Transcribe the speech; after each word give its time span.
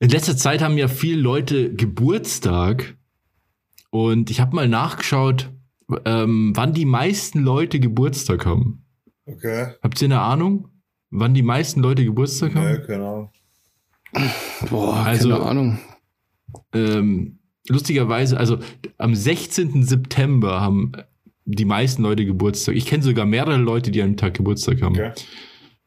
In 0.00 0.10
letzter 0.10 0.36
Zeit 0.36 0.62
haben 0.62 0.78
ja 0.78 0.88
viele 0.88 1.20
Leute 1.20 1.74
Geburtstag 1.74 2.96
und 3.90 4.30
ich 4.30 4.40
habe 4.40 4.54
mal 4.54 4.68
nachgeschaut, 4.68 5.50
ähm, 6.04 6.52
wann 6.54 6.72
die 6.72 6.84
meisten 6.84 7.40
Leute 7.40 7.80
Geburtstag 7.80 8.46
haben. 8.46 8.84
Okay. 9.26 9.72
Habt 9.82 10.00
ihr 10.00 10.06
eine 10.06 10.20
Ahnung, 10.20 10.68
wann 11.10 11.34
die 11.34 11.42
meisten 11.42 11.80
Leute 11.80 12.04
Geburtstag 12.04 12.54
haben? 12.54 12.72
Nee, 12.72 12.86
keine 12.86 13.04
Ahnung. 13.08 13.30
Boah, 14.70 14.96
Also- 15.04 15.30
keine 15.30 15.42
Ahnung. 15.42 15.78
Ähm, 16.72 17.38
lustigerweise, 17.68 18.38
also 18.38 18.58
am 18.98 19.14
16. 19.14 19.82
September 19.82 20.60
haben 20.60 20.92
die 21.44 21.64
meisten 21.64 22.02
Leute 22.02 22.24
Geburtstag. 22.24 22.74
Ich 22.76 22.86
kenne 22.86 23.02
sogar 23.02 23.26
mehrere 23.26 23.56
Leute, 23.56 23.90
die 23.90 24.00
an 24.02 24.12
dem 24.12 24.16
Tag 24.16 24.34
Geburtstag 24.34 24.80
haben. 24.82 24.94
Okay. 24.94 25.12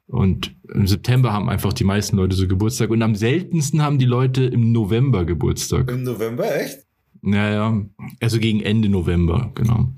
Und 0.08 0.56
im 0.74 0.88
September 0.88 1.32
haben 1.32 1.50
einfach 1.50 1.74
die 1.74 1.84
meisten 1.84 2.18
Leute 2.18 2.36
so 2.36 2.48
Geburtstag. 2.48 2.90
Und 2.90 3.02
am 3.02 3.16
seltensten 3.16 3.82
haben 3.82 3.98
die 3.98 4.06
Leute 4.06 4.44
im 4.44 4.72
November 4.72 5.26
Geburtstag. 5.26 5.90
Im 5.90 6.04
November, 6.04 6.54
echt? 6.54 6.80
Naja, 7.22 7.82
also 8.20 8.40
gegen 8.40 8.62
Ende 8.62 8.90
November, 8.90 9.52
genau. 9.56 9.94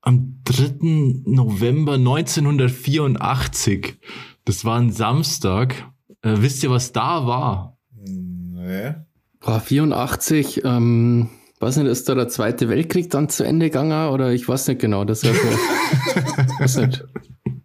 Am 0.00 0.40
3. 0.44 1.22
November 1.26 1.94
1984, 1.94 3.98
das 4.44 4.64
war 4.64 4.78
ein 4.78 4.92
Samstag. 4.92 5.74
Äh, 6.22 6.36
wisst 6.38 6.62
ihr, 6.62 6.70
was 6.70 6.92
da 6.92 7.26
war? 7.26 7.78
Hm, 7.96 8.36
Nee. 8.66 8.94
Boah, 9.40 9.60
84, 9.60 10.62
ähm, 10.64 11.28
weiß 11.60 11.76
nicht, 11.78 11.86
ist 11.86 12.08
da 12.08 12.14
der 12.14 12.28
Zweite 12.28 12.68
Weltkrieg 12.68 13.10
dann 13.10 13.28
zu 13.28 13.44
Ende 13.44 13.66
gegangen 13.66 14.10
oder 14.10 14.32
ich 14.32 14.48
weiß 14.48 14.68
nicht 14.68 14.80
genau, 14.80 15.04
das 15.04 15.24
weiß 16.58 16.76
nicht. 16.78 17.04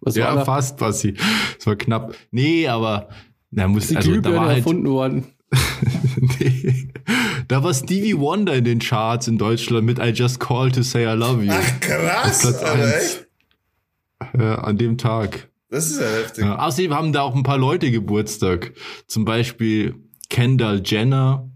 Was 0.00 0.16
ja, 0.16 0.26
war 0.26 0.36
da? 0.36 0.44
fast, 0.44 0.78
Bassi. 0.78 1.14
Es 1.58 1.66
war 1.66 1.76
knapp. 1.76 2.14
Nee, 2.30 2.66
aber 2.68 3.08
na, 3.50 3.68
muss, 3.68 3.88
die 3.88 3.96
also, 3.96 4.08
da 4.08 4.12
Glühbirne 4.12 4.36
war 4.36 4.46
halt, 4.46 4.58
erfunden 4.58 4.88
worden? 4.88 5.26
nee, 6.40 6.88
da 7.48 7.62
war 7.62 7.74
Stevie 7.74 8.18
Wonder 8.18 8.54
in 8.54 8.64
den 8.64 8.78
Charts 8.78 9.28
in 9.28 9.38
Deutschland 9.38 9.84
mit 9.86 9.98
I 9.98 10.08
Just 10.08 10.40
Called 10.40 10.74
to 10.74 10.82
Say 10.82 11.04
I 11.04 11.16
Love 11.16 11.44
You. 11.44 11.52
Ach, 11.52 11.80
krass. 11.80 12.62
Eins. 12.64 12.94
echt? 12.94 13.26
Ja, 14.38 14.54
an 14.56 14.78
dem 14.78 14.98
Tag. 14.98 15.50
Das 15.68 15.90
ist 15.90 16.00
ja 16.00 16.06
heftig. 16.06 16.44
Ja, 16.44 16.58
außerdem 16.58 16.94
haben 16.94 17.12
da 17.12 17.22
auch 17.22 17.34
ein 17.34 17.42
paar 17.42 17.58
Leute 17.58 17.90
Geburtstag. 17.90 18.72
Zum 19.06 19.24
Beispiel 19.24 19.94
Kendall 20.28 20.82
Jenner, 20.84 21.50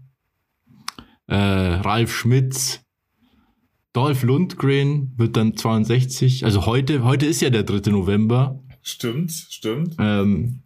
äh, 1.27 1.35
Ralf 1.35 2.13
Schmitz, 2.15 2.81
Dolph 3.93 4.23
Lundgren 4.23 5.13
wird 5.17 5.35
dann 5.37 5.55
62. 5.57 6.45
Also 6.45 6.65
heute, 6.65 7.03
heute 7.03 7.25
ist 7.25 7.41
ja 7.41 7.49
der 7.49 7.63
3. 7.63 7.91
November. 7.91 8.59
Stimmt, 8.81 9.31
stimmt. 9.31 9.95
Ähm, 9.99 10.61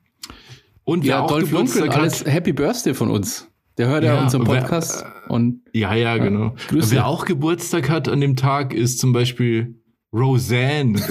und 0.84 1.04
wer 1.04 1.10
Ja, 1.10 1.20
auch 1.22 1.28
Dolph 1.28 1.52
Lundgren, 1.52 1.84
Geburtstag 1.90 1.98
alles 1.98 2.26
Happy 2.26 2.54
Birthday 2.54 2.94
von 2.94 3.10
uns. 3.10 3.48
Der 3.78 3.88
hört 3.88 4.04
ja, 4.04 4.16
Ja, 4.16 4.24
unseren 4.24 4.46
wer- 4.48 4.60
Podcast 4.62 5.06
und 5.30 5.62
ja, 5.74 5.94
ja, 5.96 6.18
genau. 6.18 6.56
Grüße. 6.68 6.92
Wer 6.92 7.08
auch 7.08 7.26
Geburtstag 7.26 7.90
hat 7.90 8.10
an 8.10 8.20
dem 8.22 8.36
Tag 8.36 8.74
ist 8.74 9.00
zum 9.00 9.14
Beispiel 9.14 9.80
Roseanne. 10.14 11.00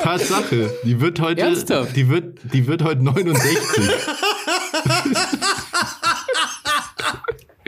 Tatsache, 0.00 0.70
die 0.84 1.00
wird 1.00 1.20
heute, 1.20 1.40
Ernsthaft? 1.42 1.96
die 1.96 2.08
wird, 2.08 2.38
die 2.52 2.66
wird 2.66 2.82
heute 2.84 3.02
69. 3.02 3.58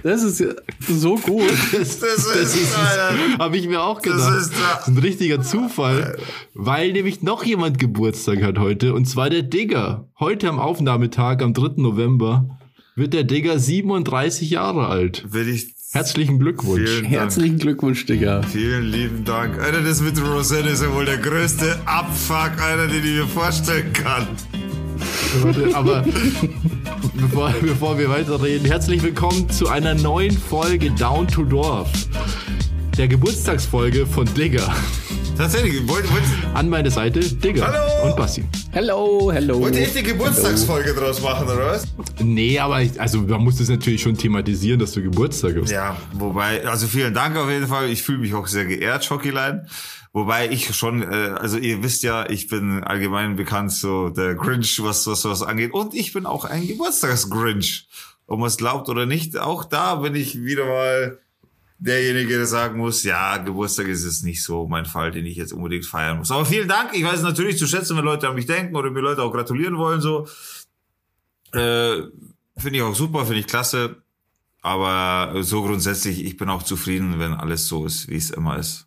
das 0.02 0.22
ist 0.24 0.40
ja 0.40 0.48
so 0.80 1.16
gut. 1.16 1.42
Das, 1.72 2.00
Das 2.00 2.54
ist, 2.56 2.76
Alter. 2.76 3.38
habe 3.38 3.56
ich 3.56 3.68
mir 3.68 3.82
auch 3.82 4.00
Das 4.00 4.12
gedacht. 4.14 4.36
ist 4.40 4.50
Das 4.52 4.60
da. 4.60 4.78
ist 4.80 4.88
ein 4.88 4.98
richtiger 4.98 5.42
Zufall, 5.42 6.18
weil 6.54 6.92
nämlich 6.92 7.22
noch 7.22 7.44
jemand 7.44 7.78
Geburtstag 7.78 8.42
hat 8.42 8.58
heute 8.58 8.94
und 8.94 9.06
zwar 9.06 9.30
der 9.30 9.42
Digger. 9.42 10.08
Heute 10.18 10.48
am 10.48 10.58
Aufnahmetag, 10.58 11.40
am 11.42 11.54
3. 11.54 11.74
November, 11.76 12.58
wird 12.96 13.14
der 13.14 13.24
Digger 13.24 13.58
37 13.58 14.50
Jahre 14.50 14.88
alt. 14.88 15.24
Will 15.32 15.48
ich. 15.48 15.74
Herzlichen 15.94 16.38
Glückwunsch. 16.38 17.02
Herzlichen 17.02 17.58
Glückwunsch, 17.58 18.06
Digga. 18.06 18.40
Vielen 18.44 18.84
lieben 18.86 19.24
Dank. 19.26 19.60
Alter, 19.60 19.82
das 19.82 20.00
mit 20.00 20.18
Roseanne 20.24 20.70
ist 20.70 20.82
ja 20.82 20.90
wohl 20.94 21.04
der 21.04 21.18
größte 21.18 21.78
Abfuck, 21.84 22.52
Alter, 22.62 22.86
den 22.88 23.04
ich 23.04 23.10
mir 23.18 23.26
vorstellen 23.26 23.92
kann. 23.92 24.26
Aber 25.74 26.02
bevor, 27.14 27.50
bevor 27.60 27.98
wir 27.98 28.08
weiterreden, 28.08 28.66
herzlich 28.66 29.02
willkommen 29.02 29.48
zu 29.50 29.68
einer 29.68 29.94
neuen 29.94 30.36
Folge 30.36 30.90
Down 30.90 31.26
to 31.28 31.44
Dorf. 31.44 31.90
Der 32.96 33.08
Geburtstagsfolge 33.08 34.06
von 34.06 34.26
Digger. 34.34 34.72
Tatsächlich, 35.36 35.88
wollt, 35.88 36.10
wollt, 36.12 36.22
An 36.52 36.68
meine 36.68 36.90
Seite 36.90 37.20
Digger 37.20 37.66
Hallo. 37.66 38.10
und 38.10 38.16
Bassi. 38.16 38.44
Hello, 38.70 39.30
hello. 39.32 39.60
wollt 39.60 39.74
ihr 39.74 39.82
echt 39.82 39.96
die 39.96 40.02
Geburtstagsfolge 40.02 40.92
draus 40.92 41.22
machen, 41.22 41.46
oder 41.46 41.66
was? 41.68 41.86
Nee, 42.22 42.58
aber 42.58 42.82
ich, 42.82 43.00
also 43.00 43.22
man 43.22 43.42
muss 43.42 43.56
das 43.56 43.68
natürlich 43.68 44.02
schon 44.02 44.16
thematisieren, 44.16 44.78
dass 44.78 44.92
du 44.92 45.02
Geburtstag 45.02 45.56
hast. 45.60 45.70
Ja, 45.70 45.96
wobei, 46.12 46.64
also 46.66 46.86
vielen 46.86 47.14
Dank 47.14 47.36
auf 47.36 47.48
jeden 47.48 47.66
Fall. 47.66 47.88
Ich 47.88 48.02
fühle 48.02 48.18
mich 48.18 48.34
auch 48.34 48.46
sehr 48.46 48.66
geehrt, 48.66 49.04
Schockelein. 49.04 49.66
Wobei 50.12 50.50
ich 50.50 50.74
schon, 50.74 51.02
äh, 51.02 51.34
also 51.38 51.56
ihr 51.56 51.82
wisst 51.82 52.02
ja, 52.02 52.28
ich 52.28 52.48
bin 52.48 52.84
allgemein 52.84 53.36
bekannt 53.36 53.72
so 53.72 54.10
der 54.10 54.34
Grinch, 54.34 54.82
was 54.82 55.06
was 55.06 55.24
was 55.24 55.42
angeht. 55.42 55.72
Und 55.72 55.94
ich 55.94 56.12
bin 56.12 56.26
auch 56.26 56.44
ein 56.44 56.66
Geburtstagsgrinch. 56.66 57.88
Ob 58.26 58.38
man 58.38 58.48
es 58.48 58.56
glaubt 58.56 58.88
oder 58.88 59.06
nicht, 59.06 59.38
auch 59.38 59.64
da 59.64 59.96
bin 59.96 60.14
ich 60.14 60.42
wieder 60.42 60.66
mal 60.66 61.18
derjenige, 61.78 62.36
der 62.36 62.46
sagen 62.46 62.78
muss, 62.78 63.02
ja, 63.02 63.38
Geburtstag 63.38 63.88
ist 63.88 64.04
es 64.04 64.22
nicht 64.22 64.42
so 64.42 64.68
mein 64.68 64.86
Fall, 64.86 65.10
den 65.10 65.26
ich 65.26 65.36
jetzt 65.36 65.52
unbedingt 65.52 65.84
feiern 65.84 66.18
muss. 66.18 66.30
Aber 66.30 66.44
vielen 66.44 66.68
Dank. 66.68 66.90
Ich 66.94 67.02
weiß 67.02 67.16
es 67.16 67.22
natürlich 67.22 67.58
zu 67.58 67.66
schätzen, 67.66 67.96
wenn 67.96 68.04
Leute 68.04 68.28
an 68.28 68.34
mich 68.34 68.46
denken 68.46 68.76
oder 68.76 68.90
mir 68.90 69.00
Leute 69.00 69.22
auch 69.22 69.32
gratulieren 69.32 69.76
wollen, 69.76 70.00
so. 70.00 70.28
Äh, 71.52 72.02
finde 72.56 72.76
ich 72.76 72.82
auch 72.82 72.94
super, 72.94 73.24
finde 73.24 73.40
ich 73.40 73.46
klasse. 73.46 73.96
Aber 74.60 75.42
so 75.42 75.62
grundsätzlich, 75.62 76.24
ich 76.24 76.36
bin 76.36 76.48
auch 76.48 76.62
zufrieden, 76.62 77.18
wenn 77.18 77.32
alles 77.32 77.66
so 77.66 77.84
ist, 77.84 78.08
wie 78.08 78.16
es 78.16 78.30
immer 78.30 78.58
ist. 78.58 78.86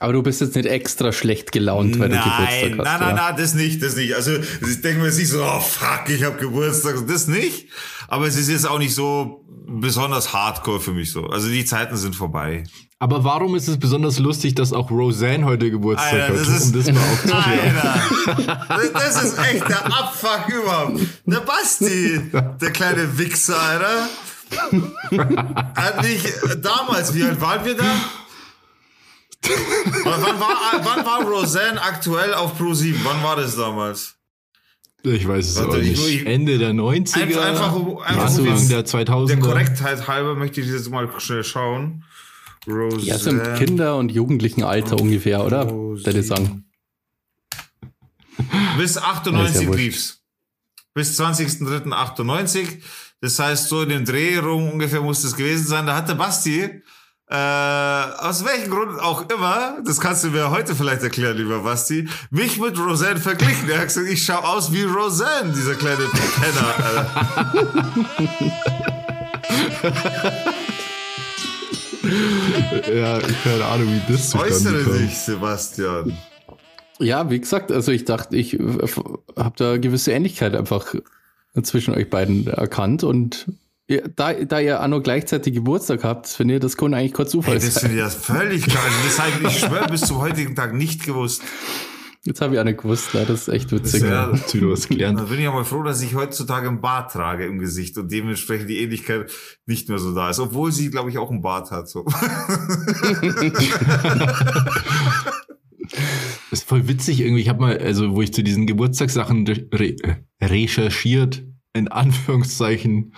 Aber 0.00 0.12
du 0.14 0.22
bist 0.22 0.40
jetzt 0.40 0.56
nicht 0.56 0.66
extra 0.66 1.12
schlecht 1.12 1.52
gelaunt, 1.52 1.98
weil 1.98 2.08
du 2.08 2.16
Geburtstag 2.16 2.48
nein, 2.48 2.78
hast. 2.78 2.84
nein, 2.84 3.00
nein, 3.00 3.14
nein, 3.14 3.34
das 3.36 3.54
nicht, 3.54 3.82
das 3.82 3.94
nicht. 3.94 4.14
Also 4.14 4.32
ich 4.36 4.80
denke 4.80 5.00
mir 5.00 5.06
jetzt 5.06 5.18
nicht 5.18 5.28
so, 5.28 5.44
oh 5.44 5.60
fuck, 5.60 6.08
ich 6.08 6.24
habe 6.24 6.36
Geburtstag, 6.38 6.96
das 7.06 7.28
nicht. 7.28 7.66
Aber 8.08 8.26
es 8.26 8.36
ist 8.36 8.48
jetzt 8.48 8.66
auch 8.68 8.78
nicht 8.78 8.94
so 8.94 9.44
besonders 9.68 10.32
hardcore 10.32 10.80
für 10.80 10.92
mich 10.92 11.12
so. 11.12 11.26
Also 11.26 11.48
die 11.48 11.64
Zeiten 11.64 11.96
sind 11.96 12.16
vorbei. 12.16 12.64
Aber 12.98 13.22
warum 13.24 13.54
ist 13.56 13.68
es 13.68 13.78
besonders 13.78 14.18
lustig, 14.18 14.54
dass 14.54 14.72
auch 14.72 14.90
Roseanne 14.90 15.44
heute 15.44 15.70
Geburtstag 15.70 16.12
Alter, 16.12 16.28
hat? 16.34 16.40
das 16.40 16.48
ist- 16.48 16.66
um 16.66 16.72
das 16.72 16.92
mal 16.92 17.00
aufzuklären. 17.12 18.58
Alter, 18.68 18.90
das 18.92 19.22
ist 19.24 19.38
echt 19.38 19.68
der 19.68 19.86
Abfuck 19.86 20.48
überhaupt. 20.48 21.00
Der 21.26 21.40
Basti, 21.40 22.20
der 22.32 22.70
kleine 22.70 23.18
Wichser, 23.18 23.60
Alter. 23.60 24.08
Hat 25.74 26.02
nicht 26.02 26.24
damals, 26.62 27.14
wie 27.14 27.24
alt 27.24 27.40
waren 27.40 27.64
wir 27.64 27.74
da? 27.76 27.84
Wann 30.04 30.22
war, 30.40 30.56
wann 30.84 31.04
war 31.06 31.22
Roseanne 31.24 31.80
aktuell 31.82 32.32
auf 32.34 32.56
Pro 32.56 32.74
7? 32.74 33.00
Wann 33.04 33.22
war 33.22 33.36
das 33.36 33.56
damals? 33.56 34.14
Ich 35.04 35.26
weiß 35.26 35.48
es 35.48 35.56
Warte, 35.56 35.70
auch 35.70 35.76
ich- 35.78 35.90
nicht. 35.98 36.08
ich- 36.22 36.26
Ende 36.26 36.58
der 36.58 36.72
90er, 36.72 37.22
Einfach- 37.22 37.44
einfach 37.46 37.72
um- 37.74 37.98
einfach 37.98 38.24
Anfang 38.26 38.44
jetzt- 38.46 38.70
der 38.70 38.84
2000er. 38.84 39.40
Der 39.40 39.50
Korrektheit 39.52 40.06
halber 40.06 40.36
möchte 40.36 40.60
ich 40.60 40.68
jetzt 40.68 40.90
mal 40.90 41.08
schnell 41.18 41.42
schauen. 41.42 42.04
Roseanne. 42.68 43.02
Ja, 43.02 43.18
so 43.18 43.30
im 43.30 43.54
Kinder- 43.54 43.96
und 43.96 44.12
Jugendlichenalter 44.12 45.00
ungefähr, 45.00 45.44
oder? 45.44 45.68
Würde 45.68 46.20
ich 46.20 46.26
sagen. 46.28 46.64
Bis 48.78 48.94
Ja, 48.94 49.02
98 49.02 49.56
ist 49.56 49.62
ja 49.68 49.74
lief's. 49.74 50.20
Bis 50.94 51.16
20.03.98. 51.16 52.82
Das 53.20 53.38
heißt, 53.38 53.68
so 53.68 53.82
in 53.82 53.88
dem 53.88 54.04
Dreh 54.04 54.38
rum 54.38 54.70
ungefähr 54.70 55.00
muss 55.00 55.22
das 55.22 55.34
gewesen 55.36 55.66
sein. 55.66 55.86
Da 55.86 55.96
hat 55.96 56.08
der 56.08 56.14
Basti, 56.14 56.82
äh, 57.32 58.12
aus 58.18 58.44
welchem 58.44 58.70
Grund 58.70 59.00
auch 59.00 59.28
immer, 59.30 59.78
das 59.86 59.98
kannst 60.00 60.22
du 60.22 60.28
mir 60.28 60.50
heute 60.50 60.74
vielleicht 60.74 61.02
erklären, 61.02 61.34
lieber 61.34 61.60
Basti, 61.60 62.06
mich 62.30 62.60
mit 62.60 62.78
Roseanne 62.78 63.20
verglichen. 63.20 63.70
Er 63.70 63.78
hat 63.78 63.86
gesagt, 63.86 64.08
ich 64.08 64.22
schau 64.22 64.38
aus 64.38 64.70
wie 64.70 64.82
Roseanne, 64.82 65.50
dieser 65.52 65.74
kleine 65.74 66.04
Penner. 66.04 67.06
Ja, 72.92 73.20
keine 73.20 73.64
Ahnung, 73.64 73.88
wie 73.88 74.12
das 74.12 74.34
Äh, 74.34 74.50
zustande 74.50 74.80
äußere 74.80 74.98
dich, 74.98 75.16
Sebastian. 75.16 76.18
Ja, 76.98 77.30
wie 77.30 77.40
gesagt, 77.40 77.72
also 77.72 77.92
ich 77.92 78.04
dachte, 78.04 78.36
ich 78.36 78.54
habe 78.54 79.54
da 79.56 79.78
gewisse 79.78 80.12
Ähnlichkeit 80.12 80.54
einfach 80.54 80.94
zwischen 81.62 81.94
euch 81.94 82.10
beiden 82.10 82.46
erkannt 82.48 83.04
und 83.04 83.46
da, 84.16 84.32
da 84.32 84.60
ihr 84.60 84.82
auch 84.82 84.88
noch 84.88 85.02
gleichzeitig 85.02 85.54
Geburtstag 85.54 86.04
habt, 86.04 86.26
finde 86.28 86.54
ich, 86.54 86.60
das 86.60 86.76
kann 86.76 86.94
eigentlich 86.94 87.12
kein 87.12 87.26
Zufall 87.26 87.54
Hey, 87.54 87.60
das 87.64 87.74
sein. 87.74 87.90
finde 87.90 87.96
ich 87.96 88.00
ja 88.02 88.08
völlig 88.10 88.62
klar. 88.66 88.82
Also 88.84 88.96
das 89.04 89.18
habe 89.18 89.30
ich, 89.42 89.46
ich 89.48 89.58
schwöre, 89.60 89.86
bis 89.88 90.00
zum 90.02 90.18
heutigen 90.18 90.54
Tag 90.54 90.74
nicht 90.74 91.04
gewusst. 91.04 91.42
Jetzt 92.24 92.40
habe 92.40 92.54
ich 92.54 92.60
auch 92.60 92.64
nicht 92.64 92.80
gewusst, 92.80 93.08
na, 93.14 93.24
das 93.24 93.42
ist 93.42 93.48
echt 93.48 93.72
witzig. 93.72 94.02
Das 94.02 94.44
ist 94.44 94.54
ja- 94.54 94.68
was 94.70 94.88
gelernt. 94.88 95.18
Dann 95.18 95.26
bin 95.26 95.38
ich 95.38 95.44
ja 95.44 95.50
mal 95.50 95.64
froh, 95.64 95.82
dass 95.82 96.00
ich 96.02 96.14
heutzutage 96.14 96.68
einen 96.68 96.80
Bart 96.80 97.10
trage 97.12 97.46
im 97.46 97.58
Gesicht 97.58 97.98
und 97.98 98.12
dementsprechend 98.12 98.70
die 98.70 98.78
Ähnlichkeit 98.78 99.28
nicht 99.66 99.88
mehr 99.88 99.98
so 99.98 100.14
da 100.14 100.30
ist. 100.30 100.38
Obwohl 100.38 100.70
sie, 100.70 100.88
glaube 100.90 101.10
ich, 101.10 101.18
auch 101.18 101.30
einen 101.32 101.42
Bart 101.42 101.72
hat. 101.72 101.88
So. 101.88 102.06
Das 106.50 106.60
ist 106.60 106.68
voll 106.68 106.86
witzig 106.88 107.20
irgendwie. 107.20 107.42
Ich 107.42 107.48
habe 107.48 107.60
mal, 107.60 107.78
also 107.78 108.14
wo 108.14 108.22
ich 108.22 108.32
zu 108.32 108.42
diesen 108.42 108.66
Geburtstagssachen 108.66 109.46
re 109.46 109.96
recherchiert, 110.40 111.44
in 111.74 111.88
Anführungszeichen 111.88 113.14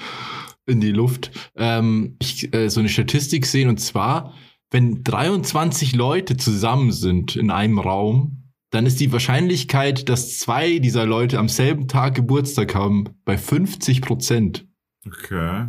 in 0.66 0.80
die 0.80 0.92
Luft, 0.92 1.30
ähm, 1.56 2.16
ich, 2.20 2.54
äh, 2.54 2.68
so 2.68 2.80
eine 2.80 2.88
Statistik 2.88 3.46
sehen 3.46 3.68
und 3.68 3.78
zwar, 3.78 4.34
wenn 4.70 5.04
23 5.04 5.94
Leute 5.94 6.36
zusammen 6.36 6.90
sind 6.90 7.36
in 7.36 7.50
einem 7.50 7.78
Raum, 7.78 8.50
dann 8.70 8.86
ist 8.86 8.98
die 8.98 9.12
Wahrscheinlichkeit, 9.12 10.08
dass 10.08 10.38
zwei 10.38 10.78
dieser 10.80 11.06
Leute 11.06 11.38
am 11.38 11.48
selben 11.48 11.86
Tag 11.86 12.16
Geburtstag 12.16 12.74
haben, 12.74 13.04
bei 13.24 13.38
50 13.38 14.02
Prozent. 14.02 14.66
Okay. 15.06 15.68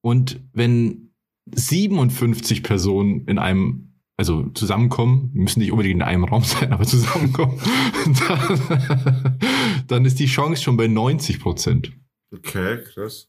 Und 0.00 0.40
wenn 0.52 1.10
57 1.54 2.62
Personen 2.62 3.26
in 3.26 3.38
einem 3.38 3.94
also 4.16 4.48
zusammenkommen, 4.50 5.30
müssen 5.34 5.58
nicht 5.58 5.72
unbedingt 5.72 5.96
in 5.96 6.02
einem 6.02 6.24
Raum 6.24 6.44
sein, 6.44 6.72
aber 6.72 6.84
zusammenkommen, 6.84 7.58
dann, 8.28 9.38
dann 9.86 10.04
ist 10.04 10.18
die 10.18 10.26
Chance 10.26 10.62
schon 10.62 10.76
bei 10.76 10.86
90 10.86 11.40
Prozent. 11.40 11.92
Okay, 12.32 12.82
krass. 12.82 13.28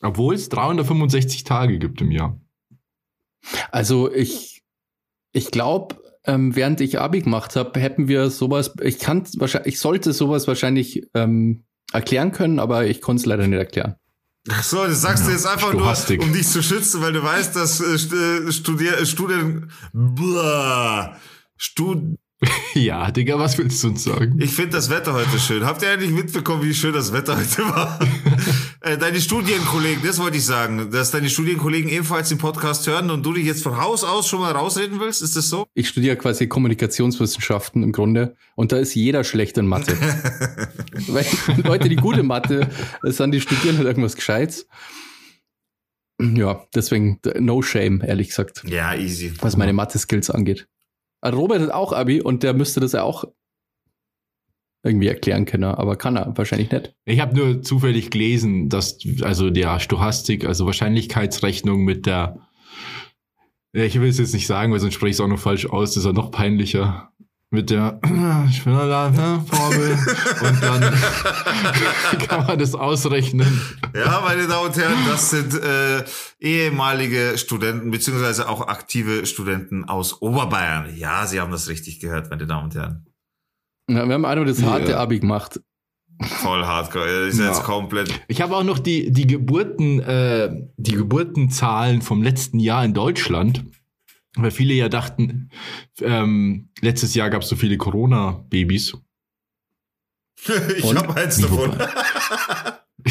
Obwohl 0.00 0.34
es 0.34 0.48
365 0.48 1.44
Tage 1.44 1.78
gibt 1.78 2.00
im 2.00 2.10
Jahr. 2.10 2.40
Also 3.70 4.12
ich, 4.12 4.62
ich 5.32 5.50
glaube, 5.50 5.96
ähm, 6.24 6.54
während 6.56 6.80
ich 6.80 6.98
Abi 7.00 7.20
gemacht 7.20 7.56
habe, 7.56 7.78
hätten 7.80 8.08
wir 8.08 8.30
sowas, 8.30 8.74
ich 8.82 8.98
kann 8.98 9.24
wahrscheinlich, 9.36 9.74
ich 9.74 9.80
sollte 9.80 10.12
sowas 10.12 10.46
wahrscheinlich 10.46 11.06
ähm, 11.14 11.64
erklären 11.92 12.32
können, 12.32 12.58
aber 12.58 12.86
ich 12.86 13.00
konnte 13.00 13.20
es 13.20 13.26
leider 13.26 13.46
nicht 13.46 13.58
erklären. 13.58 13.96
Ach 14.50 14.62
so, 14.62 14.86
das 14.86 15.02
sagst 15.02 15.26
du 15.26 15.30
jetzt 15.32 15.46
einfach 15.46 15.72
nur, 15.74 15.82
um 16.22 16.32
dich 16.32 16.48
zu 16.48 16.62
schützen, 16.62 17.02
weil 17.02 17.12
du 17.12 17.22
weißt, 17.22 17.54
dass 17.56 17.80
äh, 17.80 17.94
St- 17.96 18.48
äh, 18.48 18.52
Studier 18.52 18.98
äh, 18.98 19.04
Studien, 19.06 19.70
Blah. 19.92 21.16
Stud 21.58 22.16
Ja, 22.74 23.10
Digga, 23.10 23.38
was 23.38 23.58
willst 23.58 23.82
du 23.84 23.88
uns 23.88 24.04
sagen? 24.04 24.40
ich 24.40 24.52
finde 24.54 24.70
das 24.72 24.88
Wetter 24.88 25.12
heute 25.12 25.38
schön. 25.38 25.64
Habt 25.66 25.82
ihr 25.82 25.90
eigentlich 25.90 26.10
mitbekommen, 26.10 26.62
wie 26.62 26.72
schön 26.74 26.94
das 26.94 27.12
Wetter 27.12 27.36
heute 27.36 27.62
war? 27.68 27.98
äh, 28.82 28.96
deine 28.96 29.20
Studienkollegen, 29.20 30.02
das 30.04 30.18
wollte 30.18 30.36
ich 30.38 30.44
sagen, 30.44 30.90
dass 30.90 31.10
deine 31.10 31.28
Studienkollegen 31.28 31.90
ebenfalls 31.90 32.28
den 32.30 32.38
Podcast 32.38 32.86
hören 32.86 33.10
und 33.10 33.24
du 33.24 33.32
dich 33.34 33.44
jetzt 33.46 33.62
von 33.62 33.76
Haus 33.80 34.04
aus 34.04 34.28
schon 34.28 34.40
mal 34.40 34.52
rausreden 34.52 35.00
willst, 35.00 35.20
ist 35.22 35.36
das 35.36 35.48
so? 35.50 35.66
Ich 35.74 35.88
studiere 35.88 36.16
quasi 36.16 36.46
Kommunikationswissenschaften 36.46 37.82
im 37.82 37.92
Grunde 37.92 38.36
und 38.56 38.72
da 38.72 38.78
ist 38.78 38.94
jeder 38.94 39.24
schlecht 39.24 39.58
in 39.58 39.66
Mathe. 39.66 39.96
Weil 41.08 41.26
Leute, 41.64 41.88
die 41.88 41.96
gute 41.96 42.22
Mathe 42.22 42.68
sind, 43.02 43.32
die 43.32 43.40
studieren 43.40 43.76
halt 43.76 43.86
irgendwas 43.86 44.16
Gescheites. 44.16 44.66
Ja, 46.20 46.66
deswegen 46.74 47.18
no 47.38 47.62
shame, 47.62 48.02
ehrlich 48.04 48.28
gesagt, 48.28 48.62
Ja, 48.66 48.94
easy. 48.94 49.32
was 49.40 49.56
meine 49.56 49.72
Mathe-Skills 49.72 50.30
angeht. 50.30 50.68
Robert 51.24 51.60
hat 51.60 51.70
auch 51.70 51.92
Abi 51.92 52.20
und 52.20 52.42
der 52.42 52.54
müsste 52.54 52.80
das 52.80 52.92
ja 52.92 53.02
auch 53.02 53.24
irgendwie 54.82 55.08
erklären 55.08 55.44
können, 55.44 55.64
aber 55.64 55.96
kann 55.96 56.16
er 56.16 56.32
wahrscheinlich 56.36 56.70
nicht. 56.70 56.94
Ich 57.04 57.20
habe 57.20 57.36
nur 57.36 57.62
zufällig 57.62 58.10
gelesen, 58.10 58.68
dass 58.68 58.98
also 59.22 59.50
der 59.50 59.78
Stochastik, 59.78 60.46
also 60.46 60.66
Wahrscheinlichkeitsrechnung 60.66 61.84
mit 61.84 62.06
der, 62.06 62.38
Ja, 63.74 63.84
ich 63.84 64.00
will 64.00 64.08
es 64.08 64.18
jetzt 64.18 64.32
nicht 64.32 64.46
sagen, 64.46 64.72
weil 64.72 64.80
sonst 64.80 64.94
spreche 64.94 65.10
ich 65.10 65.16
es 65.16 65.20
auch 65.20 65.28
noch 65.28 65.38
falsch 65.38 65.66
aus, 65.66 65.90
das 65.90 65.98
ist 65.98 66.06
ja 66.06 66.12
noch 66.12 66.30
peinlicher. 66.30 67.06
Mit 67.52 67.70
der 67.70 68.00
ich 68.48 68.62
bin 68.62 68.74
da, 68.74 69.10
ne, 69.10 69.44
Formel 69.50 69.98
und 70.40 70.62
dann 70.62 70.82
kann 72.28 72.46
man 72.46 72.56
das 72.60 72.76
ausrechnen. 72.76 73.60
Ja, 73.92 74.20
meine 74.24 74.46
Damen 74.46 74.68
und 74.68 74.76
Herren, 74.76 74.98
das 75.08 75.30
sind 75.30 75.60
äh, 75.60 76.04
ehemalige 76.38 77.36
Studenten 77.38 77.90
beziehungsweise 77.90 78.48
auch 78.48 78.68
aktive 78.68 79.26
Studenten 79.26 79.84
aus 79.84 80.22
Oberbayern. 80.22 80.96
Ja, 80.96 81.26
Sie 81.26 81.40
haben 81.40 81.50
das 81.50 81.66
richtig 81.68 81.98
gehört, 81.98 82.30
meine 82.30 82.46
Damen 82.46 82.66
und 82.66 82.74
Herren. 82.76 83.09
Ja, 83.96 84.06
wir 84.06 84.14
haben 84.14 84.24
einmal 84.24 84.44
das 84.44 84.62
harte 84.62 84.92
Ja. 84.92 84.98
Abi 85.00 85.20
gemacht. 85.20 85.60
Voll 86.22 86.64
hardcore. 86.64 87.24
Das 87.26 87.34
ist 87.34 87.40
Ja. 87.40 87.46
jetzt 87.48 87.62
komplett. 87.64 88.12
Ich 88.28 88.40
habe 88.42 88.56
auch 88.56 88.64
noch 88.64 88.78
die, 88.78 89.10
die 89.10 89.26
Geburten, 89.26 90.00
äh, 90.00 90.50
die 90.76 90.92
Geburtenzahlen 90.92 92.02
vom 92.02 92.22
letzten 92.22 92.58
Jahr 92.60 92.84
in 92.84 92.92
Deutschland. 92.94 93.64
Weil 94.36 94.50
viele 94.52 94.74
ja 94.74 94.88
dachten, 94.88 95.50
ähm, 96.00 96.68
letztes 96.80 97.14
Jahr 97.14 97.30
gab 97.30 97.42
es 97.42 97.48
so 97.48 97.56
viele 97.56 97.76
Corona-Babys. 97.78 98.96
ich 100.76 100.94
habe 100.94 101.14
eins 101.16 101.38
davon. 101.40 101.76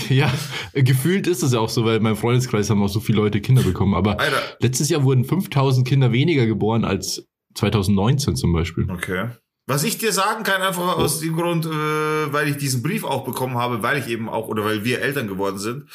Ja, 0.07 0.31
gefühlt 0.73 1.25
ist 1.25 1.41
es 1.41 1.51
ja 1.51 1.59
auch 1.59 1.69
so, 1.69 1.83
weil 1.83 1.97
in 1.97 2.03
meinem 2.03 2.15
Freundeskreis 2.15 2.69
haben 2.69 2.81
auch 2.83 2.89
so 2.89 2.99
viele 2.99 3.17
Leute 3.17 3.41
Kinder 3.41 3.63
bekommen. 3.63 3.95
Aber 3.95 4.19
Alter. 4.19 4.37
letztes 4.59 4.87
Jahr 4.89 5.03
wurden 5.03 5.25
5000 5.25 5.87
Kinder 5.87 6.11
weniger 6.11 6.45
geboren 6.45 6.85
als 6.85 7.27
2019 7.55 8.35
zum 8.35 8.53
Beispiel. 8.53 8.87
Okay. 8.89 9.29
Was 9.69 9.83
ich 9.83 9.99
dir 9.99 10.11
sagen 10.11 10.43
kann, 10.43 10.63
einfach 10.63 10.97
aus 10.97 11.19
dem 11.19 11.35
Grund, 11.35 11.67
äh, 11.67 11.69
weil 11.69 12.47
ich 12.47 12.57
diesen 12.57 12.81
Brief 12.81 13.03
auch 13.03 13.23
bekommen 13.23 13.55
habe, 13.55 13.83
weil 13.83 13.99
ich 13.99 14.07
eben 14.07 14.27
auch, 14.27 14.47
oder 14.47 14.65
weil 14.65 14.83
wir 14.83 14.99
Eltern 14.99 15.27
geworden 15.27 15.59
sind. 15.59 15.85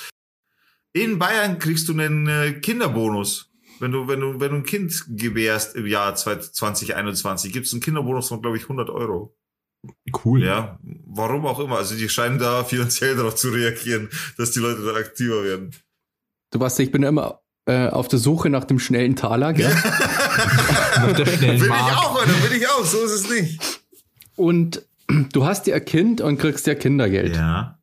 In 0.93 1.19
Bayern 1.19 1.59
kriegst 1.59 1.89
du 1.89 1.93
einen 1.93 2.29
äh, 2.29 2.53
Kinderbonus. 2.53 3.51
Wenn 3.81 3.91
du, 3.91 4.07
wenn 4.07 4.21
du, 4.21 4.39
wenn 4.39 4.53
du 4.53 4.57
ein 4.59 4.63
Kind 4.63 5.05
gebärst 5.09 5.75
im 5.75 5.87
Jahr 5.87 6.15
2021, 6.15 7.53
gibt 7.53 7.67
es 7.67 7.73
einen 7.73 7.83
Kinderbonus 7.83 8.29
von, 8.29 8.41
glaube 8.41 8.57
ich, 8.59 8.63
100 8.63 8.91
Euro. 8.91 9.37
Cool. 10.25 10.45
Ja, 10.45 10.79
warum 11.05 11.45
auch 11.45 11.59
immer. 11.59 11.79
Also 11.79 11.97
die 11.97 12.09
scheinen 12.09 12.39
da 12.39 12.63
finanziell 12.63 13.17
darauf 13.17 13.35
zu 13.35 13.49
reagieren, 13.49 14.09
dass 14.39 14.53
die 14.53 14.61
Leute 14.61 14.85
da 14.85 14.95
aktiver 14.95 15.43
werden. 15.43 15.75
Du 16.53 16.61
weißt, 16.61 16.79
ich 16.79 16.93
bin 16.93 17.03
immer 17.03 17.41
äh, 17.67 17.89
auf 17.89 18.07
der 18.07 18.21
Suche 18.21 18.51
nach 18.51 18.67
dem 18.67 18.79
schnellen 18.79 19.17
Taler, 19.17 19.53
gell? 19.53 19.75
Nach 21.07 21.17
der 21.17 21.27
schnellen 21.27 21.61
Will 21.61 21.67
ich 21.67 21.69
Mark. 21.69 21.97
auch, 21.99 22.15
oder? 22.23 22.51
Will 22.51 22.57
ich 22.59 22.69
auch. 22.69 22.85
So 22.85 23.03
ist 23.05 23.13
es 23.13 23.31
nicht. 23.31 23.81
Und 24.37 24.83
du 25.33 25.45
hast 25.45 25.67
ja 25.67 25.77
ein 25.77 25.85
Kind 25.85 26.21
und 26.21 26.39
kriegst 26.39 26.67
ja 26.67 26.75
Kindergeld. 26.75 27.37
Ja. 27.37 27.79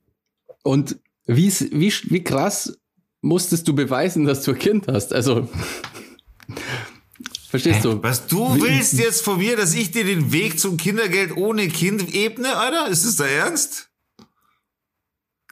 Und 0.64 0.98
wie, 1.26 1.52
wie, 1.72 1.94
wie 2.10 2.24
krass 2.24 2.78
musstest 3.22 3.68
du 3.68 3.74
beweisen, 3.76 4.26
dass 4.26 4.44
du 4.44 4.52
ein 4.52 4.60
Kind 4.60 4.88
hast? 4.88 5.14
Also, 5.14 5.48
verstehst 7.50 7.86
du? 7.86 8.02
Was 8.04 8.28
du 8.28 8.56
Wie- 8.56 8.62
willst 8.64 8.94
jetzt 8.94 9.24
von 9.24 9.38
mir, 9.38 9.56
dass 9.58 9.74
ich 9.74 9.92
dir 9.92 10.04
den 10.04 10.32
Weg 10.32 10.60
zum 10.60 10.78
Kindergeld 10.78 11.36
ohne 11.38 11.68
Kind 11.68 12.14
ebne, 12.14 12.56
Alter? 12.58 12.88
Ist 12.90 13.06
das 13.06 13.16
da 13.18 13.26
ernst? 13.26 13.90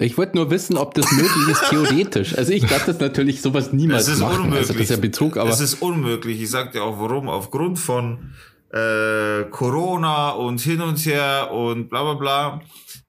Ich 0.01 0.17
wollte 0.17 0.37
nur 0.37 0.49
wissen, 0.49 0.77
ob 0.77 0.93
das 0.93 1.11
möglich 1.11 1.47
ist, 1.51 1.69
theoretisch. 1.69 2.37
Also 2.37 2.53
ich 2.53 2.65
darf 2.65 2.85
das 2.85 2.99
natürlich 2.99 3.41
sowas 3.41 3.73
niemals 3.73 4.03
Es 4.07 4.13
ist 4.15 4.19
machen. 4.21 4.43
unmöglich. 4.43 4.59
Also 4.59 4.73
das 4.73 4.81
ist 4.83 4.89
ja 4.91 4.97
Betrug, 4.97 5.35
aber 5.37 5.49
es 5.49 5.59
ist 5.59 5.81
unmöglich. 5.81 6.41
Ich 6.41 6.49
sag 6.49 6.71
dir 6.71 6.83
auch 6.83 6.99
warum. 7.01 7.27
Aufgrund 7.27 7.77
von 7.77 8.31
äh, 8.71 9.43
Corona 9.51 10.29
und 10.31 10.61
hin 10.61 10.81
und 10.81 10.97
her 11.05 11.51
und 11.51 11.89
bla 11.89 12.03
bla 12.03 12.13
bla 12.13 12.61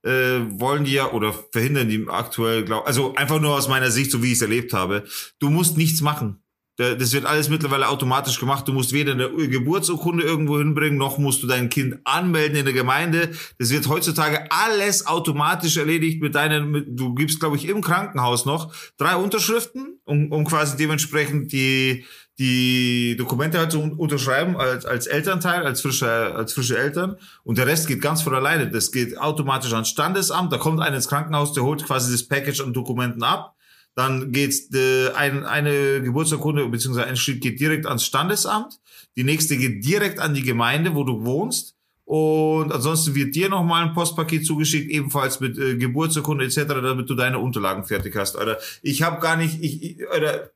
äh, 0.03 0.41
wollen 0.59 0.85
die 0.85 0.95
ja 0.95 1.13
oder 1.13 1.33
verhindern 1.53 1.89
die 1.89 2.07
aktuell, 2.09 2.65
glaub, 2.65 2.87
also 2.87 3.15
einfach 3.15 3.41
nur 3.41 3.55
aus 3.55 3.69
meiner 3.69 3.91
Sicht, 3.91 4.11
so 4.11 4.23
wie 4.23 4.29
ich 4.29 4.33
es 4.35 4.43
erlebt 4.43 4.73
habe. 4.73 5.05
Du 5.39 5.49
musst 5.51 5.77
nichts 5.77 6.01
machen. 6.01 6.40
Da- 6.81 6.95
Das 6.95 7.13
wird 7.13 7.27
alles 7.27 7.51
mittlerweile 7.51 7.89
automatisch 7.89 8.41
gemacht. 8.41 8.67
Du 8.67 8.73
musst 8.73 8.93
weder 8.95 9.13
eine 9.13 9.29
Geburtsurkunde 9.29 10.25
irgendwo 10.25 10.57
hinbringen, 10.59 10.97
noch 10.99 11.19
musst 11.19 11.43
du 11.43 11.47
dein 11.47 11.69
Kind 11.69 11.99
anmelden 12.05 12.57
in 12.57 12.65
der 12.65 12.73
Gemeinde. 12.73 13.33
Das 13.59 13.69
wird 13.71 13.87
heutzutage 13.87 14.47
alles 14.51 15.07
automatisch 15.07 15.77
erledigt 15.77 16.23
mit 16.23 16.35
deinen, 16.35 16.71
mit, 16.71 16.87
du 16.99 17.15
gibst, 17.15 17.39
glaube 17.39 17.57
ich, 17.57 17.69
im 17.69 17.83
Krankenhaus 17.83 18.47
noch 18.47 18.73
drei 18.97 19.15
Unterschriften, 19.17 19.99
um, 20.05 20.33
um 20.33 20.47
quasi 20.47 20.79
dementsprechend 20.79 21.53
die, 21.53 22.07
die 22.39 23.15
Dokumente 23.19 23.59
halt 23.59 23.73
zu 23.73 23.81
un- 23.83 23.93
unterschreiben 23.93 24.57
als, 24.57 24.87
als 24.87 25.07
Elternteil, 25.07 25.67
als 25.67 25.83
frische, 25.83 26.11
als 26.35 26.55
frische 26.55 26.79
Eltern. 26.79 27.17
Und 27.45 27.59
der 27.59 27.67
Rest 27.67 27.89
geht 27.89 28.01
ganz 28.01 28.23
von 28.23 28.35
alleine. 28.35 28.71
Das 28.71 28.91
geht 28.91 29.19
automatisch 29.19 29.75
ans 29.75 29.91
Standesamt. 29.91 30.51
Da 30.51 30.57
kommt 30.57 30.81
einer 30.81 30.97
ins 30.97 31.09
Krankenhaus, 31.09 31.53
der 31.53 31.63
holt 31.65 31.85
quasi 31.85 32.11
das 32.11 32.27
Package 32.27 32.63
an 32.63 32.73
Dokumenten 32.73 33.23
ab. 33.23 33.55
Dann 33.95 34.33
geht's 34.33 34.73
äh, 34.75 35.11
ein, 35.15 35.45
eine 35.45 36.01
Geburtsurkunde 36.03 36.67
bzw. 36.69 37.03
ein 37.03 37.17
Schritt 37.17 37.41
geht 37.41 37.61
direkt 37.61 37.87
ans 37.87 38.05
Standesamt. 38.05 38.79
Die 39.17 39.25
nächste 39.25 39.57
geht 39.57 39.85
direkt 39.85 40.19
an 40.21 40.35
die 40.35 40.43
Gemeinde, 40.43 40.95
wo 40.95 41.05
du 41.05 41.25
wohnst. 41.25 41.75
Und 42.05 42.73
ansonsten 42.73 43.15
wird 43.15 43.37
dir 43.37 43.49
nochmal 43.49 43.85
ein 43.85 43.95
Postpaket 43.95 44.45
zugeschickt, 44.45 44.91
ebenfalls 44.91 45.39
mit 45.39 45.57
äh, 45.59 45.77
Geburtsurkunde 45.77 46.45
etc., 46.45 46.63
damit 46.67 47.09
du 47.09 47.15
deine 47.15 47.39
Unterlagen 47.39 47.85
fertig 47.85 48.17
hast. 48.17 48.37
Oder 48.37 48.59
ich 48.83 49.03
habe 49.03 49.21
gar 49.21 49.37
nicht, 49.37 49.63
ich, 49.63 49.83
ich, 49.83 49.99
oder 50.17 50.51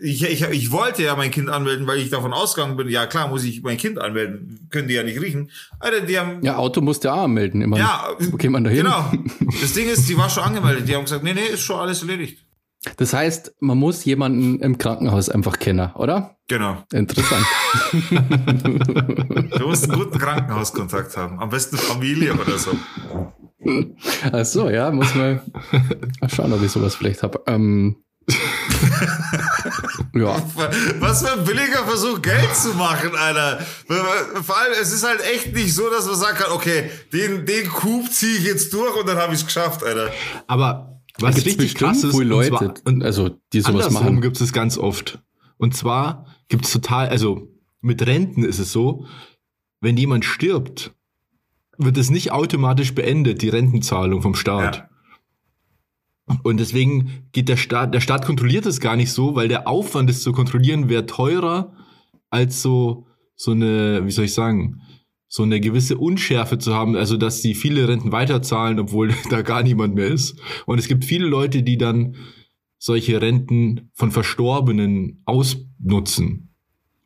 ich, 0.00 0.22
ich, 0.22 0.42
ich 0.42 0.72
wollte 0.72 1.02
ja 1.02 1.14
mein 1.14 1.30
Kind 1.30 1.50
anmelden, 1.50 1.86
weil 1.86 1.98
ich 1.98 2.08
davon 2.08 2.32
ausgegangen 2.32 2.76
bin, 2.76 2.88
ja 2.88 3.06
klar, 3.06 3.28
muss 3.28 3.44
ich 3.44 3.62
mein 3.62 3.76
Kind 3.76 3.98
anmelden. 3.98 4.66
Können 4.70 4.88
die 4.88 4.94
ja 4.94 5.02
nicht 5.02 5.20
riechen. 5.20 5.50
Alter, 5.78 6.00
die 6.00 6.18
haben, 6.18 6.42
ja, 6.42 6.56
Auto 6.56 6.80
musst 6.80 7.04
du 7.04 7.12
auch 7.12 7.24
anmelden. 7.24 7.60
Immer. 7.60 7.76
ja, 7.76 8.08
Wo 8.18 8.38
geht 8.38 8.50
man 8.50 8.64
da 8.64 8.70
hin? 8.70 8.86
genau. 8.86 9.12
Das 9.60 9.74
Ding 9.74 9.88
ist, 9.88 10.08
die 10.08 10.16
war 10.16 10.30
schon 10.30 10.44
angemeldet. 10.44 10.88
Die 10.88 10.94
haben 10.94 11.04
gesagt, 11.04 11.22
nee, 11.22 11.34
nee, 11.34 11.48
ist 11.52 11.60
schon 11.60 11.78
alles 11.80 12.00
erledigt. 12.00 12.38
Das 12.96 13.12
heißt, 13.14 13.54
man 13.60 13.78
muss 13.78 14.04
jemanden 14.04 14.60
im 14.60 14.78
Krankenhaus 14.78 15.28
einfach 15.28 15.58
kennen, 15.58 15.90
oder? 15.94 16.36
Genau. 16.48 16.82
Interessant. 16.92 17.46
Du 19.58 19.66
musst 19.66 19.90
einen 19.90 19.98
guten 19.98 20.18
Krankenhauskontakt 20.18 21.16
haben. 21.16 21.40
Am 21.40 21.48
besten 21.48 21.76
Familie 21.76 22.34
oder 22.34 22.58
so. 22.58 22.72
Ach 24.30 24.44
so, 24.44 24.68
ja, 24.68 24.90
muss 24.90 25.14
mal 25.14 25.42
mal 26.20 26.28
schauen, 26.28 26.52
ob 26.52 26.62
ich 26.62 26.70
sowas 26.70 26.94
vielleicht 26.96 27.22
habe. 27.22 27.42
Ähm, 27.46 27.96
Ja. 30.14 30.40
Was 31.00 31.22
für 31.22 31.32
ein 31.32 31.44
billiger 31.44 31.84
Versuch, 31.84 32.22
Geld 32.22 32.54
zu 32.54 32.68
machen, 32.74 33.16
Alter. 33.16 33.58
Vor 34.42 34.56
allem, 34.58 34.72
es 34.80 34.92
ist 34.92 35.04
halt 35.04 35.20
echt 35.24 35.52
nicht 35.54 35.74
so, 35.74 35.90
dass 35.90 36.06
man 36.06 36.14
sagen 36.14 36.38
kann, 36.38 36.52
okay, 36.52 36.90
den, 37.12 37.44
den 37.46 37.68
Coup 37.68 38.08
ziehe 38.10 38.38
ich 38.38 38.44
jetzt 38.44 38.72
durch 38.72 38.94
und 38.96 39.08
dann 39.08 39.16
habe 39.16 39.34
ich 39.34 39.40
es 39.40 39.46
geschafft, 39.46 39.82
Alter. 39.82 40.12
Aber 40.46 40.93
was 41.18 41.34
gibt's 41.36 41.48
richtig 41.48 41.74
krass 41.74 42.02
ist, 42.02 42.14
wohl 42.14 42.22
und 42.22 42.28
Leute, 42.28 42.50
zwar, 42.50 42.74
und 42.84 43.02
also 43.02 43.30
die 43.52 43.60
sowas 43.60 43.90
machen. 43.90 44.20
gibt 44.20 44.40
es 44.40 44.52
ganz 44.52 44.78
oft. 44.78 45.22
Und 45.56 45.76
zwar 45.76 46.26
gibt 46.48 46.64
es 46.66 46.72
total, 46.72 47.08
also 47.08 47.48
mit 47.80 48.04
Renten 48.06 48.44
ist 48.44 48.58
es 48.58 48.72
so, 48.72 49.06
wenn 49.80 49.96
jemand 49.96 50.24
stirbt, 50.24 50.94
wird 51.78 51.96
es 51.98 52.10
nicht 52.10 52.32
automatisch 52.32 52.94
beendet, 52.94 53.42
die 53.42 53.48
Rentenzahlung 53.48 54.22
vom 54.22 54.34
Staat. 54.34 54.76
Ja. 54.76 56.40
Und 56.42 56.58
deswegen 56.58 57.28
geht 57.32 57.48
der 57.48 57.56
Staat, 57.56 57.92
der 57.92 58.00
Staat 58.00 58.24
kontrolliert 58.24 58.66
es 58.66 58.80
gar 58.80 58.96
nicht 58.96 59.12
so, 59.12 59.34
weil 59.34 59.48
der 59.48 59.68
Aufwand, 59.68 60.08
es 60.08 60.22
zu 60.22 60.32
kontrollieren, 60.32 60.88
wäre 60.88 61.06
teurer, 61.06 61.74
als 62.30 62.62
so, 62.62 63.06
so 63.36 63.50
eine, 63.50 64.06
wie 64.06 64.10
soll 64.10 64.24
ich 64.24 64.34
sagen, 64.34 64.80
so 65.36 65.42
eine 65.42 65.58
gewisse 65.58 65.98
Unschärfe 65.98 66.58
zu 66.58 66.74
haben, 66.74 66.94
also 66.94 67.16
dass 67.16 67.40
die 67.40 67.56
viele 67.56 67.88
Renten 67.88 68.12
weiterzahlen, 68.12 68.78
obwohl 68.78 69.12
da 69.30 69.42
gar 69.42 69.64
niemand 69.64 69.96
mehr 69.96 70.06
ist. 70.06 70.38
Und 70.64 70.78
es 70.78 70.86
gibt 70.86 71.04
viele 71.04 71.26
Leute, 71.26 71.64
die 71.64 71.76
dann 71.76 72.14
solche 72.78 73.20
Renten 73.20 73.90
von 73.94 74.12
Verstorbenen 74.12 75.22
ausnutzen. 75.24 76.54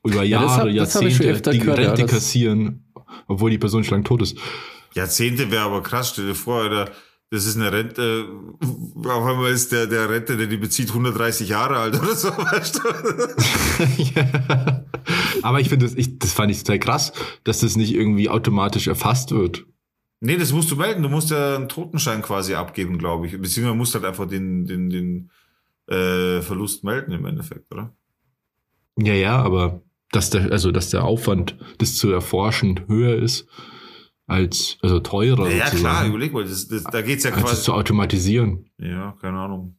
Über 0.04 0.24
Ja, 0.24 0.42
das 0.42 0.56
Jahre, 0.58 0.70
hab- 0.70 0.76
das 0.76 0.94
hab 0.94 1.02
ich 1.04 1.16
schon 1.16 1.24
Jahrzehnte, 1.26 1.30
öfter 1.30 1.50
die 1.52 1.58
gehört, 1.60 1.78
ja, 1.78 1.86
Rente 1.88 2.02
das- 2.02 2.10
kassieren, 2.10 2.84
obwohl 3.28 3.50
die 3.50 3.56
Person 3.56 3.82
schon 3.82 3.96
lang 3.98 4.04
tot 4.04 4.20
ist. 4.20 4.36
Jahrzehnte 4.94 5.50
wäre 5.50 5.62
aber 5.62 5.82
krass, 5.82 6.10
stell 6.12 6.26
dir 6.26 6.34
vor, 6.34 6.62
Alter. 6.64 6.90
Das 7.30 7.46
ist 7.46 7.56
eine 7.56 7.72
Rente, 7.72 8.26
auf 9.04 9.24
einmal 9.24 9.52
ist 9.52 9.70
der, 9.72 9.86
der 9.86 10.08
Rente, 10.10 10.36
der 10.36 10.46
die 10.48 10.56
bezieht, 10.58 10.88
130 10.88 11.48
Jahre 11.48 11.76
alt 11.76 11.98
oder 11.98 12.14
so, 12.14 12.28
weißt 12.36 12.76
du? 12.76 14.02
Ja. 14.14 14.84
Aber 15.42 15.60
ich 15.60 15.68
finde 15.68 15.86
das, 15.86 15.94
ich, 15.94 16.18
das 16.18 16.32
fand 16.32 16.50
ich 16.50 16.58
total 16.58 16.78
krass, 16.78 17.12
dass 17.44 17.60
das 17.60 17.76
nicht 17.76 17.94
irgendwie 17.94 18.28
automatisch 18.28 18.86
erfasst 18.86 19.30
wird. 19.30 19.66
Nee, 20.20 20.36
das 20.36 20.52
musst 20.52 20.70
du 20.70 20.76
melden. 20.76 21.02
Du 21.02 21.08
musst 21.08 21.30
ja 21.30 21.56
einen 21.56 21.68
Totenschein 21.68 22.22
quasi 22.22 22.54
abgeben, 22.54 22.98
glaube 22.98 23.26
ich. 23.26 23.32
Beziehungsweise 23.32 23.76
musst 23.76 23.94
halt 23.94 24.04
einfach 24.04 24.26
den, 24.26 24.64
den, 24.66 24.90
den 24.90 25.30
äh, 25.86 26.42
Verlust 26.42 26.84
melden 26.84 27.12
im 27.12 27.24
Endeffekt, 27.24 27.72
oder? 27.72 27.94
Ja, 28.98 29.14
ja, 29.14 29.40
aber 29.40 29.82
dass 30.10 30.30
der, 30.30 30.50
also 30.50 30.72
dass 30.72 30.90
der 30.90 31.04
Aufwand, 31.04 31.56
das 31.78 31.96
zu 31.96 32.10
erforschen, 32.10 32.80
höher 32.88 33.14
ist 33.16 33.46
als, 34.26 34.78
also 34.82 35.00
teurer. 35.00 35.48
Ja, 35.48 35.56
ja 35.56 35.70
klar, 35.70 36.06
überleg 36.06 36.32
mal, 36.32 36.44
das, 36.44 36.68
das, 36.68 36.82
da 36.84 37.00
geht's 37.00 37.24
ja 37.24 37.30
als 37.30 37.38
es 37.38 37.44
quasi. 37.44 37.62
zu 37.62 37.72
automatisieren. 37.74 38.70
Ja, 38.78 39.16
keine 39.20 39.38
Ahnung. 39.38 39.77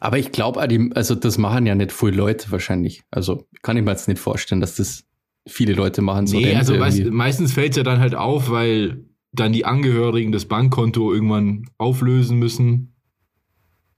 Aber 0.00 0.18
ich 0.18 0.32
glaube, 0.32 0.60
also 0.94 1.14
das 1.14 1.38
machen 1.38 1.66
ja 1.66 1.74
nicht 1.74 1.92
viele 1.92 2.16
Leute 2.16 2.50
wahrscheinlich. 2.50 3.02
Also 3.10 3.46
kann 3.62 3.76
ich 3.76 3.84
mir 3.84 3.90
jetzt 3.90 4.08
nicht 4.08 4.20
vorstellen, 4.20 4.60
dass 4.60 4.76
das 4.76 5.04
viele 5.46 5.74
Leute 5.74 6.02
machen. 6.02 6.26
So 6.26 6.38
nee, 6.38 6.54
also 6.54 6.78
weißt, 6.78 6.98
irgendwie. 6.98 7.16
meistens 7.16 7.52
fällt 7.52 7.70
es 7.70 7.76
ja 7.76 7.82
dann 7.82 8.00
halt 8.00 8.14
auf, 8.14 8.50
weil 8.50 9.04
dann 9.32 9.52
die 9.52 9.64
Angehörigen 9.64 10.32
das 10.32 10.46
Bankkonto 10.46 11.12
irgendwann 11.12 11.68
auflösen 11.76 12.38
müssen. 12.38 12.94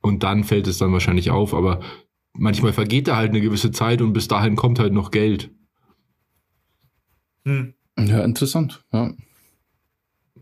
Und 0.01 0.23
dann 0.23 0.45
fällt 0.45 0.67
es 0.67 0.79
dann 0.79 0.93
wahrscheinlich 0.93 1.31
auf, 1.31 1.53
aber 1.53 1.81
manchmal 2.33 2.73
vergeht 2.73 3.09
da 3.09 3.17
halt 3.17 3.31
eine 3.31 3.41
gewisse 3.41 3.73
Zeit 3.73 4.01
und 4.01 4.13
bis 4.13 4.29
dahin 4.29 4.57
kommt 4.57 4.79
halt 4.79 4.93
noch 4.93 5.11
Geld. 5.11 5.51
Hm. 7.45 7.75
ja, 7.99 8.25
interessant. 8.25 8.85
Ja. 8.93 9.13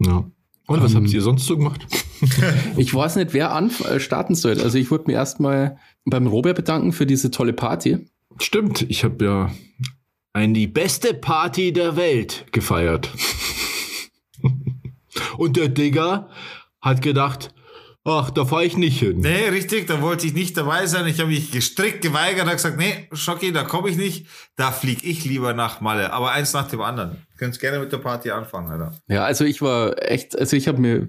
Ja. 0.00 0.30
Und 0.66 0.82
was 0.82 0.92
Ähm, 0.92 1.02
habt 1.02 1.12
ihr 1.12 1.22
sonst 1.22 1.46
so 1.46 1.56
gemacht? 1.56 1.86
Ich 2.78 2.94
weiß 2.94 3.16
nicht, 3.16 3.34
wer 3.34 3.52
anf 3.52 3.80
äh, 3.84 4.00
starten 4.00 4.34
soll. 4.34 4.58
Also 4.60 4.78
ich 4.78 4.90
würde 4.90 5.04
mir 5.08 5.12
erstmal 5.12 5.76
beim 6.06 6.26
Robert 6.26 6.56
bedanken 6.56 6.92
für 6.92 7.04
diese 7.04 7.30
tolle 7.30 7.52
Party. 7.52 8.06
Stimmt, 8.38 8.86
ich 8.88 9.04
habe 9.04 9.24
ja 9.24 9.50
ein 10.32 10.54
die 10.54 10.66
beste 10.66 11.12
Party 11.12 11.72
der 11.72 11.96
Welt 11.96 12.46
gefeiert. 12.52 13.10
Und 15.36 15.56
der 15.56 15.68
Digger 15.68 16.30
hat 16.80 17.02
gedacht, 17.02 17.54
ach, 18.04 18.30
da 18.30 18.44
fahre 18.44 18.64
ich 18.64 18.76
nicht 18.76 19.00
hin. 19.00 19.18
Nee, 19.20 19.48
richtig, 19.48 19.86
da 19.86 20.00
wollte 20.02 20.26
ich 20.26 20.34
nicht 20.34 20.56
dabei 20.56 20.86
sein. 20.86 21.06
Ich 21.06 21.18
habe 21.20 21.30
mich 21.30 21.50
gestrickt 21.50 22.02
geweigert, 22.02 22.44
habe 22.46 22.56
gesagt, 22.56 22.76
nee, 22.78 23.08
Schocki, 23.12 23.52
da 23.52 23.64
komme 23.64 23.88
ich 23.90 23.96
nicht. 23.96 24.26
Da 24.56 24.70
flieg 24.72 25.02
ich 25.02 25.24
lieber 25.24 25.54
nach 25.54 25.80
Malle. 25.80 26.12
Aber 26.12 26.32
eins 26.32 26.52
nach 26.52 26.68
dem 26.68 26.80
anderen. 26.80 27.16
Könnt 27.38 27.58
gerne 27.58 27.80
mit 27.80 27.90
der 27.92 27.98
Party 27.98 28.30
anfangen, 28.30 28.70
Alter. 28.70 28.94
Ja, 29.08 29.24
also 29.24 29.44
ich 29.44 29.60
war 29.62 30.00
echt, 30.02 30.38
also 30.38 30.56
ich 30.56 30.68
habe 30.68 30.80
mir 30.80 31.08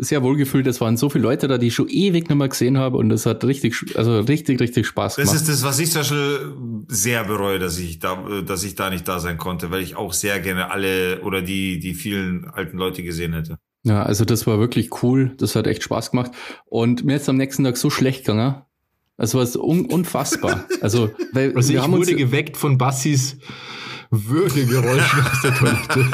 sehr 0.00 0.22
wohl 0.22 0.36
gefühlt, 0.36 0.66
es 0.66 0.80
waren 0.80 0.96
so 0.96 1.08
viele 1.10 1.22
Leute 1.22 1.46
da, 1.48 1.58
die 1.58 1.68
ich 1.68 1.74
schon 1.74 1.88
ewig 1.88 2.28
nicht 2.28 2.36
mehr 2.36 2.48
gesehen 2.48 2.76
habe 2.76 2.96
und 2.96 3.08
das 3.08 3.24
hat 3.24 3.44
richtig, 3.44 3.96
also 3.96 4.18
richtig, 4.20 4.58
richtig 4.60 4.86
Spaß 4.86 5.16
Das 5.16 5.26
gemacht. 5.28 5.40
ist 5.42 5.48
das, 5.48 5.62
was 5.62 5.78
ich 5.78 5.92
zum 5.92 6.00
Beispiel 6.00 6.52
sehr 6.88 7.24
bereue, 7.24 7.58
dass 7.60 7.78
ich 7.78 8.00
da, 8.00 8.16
dass 8.44 8.64
ich 8.64 8.74
da 8.74 8.90
nicht 8.90 9.06
da 9.06 9.20
sein 9.20 9.38
konnte, 9.38 9.70
weil 9.70 9.82
ich 9.82 9.94
auch 9.94 10.12
sehr 10.12 10.40
gerne 10.40 10.70
alle 10.72 11.20
oder 11.22 11.40
die, 11.40 11.78
die 11.78 11.94
vielen 11.94 12.46
alten 12.46 12.78
Leute 12.78 13.02
gesehen 13.04 13.32
hätte. 13.34 13.58
Ja, 13.86 14.02
also 14.02 14.24
das 14.24 14.46
war 14.48 14.58
wirklich 14.58 15.02
cool. 15.02 15.32
Das 15.38 15.54
hat 15.54 15.66
echt 15.68 15.82
Spaß 15.84 16.10
gemacht. 16.10 16.32
Und 16.64 17.04
mir 17.04 17.16
ist 17.16 17.28
am 17.28 17.36
nächsten 17.36 17.62
Tag 17.62 17.76
so 17.76 17.88
schlecht 17.88 18.24
gegangen. 18.24 18.62
Also 19.16 19.38
was 19.38 19.54
un 19.56 19.86
unfassbar. 19.86 20.64
Also, 20.80 21.10
weil 21.32 21.54
Also 21.56 21.68
wir 21.70 21.76
ich 21.78 21.82
haben 21.82 21.94
uns, 21.94 22.08
wurde 22.08 22.16
geweckt 22.16 22.56
von 22.56 22.78
Bassis 22.78 23.38
Würgegeräuschen 24.10 25.20
aus 25.20 25.40
der 25.42 25.54
Toilette. 25.54 26.06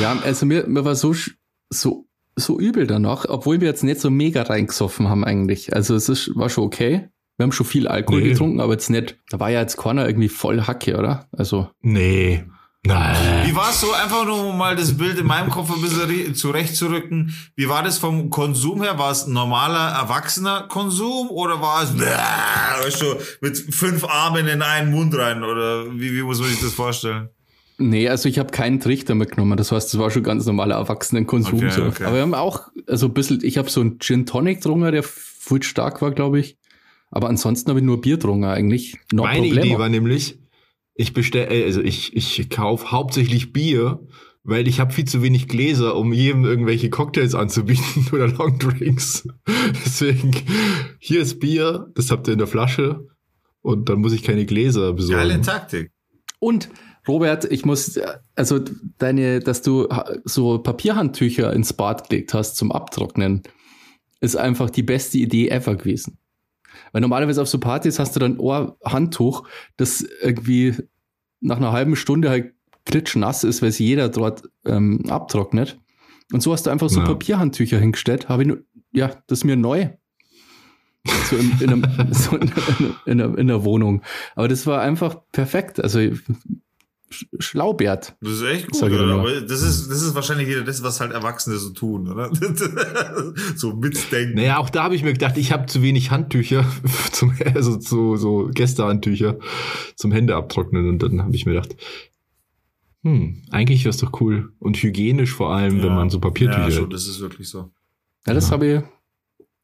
ja, 0.00 0.16
also 0.22 0.46
mir, 0.46 0.66
mir 0.66 0.84
war 0.84 0.94
so, 0.94 1.14
so, 1.70 2.06
so 2.36 2.58
übel 2.60 2.86
danach, 2.86 3.24
obwohl 3.28 3.60
wir 3.60 3.68
jetzt 3.68 3.84
nicht 3.84 4.00
so 4.00 4.10
mega 4.10 4.42
reingesoffen 4.42 5.08
haben 5.08 5.24
eigentlich. 5.24 5.74
Also 5.74 5.94
es 5.94 6.08
ist, 6.08 6.36
war 6.36 6.48
schon 6.50 6.64
okay. 6.64 7.08
Wir 7.36 7.44
haben 7.44 7.52
schon 7.52 7.66
viel 7.66 7.88
Alkohol 7.88 8.20
Nee. 8.20 8.28
getrunken, 8.30 8.60
aber 8.60 8.72
jetzt 8.74 8.90
nicht, 8.90 9.18
da 9.30 9.40
war 9.40 9.50
ja 9.50 9.60
jetzt 9.60 9.78
keiner 9.78 10.06
irgendwie 10.06 10.28
voll 10.28 10.62
Hacke, 10.62 10.98
oder? 10.98 11.28
Also, 11.32 11.68
Nee. 11.80 12.44
Nein. 12.86 13.46
Wie 13.46 13.54
war 13.54 13.70
es 13.70 13.80
so, 13.80 13.92
einfach 13.92 14.24
nur 14.24 14.46
um 14.48 14.56
mal 14.56 14.74
das 14.74 14.96
Bild 14.96 15.18
in 15.18 15.26
meinem 15.26 15.50
Kopf 15.50 15.70
ein 15.70 15.82
bisschen 15.82 16.00
re- 16.08 16.32
zurechtzurücken? 16.32 17.34
Wie 17.54 17.68
war 17.68 17.82
das 17.82 17.98
vom 17.98 18.30
Konsum 18.30 18.82
her? 18.82 18.98
War 18.98 19.10
es 19.10 19.26
ein 19.26 19.34
normaler, 19.34 19.90
erwachsener 19.90 20.62
Konsum 20.68 21.28
oder 21.28 21.60
war 21.60 21.82
es, 21.82 21.90
weißt 21.98 23.02
du, 23.02 23.16
mit 23.42 23.58
fünf 23.58 24.04
Armen 24.04 24.48
in 24.48 24.62
einen 24.62 24.90
Mund 24.92 25.14
rein? 25.14 25.44
Oder 25.44 25.92
wie, 25.92 26.14
wie 26.16 26.22
muss 26.22 26.40
man 26.40 26.48
sich 26.48 26.60
das 26.60 26.72
vorstellen? 26.72 27.28
nee, 27.82 28.08
also 28.08 28.28
ich 28.28 28.38
habe 28.38 28.50
keinen 28.50 28.78
Trichter 28.80 29.14
mitgenommen. 29.14 29.56
Das 29.56 29.72
heißt, 29.72 29.92
das 29.92 29.98
war 30.00 30.10
schon 30.10 30.22
ganz 30.22 30.44
normaler 30.46 30.76
Erwachsenenkonsum. 30.76 31.58
Okay, 31.58 31.70
so. 31.70 31.84
okay. 31.84 32.04
Aber 32.04 32.14
wir 32.16 32.22
haben 32.22 32.34
auch, 32.34 32.68
also 32.86 33.06
ein 33.06 33.14
bisschen, 33.14 33.40
ich 33.42 33.56
habe 33.58 33.70
so 33.70 33.80
einen 33.80 33.98
Gin 34.00 34.26
Tonic 34.26 34.58
getrunken, 34.58 34.92
der 34.92 35.02
voll 35.02 35.62
stark 35.62 36.00
war, 36.02 36.10
glaube 36.12 36.40
ich. 36.40 36.56
Aber 37.10 37.28
ansonsten 37.28 37.68
habe 37.70 37.80
ich 37.80 37.84
nur 37.84 38.00
Bier 38.00 38.16
getrunken 38.16 38.44
eigentlich. 38.44 38.98
No 39.12 39.22
Meine 39.24 39.46
problemo. 39.46 39.66
Idee 39.66 39.78
war 39.78 39.88
nämlich, 39.88 40.38
ich 40.94 41.12
bestelle, 41.12 41.64
also 41.64 41.80
ich, 41.80 42.16
ich 42.16 42.50
kaufe 42.50 42.90
hauptsächlich 42.90 43.52
Bier, 43.52 44.00
weil 44.42 44.66
ich 44.68 44.80
habe 44.80 44.92
viel 44.92 45.04
zu 45.04 45.22
wenig 45.22 45.48
Gläser, 45.48 45.96
um 45.96 46.12
jedem 46.12 46.44
irgendwelche 46.44 46.90
Cocktails 46.90 47.34
anzubieten 47.34 48.06
oder 48.12 48.28
Longdrinks. 48.28 49.28
Deswegen, 49.84 50.32
hier 50.98 51.20
ist 51.20 51.40
Bier, 51.40 51.90
das 51.94 52.10
habt 52.10 52.28
ihr 52.28 52.32
in 52.32 52.38
der 52.38 52.48
Flasche 52.48 53.06
und 53.62 53.88
dann 53.88 54.00
muss 54.00 54.12
ich 54.12 54.22
keine 54.22 54.46
Gläser 54.46 54.80
Geile 54.80 54.94
besorgen. 54.94 55.42
Taktik. 55.42 55.92
Und 56.38 56.70
Robert, 57.06 57.50
ich 57.50 57.64
muss, 57.64 57.98
also 58.34 58.60
deine, 58.98 59.40
dass 59.40 59.62
du 59.62 59.88
so 60.24 60.58
Papierhandtücher 60.58 61.52
ins 61.52 61.72
Bad 61.72 62.08
gelegt 62.08 62.34
hast 62.34 62.56
zum 62.56 62.72
Abtrocknen, 62.72 63.42
ist 64.20 64.36
einfach 64.36 64.70
die 64.70 64.82
beste 64.82 65.18
Idee 65.18 65.48
ever 65.48 65.76
gewesen. 65.76 66.18
Weil 66.92 67.00
normalerweise 67.00 67.42
auf 67.42 67.48
so 67.48 67.58
Partys 67.58 67.98
hast 67.98 68.14
du 68.16 68.20
dann 68.20 68.38
ein 68.40 68.72
Handtuch, 68.84 69.46
das 69.76 70.02
irgendwie 70.22 70.74
nach 71.40 71.56
einer 71.56 71.72
halben 71.72 71.96
Stunde 71.96 72.30
halt 72.30 72.52
klitschnass 72.84 73.44
ist, 73.44 73.62
weil 73.62 73.68
es 73.70 73.78
jeder 73.78 74.08
dort 74.08 74.42
ähm, 74.64 75.04
abtrocknet. 75.08 75.78
Und 76.32 76.42
so 76.42 76.52
hast 76.52 76.66
du 76.66 76.70
einfach 76.70 76.88
so 76.88 77.00
Ja. 77.00 77.06
Papierhandtücher 77.06 77.78
hingestellt. 77.78 78.28
Habe 78.28 78.42
ich 78.42 78.48
nur, 78.48 78.58
ja, 78.92 79.08
das 79.26 79.40
ist 79.40 79.44
mir 79.44 79.56
neu. 79.56 79.88
So 81.30 81.36
in, 81.36 81.52
in, 81.60 81.70
einem, 81.70 82.12
so 82.12 82.36
in, 83.06 83.20
in, 83.20 83.46
der 83.46 83.64
Wohnung. 83.64 84.02
Aber 84.36 84.48
das 84.48 84.66
war 84.66 84.80
einfach 84.82 85.16
perfekt. 85.32 85.82
Also 85.82 85.98
Sch- 85.98 86.20
Schlaubert. 87.40 88.14
Das 88.20 88.32
ist 88.32 88.42
echt 88.42 88.70
gut, 88.70 88.82
oder? 88.84 89.14
Aber 89.14 89.40
das 89.40 89.62
ist, 89.62 89.90
das 89.90 90.00
ist 90.02 90.14
wahrscheinlich 90.14 90.46
wieder 90.48 90.62
das, 90.62 90.82
was 90.82 91.00
halt 91.00 91.12
Erwachsene 91.12 91.56
so 91.56 91.70
tun, 91.70 92.08
oder? 92.08 92.30
so 93.56 93.74
mitdenken. 93.74 94.34
Naja, 94.36 94.58
auch 94.58 94.70
da 94.70 94.84
habe 94.84 94.94
ich 94.94 95.02
mir 95.02 95.12
gedacht, 95.12 95.36
ich 95.36 95.50
habe 95.50 95.66
zu 95.66 95.82
wenig 95.82 96.10
Handtücher, 96.12 96.64
zum, 97.12 97.34
also 97.54 97.80
so, 97.80 98.16
so 98.16 98.48
Gästehandtücher 98.54 99.38
zum 99.96 100.12
Hände 100.12 100.36
abtrocknen. 100.36 100.88
Und 100.88 101.02
dann 101.02 101.22
habe 101.22 101.34
ich 101.34 101.46
mir 101.46 101.54
gedacht, 101.54 101.74
hm, 103.02 103.42
eigentlich 103.50 103.80
wäre 103.84 103.90
es 103.90 103.96
doch 103.98 104.20
cool. 104.20 104.52
Und 104.60 104.76
hygienisch 104.82 105.32
vor 105.32 105.52
allem, 105.54 105.82
wenn 105.82 105.94
man 105.94 106.10
so 106.10 106.20
Papiertücher 106.20 106.68
Ja, 106.68 106.70
schon, 106.70 106.90
das 106.90 107.06
ist 107.08 107.20
wirklich 107.20 107.48
so. 107.48 107.70
Ja, 108.26 108.34
das 108.34 108.46
Ja. 108.46 108.52
habe 108.52 108.66
ich 108.66 108.82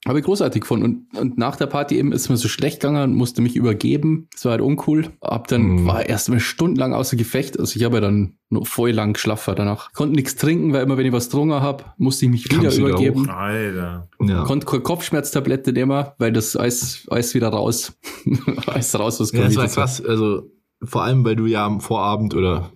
Habe 0.07 0.21
ich 0.21 0.25
großartig 0.25 0.61
gefunden. 0.63 0.85
Und, 1.15 1.19
und 1.19 1.39
nach 1.39 1.57
der 1.57 1.67
Party 1.67 1.97
eben 1.99 2.13
ist 2.13 2.29
mir 2.29 2.37
so 2.37 2.49
schlecht 2.49 2.81
gegangen, 2.81 3.15
musste 3.15 3.43
mich 3.43 3.57
übergeben. 3.57 4.29
Das 4.33 4.45
war 4.45 4.53
halt 4.53 4.61
uncool. 4.61 5.09
Hab 5.23 5.49
dann, 5.49 5.63
Mhm. 5.63 5.87
war 5.87 6.07
erst 6.09 6.29
mal 6.29 6.39
stundenlang 6.41 6.95
außer 6.95 7.17
Gefecht. 7.17 7.59
Also 7.59 7.77
ich 7.77 7.85
habe 7.85 7.97
ja 7.97 8.01
dann 8.01 8.35
nur 8.49 8.65
voll 8.67 8.93
lang 8.93 9.15
geschlafen 9.15 9.55
danach. 9.57 9.93
Konnte 9.93 10.15
nichts 10.15 10.37
trinken, 10.37 10.73
weil 10.73 10.85
immer 10.85 10.97
wenn 10.97 11.07
ich 11.07 11.13
was 11.13 11.27
getrunken 11.29 11.61
habe, 11.61 11.85
musste 11.99 12.27
ich 12.27 12.31
mich 12.31 12.45
wieder 12.45 12.59
Kam's 12.59 12.77
wieder 12.79 12.89
übergeben. 12.91 13.29
Alter. 13.29 14.09
Ja. 14.21 14.45
Konnte 14.45 14.67
keine 14.67 14.83
Kopfschmerztablette 14.83 15.73
nehmen, 15.73 16.07
weil 16.19 16.33
das 16.33 16.55
alles, 16.57 17.05
alles 17.11 17.35
wieder 17.35 17.49
raus. 17.49 17.93
alles 18.67 18.97
raus, 18.99 19.19
was 19.21 19.33
Ja, 19.33 19.43
das 19.45 19.57
war 19.57 19.67
krass. 19.67 20.01
Also 20.05 20.43
vor 20.85 21.03
allem, 21.03 21.25
weil 21.25 21.35
du 21.37 21.47
ja 21.47 21.67
am 21.67 21.81
Vorabend 21.81 22.35
oder 22.35 22.71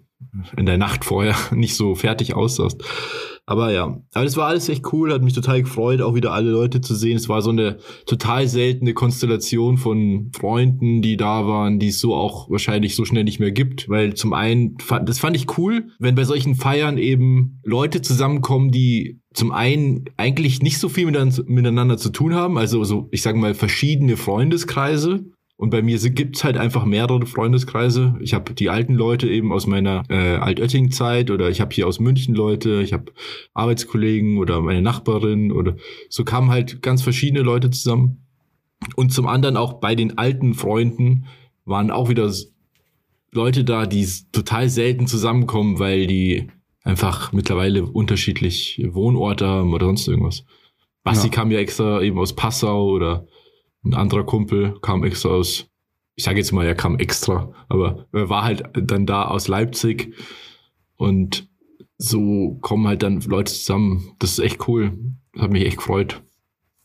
in 0.57 0.67
der 0.67 0.79
Nacht 0.79 1.05
vorher 1.05 1.37
nicht 1.53 1.77
so 1.77 1.95
fertig 1.95 2.35
aussahst. 2.35 2.83
Aber 3.51 3.73
ja, 3.73 4.01
aber 4.15 4.25
das 4.25 4.37
war 4.37 4.47
alles 4.47 4.69
echt 4.69 4.93
cool, 4.93 5.13
hat 5.13 5.23
mich 5.23 5.33
total 5.33 5.63
gefreut, 5.63 6.01
auch 6.03 6.15
wieder 6.15 6.33
alle 6.33 6.53
Leute 6.53 6.81
zu 6.81 6.95
sehen. 6.95 7.17
Es 7.17 7.29
war 7.29 7.43
so 7.43 7.51
eine 7.51 7.79
total 8.07 8.47
seltene 8.47 8.95
Konstellation 8.95 9.77
von 9.77 10.31
Freunden, 10.33 11.03
die 11.03 11.17
da 11.17 11.49
waren, 11.49 11.81
die 11.81 11.89
es 11.89 11.99
so 11.99 12.15
auch 12.15 12.49
wahrscheinlich 12.49 12.95
so 12.95 13.05
schnell 13.05 13.25
nicht 13.25 13.41
mehr 13.41 13.51
gibt. 13.51 13.89
Weil 13.89 14.15
zum 14.15 14.35
einen, 14.35 14.77
das 15.05 15.19
fand 15.19 15.35
ich 15.35 15.59
cool, 15.59 15.89
wenn 15.99 16.15
bei 16.15 16.23
solchen 16.23 16.55
Feiern 16.55 16.97
eben 16.97 17.59
Leute 17.65 18.03
zusammenkommen, 18.03 18.71
die 18.71 19.21
zum 19.35 19.51
einen 19.51 20.05
eigentlich 20.17 20.63
nicht 20.63 20.79
so 20.79 20.89
viel 20.89 21.07
miteinander, 21.07 21.43
miteinander 21.47 21.97
zu 21.97 22.11
tun 22.11 22.37
haben, 22.37 22.57
also 22.57 22.85
so, 22.85 23.09
ich 23.11 23.23
sage 23.23 23.37
mal, 23.37 23.55
verschiedene 23.55 24.17
Freundeskreise. 24.17 25.25
Und 25.61 25.69
bei 25.69 25.83
mir 25.83 25.99
gibt's 25.99 26.43
halt 26.43 26.57
einfach 26.57 26.87
mehrere 26.87 27.27
Freundeskreise. 27.27 28.17
Ich 28.21 28.33
habe 28.33 28.55
die 28.55 28.71
alten 28.71 28.95
Leute 28.95 29.29
eben 29.29 29.53
aus 29.53 29.67
meiner 29.67 30.05
äh, 30.09 30.37
Altötting-Zeit 30.37 31.31
oder 31.31 31.51
ich 31.51 31.61
habe 31.61 31.75
hier 31.75 31.87
aus 31.87 32.01
München 32.01 32.35
Leute, 32.35 32.81
ich 32.81 32.95
habe 32.95 33.13
Arbeitskollegen 33.53 34.39
oder 34.39 34.63
meine 34.63 34.81
Nachbarin 34.81 35.53
oder 35.53 35.77
so 36.09 36.25
kamen 36.25 36.49
halt 36.49 36.81
ganz 36.81 37.03
verschiedene 37.03 37.43
Leute 37.43 37.69
zusammen. 37.71 38.25
Und 38.97 39.13
zum 39.13 39.27
anderen 39.27 39.59
auch 39.59 39.75
bei 39.75 39.95
den 39.95 40.17
alten 40.17 40.55
Freunden 40.55 41.27
waren 41.67 41.91
auch 41.91 42.09
wieder 42.09 42.33
Leute 43.31 43.63
da, 43.63 43.85
die 43.85 44.09
total 44.33 44.71
selten 44.71 45.07
zusammenkommen, 45.07 45.79
weil 45.79 46.07
die 46.07 46.49
einfach 46.85 47.35
mittlerweile 47.35 47.85
unterschiedlich 47.85 48.83
Wohnorte 48.93 49.47
haben 49.47 49.75
oder 49.75 49.85
sonst 49.85 50.09
irgendwas. 50.09 50.47
Basti 51.05 51.27
Ja. 51.27 51.35
kam 51.35 51.51
ja 51.51 51.59
extra 51.59 52.01
eben 52.01 52.19
aus 52.19 52.35
Passau 52.35 52.89
oder 52.89 53.27
ein 53.85 53.95
anderer 53.95 54.25
Kumpel 54.25 54.79
kam 54.81 55.05
extra 55.05 55.31
aus, 55.31 55.67
ich 56.15 56.25
sage 56.25 56.39
jetzt 56.39 56.53
mal, 56.53 56.67
er 56.67 56.75
kam 56.75 56.99
extra, 56.99 57.53
aber 57.69 58.07
er 58.13 58.29
war 58.29 58.45
halt 58.45 58.65
dann 58.75 59.07
da 59.07 59.25
aus 59.25 59.49
Leipzig 59.49 60.15
und 60.97 61.49
so 61.97 62.59
kommen 62.63 62.87
halt 62.87 63.03
dann 63.03 63.21
Leute 63.21 63.53
zusammen. 63.53 64.15
Das 64.19 64.33
ist 64.33 64.39
echt 64.39 64.67
cool. 64.69 64.93
Das 65.33 65.43
hat 65.43 65.51
mich 65.51 65.67
echt 65.67 65.79
gefreut. 65.79 66.23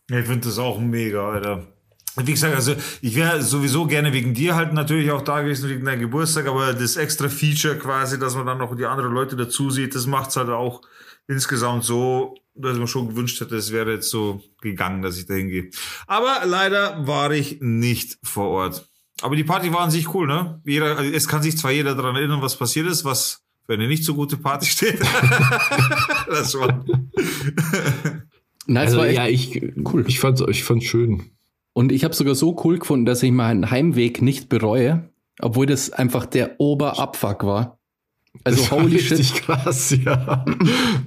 Ja, 0.10 0.20
ich 0.20 0.25
finde 0.25 0.48
das 0.48 0.60
auch 0.60 0.80
mega, 0.80 1.30
Alter. 1.30 1.68
Wie 2.18 2.32
gesagt, 2.32 2.56
also 2.56 2.75
ich 3.02 3.16
wäre 3.16 3.42
sowieso 3.42 3.88
gerne 3.88 4.14
wegen 4.14 4.34
dir 4.34 4.56
halt 4.56 4.72
natürlich 4.72 5.12
auch 5.12 5.22
da 5.22 5.42
gewesen, 5.42 5.70
wegen 5.70 5.84
deinem 5.84 6.00
Geburtstag, 6.00 6.48
aber 6.48 6.74
das 6.74 6.96
extra 6.96 7.28
Feature 7.28 7.78
quasi, 7.78 8.18
dass 8.18 8.36
man 8.36 8.46
dann 8.46 8.58
noch 8.58 8.75
die 8.75 8.86
anderen 8.86 9.14
Leute 9.14 9.36
dazu 9.36 9.70
sieht, 9.70 9.96
das 9.96 10.06
macht's 10.06 10.38
halt 10.38 10.50
auch 10.50 10.82
insgesamt 11.27 11.84
so, 11.84 12.36
dass 12.55 12.77
man 12.77 12.88
schon 12.88 13.10
gewünscht 13.10 13.39
hätte, 13.41 13.55
es 13.55 13.72
wäre 13.72 13.94
jetzt 13.94 14.10
so 14.10 14.41
gegangen, 14.62 15.01
dass 15.01 15.17
ich 15.17 15.25
da 15.25 15.34
hingehe. 15.34 15.70
Aber 16.08 16.46
leider 16.46 17.05
war 17.08 17.32
ich 17.32 17.58
nicht 17.62 18.17
vor 18.24 18.50
Ort. 18.50 18.88
Aber 19.22 19.36
die 19.36 19.44
Party 19.44 19.72
war 19.72 19.82
an 19.82 19.91
sich 19.91 20.13
cool, 20.13 20.27
ne? 20.27 20.62
Jeder, 20.65 20.98
also 20.98 21.12
es 21.12 21.27
kann 21.27 21.41
sich 21.41 21.58
zwar 21.58 21.72
jeder 21.72 21.96
daran 21.96 22.15
erinnern, 22.15 22.41
was 22.41 22.58
passiert 22.58 22.88
ist, 22.88 23.05
was 23.05 23.41
für 23.65 23.74
eine 23.74 23.88
nicht 23.88 24.03
so 24.03 24.13
gute 24.13 24.38
Party 24.38 24.65
steht. 24.70 25.00
das 26.27 26.53
war, 26.55 26.86
Nein, 28.67 28.88
es 28.88 28.94
Also 28.94 28.98
war 28.98 29.08
echt 29.08 29.17
ja, 29.17 29.27
ich, 29.27 29.62
cool. 29.86 30.03
ich 30.08 30.20
fand's, 30.20 30.44
ich 30.48 30.63
fand's 30.63 30.86
schön. 30.86 31.32
Und 31.74 31.91
ich 31.91 32.03
habe 32.03 32.13
sogar 32.13 32.36
so 32.36 32.60
cool 32.63 32.79
gefunden, 32.79 33.05
dass 33.05 33.22
ich 33.24 33.32
meinen 33.32 33.70
Heimweg 33.70 34.22
nicht 34.22 34.50
bereue, 34.50 35.10
obwohl 35.39 35.65
das 35.65 35.91
einfach 35.91 36.25
der 36.25 36.60
Oberabfuck 36.60 37.44
war. 37.44 37.79
Also 38.44 38.62
Das 38.62 38.72
holy 38.72 38.96
richtig 38.96 39.27
shit, 39.27 39.44
krass, 39.44 39.96
ja. 40.04 40.46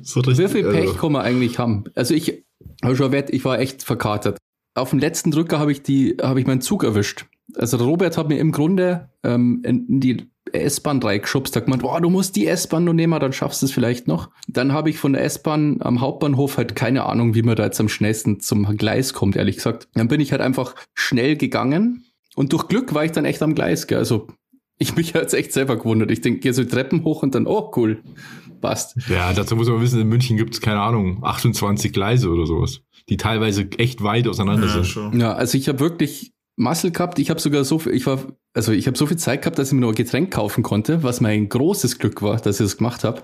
So 0.03 0.21
richtig, 0.21 0.39
wie 0.47 0.49
viel 0.49 0.71
Pech 0.71 0.89
also, 0.89 0.95
kann 0.95 1.13
man 1.13 1.23
eigentlich 1.23 1.59
haben? 1.59 1.85
Also 1.95 2.15
ich 2.15 2.45
habe 2.83 2.97
schon 2.97 3.13
wett, 3.13 3.31
ich 3.31 3.45
war 3.45 3.59
echt 3.59 3.83
verkatert. 3.83 4.39
Auf 4.75 4.91
dem 4.91 4.99
letzten 4.99 5.31
Drücker 5.31 5.59
habe 5.59 5.73
ich 5.73 5.83
die, 5.83 6.17
habe 6.23 6.41
ich 6.41 6.47
meinen 6.47 6.61
Zug 6.61 6.85
erwischt. 6.85 7.27
Also 7.55 7.77
der 7.77 7.87
Robert 7.87 8.17
hat 8.19 8.29
mir 8.29 8.39
im 8.39 8.53
Grunde 8.53 9.09
ähm, 9.25 9.63
in 9.65 9.87
in 9.89 10.01
die 10.01 10.31
S-Bahn 10.53 11.03
reingeschubst, 11.03 11.55
hat 11.57 11.65
gemeint, 11.65 11.83
boah, 11.83 12.01
du 12.01 12.11
musst 12.11 12.37
die 12.37 12.47
S-Bahn 12.47 12.85
nur 12.85 12.95
nehmen, 12.95 13.19
dann 13.21 13.33
schaffst 13.33 13.63
du 13.63 13.67
es 13.67 13.73
vielleicht 13.73 14.09
noch. 14.09 14.31
Dann 14.47 14.73
habe 14.73 14.91
ich 14.91 14.99
von 14.99 15.13
der 15.13 15.25
S-Bahn 15.25 15.79
am 15.81 16.01
Hauptbahnhof 16.01 16.57
halt 16.57 16.75
keine 16.75 17.05
Ahnung, 17.05 17.35
wie 17.35 17.43
man 17.43 17.57
da 17.57 17.65
jetzt 17.65 17.81
am 17.81 17.89
schnellsten 17.89 18.41
zum 18.41 18.77
Gleis 18.77 19.13
kommt, 19.13 19.37
ehrlich 19.37 19.57
gesagt. 19.57 19.89
Dann 19.95 20.09
bin 20.09 20.21
ich 20.21 20.33
halt 20.33 20.41
einfach 20.41 20.75
schnell 20.95 21.37
gegangen 21.37 22.05
und 22.35 22.53
durch 22.53 22.69
Glück 22.69 22.95
war 22.95 23.05
ich 23.05 23.13
dann 23.13 23.25
echt 23.25 23.43
am 23.43 23.55
Gleis, 23.55 23.87
gell? 23.87 23.99
Also 23.99 24.29
ich 24.79 24.97
mich 24.97 25.13
jetzt 25.13 25.35
echt 25.35 25.53
selber 25.53 25.77
gewundert. 25.77 26.11
Ich 26.11 26.21
denke, 26.21 26.41
gehe 26.41 26.55
so 26.55 26.63
die 26.63 26.69
Treppen 26.69 27.05
hoch 27.05 27.23
und 27.23 27.35
dann, 27.35 27.47
oh 27.47 27.73
cool, 27.77 28.03
passt. 28.61 28.97
Ja, 29.09 29.33
dazu 29.33 29.57
muss 29.57 29.69
man 29.69 29.81
wissen, 29.81 30.01
in 30.01 30.09
München 30.09 30.37
gibt's 30.37 30.61
keine 30.61 30.81
Ahnung, 30.81 31.25
28 31.25 31.93
Gleise 31.93 32.31
oder 32.31 32.47
sowas, 32.47 32.83
die 33.09 33.17
teilweise 33.17 33.69
echt 33.79 34.03
weit 34.03 34.29
auseinander 34.29 34.67
ja, 34.67 34.73
sind. 34.73 34.87
schon. 34.87 35.21
Ja, 35.21 35.33
also 35.33 35.59
ich 35.59 35.69
habe 35.69 35.81
wirklich 35.81 36.33
Muscle 36.59 36.91
gehabt. 36.91 37.19
Ich 37.19 37.31
habe 37.31 37.41
sogar 37.41 37.65
so 37.65 37.79
viel, 37.79 37.95
ich 37.95 38.07
war, 38.07 38.19
also 38.53 38.73
ich 38.73 38.87
habe 38.87 38.99
so 38.99 39.07
viel 39.07 39.17
Zeit 39.17 39.43
gehabt, 39.43 39.59
dass 39.59 39.69
ich 39.69 39.75
mir 39.75 39.81
noch 39.81 39.91
ein 39.91 39.95
Getränk 39.95 40.33
kaufen 40.33 40.63
konnte, 40.63 41.03
was 41.03 41.21
mein 41.21 41.49
großes 41.49 41.99
Glück 41.99 42.21
war, 42.21 42.37
dass 42.37 42.61
ich 42.61 42.67
das 42.67 42.77
gemacht 42.77 43.05
habe. 43.05 43.23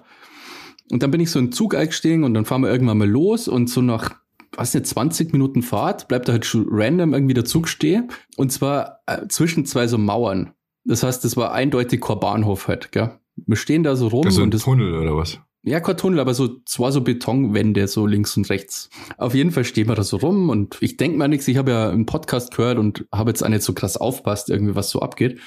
Und 0.90 1.02
dann 1.02 1.10
bin 1.10 1.20
ich 1.20 1.30
so 1.30 1.38
in 1.38 1.46
den 1.46 1.52
Zug 1.52 1.74
eingestiegen 1.74 2.24
und 2.24 2.34
dann 2.34 2.44
fahren 2.44 2.62
wir 2.62 2.70
irgendwann 2.70 2.98
mal 2.98 3.08
los 3.08 3.48
und 3.48 3.68
so 3.68 3.82
nach, 3.82 4.14
was 4.56 4.74
nicht, 4.74 4.86
20 4.86 5.32
Minuten 5.32 5.62
Fahrt 5.62 6.08
bleibt 6.08 6.28
da 6.28 6.32
halt 6.32 6.46
schon 6.46 6.66
random 6.70 7.12
irgendwie 7.12 7.34
der 7.34 7.44
Zug 7.44 7.68
stehen. 7.68 8.10
Und 8.36 8.52
zwar 8.52 9.00
äh, 9.06 9.26
zwischen 9.28 9.66
zwei 9.66 9.88
so 9.88 9.98
Mauern. 9.98 10.52
Das 10.84 11.02
heißt, 11.02 11.24
das 11.24 11.36
war 11.36 11.52
eindeutig 11.52 12.00
kein 12.00 12.20
Bahnhof 12.20 12.68
halt, 12.68 12.92
gell? 12.92 13.18
Wir 13.36 13.56
stehen 13.56 13.82
da 13.82 13.96
so 13.96 14.08
rum 14.08 14.26
Also 14.26 14.40
ein 14.40 14.44
und 14.44 14.54
das 14.54 14.62
Tunnel 14.62 14.94
oder 14.94 15.16
was? 15.16 15.40
ja, 15.66 15.80
kein 15.80 15.96
Tunnel, 15.96 16.20
aber 16.20 16.34
so 16.34 16.60
zwei 16.66 16.90
so 16.90 17.00
Betonwände, 17.00 17.88
so 17.88 18.06
links 18.06 18.36
und 18.36 18.48
rechts. 18.50 18.90
Auf 19.16 19.34
jeden 19.34 19.50
Fall 19.50 19.64
stehen 19.64 19.88
wir 19.88 19.94
da 19.94 20.02
so 20.04 20.18
rum 20.18 20.50
und 20.50 20.76
ich 20.80 20.98
denke 20.98 21.16
mir 21.16 21.26
nichts, 21.26 21.48
ich 21.48 21.56
habe 21.56 21.70
ja 21.70 21.88
einen 21.88 22.04
Podcast 22.06 22.54
gehört 22.54 22.78
und 22.78 23.06
habe 23.10 23.30
jetzt 23.30 23.42
auch 23.42 23.48
nicht 23.48 23.62
so 23.62 23.72
krass 23.72 23.96
aufpasst, 23.96 24.50
irgendwie 24.50 24.74
was 24.74 24.90
so 24.90 25.00
abgeht. 25.00 25.40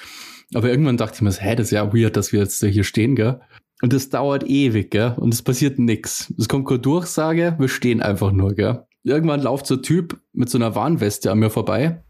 Aber 0.55 0.69
irgendwann 0.69 0.97
dachte 0.97 1.15
ich 1.15 1.21
mir, 1.21 1.31
so, 1.31 1.41
hä, 1.41 1.55
das 1.55 1.67
ist 1.67 1.71
ja 1.71 1.93
weird, 1.93 2.17
dass 2.17 2.31
wir 2.31 2.39
jetzt 2.39 2.63
hier 2.63 2.83
stehen, 2.83 3.15
gell? 3.15 3.39
Und 3.83 3.93
das 3.93 4.09
dauert 4.09 4.43
ewig, 4.47 4.89
gell? 4.89 5.13
Und 5.17 5.33
es 5.33 5.43
passiert 5.43 5.77
nix. 5.77 6.33
Es 6.37 6.49
kommt 6.49 6.67
keine 6.67 6.79
Durchsage, 6.79 7.55
wir 7.59 7.67
stehen 7.69 8.01
einfach 8.01 8.31
nur, 8.31 8.55
gell? 8.55 8.85
Irgendwann 9.03 9.41
läuft 9.41 9.67
so 9.67 9.75
ein 9.75 9.83
Typ 9.83 10.19
mit 10.33 10.49
so 10.49 10.57
einer 10.57 10.73
Warnweste 10.73 11.31
an 11.31 11.39
mir 11.39 11.51
vorbei. 11.51 12.03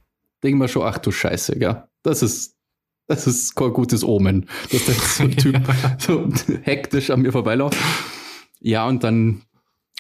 Denke 0.44 0.58
mir 0.58 0.68
schon, 0.70 0.84
ach 0.84 0.98
du 0.98 1.12
Scheiße, 1.12 1.60
gell? 1.60 1.84
Das 2.04 2.24
ist, 2.24 2.57
das 3.08 3.28
ist 3.28 3.56
kein 3.56 3.74
gutes 3.74 4.04
Omen, 4.04 4.48
dass 4.72 4.86
da 4.86 4.94
so 4.94 5.24
ein 5.24 5.32
Typ 5.38 5.60
so 6.00 6.28
hektisch 6.64 7.10
an 7.10 7.22
mir 7.22 7.32
vorbeiläuft. 7.32 7.78
Ja, 8.60 8.88
und 8.88 9.04
dann 9.04 9.44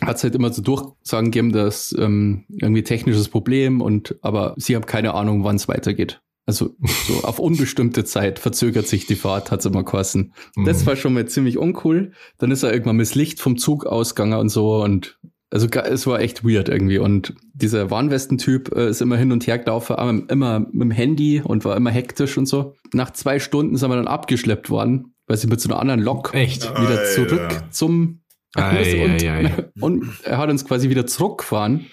hat 0.01 0.17
es 0.17 0.23
halt 0.23 0.35
immer 0.35 0.51
so 0.53 0.61
Durchsagen 0.61 1.31
gegeben, 1.31 1.51
dass 1.53 1.95
ähm, 1.97 2.45
irgendwie 2.49 2.83
technisches 2.83 3.29
Problem 3.29 3.81
und 3.81 4.15
aber 4.21 4.53
sie 4.57 4.75
haben 4.75 4.85
keine 4.85 5.13
Ahnung, 5.13 5.43
wann 5.43 5.55
es 5.55 5.67
weitergeht. 5.67 6.21
Also 6.45 6.75
so 7.07 7.13
auf 7.23 7.39
unbestimmte 7.39 8.05
Zeit 8.05 8.39
verzögert 8.39 8.87
sich 8.87 9.05
die 9.07 9.15
Fahrt, 9.15 9.51
hat's 9.51 9.65
immer 9.65 9.83
geheißen. 9.83 10.33
Das 10.65 10.81
Mhm. 10.81 10.85
war 10.85 10.95
schon 10.95 11.13
mal 11.13 11.27
ziemlich 11.27 11.57
uncool. 11.57 12.11
Dann 12.37 12.51
ist 12.51 12.63
er 12.63 12.71
irgendwann 12.71 12.95
mit 12.97 13.13
Licht 13.15 13.39
vom 13.41 13.57
Zug 13.57 13.85
ausgegangen 13.85 14.39
und 14.39 14.49
so 14.49 14.81
und 14.83 15.17
also 15.49 15.67
es 15.67 16.05
war 16.05 16.19
echt 16.19 16.43
weird 16.43 16.69
irgendwie. 16.69 16.97
Und 16.97 17.33
dieser 17.53 17.89
Warnwestentyp 17.89 18.75
äh, 18.75 18.89
ist 18.89 19.01
immer 19.01 19.17
hin 19.17 19.31
und 19.31 19.47
her 19.47 19.57
gelaufen, 19.57 19.95
aber 19.95 20.21
immer 20.29 20.59
mit 20.59 20.81
dem 20.81 20.91
Handy 20.91 21.41
und 21.41 21.63
war 21.63 21.77
immer 21.77 21.91
hektisch 21.91 22.37
und 22.37 22.47
so. 22.47 22.75
Nach 22.93 23.11
zwei 23.11 23.39
Stunden 23.39 23.77
sind 23.77 23.89
wir 23.89 23.95
dann 23.95 24.07
abgeschleppt 24.07 24.69
worden, 24.69 25.15
weil 25.25 25.37
sie 25.37 25.47
mit 25.47 25.61
so 25.61 25.69
einer 25.69 25.79
anderen 25.79 26.01
Lok 26.01 26.33
Echt? 26.33 26.69
wieder 26.69 26.99
Alter. 26.99 27.05
zurück 27.05 27.63
zum 27.71 28.21
Ei, 28.55 29.03
und, 29.03 29.23
ei, 29.23 29.45
ei. 29.45 29.71
und 29.81 30.07
er 30.23 30.37
hat 30.37 30.49
uns 30.49 30.65
quasi 30.65 30.89
wieder 30.89 31.05
zurückgefahren 31.05 31.85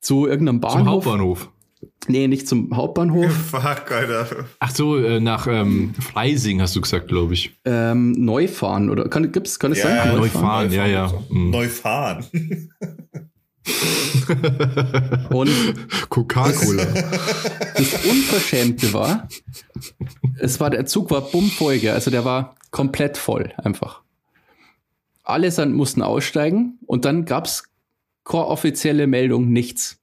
zu 0.00 0.26
irgendeinem 0.26 0.60
Bahnhof. 0.60 0.78
Zum 0.78 0.88
Hauptbahnhof. 0.88 1.50
Nee, 2.08 2.28
nicht 2.28 2.48
zum 2.48 2.76
Hauptbahnhof. 2.76 3.30
Fuck, 3.50 3.90
Alter. 3.90 4.26
Ach 4.58 4.70
so, 4.70 4.96
äh, 4.98 5.20
nach 5.20 5.46
ähm, 5.46 5.94
Freising 6.00 6.60
hast 6.60 6.76
du 6.76 6.80
gesagt, 6.80 7.08
glaube 7.08 7.34
ich. 7.34 7.54
ähm, 7.64 8.12
Neufahren 8.12 8.90
oder 8.90 9.08
kann 9.08 9.30
gibt's 9.32 9.58
kann 9.58 9.72
es 9.72 9.78
Ja, 9.78 10.04
sein? 10.04 10.16
Neufahren, 10.16 10.72
ja, 10.72 10.86
ja. 10.86 11.12
Mhm. 11.30 11.50
Neu 11.50 11.68
fahren. 11.68 12.24
Und 15.30 15.50
Coca-Cola. 16.10 16.84
das 16.84 18.04
Unverschämte 18.04 18.92
war, 18.92 19.28
es 20.38 20.60
war 20.60 20.70
der 20.70 20.86
Zug 20.86 21.10
war 21.10 21.22
bummvoll, 21.22 21.78
gell? 21.78 21.94
also 21.94 22.10
der 22.10 22.24
war 22.24 22.56
komplett 22.70 23.16
voll 23.16 23.52
einfach. 23.56 24.02
Alle 25.22 25.50
mussten 25.72 26.02
aussteigen 26.02 26.78
und 26.86 27.04
dann 27.06 27.24
gab's 27.24 27.64
keine 28.24 28.46
offizielle 28.46 29.06
Meldung, 29.06 29.50
nichts. 29.50 29.98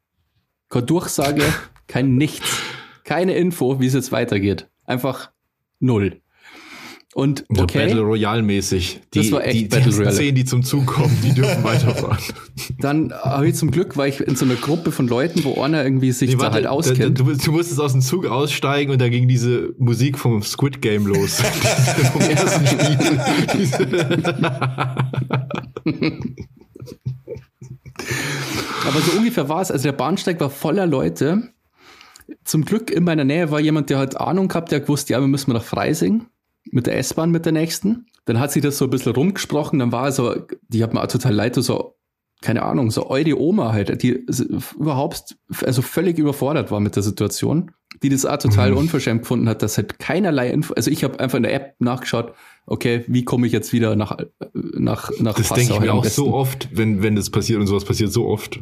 Keine 0.69 0.85
Durchsage, 0.85 1.43
kein 1.91 2.15
nichts. 2.15 2.47
Keine 3.03 3.33
Info, 3.35 3.79
wie 3.81 3.87
es 3.87 3.93
jetzt 3.93 4.11
weitergeht. 4.11 4.67
Einfach 4.85 5.31
null. 5.79 6.21
Und 7.13 7.43
okay, 7.49 7.79
Battle 7.87 7.99
Royale 8.03 8.41
mäßig. 8.41 9.01
Die, 9.13 9.19
Das 9.19 9.31
war 9.33 9.43
echt 9.43 9.59
die, 9.59 9.65
Battle 9.65 9.93
Royale. 9.93 10.15
zehn, 10.15 10.33
die 10.33 10.45
zum 10.45 10.63
Zug 10.63 10.85
kommen, 10.87 11.13
die 11.21 11.33
dürfen 11.33 11.61
weiterfahren. 11.65 12.17
dann 12.79 13.11
habe 13.11 13.49
ich 13.49 13.55
zum 13.55 13.69
Glück, 13.71 13.97
war 13.97 14.07
ich 14.07 14.21
in 14.21 14.37
so 14.37 14.45
einer 14.45 14.55
Gruppe 14.55 14.93
von 14.93 15.09
Leuten, 15.09 15.43
wo 15.43 15.61
einer 15.61 15.83
irgendwie 15.83 16.13
sich 16.13 16.29
Nee, 16.29 16.35
da 16.37 16.41
warte, 16.43 16.53
halt 16.55 16.65
da- 16.65 16.69
auskennt. 16.69 17.19
Da, 17.19 17.23
du, 17.25 17.35
du 17.35 17.51
musstest 17.51 17.81
aus 17.81 17.91
dem 17.91 17.99
Zug 18.01 18.25
aussteigen 18.27 18.93
und 18.93 19.01
da 19.01 19.09
ging 19.09 19.27
diese 19.27 19.73
Musik 19.77 20.17
vom 20.17 20.41
Squid 20.41 20.81
Game 20.81 21.05
los. 21.05 21.41
vom 22.13 22.21
ersten 22.21 22.65
Spiel. 22.67 22.97
Aber 28.87 28.99
so 29.01 29.17
ungefähr 29.17 29.49
war 29.49 29.61
es. 29.61 29.71
Also 29.71 29.83
der 29.83 29.91
Bahnsteig 29.93 30.39
war 30.39 30.49
voller 30.49 30.87
Leute. 30.87 31.49
Zum 32.43 32.65
Glück 32.65 32.89
in 32.91 33.03
meiner 33.03 33.23
Nähe 33.23 33.51
war 33.51 33.59
jemand, 33.59 33.89
der 33.89 33.97
hat 33.99 34.19
Ahnung 34.19 34.47
gehabt, 34.47 34.71
der 34.71 34.79
gewusst, 34.81 35.09
ja, 35.09 35.19
wir 35.19 35.27
müssen 35.27 35.51
nach 35.53 35.63
Freising 35.63 36.25
mit 36.71 36.87
der 36.87 36.97
S-Bahn 36.97 37.31
mit 37.31 37.45
der 37.45 37.51
nächsten. 37.53 38.05
Dann 38.25 38.39
hat 38.39 38.51
sich 38.51 38.61
das 38.61 38.77
so 38.77 38.85
ein 38.85 38.91
bisschen 38.91 39.13
rumgesprochen, 39.13 39.79
dann 39.79 39.91
war 39.91 40.11
so, 40.11 40.35
die 40.67 40.83
hat 40.83 40.93
mir 40.93 41.01
auch 41.01 41.07
total 41.07 41.33
leid, 41.33 41.55
so, 41.55 41.95
keine 42.41 42.63
Ahnung, 42.63 42.91
so 42.91 43.09
eure 43.09 43.39
Oma 43.39 43.71
halt, 43.71 44.01
die 44.03 44.25
überhaupt, 44.79 45.37
also 45.65 45.81
völlig 45.81 46.17
überfordert 46.17 46.71
war 46.71 46.79
mit 46.79 46.95
der 46.95 47.03
Situation, 47.03 47.71
die 48.03 48.09
das 48.09 48.25
auch 48.25 48.37
total 48.37 48.71
Mhm. 48.71 48.77
unverschämt 48.77 49.21
gefunden 49.23 49.49
hat, 49.49 49.61
dass 49.61 49.77
halt 49.77 49.99
keinerlei 49.99 50.49
Info, 50.51 50.73
also 50.73 50.89
ich 50.91 51.03
habe 51.03 51.19
einfach 51.19 51.37
in 51.37 51.43
der 51.43 51.53
App 51.53 51.75
nachgeschaut, 51.79 52.33
okay, 52.65 53.03
wie 53.07 53.25
komme 53.25 53.47
ich 53.47 53.53
jetzt 53.53 53.73
wieder 53.73 53.95
nach, 53.95 54.17
nach, 54.53 55.11
nach 55.19 55.35
Das 55.35 55.49
denke 55.49 55.61
ich 55.63 55.71
halt 55.71 55.81
mir 55.81 55.91
am 55.91 55.97
auch 55.99 56.03
besten. 56.03 56.21
so 56.21 56.33
oft, 56.33 56.69
wenn, 56.73 57.01
wenn 57.03 57.15
das 57.15 57.29
passiert 57.29 57.59
und 57.59 57.67
sowas 57.67 57.85
passiert 57.85 58.11
so 58.11 58.27
oft. 58.27 58.59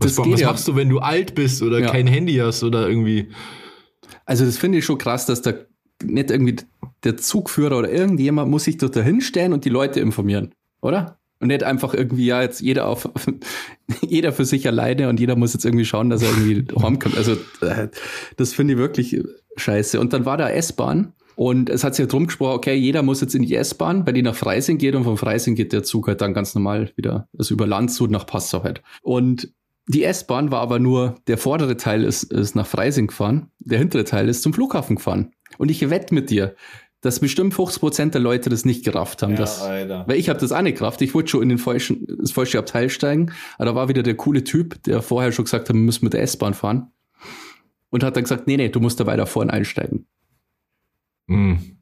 Was, 0.00 0.14
Das 0.16 0.24
geht 0.24 0.32
was 0.34 0.40
ja. 0.40 0.46
machst 0.48 0.68
du, 0.68 0.76
wenn 0.76 0.88
du 0.88 0.98
alt 0.98 1.34
bist 1.34 1.62
oder 1.62 1.80
Ja. 1.80 1.90
kein 1.90 2.06
Handy 2.06 2.34
hast 2.36 2.62
oder 2.62 2.88
irgendwie? 2.88 3.28
Also 4.24 4.44
das 4.44 4.58
finde 4.58 4.78
ich 4.78 4.84
schon 4.84 4.98
krass, 4.98 5.26
dass 5.26 5.42
da 5.42 5.52
nicht 6.04 6.30
irgendwie 6.30 6.56
der 7.04 7.16
Zugführer 7.16 7.78
oder 7.78 7.90
irgendjemand 7.90 8.50
muss 8.50 8.64
sich 8.64 8.78
dort 8.78 8.96
dahin 8.96 9.20
stellen 9.20 9.52
und 9.52 9.64
die 9.64 9.68
Leute 9.70 10.00
informieren, 10.00 10.54
oder? 10.80 11.18
Und 11.40 11.48
nicht 11.48 11.62
einfach 11.62 11.94
irgendwie, 11.94 12.26
ja, 12.26 12.42
jetzt 12.42 12.60
jeder 12.60 12.86
auf, 12.86 13.08
jeder 14.06 14.32
für 14.32 14.44
sich 14.44 14.66
alleine 14.66 15.08
und 15.08 15.18
jeder 15.20 15.36
muss 15.36 15.54
jetzt 15.54 15.64
irgendwie 15.64 15.84
schauen, 15.86 16.10
dass 16.10 16.22
er 16.22 16.28
irgendwie 16.30 16.64
heimkommt. 16.82 17.16
Also 17.16 17.32
äh, 17.62 17.88
das 18.36 18.52
finde 18.52 18.74
ich 18.74 18.78
wirklich 18.78 19.20
scheiße. 19.56 19.98
Und 20.00 20.12
dann 20.12 20.26
war 20.26 20.36
da 20.36 20.50
S-Bahn 20.50 21.12
und 21.36 21.70
es 21.70 21.82
hat 21.82 21.94
sich 21.94 22.02
ja 22.04 22.06
drum 22.06 22.26
gesprochen, 22.26 22.56
okay, 22.56 22.74
jeder 22.74 23.02
muss 23.02 23.22
jetzt 23.22 23.34
in 23.34 23.42
die 23.42 23.54
S-Bahn, 23.54 24.06
weil 24.06 24.12
die 24.12 24.22
nach 24.22 24.34
Freising 24.34 24.76
geht 24.76 24.94
und 24.94 25.04
von 25.04 25.16
Freising 25.16 25.54
geht 25.54 25.72
der 25.72 25.82
Zug 25.82 26.08
halt 26.08 26.20
dann 26.20 26.34
ganz 26.34 26.54
normal 26.54 26.90
wieder, 26.96 27.28
also 27.38 27.54
über 27.54 27.66
Landshut 27.66 28.10
nach 28.10 28.26
Passau 28.26 28.62
halt. 28.62 28.82
Und 29.02 29.50
die 29.90 30.04
S-Bahn 30.04 30.52
war 30.52 30.60
aber 30.60 30.78
nur, 30.78 31.16
der 31.26 31.36
vordere 31.36 31.76
Teil 31.76 32.04
ist, 32.04 32.22
ist 32.22 32.54
nach 32.54 32.66
Freising 32.66 33.08
gefahren, 33.08 33.50
der 33.58 33.78
hintere 33.78 34.04
Teil 34.04 34.28
ist 34.28 34.42
zum 34.42 34.52
Flughafen 34.52 34.96
gefahren. 34.96 35.32
Und 35.58 35.68
ich 35.68 35.90
wette 35.90 36.14
mit 36.14 36.30
dir, 36.30 36.54
dass 37.00 37.18
bestimmt 37.18 37.54
50 37.54 37.80
Prozent 37.80 38.14
der 38.14 38.20
Leute 38.20 38.50
das 38.50 38.64
nicht 38.64 38.84
gerafft 38.84 39.22
haben. 39.22 39.34
das, 39.34 39.62
Alter. 39.62 40.04
weil 40.06 40.16
ich 40.16 40.28
habe 40.28 40.38
das 40.38 40.52
auch 40.52 40.62
nicht 40.62 40.78
gerafft. 40.78 41.02
Ich 41.02 41.12
wollte 41.12 41.30
schon 41.30 41.42
in 41.42 41.48
den 41.48 41.58
falschen, 41.58 42.06
das 42.20 42.30
falsche 42.30 42.58
Abteil 42.58 42.88
steigen, 42.88 43.32
aber 43.56 43.64
da 43.66 43.74
war 43.74 43.88
wieder 43.88 44.04
der 44.04 44.14
coole 44.14 44.44
Typ, 44.44 44.80
der 44.84 45.02
vorher 45.02 45.32
schon 45.32 45.46
gesagt 45.46 45.68
hat, 45.68 45.74
wir 45.74 45.80
müssen 45.80 46.04
mit 46.04 46.12
der 46.12 46.22
S-Bahn 46.22 46.54
fahren. 46.54 46.92
Und 47.88 48.04
hat 48.04 48.14
dann 48.14 48.22
gesagt, 48.22 48.46
nee, 48.46 48.56
nee, 48.56 48.68
du 48.68 48.78
musst 48.78 49.00
da 49.00 49.06
weiter 49.06 49.26
vorne 49.26 49.52
einsteigen. 49.52 50.06
Hm. 51.26 51.79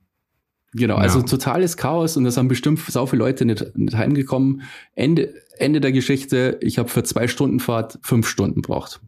Genau, 0.78 0.96
Ja. 0.96 1.02
also 1.02 1.22
totales 1.22 1.76
Chaos 1.76 2.16
und 2.16 2.24
das 2.24 2.36
haben 2.36 2.48
bestimmt 2.48 2.78
sau 2.80 3.06
viele 3.06 3.20
Leute 3.24 3.44
nicht, 3.44 3.76
nicht 3.76 3.96
heimgekommen. 3.96 4.62
Ende, 4.94 5.34
Ende 5.58 5.80
der 5.80 5.92
Geschichte, 5.92 6.58
ich 6.62 6.78
habe 6.78 6.88
für 6.88 7.02
zwei 7.02 7.28
Stunden 7.28 7.60
Fahrt 7.60 7.98
fünf 8.02 8.28
Stunden 8.28 8.62
braucht. 8.62 9.00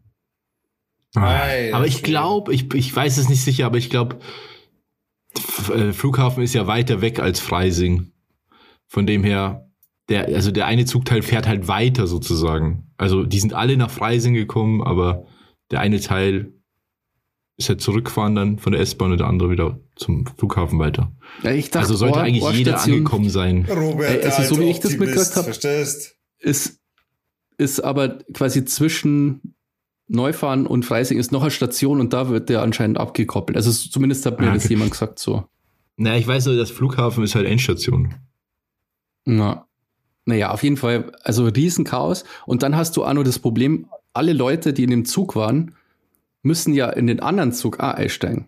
Alter. 1.15 1.75
Aber 1.75 1.87
ich 1.87 2.03
glaube, 2.03 2.53
ich, 2.53 2.73
ich 2.73 2.95
weiß 2.95 3.17
es 3.17 3.27
nicht 3.29 3.43
sicher, 3.43 3.65
aber 3.65 3.77
ich 3.77 3.89
glaube, 3.89 4.17
Flughafen 5.93 6.43
ist 6.43 6.53
ja 6.53 6.67
weiter 6.67 7.01
weg 7.01 7.19
als 7.19 7.39
Freising. 7.39 8.11
Von 8.87 9.05
dem 9.05 9.23
her, 9.23 9.69
der, 10.09 10.27
also 10.27 10.51
der 10.51 10.65
eine 10.67 10.85
Zugteil 10.85 11.21
fährt 11.21 11.47
halt 11.47 11.67
weiter 11.67 12.07
sozusagen. 12.07 12.91
Also 12.97 13.23
die 13.23 13.39
sind 13.39 13.53
alle 13.53 13.77
nach 13.77 13.89
Freising 13.89 14.33
gekommen, 14.33 14.81
aber 14.81 15.25
der 15.71 15.79
eine 15.79 15.99
Teil 16.01 16.53
ist 17.63 17.69
halt 17.69 17.81
zurückgefahren 17.81 18.35
dann 18.35 18.57
von 18.59 18.71
der 18.73 18.81
S-Bahn 18.81 19.11
und 19.11 19.17
der 19.19 19.27
andere 19.27 19.49
wieder 19.49 19.79
zum 19.95 20.25
Flughafen 20.37 20.79
weiter. 20.79 21.11
Ja, 21.43 21.51
ich 21.51 21.69
dachte, 21.71 21.79
Also 21.79 21.95
sollte 21.95 22.19
Ohr- 22.19 22.23
eigentlich 22.23 22.49
jeder 22.51 22.81
angekommen 22.81 23.29
sein. 23.29 23.65
Robert, 23.69 24.09
Ey, 24.09 24.23
also 24.29 24.55
so 24.55 24.61
wie 24.61 24.69
ich 24.69 24.79
das 24.79 24.91
mitgekriegt 24.97 25.35
hab- 25.35 25.45
Verstehst? 25.45 26.15
Ist, 26.39 26.79
ist 27.57 27.79
aber 27.81 28.19
quasi 28.33 28.65
zwischen 28.65 29.55
Neufahren 30.07 30.65
und 30.67 30.83
Freising 30.85 31.17
ist 31.17 31.31
noch 31.31 31.41
eine 31.43 31.51
Station 31.51 31.99
und 32.01 32.11
da 32.13 32.29
wird 32.29 32.49
der 32.49 32.61
anscheinend 32.61 32.97
abgekoppelt. 32.97 33.55
Also 33.55 33.69
es- 33.69 33.89
zumindest 33.89 34.25
hat 34.25 34.39
mir 34.41 34.49
Ah, 34.49 34.53
das 34.55 34.65
okay. 34.65 34.73
jemand 34.73 34.91
gesagt 34.91 35.19
so. 35.19 35.45
Naja, 35.97 36.17
ich 36.17 36.27
weiß 36.27 36.47
nur, 36.47 36.55
das 36.55 36.71
Flughafen 36.71 37.23
ist 37.23 37.35
halt 37.35 37.45
Endstation. 37.47 38.15
Na, 39.25 39.67
naja, 40.25 40.51
auf 40.51 40.63
jeden 40.63 40.77
Fall, 40.77 41.11
also 41.23 41.45
Riesenchaos. 41.45 42.23
Und 42.45 42.63
dann 42.63 42.75
hast 42.75 42.97
du 42.97 43.03
auch 43.05 43.13
nur 43.13 43.23
das 43.23 43.39
Problem, 43.39 43.87
alle 44.13 44.33
Leute, 44.33 44.73
die 44.73 44.83
in 44.83 44.89
dem 44.89 45.05
Zug 45.05 45.35
waren, 45.35 45.75
müssen 46.43 46.73
ja 46.73 46.89
in 46.89 47.07
den 47.07 47.19
anderen 47.19 47.51
Zug 47.51 47.79
auch 47.79 47.93
einsteigen. 47.93 48.47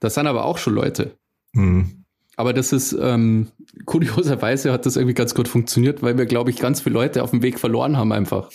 Das 0.00 0.14
sind 0.14 0.26
aber 0.26 0.44
auch 0.44 0.58
schon 0.58 0.74
Leute. 0.74 1.16
Hm. 1.54 2.04
Aber 2.36 2.52
das 2.52 2.72
ist, 2.72 2.96
ähm, 2.98 3.48
kurioserweise 3.84 4.72
hat 4.72 4.86
das 4.86 4.96
irgendwie 4.96 5.14
ganz 5.14 5.34
gut 5.34 5.48
funktioniert, 5.48 6.02
weil 6.02 6.16
wir, 6.16 6.26
glaube 6.26 6.50
ich, 6.50 6.56
ganz 6.56 6.80
viele 6.80 6.94
Leute 6.94 7.22
auf 7.22 7.30
dem 7.30 7.42
Weg 7.42 7.60
verloren 7.60 7.96
haben 7.96 8.12
einfach. 8.12 8.50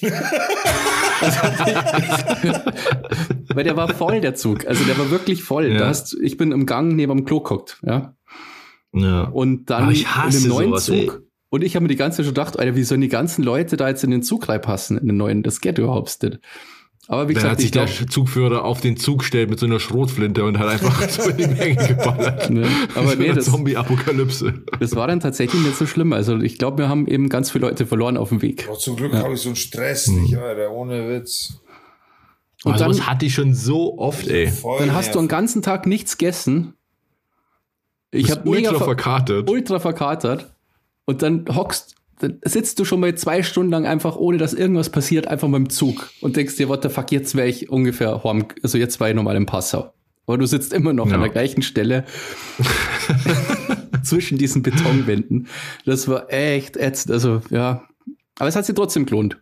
Also, 1.21 1.39
weil 3.53 3.63
der 3.63 3.75
war 3.75 3.89
voll, 3.89 4.21
der 4.21 4.35
Zug. 4.35 4.67
Also 4.67 4.83
der 4.83 4.97
war 4.97 5.09
wirklich 5.09 5.43
voll. 5.43 5.71
Ja. 5.71 5.79
Da 5.79 5.87
hast, 5.87 6.15
ich 6.21 6.37
bin 6.37 6.51
im 6.51 6.65
Gang 6.65 6.95
neben 6.95 7.15
dem 7.15 7.25
Klo 7.25 7.39
geguckt, 7.39 7.79
ja. 7.85 8.13
Ja. 8.93 9.23
Und 9.23 9.69
dann 9.69 9.91
ich 9.91 10.05
in 10.25 10.31
dem 10.31 10.49
neuen 10.49 10.69
sowas, 10.69 10.85
Zug. 10.85 10.95
ey. 10.95 11.11
Und 11.49 11.63
ich 11.63 11.75
habe 11.75 11.83
mir 11.83 11.89
die 11.89 11.95
ganze 11.95 12.17
Zeit 12.17 12.25
schon 12.25 12.33
gedacht, 12.33 12.59
Alter, 12.59 12.75
wie 12.75 12.83
sollen 12.83 13.01
die 13.01 13.07
ganzen 13.07 13.43
Leute 13.43 13.77
da 13.77 13.87
jetzt 13.87 14.03
in 14.03 14.11
den 14.11 14.21
Zug 14.21 14.49
reinpassen, 14.49 14.97
in 14.97 15.07
den 15.07 15.17
neuen? 15.17 15.43
Das 15.43 15.61
geht 15.61 15.77
überhaupt 15.77 16.21
nicht. 16.21 16.39
Aber 17.09 17.29
wie 17.29 17.33
Dann 17.35 17.43
hat 17.43 17.57
gesagt, 17.57 17.61
sich 17.61 17.71
der 18.01 18.09
Zugführer 18.09 18.65
auf 18.65 18.81
den 18.81 18.97
Zug 18.97 19.19
gestellt 19.19 19.49
mit 19.49 19.59
so 19.59 19.65
einer 19.65 19.79
Schrotflinte 19.79 20.43
und 20.43 20.59
hat 20.59 20.67
einfach 20.67 21.01
so 21.09 21.29
in 21.29 21.37
die 21.37 21.47
Menge 21.47 21.75
geballert. 21.87 22.49
ne, 22.49 22.67
aber 22.95 23.09
so 23.11 23.15
nee, 23.15 23.25
eine 23.25 23.35
das, 23.35 23.45
Zombie-Apokalypse. 23.45 24.61
das 24.79 24.93
war 24.95 25.07
dann 25.07 25.21
tatsächlich 25.21 25.61
nicht 25.61 25.77
so 25.77 25.85
schlimm. 25.85 26.11
Also 26.11 26.37
ich 26.39 26.57
glaube, 26.57 26.79
wir 26.79 26.89
haben 26.89 27.07
eben 27.07 27.29
ganz 27.29 27.49
viele 27.51 27.67
Leute 27.67 27.85
verloren 27.85 28.17
auf 28.17 28.29
dem 28.29 28.41
Weg. 28.41 28.67
Oh, 28.69 28.75
zum 28.75 28.97
Glück 28.97 29.13
Ja. 29.13 29.19
habe 29.23 29.35
ich 29.35 29.39
so 29.41 29.47
einen 29.49 29.55
Stress 29.55 30.07
nicht, 30.07 30.35
Alter, 30.37 30.69
ohne 30.71 31.07
Witz. 31.09 31.53
Und 32.65 32.73
also 32.73 32.85
dann- 32.85 32.97
das 32.97 33.07
hatte 33.07 33.25
ich 33.25 33.33
schon 33.33 33.53
so 33.53 33.97
oft, 33.99 34.27
ey. 34.27 34.51
Dann 34.79 34.93
hast 34.93 35.15
du 35.15 35.19
einen 35.19 35.27
ganzen 35.29 35.61
Tag 35.61 35.85
nichts 35.87 36.17
gegessen. 36.17 36.73
Ich 38.11 38.31
habe 38.31 38.49
mega 38.49 38.69
ultra 38.71 38.77
ver 38.79 38.85
verkatert. 38.85 39.49
ultra 39.49 39.79
verkatert. 39.79 40.53
Und 41.05 41.21
dann 41.21 41.45
hockst, 41.53 41.95
dann 42.19 42.39
sitzt 42.43 42.79
du 42.79 42.85
schon 42.85 42.99
mal 42.99 43.13
zwei 43.15 43.43
Stunden 43.43 43.71
lang 43.71 43.85
einfach, 43.85 44.15
ohne 44.15 44.37
dass 44.37 44.53
irgendwas 44.53 44.89
passiert, 44.89 45.27
einfach 45.27 45.47
mal 45.47 45.57
im 45.57 45.69
Zug 45.69 46.09
und 46.21 46.35
denkst 46.35 46.55
dir, 46.55 46.67
what 46.69 46.81
the 46.83 46.89
fuck, 46.89 47.11
jetzt 47.11 47.35
wäre 47.35 47.47
ich 47.47 47.69
ungefähr, 47.69 48.23
heim, 48.23 48.45
also 48.63 48.77
jetzt 48.77 48.99
war 48.99 49.09
ich 49.09 49.15
nochmal 49.15 49.35
im 49.35 49.45
Passau. 49.45 49.93
Aber 50.25 50.37
du 50.37 50.45
sitzt 50.45 50.73
immer 50.73 50.91
noch 50.93 51.07
Ja. 51.07 51.13
an 51.15 51.21
der 51.21 51.29
gleichen 51.29 51.61
Stelle 51.61 52.03
zwischen 54.03 54.37
diesen 54.37 54.61
Betonwänden. 54.61 55.47
Das 55.85 56.07
war 56.07 56.31
echt 56.31 56.75
ätzend. 56.77 57.13
Also, 57.13 57.41
ja. 57.49 57.83
Aber 58.39 58.49
es 58.49 58.55
hat 58.55 58.65
sich 58.65 58.75
trotzdem 58.75 59.05
gelohnt. 59.05 59.37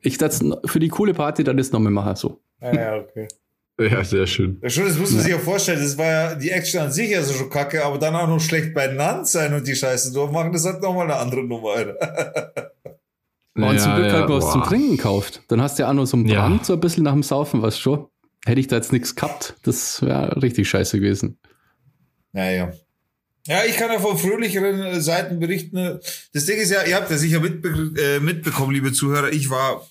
Ich 0.00 0.16
das 0.18 0.40
für 0.64 0.78
die 0.78 0.88
coole 0.88 1.12
Party 1.14 1.42
dann 1.44 1.56
das 1.56 1.72
nochmal 1.72 1.92
machen, 1.92 2.14
so. 2.16 2.40
Ah, 2.60 2.72
ja, 2.74 2.96
okay. 2.98 3.26
Ja, 3.80 4.02
sehr 4.02 4.26
schön. 4.26 4.58
Ja, 4.62 4.70
schon, 4.70 4.86
das 4.86 4.98
muss 4.98 5.12
man 5.12 5.22
sich 5.22 5.30
ja 5.30 5.38
vorstellen. 5.38 5.80
Das 5.80 5.96
war 5.96 6.06
ja 6.06 6.34
die 6.34 6.50
Action 6.50 6.80
an 6.80 6.90
sich 6.92 7.16
also 7.16 7.32
schon 7.32 7.48
kacke, 7.48 7.84
aber 7.84 7.98
dann 7.98 8.14
auch 8.16 8.26
noch 8.26 8.40
schlecht 8.40 8.74
beieinander 8.74 9.24
sein 9.24 9.54
und 9.54 9.66
die 9.68 9.76
Scheiße 9.76 10.12
durchmachen, 10.12 10.52
das 10.52 10.66
hat 10.66 10.82
nochmal 10.82 11.04
eine 11.04 11.16
andere 11.16 11.44
Nummer, 11.44 11.70
Alter. 11.70 12.72
Und 13.54 13.80
zum 13.80 13.94
Glück 13.96 14.12
hat 14.12 14.28
man 14.28 14.38
was 14.38 14.44
boah. 14.44 14.52
zum 14.52 14.62
Trinken 14.64 14.96
gekauft. 14.96 15.42
Dann 15.48 15.60
hast 15.62 15.78
du 15.78 15.82
ja 15.82 15.90
auch 15.90 15.94
noch 15.94 16.06
so 16.06 16.16
einen 16.16 16.26
Ja. 16.26 16.46
Brand, 16.46 16.64
so 16.66 16.74
ein 16.74 16.80
bisschen 16.80 17.04
nach 17.04 17.12
dem 17.12 17.22
Saufen, 17.22 17.62
was 17.62 17.78
schon. 17.78 18.06
Hätte 18.44 18.60
ich 18.60 18.68
da 18.68 18.76
jetzt 18.76 18.92
nichts 18.92 19.14
gehabt, 19.14 19.54
das 19.62 20.00
wäre 20.02 20.40
richtig 20.40 20.68
scheiße 20.68 20.98
gewesen. 21.00 21.38
Naja. 22.32 22.72
Ja, 23.46 23.64
ich 23.66 23.76
kann 23.76 23.90
ja 23.90 23.98
von 23.98 24.16
fröhlicheren 24.18 25.00
Seiten 25.00 25.38
berichten. 25.40 25.98
Das 26.32 26.44
Ding 26.44 26.58
ist 26.58 26.70
ja, 26.70 26.84
ihr 26.84 26.96
habt 26.96 27.10
ja 27.10 27.16
sicher 27.16 27.40
mitbe 27.40 27.68
äh, 28.00 28.20
mitbekommen, 28.20 28.72
liebe 28.74 28.92
Zuhörer, 28.92 29.32
ich 29.32 29.50
war 29.50 29.86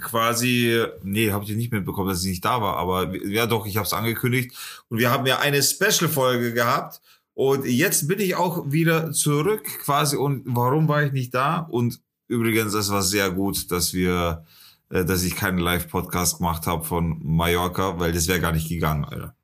quasi, 0.00 0.84
nee, 1.02 1.30
habt 1.30 1.48
ihr 1.48 1.56
nicht 1.56 1.72
mitbekommen, 1.72 2.08
dass 2.08 2.22
ich 2.22 2.30
nicht 2.30 2.44
da 2.44 2.60
war, 2.60 2.76
aber 2.76 3.14
ja 3.26 3.46
doch, 3.46 3.66
ich 3.66 3.76
habe 3.76 3.86
es 3.86 3.92
angekündigt 3.92 4.56
und 4.88 4.98
wir 4.98 5.10
haben 5.10 5.26
ja 5.26 5.38
eine 5.38 5.62
Special-Folge 5.62 6.52
gehabt 6.52 7.00
und 7.34 7.64
jetzt 7.66 8.08
bin 8.08 8.20
ich 8.20 8.36
auch 8.36 8.70
wieder 8.70 9.12
zurück 9.12 9.64
quasi 9.84 10.16
und 10.16 10.42
warum 10.46 10.88
war 10.88 11.02
ich 11.02 11.12
nicht 11.12 11.34
da? 11.34 11.58
Und 11.58 12.00
übrigens, 12.28 12.74
es 12.74 12.90
war 12.90 13.02
sehr 13.02 13.30
gut, 13.30 13.70
dass 13.70 13.92
wir, 13.92 14.44
äh, 14.90 15.04
dass 15.04 15.22
ich 15.24 15.36
keinen 15.36 15.58
Live-Podcast 15.58 16.38
gemacht 16.38 16.66
habe 16.66 16.84
von 16.84 17.20
Mallorca, 17.22 17.98
weil 17.98 18.12
das 18.12 18.28
wäre 18.28 18.40
gar 18.40 18.52
nicht 18.52 18.68
gegangen, 18.68 19.04
Alter. 19.04 19.34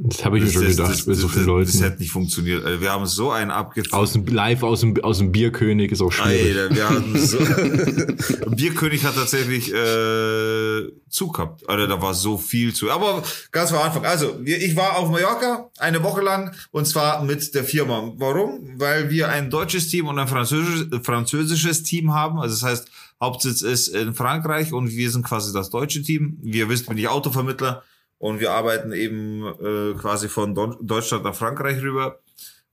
Das 0.00 0.24
habe 0.24 0.38
ich 0.38 0.44
mir 0.44 0.52
schon 0.52 0.62
das, 0.62 0.76
gedacht 0.76 0.92
das, 0.92 1.06
bei 1.06 1.14
so 1.14 1.26
das, 1.26 1.32
vielen 1.32 1.46
Leuten. 1.46 1.72
Das 1.72 1.82
hätte 1.82 1.98
nicht 1.98 2.12
funktioniert. 2.12 2.64
Also 2.64 2.80
wir 2.80 2.92
haben 2.92 3.06
so 3.06 3.32
einen 3.32 3.50
abgefahren. 3.50 4.00
Aus 4.00 4.12
dem, 4.12 4.24
live 4.26 4.62
aus 4.62 4.80
dem, 4.80 5.02
aus 5.02 5.18
dem 5.18 5.32
Bierkönig 5.32 5.90
ist 5.90 6.00
auch 6.00 6.12
schwierig. 6.12 6.56
Alter, 6.56 6.74
wir 6.76 6.88
hatten 6.88 7.18
so. 7.18 7.38
Bierkönig 8.54 9.04
hat 9.04 9.16
tatsächlich 9.16 9.74
äh, 9.74 10.92
Zug 11.08 11.34
gehabt. 11.34 11.68
Alter, 11.68 11.88
da 11.88 12.00
war 12.00 12.14
so 12.14 12.38
viel 12.38 12.72
zu. 12.72 12.92
Aber 12.92 13.24
ganz 13.50 13.72
am 13.72 13.80
Anfang. 13.80 14.04
Also, 14.04 14.38
ich 14.44 14.76
war 14.76 14.98
auf 14.98 15.10
Mallorca 15.10 15.68
eine 15.78 16.00
Woche 16.04 16.20
lang 16.20 16.54
und 16.70 16.86
zwar 16.86 17.24
mit 17.24 17.52
der 17.56 17.64
Firma. 17.64 18.12
Warum? 18.18 18.74
Weil 18.76 19.10
wir 19.10 19.30
ein 19.30 19.50
deutsches 19.50 19.88
Team 19.88 20.06
und 20.06 20.16
ein 20.20 20.28
französisches, 20.28 20.86
französisches 21.02 21.82
Team 21.82 22.14
haben. 22.14 22.38
Also 22.38 22.54
das 22.54 22.62
heißt, 22.62 22.88
Hauptsitz 23.20 23.62
ist 23.62 23.88
in 23.88 24.14
Frankreich 24.14 24.72
und 24.72 24.92
wir 24.92 25.10
sind 25.10 25.24
quasi 25.24 25.52
das 25.52 25.70
deutsche 25.70 26.02
Team. 26.02 26.38
Wie 26.40 26.58
ihr 26.58 26.68
wisst, 26.68 26.86
bin 26.86 26.98
ich 26.98 27.08
Autovermittler 27.08 27.82
und 28.18 28.40
wir 28.40 28.52
arbeiten 28.52 28.92
eben 28.92 29.44
äh, 29.44 29.94
quasi 29.98 30.28
von 30.28 30.54
Deutschland 30.54 31.24
nach 31.24 31.34
Frankreich 31.34 31.80
rüber. 31.82 32.18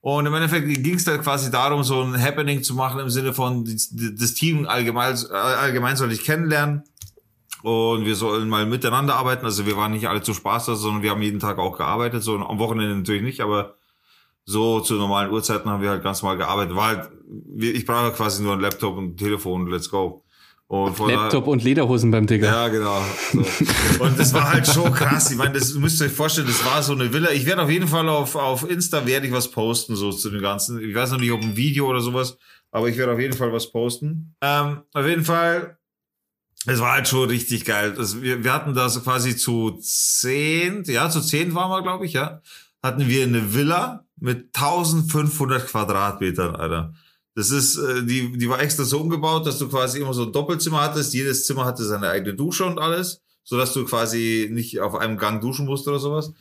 Und 0.01 0.25
im 0.27 0.33
Endeffekt 0.35 0.67
ging 0.67 0.95
es 0.95 1.03
da 1.03 1.17
quasi 1.17 1.49
darum, 1.49 1.83
so 1.83 2.01
ein 2.01 2.21
Happening 2.21 2.61
zu 2.61 2.75
machen 2.75 2.99
im 2.99 3.09
Sinne 3.09 3.33
von, 3.33 3.65
das 3.65 4.33
Team 4.35 4.67
allgemein, 4.67 5.17
allgemein 5.31 5.95
soll 5.95 6.11
ich 6.11 6.23
kennenlernen. 6.23 6.83
Und 7.63 8.05
wir 8.05 8.15
sollen 8.15 8.47
mal 8.47 8.67
miteinander 8.67 9.15
arbeiten. 9.15 9.45
Also 9.45 9.65
wir 9.65 9.75
waren 9.75 9.91
nicht 9.91 10.07
alle 10.07 10.21
zu 10.21 10.35
Spaß 10.35 10.67
da, 10.67 10.75
sondern 10.75 11.01
wir 11.01 11.09
haben 11.09 11.23
jeden 11.23 11.39
Tag 11.39 11.57
auch 11.57 11.75
gearbeitet. 11.75 12.21
So 12.21 12.35
am 12.35 12.59
Wochenende 12.59 12.95
natürlich 12.95 13.23
nicht, 13.23 13.41
aber 13.41 13.77
so 14.43 14.79
zu 14.79 14.93
normalen 14.93 15.31
Uhrzeiten 15.31 15.71
haben 15.71 15.81
wir 15.81 15.89
halt 15.89 16.03
ganz 16.03 16.21
normal 16.21 16.37
gearbeitet. 16.37 16.75
War 16.75 16.87
halt, 16.87 17.09
ich 17.57 17.87
brauche 17.87 18.11
quasi 18.11 18.43
nur 18.43 18.53
ein 18.53 18.59
Laptop 18.59 18.97
und 18.97 19.13
ein 19.13 19.17
Telefon, 19.17 19.67
let's 19.67 19.89
go. 19.89 20.24
Und 20.67 20.97
Laptop 20.97 21.45
und 21.45 21.63
Lederhosen 21.63 22.09
beim 22.09 22.25
Digger. 22.25 22.47
Ja, 22.47 22.67
genau. 22.69 22.99
So. 23.31 23.45
Und 24.03 24.17
das 24.17 24.33
war 24.33 24.51
halt 24.51 24.65
schon 24.65 24.91
krass. 24.91 25.29
Ich 25.29 25.37
meine, 25.37 25.53
das 25.53 25.75
müsst 25.75 26.01
ihr 26.01 26.07
euch 26.07 26.11
vorstellen, 26.11 26.47
das 26.47 26.65
war 26.65 26.81
so 26.81 26.93
eine 26.93 27.13
Villa. 27.13 27.29
Ich 27.31 27.45
werde 27.45 27.61
auf 27.61 27.69
jeden 27.69 27.87
Fall 27.87 28.09
auf, 28.09 28.35
auf 28.35 28.67
Insta 28.67 29.05
werde 29.05 29.27
ich 29.27 29.33
was 29.33 29.51
posten, 29.51 29.95
so 29.95 30.11
zu 30.11 30.31
dem 30.31 30.41
Ganzen. 30.41 30.81
Ich 30.81 30.95
weiß 30.95 31.11
noch 31.11 31.19
nicht, 31.19 31.31
ob 31.31 31.43
ein 31.43 31.55
Video 31.55 31.87
oder 31.87 32.01
sowas, 32.01 32.39
aber 32.71 32.89
ich 32.89 32.97
werde 32.97 33.13
auf 33.13 33.19
jeden 33.19 33.37
Fall 33.37 33.53
was 33.53 33.71
posten. 33.71 34.35
Ähm, 34.41 34.81
auf 34.91 35.05
jeden 35.05 35.23
Fall, 35.23 35.77
es 36.65 36.79
war 36.79 36.93
halt 36.93 37.07
schon 37.07 37.29
richtig 37.29 37.63
geil. 37.63 37.93
Das, 37.95 38.23
wir, 38.23 38.43
wir 38.43 38.51
hatten 38.51 38.73
das 38.73 39.03
quasi 39.03 39.37
zu 39.37 39.77
zehn, 39.79 40.83
ja, 40.85 41.11
zu 41.11 41.21
zehn 41.21 41.53
waren 41.53 41.69
wir, 41.69 41.83
glaube 41.83 42.07
ich, 42.07 42.13
ja. 42.13 42.41
Hatten 42.81 43.07
wir 43.07 43.23
eine 43.23 43.53
Villa 43.53 44.03
mit 44.19 44.47
1500 44.55 45.67
Quadratmetern, 45.67 46.55
Alter. 46.55 46.95
Das 47.35 47.51
ist, 47.51 47.77
äh, 47.77 48.03
die, 48.03 48.37
die 48.37 48.49
war 48.49 48.61
extra 48.61 48.85
so 48.85 48.99
umgebaut, 49.01 49.45
dass 49.45 49.59
du 49.59 49.67
quasi 49.67 49.99
immer 49.99 50.13
so 50.13 50.23
ein 50.23 50.31
Doppelzimmer 50.31 50.81
hattest. 50.81 51.13
Jedes 51.13 51.45
Zimmer 51.45 51.65
hatte 51.65 51.83
seine 51.83 52.09
eigene 52.09 52.33
Dusche 52.33 52.65
und 52.65 52.79
alles, 52.79 53.21
so 53.43 53.57
dass 53.57 53.73
du 53.73 53.83
quasi 53.83 54.49
nicht 54.51 54.79
auf 54.79 54.95
einem 54.95 55.17
Gang 55.17 55.41
duschen 55.41 55.65
musst 55.65 55.87
oder 55.87 55.99
sowas. 55.99 56.31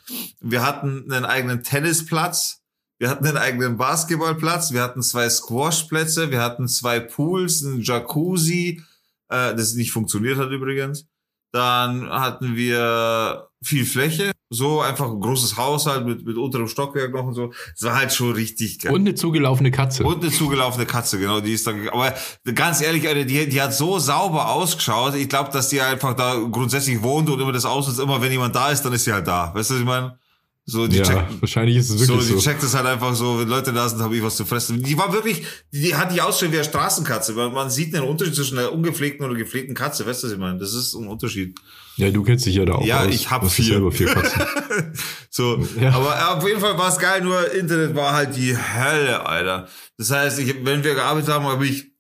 Wir 0.41 0.65
hatten 0.65 1.11
einen 1.11 1.25
eigenen 1.25 1.65
Tennisplatz. 1.65 2.61
Wir 2.99 3.11
hatten 3.11 3.27
einen 3.27 3.37
eigenen 3.37 3.77
Basketballplatz. 3.77 4.73
Wir 4.73 4.83
hatten 4.83 5.03
zwei 5.03 5.29
Squashplätze. 5.29 6.31
Wir 6.31 6.41
hatten 6.41 6.69
zwei 6.69 7.01
Pools, 7.01 7.65
einen 7.65 7.81
Jacuzzi, 7.81 8.81
äh, 9.29 9.55
das 9.55 9.75
nicht 9.75 9.91
funktioniert 9.91 10.39
hat 10.39 10.51
übrigens. 10.51 11.07
Dann 11.55 12.11
hatten 12.11 12.57
wir 12.57 13.47
viel 13.63 13.87
Fläche, 13.87 14.33
so 14.51 14.81
einfach 14.81 15.09
ein 15.09 15.21
großes 15.21 15.57
Haus 15.57 15.87
halt 15.87 16.05
mit, 16.05 16.27
mit 16.27 16.37
unterem 16.37 16.67
Stockwerk 16.67 17.15
noch 17.15 17.27
und 17.27 17.35
so. 17.35 17.53
Es 17.77 17.83
war 17.85 17.95
halt 17.95 18.13
schon 18.13 18.33
richtig 18.33 18.81
geil. 18.81 18.93
Und 18.93 19.03
eine 19.03 19.15
zugelaufene 19.15 19.71
Katze. 19.71 20.03
Und 20.03 20.21
eine 20.21 20.33
zugelaufene 20.33 20.85
Katze, 20.85 21.17
genau, 21.17 21.39
die 21.39 21.53
ist 21.53 21.65
dann, 21.65 21.89
aber 21.91 22.13
ganz 22.57 22.81
ehrlich, 22.81 23.07
Alter, 23.07 23.25
die, 23.25 23.49
die 23.49 23.63
hat 23.63 23.73
so 23.73 24.01
sauber 24.01 24.51
ausgeschaut. 24.51 25.15
Ich 25.15 25.29
glaube, 25.29 25.53
dass 25.53 25.69
die 25.69 25.81
einfach 25.81 26.15
da 26.15 26.35
grundsätzlich 26.51 27.01
wohnt 27.05 27.31
und 27.31 27.41
immer 27.41 27.53
das 27.53 27.65
ausnutzt. 27.65 28.01
Immer 28.01 28.21
wenn 28.21 28.33
jemand 28.33 28.57
da 28.57 28.71
ist, 28.71 28.83
dann 28.83 28.93
ist 28.93 29.05
sie 29.05 29.13
halt 29.13 29.29
da. 29.29 29.55
Weißt 29.55 29.71
du, 29.71 29.75
was 29.75 29.81
ich 29.81 29.87
meine? 29.87 30.19
So, 30.67 30.87
die 30.87 30.97
ja, 30.97 31.03
checkt, 31.03 31.43
wahrscheinlich 31.43 31.77
ist 31.77 31.91
es 31.91 32.01
wirklich 32.01 32.27
so. 32.27 32.35
Die 32.35 32.41
so. 32.41 32.51
checkt 32.51 32.63
es 32.63 32.75
halt 32.75 32.87
einfach 32.87 33.15
so, 33.15 33.39
wenn 33.39 33.49
Leute 33.49 33.71
da 33.75 33.87
sind, 33.87 34.01
habe 34.01 34.17
ich 34.17 34.23
was 34.23 34.37
zu 34.37 34.47
fressen. 34.47 34.83
Die 34.83 34.97
war 34.97 35.13
wirklich, 35.13 35.43
die 35.73 35.95
hat 35.95 36.11
die 36.11 36.23
Ausstellung 36.23 36.55
wie 36.55 36.59
eine 36.59 36.65
Straßenkatze. 36.65 37.35
Man, 37.35 37.53
man 37.53 37.69
sieht 37.69 37.95
einen 37.95 38.07
Unterschied 38.07 38.35
zwischen 38.35 38.59
einer 38.59 38.73
ungepflegten 38.73 39.27
oder 39.27 39.35
gepflegten 39.35 39.75
Katze. 39.75 40.07
Weißt 40.07 40.23
du, 40.23 40.27
was 40.29 40.33
ich 40.33 40.39
meine? 40.39 40.59
Das 40.59 40.73
ist 40.73 40.95
ein 40.95 41.07
Unterschied. 41.07 41.59
Ja, 41.97 42.11
du 42.11 42.23
kennst 42.23 42.47
dich 42.47 42.55
ja 42.55 42.65
da 42.65 42.77
auch 42.77 42.87
Ja, 42.87 43.03
aus. 43.03 43.15
ich 43.15 43.31
habe 43.31 43.51
vier. 43.51 43.65
selber 43.75 43.93
vier 43.93 44.07
Katzen. 44.07 44.43
so, 45.31 45.63
ja. 45.79 45.93
aber 45.93 46.39
auf 46.39 46.49
jeden 46.49 46.61
Fall 46.61 46.79
war 46.79 46.89
es 46.89 46.99
geil, 46.99 47.23
nur 47.23 47.53
Internet 47.53 47.95
war 47.95 48.15
halt 48.15 48.35
die 48.35 48.57
Hölle, 48.57 49.27
Alter. 49.27 49.69
Das 49.99 50.11
heißt, 50.11 50.39
ich, 50.39 50.65
wenn 50.65 50.83
wir 50.83 50.95
gearbeitet 50.95 51.29
haben, 51.29 51.45
habe 51.45 51.67
ich 51.67 51.93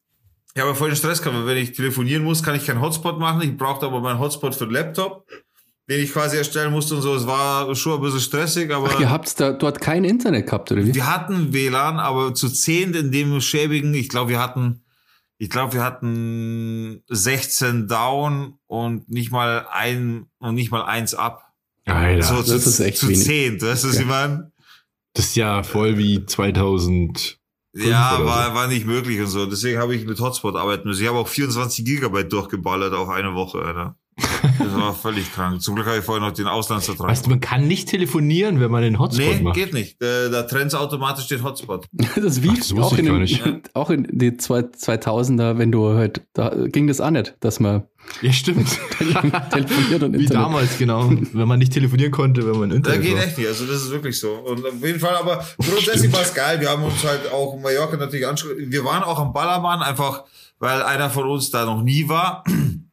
ich 0.56 0.62
habe 0.62 0.74
voll 0.76 0.90
den 0.90 0.96
Stress 0.96 1.20
gehabt. 1.20 1.46
Wenn 1.46 1.56
ich 1.56 1.72
telefonieren 1.72 2.22
muss, 2.22 2.42
kann 2.42 2.54
ich 2.54 2.64
keinen 2.64 2.80
Hotspot 2.80 3.18
machen. 3.18 3.42
Ich 3.42 3.56
brauchte 3.56 3.86
aber 3.86 4.00
meinen 4.00 4.20
Hotspot 4.20 4.54
für 4.54 4.66
den 4.66 4.72
Laptop 4.74 5.26
den 5.88 6.02
ich 6.02 6.12
quasi 6.12 6.36
erstellen 6.36 6.72
musste 6.72 6.94
und 6.94 7.02
so. 7.02 7.14
Es 7.14 7.26
war 7.26 7.74
schon 7.74 7.94
ein 7.94 8.00
bisschen 8.00 8.20
stressig, 8.20 8.72
aber. 8.72 8.90
Ach, 8.92 9.00
ihr 9.00 9.10
habt 9.10 9.38
da 9.38 9.52
dort 9.52 9.80
kein 9.80 10.04
Internet 10.04 10.46
gehabt, 10.46 10.72
oder 10.72 10.84
wie? 10.84 10.94
Wir 10.94 11.12
hatten 11.12 11.52
WLAN, 11.52 11.98
aber 11.98 12.34
zu 12.34 12.48
zehn 12.48 12.94
in 12.94 13.12
dem 13.12 13.40
schäbigen, 13.40 13.92
ich 13.94 14.08
glaube, 14.08 14.30
wir 14.30 14.40
hatten, 14.40 14.82
ich 15.38 15.50
glaube, 15.50 15.74
wir 15.74 15.82
hatten 15.82 17.02
16 17.08 17.86
down 17.86 18.54
und 18.66 19.10
nicht 19.10 19.30
mal 19.30 19.66
ein, 19.70 20.26
und 20.38 20.54
nicht 20.54 20.70
mal 20.70 20.82
eins 20.82 21.14
ab. 21.14 21.42
Alter, 21.86 22.22
so 22.22 22.36
das 22.36 22.46
zu, 22.46 22.70
ist 22.70 22.80
echt 22.80 22.98
zu 22.98 23.08
wenig. 23.08 23.24
zehn, 23.24 23.60
weißt 23.60 23.84
du, 23.84 23.88
was 23.88 23.98
ich 23.98 24.06
meine? 24.06 24.52
Das 25.12 25.26
ist 25.26 25.36
ja 25.36 25.62
voll 25.62 25.98
wie 25.98 26.24
2000. 26.24 27.38
Ja, 27.76 28.24
war, 28.24 28.48
so. 28.48 28.54
war 28.54 28.68
nicht 28.68 28.86
möglich 28.86 29.20
und 29.20 29.26
so. 29.26 29.46
Deswegen 29.46 29.80
habe 29.80 29.94
ich 29.94 30.06
mit 30.06 30.20
Hotspot 30.20 30.56
arbeiten 30.56 30.88
müssen. 30.88 31.02
Ich 31.02 31.08
habe 31.08 31.18
auch 31.18 31.28
24 31.28 31.84
Gigabyte 31.84 32.32
durchgeballert 32.32 32.94
auf 32.94 33.08
eine 33.08 33.34
Woche, 33.34 33.58
Alter. 33.58 33.96
Das 34.16 34.74
war 34.74 34.94
völlig 34.94 35.32
krank. 35.32 35.60
Zum 35.60 35.74
Glück 35.74 35.86
habe 35.86 35.98
ich 35.98 36.04
vorher 36.04 36.26
noch 36.26 36.32
den 36.32 36.46
Auslandsvertrag. 36.46 37.08
Weißt 37.08 37.26
du, 37.26 37.30
man 37.30 37.40
kann 37.40 37.66
nicht 37.66 37.88
telefonieren, 37.88 38.60
wenn 38.60 38.70
man 38.70 38.82
den 38.82 38.98
Hotspot 38.98 39.26
nee, 39.26 39.40
macht. 39.40 39.56
Nee, 39.56 39.64
geht 39.64 39.74
nicht. 39.74 40.00
Da, 40.00 40.28
da 40.28 40.42
trennt 40.42 40.74
automatisch 40.74 41.26
den 41.26 41.42
Hotspot. 41.42 41.86
Das 42.16 42.42
wie 42.42 42.50
Ach, 42.50 42.56
das 42.56 42.72
auch, 42.72 42.96
in 42.96 43.06
den, 43.06 43.26
ja. 43.26 43.58
auch 43.74 43.90
in 43.90 44.06
die 44.10 44.30
2000er, 44.30 45.58
wenn 45.58 45.72
du 45.72 45.94
halt, 45.94 46.22
da 46.32 46.54
ging 46.66 46.86
das 46.86 47.00
auch 47.00 47.10
nicht, 47.10 47.34
dass 47.40 47.60
man 47.60 47.84
ja, 48.22 48.32
stimmt. 48.32 48.68
telefoniert 49.50 50.02
und 50.02 50.18
Wie 50.18 50.26
damals, 50.26 50.78
genau. 50.78 51.10
Wenn 51.10 51.48
man 51.48 51.58
nicht 51.58 51.72
telefonieren 51.72 52.12
konnte, 52.12 52.46
wenn 52.46 52.58
man 52.58 52.70
Internet 52.70 52.98
Da 52.98 53.02
geht 53.02 53.16
war. 53.16 53.24
echt 53.24 53.38
nicht. 53.38 53.48
Also 53.48 53.66
das 53.66 53.82
ist 53.82 53.90
wirklich 53.90 54.18
so. 54.18 54.32
Und 54.32 54.64
auf 54.64 54.84
jeden 54.84 55.00
Fall, 55.00 55.16
aber 55.16 55.44
grundsätzlich 55.56 56.12
war 56.12 56.22
es 56.22 56.34
geil. 56.34 56.60
Wir 56.60 56.70
haben 56.70 56.84
uns 56.84 57.02
halt 57.02 57.32
auch 57.32 57.54
in 57.54 57.62
Mallorca 57.62 57.96
natürlich 57.96 58.26
angeschaut. 58.26 58.52
Wir 58.58 58.84
waren 58.84 59.02
auch 59.02 59.18
am 59.18 59.32
Ballermann, 59.32 59.82
einfach 59.82 60.24
weil 60.58 60.82
einer 60.82 61.10
von 61.10 61.28
uns 61.28 61.50
da 61.50 61.64
noch 61.64 61.82
nie 61.82 62.08
war. 62.08 62.44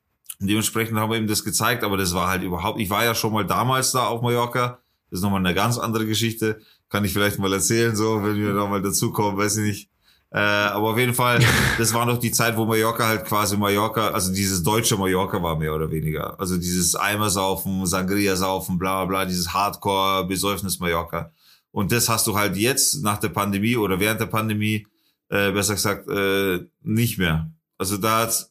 Dementsprechend 0.48 0.98
haben 0.98 1.12
wir 1.12 1.18
ihm 1.18 1.28
das 1.28 1.44
gezeigt, 1.44 1.84
aber 1.84 1.98
das 1.98 2.14
war 2.14 2.28
halt 2.28 2.42
überhaupt, 2.42 2.80
ich 2.80 2.90
war 2.90 3.06
ja 3.06 3.14
schon 3.14 3.32
mal 3.32 3.46
damals 3.46 3.92
da 3.92 4.08
auf 4.08 4.22
Mallorca. 4.22 4.80
Das 5.10 5.20
ist 5.20 5.24
nochmal 5.24 5.40
eine 5.40 5.54
ganz 5.54 5.78
andere 5.78 6.06
Geschichte. 6.06 6.62
Kann 6.90 7.06
ich 7.06 7.14
vielleicht 7.14 7.38
mal 7.38 7.52
erzählen, 7.54 7.96
so, 7.96 8.24
wenn 8.24 8.38
wir 8.38 8.54
nochmal 8.54 8.82
dazukommen, 8.82 9.38
weiß 9.38 9.58
ich 9.58 9.64
nicht. 9.64 9.90
Äh, 10.34 10.40
aber 10.40 10.92
auf 10.92 10.98
jeden 10.98 11.14
Fall, 11.14 11.40
das 11.78 11.94
war 11.94 12.06
noch 12.06 12.18
die 12.18 12.32
Zeit, 12.32 12.56
wo 12.58 12.66
Mallorca 12.66 13.08
halt 13.08 13.26
quasi 13.26 13.58
Mallorca, 13.58 14.10
also 14.10 14.34
dieses 14.34 14.64
deutsche 14.64 14.98
Mallorca 14.98 15.44
war 15.44 15.58
mehr 15.58 15.76
oder 15.76 15.92
weniger. 15.92 16.40
Also 16.40 16.58
dieses 16.58 16.96
Eimersaufen, 16.96 17.86
Sangria-Saufen, 17.86 18.78
bla 18.80 19.04
bla 19.04 19.24
bla, 19.24 19.26
dieses 19.26 19.54
Hardcore-Besäufnis 19.54 20.80
Mallorca. 20.80 21.32
Und 21.72 21.92
das 21.92 22.10
hast 22.10 22.28
du 22.28 22.36
halt 22.36 22.56
jetzt 22.56 23.04
nach 23.04 23.18
der 23.18 23.30
Pandemie 23.30 23.76
oder 23.76 24.00
während 24.00 24.22
der 24.22 24.26
Pandemie, 24.26 24.88
äh, 25.30 25.52
besser 25.52 25.74
gesagt, 25.74 26.10
äh, 26.10 26.66
nicht 26.82 27.18
mehr. 27.18 27.52
Also 27.78 27.98
da 27.98 28.22
hat's 28.22 28.51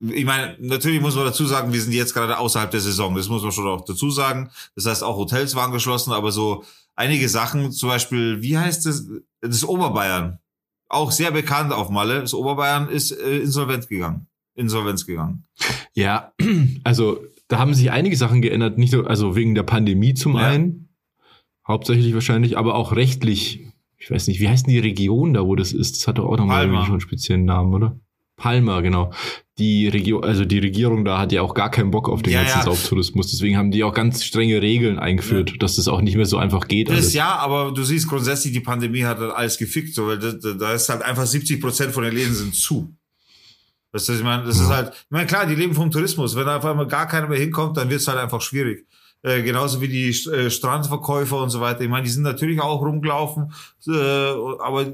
ich 0.00 0.24
meine, 0.24 0.56
natürlich 0.60 1.00
muss 1.00 1.16
man 1.16 1.24
dazu 1.24 1.44
sagen, 1.44 1.72
wir 1.72 1.80
sind 1.80 1.92
jetzt 1.92 2.14
gerade 2.14 2.38
außerhalb 2.38 2.70
der 2.70 2.80
Saison. 2.80 3.14
Das 3.16 3.28
muss 3.28 3.42
man 3.42 3.52
schon 3.52 3.66
auch 3.66 3.84
dazu 3.84 4.10
sagen. 4.10 4.50
Das 4.76 4.86
heißt, 4.86 5.02
auch 5.02 5.16
Hotels 5.16 5.54
waren 5.56 5.72
geschlossen, 5.72 6.12
aber 6.12 6.30
so 6.30 6.64
einige 6.94 7.28
Sachen, 7.28 7.72
zum 7.72 7.88
Beispiel, 7.88 8.40
wie 8.42 8.56
heißt 8.56 8.86
das? 8.86 9.08
Das 9.40 9.64
Oberbayern. 9.64 10.38
Auch 10.88 11.10
sehr 11.10 11.30
bekannt 11.30 11.72
auf 11.72 11.90
Malle. 11.90 12.20
Das 12.20 12.32
Oberbayern 12.32 12.88
ist 12.88 13.10
äh, 13.10 13.38
insolvent 13.38 13.88
gegangen. 13.88 14.26
Insolvenz 14.54 15.06
gegangen. 15.06 15.44
Ja, 15.94 16.32
also 16.84 17.24
da 17.48 17.58
haben 17.58 17.74
sich 17.74 17.90
einige 17.90 18.16
Sachen 18.16 18.42
geändert, 18.42 18.78
nicht 18.78 18.92
nur, 18.92 19.08
also 19.08 19.36
wegen 19.36 19.54
der 19.54 19.62
Pandemie 19.62 20.14
zum 20.14 20.36
ja. 20.36 20.48
einen, 20.48 20.88
hauptsächlich 21.66 22.14
wahrscheinlich, 22.14 22.58
aber 22.58 22.74
auch 22.74 22.92
rechtlich. 22.92 23.64
Ich 23.96 24.10
weiß 24.10 24.28
nicht, 24.28 24.40
wie 24.40 24.48
heißt 24.48 24.66
denn 24.66 24.74
die 24.74 24.80
Region 24.80 25.34
da, 25.34 25.44
wo 25.44 25.56
das 25.56 25.72
ist? 25.72 25.96
Das 25.96 26.08
hat 26.08 26.18
doch 26.18 26.26
auch 26.26 26.36
nochmal 26.36 26.68
einen 26.68 27.00
speziellen 27.00 27.44
Namen, 27.44 27.74
oder? 27.74 27.98
Palma, 28.38 28.80
genau. 28.80 29.12
Die 29.58 29.88
Regierung, 29.88 30.24
also 30.24 30.44
die 30.44 30.60
Regierung 30.60 31.04
da 31.04 31.18
hat 31.18 31.32
ja 31.32 31.42
auch 31.42 31.52
gar 31.52 31.70
keinen 31.70 31.90
Bock 31.90 32.08
auf 32.08 32.22
den 32.22 32.32
Ja, 32.32 32.42
ganzen 32.42 32.58
ja. 32.58 32.64
Sauftourismus. 32.64 33.30
Deswegen 33.30 33.56
haben 33.56 33.70
die 33.72 33.82
auch 33.84 33.92
ganz 33.92 34.24
strenge 34.24 34.62
Regeln 34.62 34.98
eingeführt, 34.98 35.56
dass 35.58 35.76
das 35.76 35.88
auch 35.88 36.00
nicht 36.00 36.16
mehr 36.16 36.26
so 36.26 36.38
einfach 36.38 36.68
geht. 36.68 36.88
Das 36.88 36.96
alles. 36.96 37.14
ja, 37.14 37.36
aber 37.36 37.72
du 37.72 37.82
siehst 37.82 38.08
grundsätzlich, 38.08 38.52
die 38.52 38.60
Pandemie 38.60 39.04
hat 39.04 39.18
halt 39.18 39.32
alles 39.32 39.58
gefickt, 39.58 39.94
so, 39.94 40.06
weil 40.06 40.18
da, 40.18 40.72
ist 40.72 40.88
halt 40.88 41.02
einfach 41.02 41.26
70 41.26 41.60
Prozent 41.60 41.92
von 41.92 42.04
den 42.04 42.14
Läden 42.14 42.34
sind 42.34 42.54
zu. 42.54 42.88
Weißt 43.92 44.08
du, 44.08 44.12
ich 44.12 44.22
meine, 44.22 44.44
das 44.44 44.60
ist 44.60 44.68
halt, 44.68 44.90
ich 44.90 45.10
meine, 45.10 45.26
klar, 45.26 45.46
die 45.46 45.54
leben 45.54 45.74
vom 45.74 45.90
Tourismus. 45.90 46.36
Wenn 46.36 46.46
da 46.46 46.58
auf 46.58 46.64
einmal 46.64 46.86
gar 46.86 47.08
keiner 47.08 47.26
mehr 47.26 47.38
hinkommt, 47.38 47.76
dann 47.76 47.90
wird's 47.90 48.06
halt 48.06 48.18
einfach 48.18 48.40
schwierig. 48.40 48.86
Äh, 49.22 49.42
genauso 49.42 49.80
wie 49.80 49.88
die 49.88 50.10
äh, 50.10 50.50
Strandverkäufer 50.50 51.42
und 51.42 51.50
so 51.50 51.60
weiter. 51.60 51.80
Ich 51.80 51.88
meine, 51.88 52.04
die 52.04 52.10
sind 52.10 52.22
natürlich 52.22 52.60
auch 52.60 52.80
rumgelaufen, 52.82 53.52
äh, 53.88 53.92
aber 53.92 54.92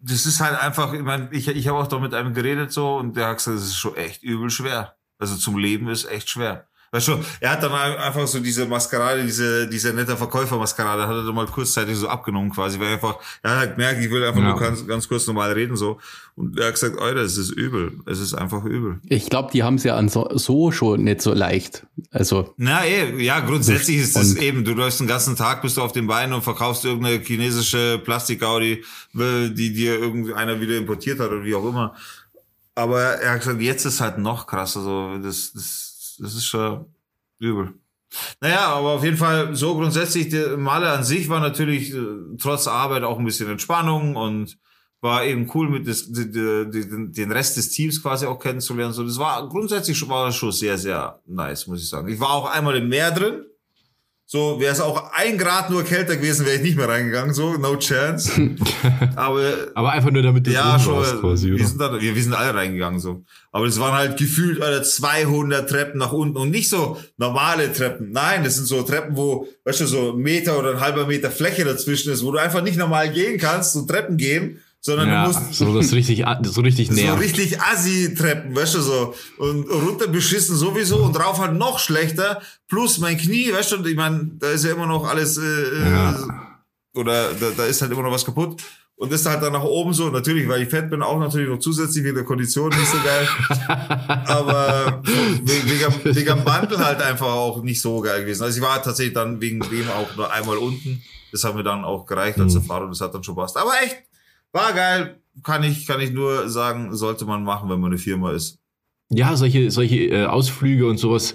das 0.00 0.26
ist 0.26 0.40
halt 0.40 0.58
einfach, 0.58 0.92
ich 0.92 1.02
meine, 1.02 1.28
ich, 1.32 1.48
ich 1.48 1.68
habe 1.68 1.78
auch 1.78 1.86
da 1.86 1.98
mit 1.98 2.14
einem 2.14 2.34
geredet 2.34 2.72
so 2.72 2.96
und 2.96 3.16
der 3.16 3.28
hat 3.28 3.36
gesagt, 3.36 3.56
das 3.58 3.66
ist 3.66 3.76
schon 3.76 3.96
echt 3.96 4.22
übel 4.22 4.50
schwer. 4.50 4.96
Also 5.18 5.36
zum 5.36 5.58
Leben 5.58 5.88
ist 5.88 6.06
echt 6.10 6.30
schwer. 6.30 6.69
Weißt 6.92 7.06
du, 7.06 7.18
er 7.38 7.52
hat 7.52 7.62
dann 7.62 7.70
einfach 7.72 8.26
so 8.26 8.40
diese 8.40 8.66
Maskerade, 8.66 9.22
diese, 9.22 9.68
diese 9.68 9.92
nette 9.92 10.16
Verkäufermaskerade, 10.16 11.02
hat 11.06 11.14
er 11.14 11.24
dann 11.24 11.34
mal 11.36 11.46
kurzzeitig 11.46 11.96
so 11.96 12.08
abgenommen 12.08 12.50
quasi, 12.50 12.80
weil 12.80 12.88
er 12.88 12.92
einfach, 12.94 13.16
er 13.44 13.50
hat 13.52 13.58
halt 13.58 13.76
gemerkt, 13.76 14.02
ich 14.02 14.10
will 14.10 14.24
einfach 14.24 14.40
Ja. 14.40 14.48
nur 14.50 14.58
ganz, 14.58 14.84
ganz 14.88 15.06
kurz 15.08 15.24
normal 15.28 15.52
reden 15.52 15.76
so. 15.76 15.98
Und 16.34 16.58
er 16.58 16.66
hat 16.66 16.74
gesagt, 16.74 16.98
Alter, 16.98 17.20
es 17.20 17.36
ist 17.36 17.50
übel. 17.50 17.92
Es 18.06 18.18
ist 18.18 18.34
einfach 18.34 18.64
übel. 18.64 18.98
Ich 19.08 19.30
glaube, 19.30 19.50
die 19.52 19.62
haben 19.62 19.76
es 19.76 19.84
ja 19.84 19.94
an 19.96 20.08
so, 20.08 20.28
so 20.36 20.72
schon 20.72 21.04
nicht 21.04 21.22
so 21.22 21.32
leicht. 21.32 21.86
Also, 22.10 22.54
Na, 22.56 22.84
eh, 22.84 23.22
ja, 23.22 23.38
grundsätzlich 23.38 23.98
ist 23.98 24.16
es 24.16 24.34
eben, 24.34 24.64
du 24.64 24.72
läufst 24.72 24.98
den 24.98 25.06
ganzen 25.06 25.36
Tag, 25.36 25.62
bist 25.62 25.76
du 25.76 25.82
auf 25.82 25.92
den 25.92 26.08
Beinen 26.08 26.32
und 26.32 26.42
verkaufst 26.42 26.84
irgendeine 26.84 27.20
chinesische 27.22 28.00
Plastikgaudi, 28.04 28.84
die 29.14 29.72
dir 29.72 29.96
irgendeiner 29.96 30.60
wieder 30.60 30.76
importiert 30.76 31.20
hat 31.20 31.28
oder 31.30 31.44
wie 31.44 31.54
auch 31.54 31.68
immer. 31.68 31.94
Aber 32.74 33.00
er 33.00 33.32
hat 33.34 33.40
gesagt, 33.40 33.60
jetzt 33.60 33.84
ist 33.84 34.00
halt 34.00 34.18
noch 34.18 34.46
krasser, 34.48 34.80
so, 34.82 35.18
das, 35.22 35.52
das, 35.52 35.89
das 36.20 36.34
ist 36.34 36.46
schon 36.46 36.86
übel. 37.38 37.74
Naja, 38.40 38.68
aber 38.68 38.92
auf 38.92 39.04
jeden 39.04 39.16
Fall 39.16 39.54
so 39.54 39.76
grundsätzlich, 39.76 40.28
der 40.28 40.56
Maler 40.56 40.92
an 40.92 41.04
sich 41.04 41.28
war 41.28 41.40
natürlich 41.40 41.94
äh, 41.94 42.36
trotz 42.38 42.66
Arbeit 42.66 43.04
auch 43.04 43.18
ein 43.18 43.24
bisschen 43.24 43.50
Entspannung 43.50 44.16
und 44.16 44.58
war 45.00 45.24
eben 45.24 45.50
cool 45.54 45.70
mit 45.70 45.86
des, 45.86 46.12
die, 46.12 46.30
die, 46.30 46.70
die, 46.70 47.12
den 47.12 47.32
Rest 47.32 47.56
des 47.56 47.70
Teams 47.70 48.02
quasi 48.02 48.26
auch 48.26 48.38
kennenzulernen. 48.38 48.92
So, 48.92 49.04
das 49.04 49.18
war 49.18 49.48
grundsätzlich 49.48 50.08
war 50.08 50.26
das 50.26 50.36
schon 50.36 50.52
sehr, 50.52 50.76
sehr 50.76 51.20
nice, 51.26 51.66
muss 51.66 51.82
ich 51.82 51.88
sagen. 51.88 52.08
Ich 52.08 52.20
war 52.20 52.30
auch 52.30 52.50
einmal 52.50 52.76
im 52.76 52.88
Meer 52.88 53.10
drin. 53.10 53.44
So, 54.32 54.60
wäre 54.60 54.72
es 54.72 54.80
auch 54.80 55.10
ein 55.12 55.36
Grad 55.38 55.70
nur 55.70 55.82
kälter 55.82 56.16
gewesen, 56.16 56.46
wäre 56.46 56.54
ich 56.54 56.62
nicht 56.62 56.76
mehr 56.76 56.88
reingegangen. 56.88 57.34
So, 57.34 57.54
no 57.54 57.74
chance. 57.74 58.30
Aber 59.16 59.42
Aber 59.74 59.90
einfach 59.90 60.12
nur 60.12 60.22
damit 60.22 60.46
du 60.46 60.52
ja, 60.52 60.78
schon. 60.78 60.98
warst 60.98 61.20
quasi, 61.20 61.50
wir, 61.50 61.66
sind 61.66 61.80
da, 61.80 62.00
wir, 62.00 62.14
wir 62.14 62.22
sind 62.22 62.34
alle 62.34 62.54
reingegangen 62.54 63.00
so. 63.00 63.24
Aber 63.50 63.66
es 63.66 63.80
waren 63.80 63.92
halt 63.92 64.16
gefühlt 64.16 64.62
Alter, 64.62 64.84
200 64.84 65.68
Treppen 65.68 65.98
nach 65.98 66.12
unten 66.12 66.36
und 66.36 66.50
nicht 66.50 66.68
so 66.68 66.96
normale 67.16 67.72
Treppen. 67.72 68.12
Nein, 68.12 68.44
das 68.44 68.54
sind 68.54 68.66
so 68.66 68.84
Treppen, 68.84 69.16
wo, 69.16 69.48
weißt 69.64 69.80
du, 69.80 69.86
so 69.86 70.12
ein 70.12 70.18
Meter 70.18 70.56
oder 70.60 70.74
ein 70.74 70.80
halber 70.80 71.08
Meter 71.08 71.32
Fläche 71.32 71.64
dazwischen 71.64 72.12
ist, 72.12 72.24
wo 72.24 72.30
du 72.30 72.38
einfach 72.38 72.62
nicht 72.62 72.78
normal 72.78 73.10
gehen 73.10 73.36
kannst, 73.36 73.72
so 73.72 73.82
Treppen 73.84 74.16
gehen, 74.16 74.60
sondern 74.80 75.08
Ja, 75.08 75.26
du 75.28 75.32
musst 75.32 75.54
so 75.54 75.74
das 75.76 75.92
richtig, 75.92 76.24
so 76.44 76.60
richtig 76.62 76.88
so 76.88 76.94
nervt. 76.94 77.20
richtig 77.22 77.60
Assi-Treppen, 77.60 78.54
weißt 78.56 78.74
du, 78.76 78.80
so. 78.80 79.14
Und 79.38 79.68
runter 79.70 80.08
beschissen 80.08 80.56
sowieso 80.56 81.02
und 81.04 81.12
drauf 81.12 81.38
halt 81.38 81.54
noch 81.54 81.78
schlechter. 81.78 82.40
Plus 82.68 82.98
mein 82.98 83.18
Knie, 83.18 83.52
weißt 83.52 83.72
du, 83.72 83.84
ich 83.84 83.96
meine, 83.96 84.30
da 84.38 84.50
ist 84.50 84.64
ja 84.64 84.72
immer 84.72 84.86
noch 84.86 85.06
alles, 85.08 85.36
äh, 85.36 85.42
äh, 85.42 85.90
Ja. 85.90 86.60
oder 86.94 87.32
da, 87.34 87.46
da 87.56 87.64
ist 87.66 87.82
halt 87.82 87.92
immer 87.92 88.02
noch 88.02 88.12
was 88.12 88.24
kaputt. 88.24 88.62
Und 88.96 89.10
das 89.10 89.24
halt 89.24 89.42
dann 89.42 89.54
nach 89.54 89.62
oben 89.64 89.94
so, 89.94 90.10
natürlich, 90.10 90.46
weil 90.46 90.60
ich 90.62 90.68
fett 90.68 90.90
bin, 90.90 91.02
auch 91.02 91.18
natürlich 91.18 91.48
noch 91.48 91.58
zusätzlich 91.58 92.04
wegen 92.04 92.16
der 92.16 92.24
Kondition 92.24 92.68
nicht 92.68 92.86
so 92.86 92.98
geil. 93.02 93.26
Aber 94.26 95.00
wegen, 95.42 96.14
wegen, 96.14 96.28
am 96.30 96.44
Bandel 96.44 96.78
halt 96.84 97.00
einfach 97.00 97.26
auch 97.32 97.62
nicht 97.62 97.80
so 97.80 98.00
geil 98.00 98.20
gewesen. 98.22 98.42
Also 98.42 98.58
ich 98.58 98.62
war 98.62 98.82
tatsächlich 98.82 99.14
dann 99.14 99.40
wegen 99.40 99.60
dem 99.60 99.88
auch 99.90 100.14
nur 100.16 100.30
einmal 100.30 100.58
unten. 100.58 101.02
Das 101.32 101.44
hat 101.44 101.54
mir 101.54 101.62
dann 101.62 101.84
auch 101.84 102.04
gereicht 102.06 102.38
als 102.40 102.54
Mhm. 102.54 102.60
Erfahrung, 102.60 102.90
das 102.90 103.00
hat 103.00 103.14
dann 103.14 103.22
schon 103.24 103.36
passt. 103.36 103.56
Aber 103.56 103.72
echt, 103.82 103.96
war 104.52 104.72
geil. 104.72 105.16
Kann 105.42 105.62
ich, 105.62 105.86
kann 105.86 106.00
ich 106.00 106.10
nur 106.10 106.48
sagen, 106.48 106.94
sollte 106.94 107.24
man 107.24 107.44
machen, 107.44 107.70
wenn 107.70 107.80
man 107.80 107.90
eine 107.92 107.98
Firma 107.98 108.32
ist. 108.32 108.58
Ja, 109.12 109.34
solche, 109.34 109.72
solche 109.72 109.96
äh, 110.04 110.26
Ausflüge 110.26 110.86
und 110.86 110.98
sowas 110.98 111.34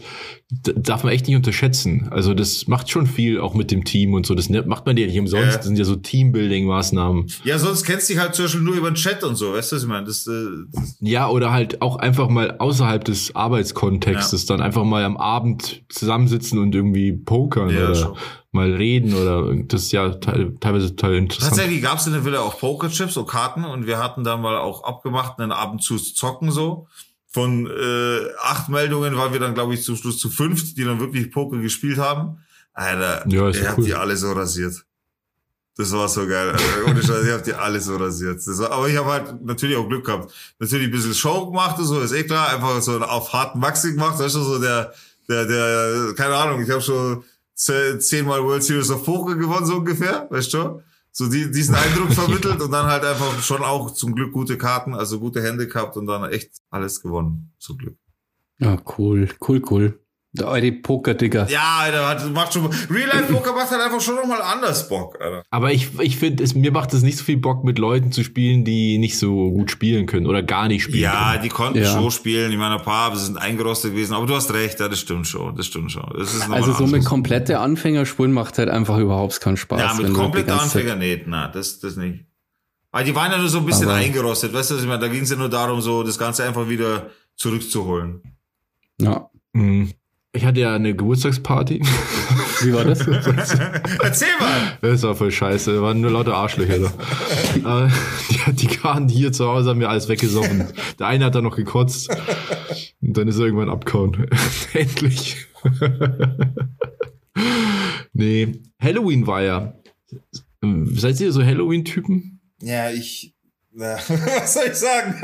darf 0.63 1.04
man 1.04 1.12
echt 1.12 1.28
nicht 1.28 1.36
unterschätzen. 1.36 2.08
Also 2.10 2.34
das 2.34 2.67
macht 2.67 2.89
schon 2.89 3.06
viel, 3.06 3.38
auch 3.41 3.54
mit 3.54 3.69
dem 3.69 3.84
Team 3.84 4.13
und 4.13 4.25
so. 4.25 4.34
Das 4.34 4.49
ne- 4.49 4.63
macht 4.65 4.86
man 4.86 4.95
ja 4.95 5.06
nicht 5.08 5.19
umsonst. 5.19 5.45
Ja. 5.47 5.58
Das 5.58 5.65
sind 5.65 5.78
ja 5.78 5.84
so 5.84 5.95
Teambuilding-Maßnahmen. 5.97 7.30
Ja, 7.43 7.60
sonst 7.60 7.84
kennst 7.84 8.08
du 8.10 8.13
dich 8.13 8.21
halt 8.21 8.34
zum 8.34 8.45
Beispiel 8.45 8.62
nur 8.62 8.75
über 8.75 8.89
den 8.91 8.95
Chat 8.95 9.25
und 9.25 9.36
so, 9.36 9.51
weißt 9.54 9.71
du, 9.73 9.75
was 9.75 9.84
ich 9.84 9.89
meine? 9.89 10.06
Das, 10.06 10.25
äh, 10.25 10.45
das, 10.71 10.97
Ja, 11.01 11.28
oder 11.28 11.51
halt 11.51 11.82
auch 11.82 11.97
einfach 11.97 12.30
mal 12.30 12.58
außerhalb 12.60 13.04
des 13.04 13.36
Arbeitskontextes 13.36 14.45
dann 14.45 14.62
einfach 14.62 14.86
mal 14.86 15.04
am 15.04 15.17
Abend 15.17 15.84
zusammensitzen 15.89 16.60
und 16.60 16.73
irgendwie 16.73 17.12
pokern 17.12 17.69
Ja, 17.71 17.86
oder 17.88 17.95
schon. 17.95 18.17
Mal 18.55 18.73
reden 18.73 19.13
oder 19.13 19.53
das 19.67 19.83
ist 19.83 19.91
ja 19.91 20.09
teil, 20.09 20.55
teilweise 20.59 20.95
total 20.95 21.15
interessant. 21.15 21.51
Tatsächlich 21.55 21.83
gab 21.83 21.99
es 21.99 22.07
in 22.07 22.13
der 22.13 22.25
Villa 22.25 22.39
auch 22.39 22.57
Pokerchips, 22.59 23.13
so 23.13 23.23
Karten 23.25 23.63
und 23.63 23.85
wir 23.85 23.99
hatten 23.99 24.23
dann 24.23 24.41
mal 24.41 24.57
auch 24.57 24.83
abgemacht, 24.83 25.39
einen 25.39 25.51
Abend 25.51 25.83
zu 25.83 25.97
zocken 25.97 26.49
so. 26.51 26.87
Von 27.27 27.67
äh, 27.67 28.17
acht 28.41 28.69
Meldungen 28.69 29.17
waren 29.17 29.33
wir 29.33 29.39
dann, 29.41 29.53
glaube 29.53 29.73
ich, 29.73 29.83
zum 29.83 29.97
Schluss 29.97 30.17
zu 30.17 30.29
fünft, 30.29 30.77
die 30.77 30.85
dann 30.85 30.99
wirklich 31.01 31.29
Poker 31.31 31.57
gespielt 31.57 31.97
haben. 31.99 32.37
Alter, 32.73 33.25
Ja, 33.27 33.49
ist 33.49 33.61
ja 33.61 33.69
hat 33.69 33.77
cool. 33.77 33.83
die 33.85 33.93
alle 33.93 34.15
so 34.17 34.31
rasiert. 34.31 34.73
Das 35.77 35.91
war 35.91 36.07
so 36.07 36.25
geil. 36.25 36.51
Alter. 36.51 36.63
Ohne 36.89 37.03
Scheiß, 37.03 37.25
ich 37.25 37.31
hab 37.33 37.43
die 37.43 37.53
alle 37.53 37.81
so 37.81 37.97
rasiert. 37.97 38.37
Das 38.37 38.57
war, 38.59 38.71
aber 38.71 38.87
ich 38.87 38.95
habe 38.95 39.09
halt 39.11 39.43
natürlich 39.43 39.75
auch 39.75 39.87
Glück 39.87 40.05
gehabt. 40.05 40.33
Natürlich 40.59 40.87
ein 40.87 40.91
bisschen 40.91 41.13
Show 41.13 41.47
gemacht 41.47 41.77
und 41.77 41.85
so, 41.85 41.99
ist 41.99 42.13
eh 42.13 42.23
klar. 42.23 42.53
Einfach 42.53 42.81
so 42.81 42.97
auf 43.01 43.33
harten 43.33 43.59
Maxi 43.59 43.91
gemacht. 43.91 44.17
Weißt 44.17 44.35
du, 44.35 44.41
so 44.41 44.59
der, 44.59 44.93
der, 45.27 45.45
der, 45.45 46.13
keine 46.15 46.35
Ahnung, 46.35 46.61
ich 46.63 46.69
habe 46.69 46.81
schon 46.81 47.23
zehnmal 47.55 48.43
World 48.43 48.63
Series 48.63 48.91
of 48.91 49.05
Poker 49.05 49.35
gewonnen, 49.35 49.65
so 49.65 49.77
ungefähr, 49.77 50.27
weißt 50.29 50.53
du? 50.53 50.81
So 51.11 51.29
die, 51.29 51.49
diesen 51.49 51.75
Eindruck 51.75 52.11
vermittelt 52.13 52.61
und 52.61 52.71
dann 52.71 52.87
halt 52.87 53.05
einfach 53.05 53.41
schon 53.41 53.63
auch 53.63 53.91
zum 53.91 54.13
Glück 54.13 54.33
gute 54.33 54.57
Karten, 54.57 54.93
also 54.93 55.19
gute 55.19 55.41
Hände 55.41 55.67
gehabt 55.67 55.95
und 55.97 56.05
dann 56.07 56.29
echt 56.29 56.51
alles 56.69 57.01
gewonnen, 57.01 57.53
zum 57.57 57.77
Glück. 57.77 57.97
ja, 58.59 58.77
cool, 58.97 59.29
cool, 59.47 59.61
cool. 59.69 60.04
Der 60.37 60.47
eure 60.47 60.71
Poker-Digger. 60.71 61.47
Ja, 61.49 61.77
Alter, 61.81 62.29
macht 62.29 62.53
schon, 62.53 62.65
Real 62.89 63.07
Life 63.07 63.31
Poker 63.31 63.53
macht 63.53 63.71
halt 63.71 63.81
einfach 63.81 64.01
schon 64.01 64.15
nochmal 64.15 64.41
anders 64.41 64.87
Bock, 64.89 65.17
Alter. 65.21 65.43
Aber 65.49 65.71
ich, 65.71 65.89
ich 65.99 66.17
finde, 66.17 66.43
mir 66.57 66.71
macht 66.71 66.93
es 66.93 67.03
nicht 67.03 67.17
so 67.17 67.23
viel 67.23 67.37
Bock, 67.37 67.63
mit 67.63 67.79
Leuten 67.79 68.11
zu 68.11 68.23
spielen, 68.23 68.65
die 68.65 68.97
nicht 68.97 69.17
so 69.17 69.51
gut 69.51 69.71
spielen 69.71 70.05
können 70.05 70.27
oder 70.27 70.43
gar 70.43 70.67
nicht 70.67 70.83
spielen 70.83 71.03
Ja, 71.03 71.31
können. 71.31 71.43
die 71.43 71.49
konnten 71.49 71.77
Ja. 71.79 71.91
schon 71.93 72.11
spielen. 72.11 72.51
Ich 72.51 72.57
meine, 72.57 72.75
ein 72.75 72.81
paar 72.83 73.15
sind 73.15 73.37
eingerostet 73.37 73.91
gewesen, 73.93 74.13
aber 74.13 74.25
du 74.25 74.35
hast 74.35 74.53
recht, 74.53 74.79
ja, 74.79 74.87
das 74.89 74.99
stimmt 74.99 75.27
schon, 75.27 75.55
das 75.55 75.65
stimmt 75.67 75.91
schon. 75.91 76.05
Das 76.17 76.49
Also 76.51 76.73
so 76.73 76.85
mit 76.87 77.05
komplette 77.05 77.59
Anfänger 77.59 78.05
spulen 78.05 78.31
macht 78.33 78.57
halt 78.57 78.69
einfach 78.69 78.97
überhaupt 78.97 79.39
keinen 79.41 79.57
Spaß. 79.57 79.79
Ja, 79.79 79.93
mit 79.93 80.13
kompletten 80.13 80.47
die 80.53 80.57
ganze 80.57 80.73
Zeit- 80.73 80.81
Anfänger 80.83 80.95
nicht, 80.97 81.23
na, 81.27 81.47
das, 81.47 81.79
das 81.79 81.95
nicht. 81.95 82.25
Weil 82.91 83.03
die 83.05 83.13
waren 83.15 83.31
ja 83.31 83.37
nur 83.37 83.49
so 83.49 83.57
ein 83.59 83.65
bisschen 83.65 83.89
Aber- 83.89 83.95
eingerostet, 83.97 84.53
weißt 84.53 84.71
du, 84.71 84.75
was 84.75 84.81
ich 84.81 84.87
meine? 84.87 84.99
Da 85.01 85.07
ging 85.07 85.23
es 85.23 85.29
ja 85.29 85.35
nur 85.35 85.49
darum, 85.49 85.81
so 85.81 86.03
das 86.03 86.17
Ganze 86.17 86.43
einfach 86.45 86.69
wieder 86.69 87.09
zurückzuholen. 87.35 88.21
Ja. 89.01 89.29
Mhm. 89.53 89.91
Ich 90.35 90.43
hatte 90.43 90.59
ja 90.59 90.75
eine 90.75 90.93
Geburtstagsparty. 90.93 91.81
Wie 92.61 92.73
war 92.73 92.83
das? 92.83 92.99
Erzähl 94.03 94.27
mal! 94.37 94.77
Das 94.81 95.03
war 95.03 95.15
voll 95.15 95.31
scheiße, 95.31 95.75
da 95.75 95.81
waren 95.81 96.01
nur 96.01 96.11
lauter 96.11 96.35
Arschlöcher 96.35 96.79
da. 96.79 96.93
Aber 97.63 97.91
die, 98.51 98.67
die 98.67 98.83
waren 98.83 99.07
hier 99.07 99.31
zu 99.31 99.47
Hause, 99.47 99.69
haben 99.69 99.77
mir 99.77 99.87
alles 99.87 100.09
weggesoffen. 100.09 100.67
Der 100.99 101.07
eine 101.07 101.25
hat 101.25 101.35
dann 101.35 101.45
noch 101.45 101.55
gekotzt. 101.55 102.09
Und 103.01 103.17
dann 103.17 103.29
ist 103.29 103.37
er 103.37 103.45
irgendwann 103.45 103.69
abgehauen. 103.69 104.27
Endlich. 104.73 105.37
nee, 108.13 108.59
Halloween 108.81 109.27
war 109.27 109.41
ja. 109.41 109.73
Seid 110.61 111.21
ihr 111.21 111.31
so 111.31 111.43
Halloween-Typen? 111.43 112.41
Ja, 112.61 112.89
ich. 112.89 113.33
Na, 113.71 113.95
was 114.07 114.53
soll 114.53 114.67
ich 114.67 114.75
sagen? 114.75 115.15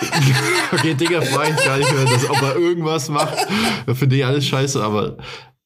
Okay, 0.72 0.94
Digga, 0.94 1.20
frage 1.20 1.54
ich 1.56 1.64
gar 1.64 1.78
nicht 1.78 1.92
mehr, 1.92 2.04
dass, 2.04 2.28
ob 2.28 2.42
er 2.42 2.56
irgendwas 2.56 3.08
macht. 3.08 3.46
Finde 3.94 4.16
ich 4.16 4.26
alles 4.26 4.46
scheiße, 4.46 4.82
aber 4.82 5.16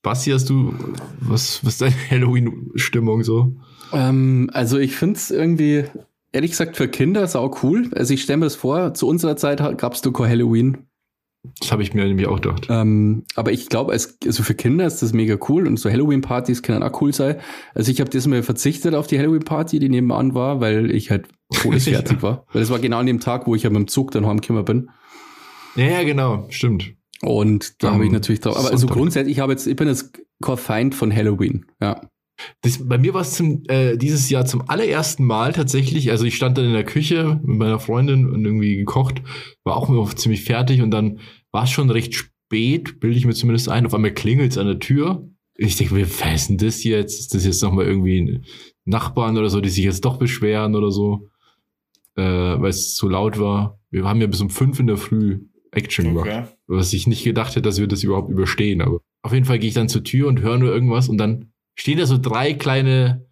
Basti, 0.02 0.30
hast 0.30 0.48
du, 0.48 0.74
was, 1.20 1.64
was 1.64 1.74
ist 1.74 1.82
deine 1.82 1.94
Halloween-Stimmung 2.10 3.24
so? 3.24 3.56
ähm, 3.92 4.50
also 4.52 4.78
ich 4.78 4.94
finde 4.94 5.16
es 5.16 5.30
irgendwie, 5.30 5.84
ehrlich 6.32 6.52
gesagt, 6.52 6.76
für 6.76 6.88
Kinder 6.88 7.26
sau 7.26 7.54
cool. 7.62 7.90
Also 7.94 8.14
ich 8.14 8.22
stelle 8.22 8.38
mir 8.38 8.46
das 8.46 8.56
vor, 8.56 8.94
zu 8.94 9.06
unserer 9.06 9.36
Zeit 9.36 9.58
gab 9.78 9.94
es 9.94 10.02
kein 10.02 10.28
Halloween. 10.28 10.86
Das 11.58 11.72
habe 11.72 11.82
ich 11.82 11.94
mir 11.94 12.04
nämlich 12.04 12.26
auch 12.26 12.40
gedacht. 12.40 12.66
Ähm, 12.68 13.24
aber 13.34 13.52
ich 13.52 13.68
glaube, 13.68 13.92
als 13.92 14.18
also 14.26 14.42
für 14.42 14.54
Kinder 14.54 14.86
ist 14.86 15.02
das 15.02 15.14
mega 15.14 15.38
cool 15.48 15.66
und 15.66 15.78
so 15.78 15.90
Halloween-Partys 15.90 16.62
können 16.62 16.82
auch 16.82 17.00
cool 17.00 17.14
sein. 17.14 17.36
Also 17.74 17.90
ich 17.90 18.00
habe 18.00 18.10
diesmal 18.10 18.42
verzichtet 18.42 18.94
auf 18.94 19.06
die 19.06 19.18
Halloween-Party, 19.18 19.78
die 19.78 19.88
nebenan 19.88 20.34
war, 20.34 20.60
weil 20.60 20.90
ich 20.90 21.10
halt 21.10 21.28
todesfertig 21.50 22.20
war. 22.22 22.44
Weil 22.52 22.60
das 22.60 22.70
war 22.70 22.78
genau 22.78 22.98
an 22.98 23.06
dem 23.06 23.20
Tag, 23.20 23.46
wo 23.46 23.54
ich 23.54 23.62
ja 23.62 23.70
mit 23.70 23.78
dem 23.78 23.88
Zug 23.88 24.10
dann 24.10 24.26
heimgekommen 24.26 24.64
bin. 24.64 24.90
Ja, 25.76 25.86
ja, 25.86 26.02
genau, 26.02 26.46
stimmt. 26.50 26.94
Und 27.22 27.82
da 27.82 27.88
Am 27.88 27.94
habe 27.94 28.06
ich 28.06 28.12
natürlich 28.12 28.40
drauf. 28.40 28.56
Aber 28.56 28.66
also 28.66 28.78
Sonntag. 28.78 28.96
grundsätzlich, 28.96 29.36
ich 29.36 29.40
habe 29.40 29.52
jetzt, 29.52 29.66
ich 29.66 29.76
bin 29.76 29.88
jetzt 29.88 30.18
kein 30.42 30.56
Feind 30.56 30.94
von 30.94 31.14
Halloween. 31.14 31.66
Ja. 31.80 32.02
Das, 32.62 32.86
bei 32.86 32.98
mir 32.98 33.14
war 33.14 33.22
es 33.22 33.40
äh, 33.40 33.96
dieses 33.96 34.30
Jahr 34.30 34.46
zum 34.46 34.68
allerersten 34.68 35.24
Mal 35.24 35.52
tatsächlich. 35.52 36.10
Also 36.10 36.24
ich 36.24 36.36
stand 36.36 36.58
dann 36.58 36.66
in 36.66 36.72
der 36.72 36.84
Küche 36.84 37.40
mit 37.42 37.58
meiner 37.58 37.78
Freundin 37.78 38.30
und 38.30 38.44
irgendwie 38.44 38.76
gekocht, 38.76 39.22
war 39.64 39.76
auch 39.76 40.14
ziemlich 40.14 40.44
fertig 40.44 40.82
und 40.82 40.90
dann 40.90 41.20
war 41.52 41.64
es 41.64 41.70
schon 41.70 41.90
recht 41.90 42.14
spät, 42.14 43.00
bilde 43.00 43.16
ich 43.16 43.26
mir 43.26 43.34
zumindest 43.34 43.68
ein. 43.68 43.86
Auf 43.86 43.94
einmal 43.94 44.14
klingelt 44.14 44.52
es 44.52 44.58
an 44.58 44.66
der 44.66 44.78
Tür. 44.78 45.28
Ich 45.54 45.76
denke 45.76 45.94
mir, 45.94 46.08
was 46.08 46.42
ist 46.42 46.48
denn 46.48 46.58
das 46.58 46.84
jetzt? 46.84 47.20
Ist 47.20 47.34
das 47.34 47.44
jetzt 47.44 47.62
nochmal 47.62 47.86
irgendwie 47.86 48.40
Nachbarn 48.84 49.36
oder 49.36 49.50
so, 49.50 49.60
die 49.60 49.68
sich 49.68 49.84
jetzt 49.84 50.04
doch 50.04 50.18
beschweren 50.18 50.74
oder 50.74 50.90
so? 50.90 51.28
Äh, 52.16 52.22
weil 52.22 52.70
es 52.70 52.94
zu 52.94 53.08
laut 53.08 53.38
war. 53.38 53.78
Wir 53.90 54.04
haben 54.04 54.20
ja 54.20 54.26
bis 54.26 54.40
um 54.40 54.50
fünf 54.50 54.80
in 54.80 54.86
der 54.86 54.96
Früh 54.96 55.40
Action 55.72 56.06
gemacht. 56.06 56.26
Was 56.66 56.92
ich 56.92 57.06
nicht 57.06 57.24
gedacht 57.24 57.50
hätte, 57.50 57.62
dass 57.62 57.78
wir 57.78 57.86
das 57.86 58.02
überhaupt 58.02 58.30
überstehen. 58.30 58.80
Aber 58.80 59.00
auf 59.22 59.32
jeden 59.32 59.44
Fall 59.44 59.58
gehe 59.58 59.68
ich 59.68 59.74
dann 59.74 59.88
zur 59.88 60.04
Tür 60.04 60.28
und 60.28 60.40
höre 60.40 60.58
nur 60.58 60.72
irgendwas 60.72 61.08
und 61.08 61.18
dann 61.18 61.52
stehen 61.80 61.98
da 61.98 62.04
so 62.04 62.18
drei 62.18 62.52
kleine 62.52 63.26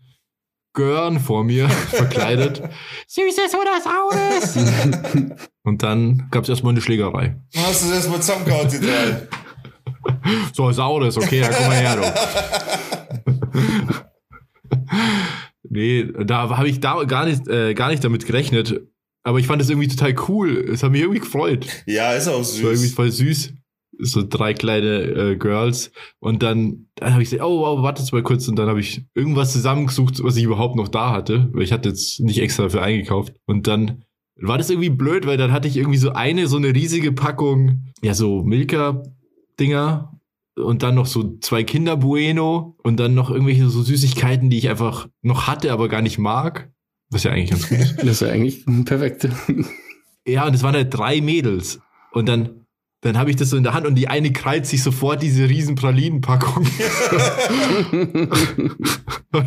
Gören 0.72 1.20
vor 1.20 1.44
mir, 1.44 1.68
verkleidet. 1.90 2.62
Süßes 3.06 3.54
oder 3.54 3.78
Saures? 3.82 4.56
und 5.64 5.82
dann 5.82 6.28
gab 6.30 6.44
es 6.44 6.48
erstmal 6.48 6.72
eine 6.72 6.80
Schlägerei. 6.80 7.36
Hast 7.54 7.84
du 7.84 7.90
das 7.90 8.08
mal 8.08 8.20
zusammengehauen, 8.20 8.68
die 8.70 8.80
drei? 8.80 9.28
so, 10.54 10.72
saures, 10.72 11.18
okay, 11.18 11.40
dann 11.40 11.52
komm 11.52 11.66
mal 11.66 11.76
her, 11.76 11.96
du. 11.96 12.02
nee, 15.68 16.06
da 16.24 16.48
habe 16.56 16.68
ich 16.68 16.80
da 16.80 17.04
gar 17.04 17.26
nicht, 17.26 17.46
äh, 17.48 17.74
gar 17.74 17.90
nicht 17.90 18.02
damit 18.02 18.24
gerechnet. 18.24 18.80
Aber 19.24 19.38
ich 19.40 19.46
fand 19.46 19.60
das 19.60 19.68
irgendwie 19.68 19.88
total 19.88 20.14
cool. 20.28 20.70
Es 20.72 20.82
hat 20.82 20.90
mich 20.92 21.02
irgendwie 21.02 21.20
gefreut. 21.20 21.66
Ja, 21.86 22.12
ist 22.14 22.28
auch 22.28 22.40
Es 22.40 22.62
war 22.62 22.70
irgendwie 22.70 22.86
süß. 22.86 22.94
voll 22.94 23.10
süß. 23.10 23.52
So 24.00 24.24
drei 24.26 24.54
kleine 24.54 25.02
äh, 25.02 25.36
Girls. 25.36 25.90
Und 26.20 26.42
dann, 26.42 26.86
dann 26.94 27.12
habe 27.12 27.22
ich 27.22 27.30
gesagt, 27.30 27.48
oh, 27.48 27.66
oh, 27.66 27.82
wartet 27.82 28.12
mal 28.12 28.22
kurz. 28.22 28.48
Und 28.48 28.56
dann 28.56 28.68
habe 28.68 28.80
ich 28.80 29.04
irgendwas 29.14 29.52
zusammengesucht, 29.52 30.22
was 30.22 30.36
ich 30.36 30.44
überhaupt 30.44 30.76
noch 30.76 30.88
da 30.88 31.10
hatte. 31.10 31.48
Weil 31.52 31.62
ich 31.62 31.72
hatte 31.72 31.88
jetzt 31.88 32.20
nicht 32.20 32.38
extra 32.38 32.64
dafür 32.64 32.82
eingekauft. 32.82 33.34
Und 33.46 33.66
dann 33.66 34.04
war 34.36 34.58
das 34.58 34.70
irgendwie 34.70 34.90
blöd, 34.90 35.26
weil 35.26 35.36
dann 35.36 35.52
hatte 35.52 35.68
ich 35.68 35.76
irgendwie 35.76 35.98
so 35.98 36.12
eine, 36.12 36.46
so 36.46 36.56
eine 36.56 36.74
riesige 36.74 37.12
Packung, 37.12 37.92
ja, 38.02 38.14
so 38.14 38.42
Milka-Dinger. 38.44 40.12
Und 40.56 40.82
dann 40.82 40.96
noch 40.96 41.06
so 41.06 41.38
zwei 41.38 41.62
Kinder 41.64 41.96
Bueno. 41.96 42.76
Und 42.82 42.98
dann 42.98 43.14
noch 43.14 43.30
irgendwelche 43.30 43.68
so 43.68 43.82
Süßigkeiten, 43.82 44.50
die 44.50 44.58
ich 44.58 44.68
einfach 44.68 45.08
noch 45.22 45.46
hatte, 45.46 45.72
aber 45.72 45.88
gar 45.88 46.02
nicht 46.02 46.18
mag. 46.18 46.70
Was 47.10 47.24
ja 47.24 47.32
eigentlich 47.32 47.50
ganz 47.50 47.68
gut 47.68 47.78
ist. 47.78 47.96
Das 47.98 48.08
ist 48.08 48.20
ja 48.20 48.28
eigentlich 48.28 48.64
perfekt. 48.84 49.28
Ja, 50.26 50.46
und 50.46 50.54
es 50.54 50.62
waren 50.62 50.74
halt 50.74 50.92
drei 50.92 51.20
Mädels. 51.20 51.80
Und 52.12 52.28
dann, 52.28 52.66
dann 53.00 53.16
habe 53.16 53.30
ich 53.30 53.36
das 53.36 53.50
so 53.50 53.56
in 53.56 53.62
der 53.62 53.74
Hand 53.74 53.86
und 53.86 53.94
die 53.94 54.08
eine 54.08 54.32
krallt 54.32 54.66
sich 54.66 54.82
sofort 54.82 55.22
diese 55.22 55.48
riesen 55.48 55.76
Pralinenpackung. 55.76 56.66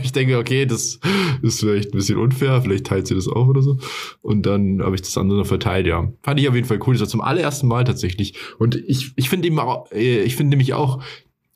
ich 0.04 0.14
denke, 0.14 0.38
okay, 0.38 0.66
das 0.66 1.02
ist 1.42 1.60
vielleicht 1.60 1.90
ein 1.90 1.98
bisschen 1.98 2.18
unfair, 2.18 2.62
vielleicht 2.62 2.88
teilt 2.88 3.08
sie 3.08 3.16
das 3.16 3.28
auch 3.28 3.48
oder 3.48 3.62
so. 3.62 3.78
Und 4.22 4.46
dann 4.46 4.82
habe 4.82 4.96
ich 4.96 5.02
das 5.02 5.18
andere 5.18 5.40
noch 5.40 5.48
verteilt, 5.48 5.86
ja. 5.86 6.10
Fand 6.24 6.40
ich 6.40 6.48
auf 6.48 6.56
jeden 6.56 6.68
Fall 6.68 6.80
cool. 6.88 6.94
Das 6.94 7.02
war 7.02 7.10
zum 7.10 7.20
allerersten 7.20 7.68
Mal 7.68 7.84
tatsächlich. 7.84 8.36
Und 8.58 8.76
ich, 8.76 9.12
ich 9.18 9.30
finde 9.30 9.48
eben 9.48 9.60
auch, 9.60 9.92
äh, 9.92 10.22
ich 10.22 10.38
finde 10.38 10.52
nämlich 10.52 10.74
auch, 10.74 11.04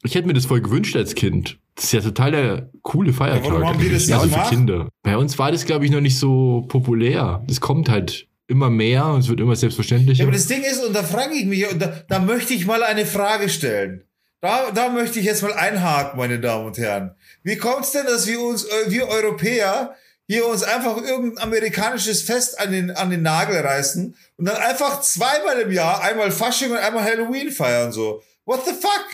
ich 0.04 0.16
hätte 0.16 0.28
mir 0.28 0.34
das 0.34 0.48
voll 0.48 0.60
gewünscht 0.62 0.98
als 0.98 1.16
Kind. 1.16 1.60
Das 1.76 1.86
ist 1.86 1.94
ja 1.94 2.02
total 2.02 2.32
der 2.32 2.70
coole 2.82 3.14
Feiertag. 3.14 3.46
Ja, 3.46 3.52
warum 3.52 3.68
haben 3.68 3.80
die 3.80 3.90
das 3.90 4.08
ja, 4.08 4.24
nicht 4.24 4.36
für? 4.36 4.50
Kinder. 4.50 4.90
Bei 5.02 5.18
uns 5.18 5.40
war 5.40 5.52
das, 5.52 5.66
glaube 5.66 5.86
ich, 5.86 5.92
noch 5.92 6.02
nicht 6.02 6.18
so 6.18 6.66
populär. 6.68 7.44
Das 7.48 7.62
kommt 7.62 7.88
halt 7.90 8.28
immer 8.48 8.70
mehr 8.70 9.06
und 9.06 9.20
es 9.22 9.28
wird 9.30 9.40
immer 9.40 9.56
selbstverständlicher. 9.56 10.20
Ja, 10.24 10.28
aber 10.28 10.36
das 10.36 10.48
Ding 10.48 10.64
ist, 10.64 10.84
und 10.84 10.94
da 10.96 11.04
frage 11.04 11.34
ich 11.36 11.46
mich, 11.46 11.70
und 11.72 11.80
da, 11.82 12.04
da 12.08 12.20
möchte 12.20 12.54
ich 12.54 12.66
mal 12.66 12.84
eine 12.84 13.06
Frage 13.06 13.50
stellen. 13.50 14.04
Da, 14.42 14.70
da 14.72 14.90
möchte 14.90 15.20
ich 15.20 15.26
jetzt 15.26 15.42
mal 15.42 15.54
einhaken, 15.54 16.18
meine 16.20 16.40
Damen 16.40 16.68
und 16.68 16.78
Herren. 16.78 17.16
Wie 17.44 17.58
kommt's 17.58 17.92
denn, 17.92 18.06
dass 18.06 18.28
wir 18.28 18.40
uns, 18.40 18.66
äh, 18.66 18.90
wir 18.92 19.08
Europäer, 19.08 19.96
hier 20.28 20.48
uns 20.48 20.64
einfach 20.64 20.98
irgendein 20.98 21.44
amerikanisches 21.44 22.22
Fest 22.22 22.60
an 22.60 22.72
den, 22.72 22.92
an 22.92 23.10
den 23.10 23.22
Nagel 23.22 23.58
reißen 23.62 24.16
und 24.38 24.46
dann 24.48 24.58
einfach 24.58 25.02
zweimal 25.02 25.60
im 25.62 25.72
Jahr, 25.72 26.04
einmal 26.04 26.32
Fasching 26.32 26.72
und 26.72 26.78
einmal 26.78 27.04
Halloween 27.04 27.52
feiern, 27.52 27.92
so. 27.92 28.22
What 28.46 28.62
the 28.66 28.74
fuck? 28.74 29.06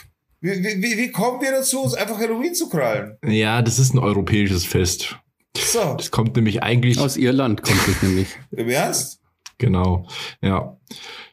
Wie, 0.42 0.52
wie, 0.52 0.98
wie 0.98 1.12
kommen 1.12 1.40
wir 1.42 1.52
dazu, 1.52 1.82
uns 1.84 1.94
einfach 1.94 2.18
Halloween 2.18 2.56
zu 2.56 2.68
krallen? 2.68 3.18
Ja, 3.26 3.62
das 3.62 3.78
ist 3.80 3.94
ein 3.94 4.00
europäisches 4.00 4.66
Fest. 4.66 5.18
So, 5.56 5.96
Das 5.98 6.12
kommt 6.12 6.36
nämlich 6.36 6.64
eigentlich, 6.64 6.98
Aus 6.98 7.16
Irland 7.16 7.62
kommt 7.62 7.80
das 7.88 8.02
nämlich. 8.02 8.28
im 8.52 8.70
Ernst? 8.70 9.20
Genau, 9.62 10.07
ja. 10.41 10.78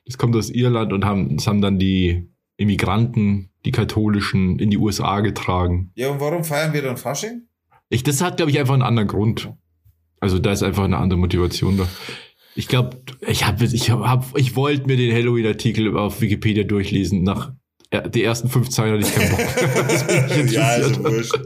Das 0.07 0.17
kommt 0.17 0.37
aus 0.37 0.51
Irland 0.51 0.93
und 0.93 1.05
haben, 1.05 1.37
das 1.37 1.47
haben 1.47 1.61
dann 1.61 1.79
die 1.79 2.31
Immigranten, 2.57 3.51
die 3.65 3.73
katholischen, 3.73 4.59
in 4.59 4.71
die 4.71 4.79
USA 4.79 5.21
getragen. 5.21 5.91
Ja, 5.97 6.11
und 6.11 6.21
warum 6.21 6.45
feiern 6.45 6.73
wir 6.73 6.83
dann 6.83 6.97
Fasching? 6.97 7.49
Ich, 7.89 8.05
das 8.05 8.23
hat, 8.23 8.37
glaube 8.37 8.51
ich, 8.51 8.59
einfach 8.59 8.75
einen 8.75 8.83
anderen 8.83 9.09
Grund. 9.09 9.53
Also 10.21 10.39
da 10.39 10.53
ist 10.53 10.63
einfach 10.63 10.85
eine 10.85 10.99
andere 10.99 11.19
Motivation 11.19 11.77
da. 11.77 11.89
Ich 12.55 12.69
glaube, 12.69 13.01
ich 13.27 13.47
habe, 13.47 13.65
ich 13.65 13.91
hab, 13.91 14.37
ich 14.37 14.57
wollte 14.57 14.87
mir 14.87 14.97
den 14.97 15.15
Halloween-Artikel 15.15 15.97
auf 15.97 16.21
Wikipedia 16.21 16.65
durchlesen. 16.65 17.23
Nach 17.23 17.53
die 17.91 18.23
ersten 18.23 18.49
fünf 18.49 18.69
Zeilen 18.69 18.99
hatte 18.99 19.09
ich 19.09 19.15
keinen 19.15 19.31
Bock. 19.31 19.41
Das 19.89 20.07
bin 20.37 20.47
ich 20.47 20.53
ja, 20.53 20.75
interessiert. 20.77 21.05
wurscht. 21.05 21.39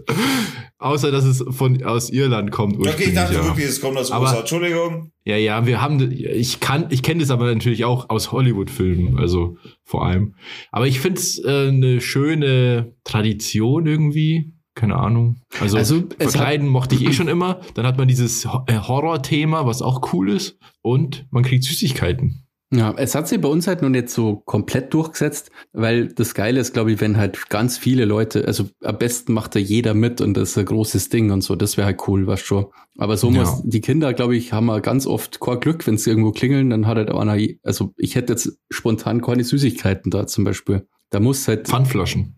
Außer, 0.79 1.13
dass 1.13 1.25
es 1.25 1.45
von, 1.51 1.83
aus 1.85 2.11
Irland 2.11 2.51
kommt. 2.51 2.77
Okay, 2.79 3.05
ich 3.09 3.15
dachte 3.15 3.35
ja. 3.35 3.45
wirklich, 3.45 3.67
es 3.67 3.81
kommt 3.81 3.97
aus 3.97 4.11
Aber- 4.11 4.25
USA. 4.27 4.41
Entschuldigung. 4.41 5.13
Ja, 5.25 5.37
ja, 5.37 5.67
wir 5.67 5.81
haben, 5.81 6.11
ich 6.11 6.59
kann, 6.59 6.87
ich 6.91 7.05
kenne 7.05 7.21
das 7.21 7.31
aber 7.31 7.55
natürlich 7.55 7.85
auch 7.85 8.11
aus 8.11 8.33
Hollywood-Filmen, 8.33 9.19
also 9.19 9.57
vor 9.85 10.05
allem. 10.05 10.35
Aber 10.73 10.89
ich 10.89 10.99
finde 10.99 11.21
es 11.21 11.39
äh, 11.45 11.69
eine 11.69 12.01
schöne 12.01 12.97
Tradition 13.05 13.87
irgendwie. 13.87 14.53
Keine 14.75 14.97
Ahnung. 14.97 15.37
Also, 15.61 15.77
Also, 15.77 16.03
es 16.19 16.33
verkleiden 16.33 16.67
mochte 16.67 16.95
ich 16.97 17.03
eh 17.07 17.13
schon 17.13 17.29
immer. 17.29 17.61
Dann 17.75 17.87
hat 17.87 17.99
man 17.99 18.09
dieses 18.09 18.47
äh, 18.67 18.79
Horror-Thema, 18.79 19.67
was 19.67 19.83
auch 19.83 20.13
cool 20.13 20.31
ist. 20.31 20.59
Und 20.81 21.27
man 21.31 21.45
kriegt 21.45 21.63
Süßigkeiten. 21.63 22.42
Ja, 22.75 22.95
es 22.97 23.15
hat 23.15 23.29
sich 23.29 23.39
bei 23.39 23.49
uns 23.49 23.67
halt 23.67 23.83
noch 23.83 23.91
nicht 23.91 24.09
so 24.09 24.37
komplett 24.47 24.95
durchgesetzt, 24.95 25.51
weil 25.75 26.09
das 26.09 26.33
Geile 26.35 26.59
ist, 26.59 26.73
glaube 26.73 26.93
ich, 26.93 27.03
wenn 27.03 27.19
halt 27.19 27.51
ganz 27.51 27.77
viele 27.77 28.07
Leute, 28.07 28.47
also 28.47 28.65
am 28.83 28.97
besten 28.97 29.35
macht 29.35 29.55
da 29.55 29.59
jeder 29.59 29.93
mit 29.93 30.23
und 30.23 30.35
das 30.35 30.51
ist 30.51 30.59
ein 30.59 30.65
großes 30.65 31.11
Ding 31.11 31.31
und 31.31 31.43
so, 31.43 31.55
das 31.55 31.77
wäre 31.77 31.87
halt 31.87 32.09
cool, 32.09 32.27
was 32.27 32.41
schon. 32.41 32.67
Aber 32.97 33.19
so 33.19 33.31
Ja. 33.31 33.41
muss, 33.41 33.61
die 33.63 33.83
Kinder, 33.83 34.15
glaube 34.15 34.37
ich, 34.37 34.55
haben 34.55 34.69
ja 34.69 34.79
ganz 34.79 35.07
oft 35.07 35.39
kein 35.39 35.61
Glück, 35.61 35.87
wenn 35.87 35.99
sie 35.99 36.09
irgendwo 36.09 36.33
klingeln, 36.33 36.71
dann 36.71 36.87
hat 36.87 36.97
halt 36.97 37.11
einer, 37.11 37.37
also 37.63 37.93
ich 37.99 38.15
hätte 38.15 38.33
jetzt 38.33 38.59
spontan 38.71 39.21
keine 39.21 39.45
Süßigkeiten 39.45 40.11
da 40.11 40.27
zum 40.27 40.45
Beispiel. 40.45 40.87
Da 41.11 41.21
muss 41.21 41.47
halt 41.47 41.69
Pfandflaschen. 41.69 42.37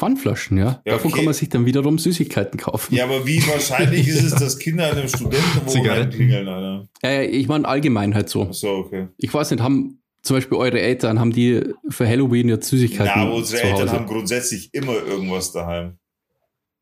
Pfandflaschen, 0.00 0.56
ja. 0.56 0.80
Ja, 0.86 0.94
Davon 0.94 1.08
okay. 1.08 1.16
kann 1.16 1.24
man 1.26 1.34
sich 1.34 1.50
dann 1.50 1.66
wiederum 1.66 1.98
Süßigkeiten 1.98 2.58
kaufen. 2.58 2.94
Ja, 2.94 3.04
aber 3.04 3.26
wie 3.26 3.46
wahrscheinlich 3.46 4.08
ist 4.08 4.24
es, 4.24 4.34
dass 4.34 4.58
Kinder 4.58 4.90
an 4.90 4.96
einem 4.96 5.08
Studentenwohnheim 5.08 5.68
Zigaretten. 5.68 6.10
klingeln, 6.10 6.48
Alter? 6.48 6.88
Äh, 7.04 7.26
ich 7.26 7.48
meine 7.48 7.68
allgemein 7.68 8.14
halt 8.14 8.30
so. 8.30 8.46
Ach 8.48 8.54
so, 8.54 8.70
okay. 8.70 9.08
Ich 9.18 9.32
weiß 9.32 9.50
nicht, 9.50 9.62
haben 9.62 10.00
zum 10.22 10.36
Beispiel 10.36 10.56
eure 10.56 10.80
Eltern, 10.80 11.20
haben 11.20 11.32
die 11.32 11.62
für 11.90 12.08
Halloween 12.08 12.48
jetzt 12.48 12.68
Süßigkeiten 12.68 13.12
Na, 13.14 13.22
aber 13.24 13.34
unsere 13.34 13.60
zu 13.60 13.66
Eltern 13.66 13.92
haben 13.92 14.06
grundsätzlich 14.06 14.70
immer 14.72 14.94
irgendwas 14.94 15.52
daheim. 15.52 15.98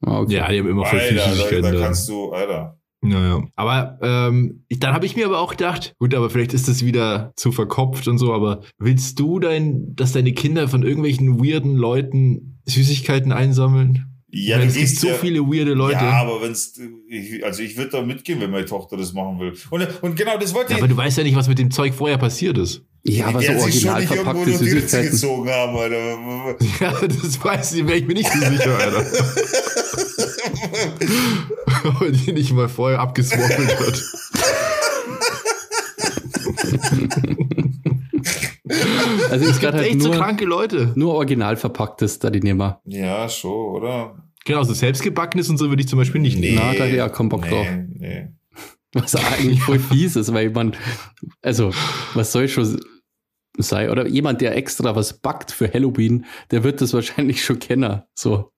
Ah, 0.00 0.20
okay. 0.20 0.36
Ja, 0.36 0.48
die 0.48 0.60
haben 0.60 0.68
immer 0.68 0.84
voll 0.84 1.00
da, 1.00 1.28
Süßigkeiten. 1.28 1.62
da 1.62 1.72
da. 1.72 1.84
kannst 1.86 2.08
du, 2.08 2.30
Alter. 2.30 2.78
Naja. 3.00 3.42
Aber 3.54 3.98
ähm, 4.02 4.64
ich, 4.68 4.80
dann 4.80 4.92
habe 4.92 5.06
ich 5.06 5.14
mir 5.14 5.26
aber 5.26 5.38
auch 5.40 5.52
gedacht, 5.52 5.94
gut, 5.98 6.14
aber 6.14 6.30
vielleicht 6.30 6.52
ist 6.52 6.68
das 6.68 6.84
wieder 6.84 7.32
zu 7.36 7.52
verkopft 7.52 8.08
und 8.08 8.18
so, 8.18 8.32
aber 8.32 8.62
willst 8.78 9.18
du 9.20 9.38
dein, 9.38 9.94
dass 9.94 10.12
deine 10.12 10.32
Kinder 10.32 10.68
von 10.68 10.82
irgendwelchen 10.82 11.38
weirden 11.38 11.76
Leuten 11.76 12.57
Süßigkeiten 12.68 13.32
einsammeln? 13.32 14.04
Ja, 14.30 14.58
es 14.60 14.74
gibt 14.74 14.88
so 14.90 15.08
ja, 15.08 15.14
viele 15.14 15.40
weirde 15.40 15.72
Leute. 15.72 16.04
Ja, 16.04 16.20
aber 16.20 16.42
wenn's, 16.42 16.78
ich, 17.08 17.42
also 17.44 17.62
ich 17.62 17.78
würde 17.78 17.90
da 17.92 18.02
mitgehen, 18.02 18.38
wenn 18.40 18.50
meine 18.50 18.66
Tochter 18.66 18.98
das 18.98 19.14
machen 19.14 19.40
will. 19.40 19.54
Und, 19.70 19.88
und 20.02 20.16
genau, 20.16 20.36
das 20.38 20.52
wollte 20.52 20.72
Ja, 20.72 20.76
ich. 20.76 20.82
aber 20.82 20.88
du 20.92 20.96
weißt 20.98 21.16
ja 21.16 21.24
nicht, 21.24 21.34
was 21.36 21.48
mit 21.48 21.58
dem 21.58 21.70
Zeug 21.70 21.94
vorher 21.94 22.18
passiert 22.18 22.58
ist. 22.58 22.82
Ja, 23.04 23.28
aber 23.28 23.40
so 23.40 23.52
original 23.52 24.02
verpackte 24.06 24.50
nur 24.50 24.58
die 24.58 24.64
Ritze 24.64 24.74
Süßigkeiten. 24.80 25.10
gezogen 25.12 25.48
haben, 25.48 25.76
Alter. 25.78 26.18
Ja, 26.80 26.92
das 27.06 27.42
weiß 27.42 27.72
ich, 27.74 27.86
wäre 27.86 27.96
ich 27.98 28.06
mir 28.06 28.14
nicht 28.14 28.30
so 28.30 28.38
sicher, 28.38 28.78
Alter. 28.78 29.06
Weil 32.00 32.12
die 32.12 32.32
nicht 32.32 32.52
mal 32.52 32.68
vorher 32.68 33.00
abgeswaffelt 33.00 33.80
wird. 33.80 34.04
Also 39.30 39.44
Es 39.44 39.52
gibt 39.52 39.60
gerade 39.60 39.78
halt 39.78 39.88
echt 39.88 40.02
so 40.02 40.08
nur, 40.08 40.16
kranke 40.16 40.44
Leute. 40.44 40.92
nur 40.96 41.14
original 41.14 41.56
verpacktes 41.56 42.18
da 42.18 42.30
die 42.30 42.40
nehmen. 42.40 42.74
Ja, 42.84 43.28
schon, 43.28 43.50
oder? 43.76 44.24
Genau, 44.44 44.62
so 44.62 44.72
selbstgebackenes 44.72 45.48
und 45.50 45.58
so 45.58 45.68
würde 45.68 45.82
ich 45.82 45.88
zum 45.88 45.98
Beispiel 45.98 46.20
nicht 46.20 46.38
nehmen. 46.38 46.60
Na, 46.60 46.74
da 46.74 47.06
auch 47.06 47.12
keinen 47.12 47.28
Bock 47.28 47.46
drauf. 47.48 47.66
nee. 47.88 48.28
Was 48.94 49.14
eigentlich 49.16 49.60
voll 49.62 49.78
fies 49.78 50.16
ist, 50.16 50.32
weil 50.32 50.48
man, 50.50 50.74
also, 51.42 51.72
was 52.14 52.32
soll 52.32 52.48
schon 52.48 52.80
sein? 53.58 53.90
Oder 53.90 54.08
jemand, 54.08 54.40
der 54.40 54.56
extra 54.56 54.96
was 54.96 55.20
backt 55.20 55.50
für 55.50 55.70
Halloween, 55.70 56.24
der 56.50 56.64
wird 56.64 56.80
das 56.80 56.94
wahrscheinlich 56.94 57.44
schon 57.44 57.58
kennen. 57.58 58.02
So. 58.14 58.50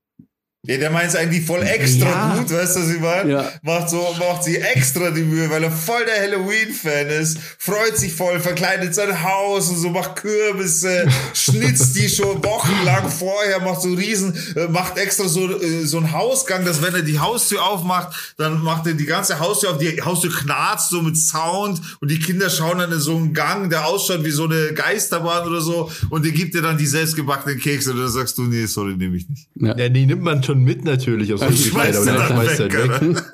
Ja, 0.67 0.77
der 0.77 0.91
meint 0.91 1.09
es 1.09 1.17
eigentlich 1.17 1.47
voll 1.47 1.63
extra 1.63 2.07
Ja. 2.07 2.37
gut, 2.37 2.51
weißt 2.53 2.77
du, 2.77 2.81
was 2.81 2.91
ich 2.91 3.01
meine? 3.01 3.31
Ja. 3.33 3.49
Macht 3.63 3.89
so, 3.89 4.15
macht 4.19 4.45
sie 4.45 4.59
extra 4.59 5.11
die 5.11 5.23
Mühe, 5.23 5.49
weil 5.49 5.65
er 5.65 5.71
voll 5.71 6.05
der 6.05 6.21
Halloween-Fan 6.23 7.07
ist, 7.09 7.39
freut 7.59 7.97
sich 7.97 8.13
voll, 8.13 8.39
verkleidet 8.41 8.95
sein 8.95 9.23
Haus 9.25 9.71
und 9.71 9.79
so, 9.79 9.89
macht 9.89 10.17
Kürbisse, 10.17 11.09
schnitzt 11.33 11.97
die 11.97 12.11
schon 12.11 12.45
wochenlang 12.45 13.09
vorher, 13.09 13.61
macht 13.61 13.81
so 13.81 13.89
riesen, 13.95 14.35
äh, 14.55 14.69
macht 14.69 14.99
extra 14.99 15.29
so, 15.29 15.49
äh, 15.63 15.87
so 15.87 15.97
einen 15.97 16.13
Hausgang, 16.13 16.67
dass 16.67 16.83
wenn 16.83 16.95
er 16.95 17.01
die 17.03 17.19
Haustür 17.19 17.65
aufmacht, 17.65 18.35
dann 18.37 18.63
macht 18.63 18.87
er 18.87 18.93
die 18.93 19.07
ganze 19.07 19.39
Haustür 19.41 19.71
auf, 19.71 19.79
die 19.79 20.03
Haustür 20.03 20.31
knarzt 20.31 20.91
so 20.91 21.01
mit 21.01 21.17
Sound 21.17 21.81
und 22.01 22.11
die 22.11 22.19
Kinder 22.19 22.51
schauen 22.51 22.81
dann 22.81 22.93
in 22.93 23.01
so 23.01 23.17
einen 23.17 23.33
Gang, 23.33 23.71
der 23.71 23.87
ausschaut 23.87 24.25
wie 24.25 24.31
so 24.31 24.45
eine 24.45 24.75
Geisterbahn 24.75 25.49
oder 25.49 25.63
so 25.63 25.91
und 26.11 26.23
der 26.23 26.33
gibt 26.33 26.55
dir 26.55 26.61
dann 26.61 26.77
die 26.77 26.87
selbstgebackenen 26.87 27.59
Kekse 27.59 27.93
und 27.93 27.99
dann 28.01 28.11
sagst 28.11 28.37
du, 28.37 28.43
nee, 28.43 28.67
sorry, 28.67 28.95
nehme 28.95 29.17
ich 29.17 29.27
nicht. 29.27 29.49
Ja. 29.55 29.75
Ja, 29.75 29.89
die 29.89 30.05
nimmt 30.05 30.21
man 30.23 30.43
schon 30.51 30.63
mit 30.65 30.85
natürlich 30.85 31.29
schmeißt 31.29 31.71
Kleidern, 31.71 32.05
du 32.07 32.11
oder 32.13 32.19
dann 32.19 32.27
schmeißt 32.29 32.59
weg, 32.61 32.75
halt 32.77 33.01
weg. 33.03 33.11
oder? 33.11 33.23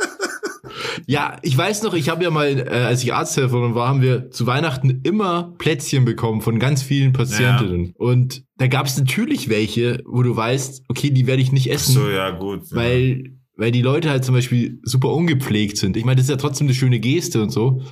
Ja, 1.08 1.36
ich 1.42 1.56
weiß 1.56 1.82
noch, 1.84 1.94
ich 1.94 2.08
habe 2.08 2.24
ja 2.24 2.30
mal, 2.30 2.58
äh, 2.58 2.68
als 2.70 3.02
ich 3.04 3.14
Arzthelferin 3.14 3.74
war, 3.76 3.88
haben 3.88 4.02
wir 4.02 4.30
zu 4.30 4.46
Weihnachten 4.46 5.02
immer 5.04 5.54
Plätzchen 5.58 6.04
bekommen 6.04 6.40
von 6.40 6.58
ganz 6.58 6.82
vielen 6.82 7.12
Patientinnen. 7.12 7.92
Und 7.96 8.42
da 8.56 8.66
gab 8.66 8.86
es 8.86 8.96
natürlich 8.98 9.48
welche, 9.48 10.02
wo 10.04 10.22
du 10.22 10.34
weißt, 10.34 10.84
okay, 10.88 11.10
die 11.10 11.26
werde 11.28 11.42
ich 11.42 11.52
nicht 11.52 11.70
essen, 11.70 11.92
So, 11.94 12.08
ja, 12.10 12.30
gut. 12.30 12.62
ja. 12.70 12.76
weil, 12.76 13.36
weil 13.56 13.70
die 13.70 13.82
Leute 13.82 14.10
halt 14.10 14.24
zum 14.24 14.34
Beispiel 14.34 14.80
super 14.82 15.10
ungepflegt 15.12 15.76
sind. 15.76 15.96
Ich 15.96 16.04
meine, 16.04 16.16
das 16.16 16.24
ist 16.24 16.30
ja 16.30 16.36
trotzdem 16.36 16.66
eine 16.66 16.74
schöne 16.74 16.98
Geste 16.98 17.40
und 17.42 17.50
so. 17.50 17.82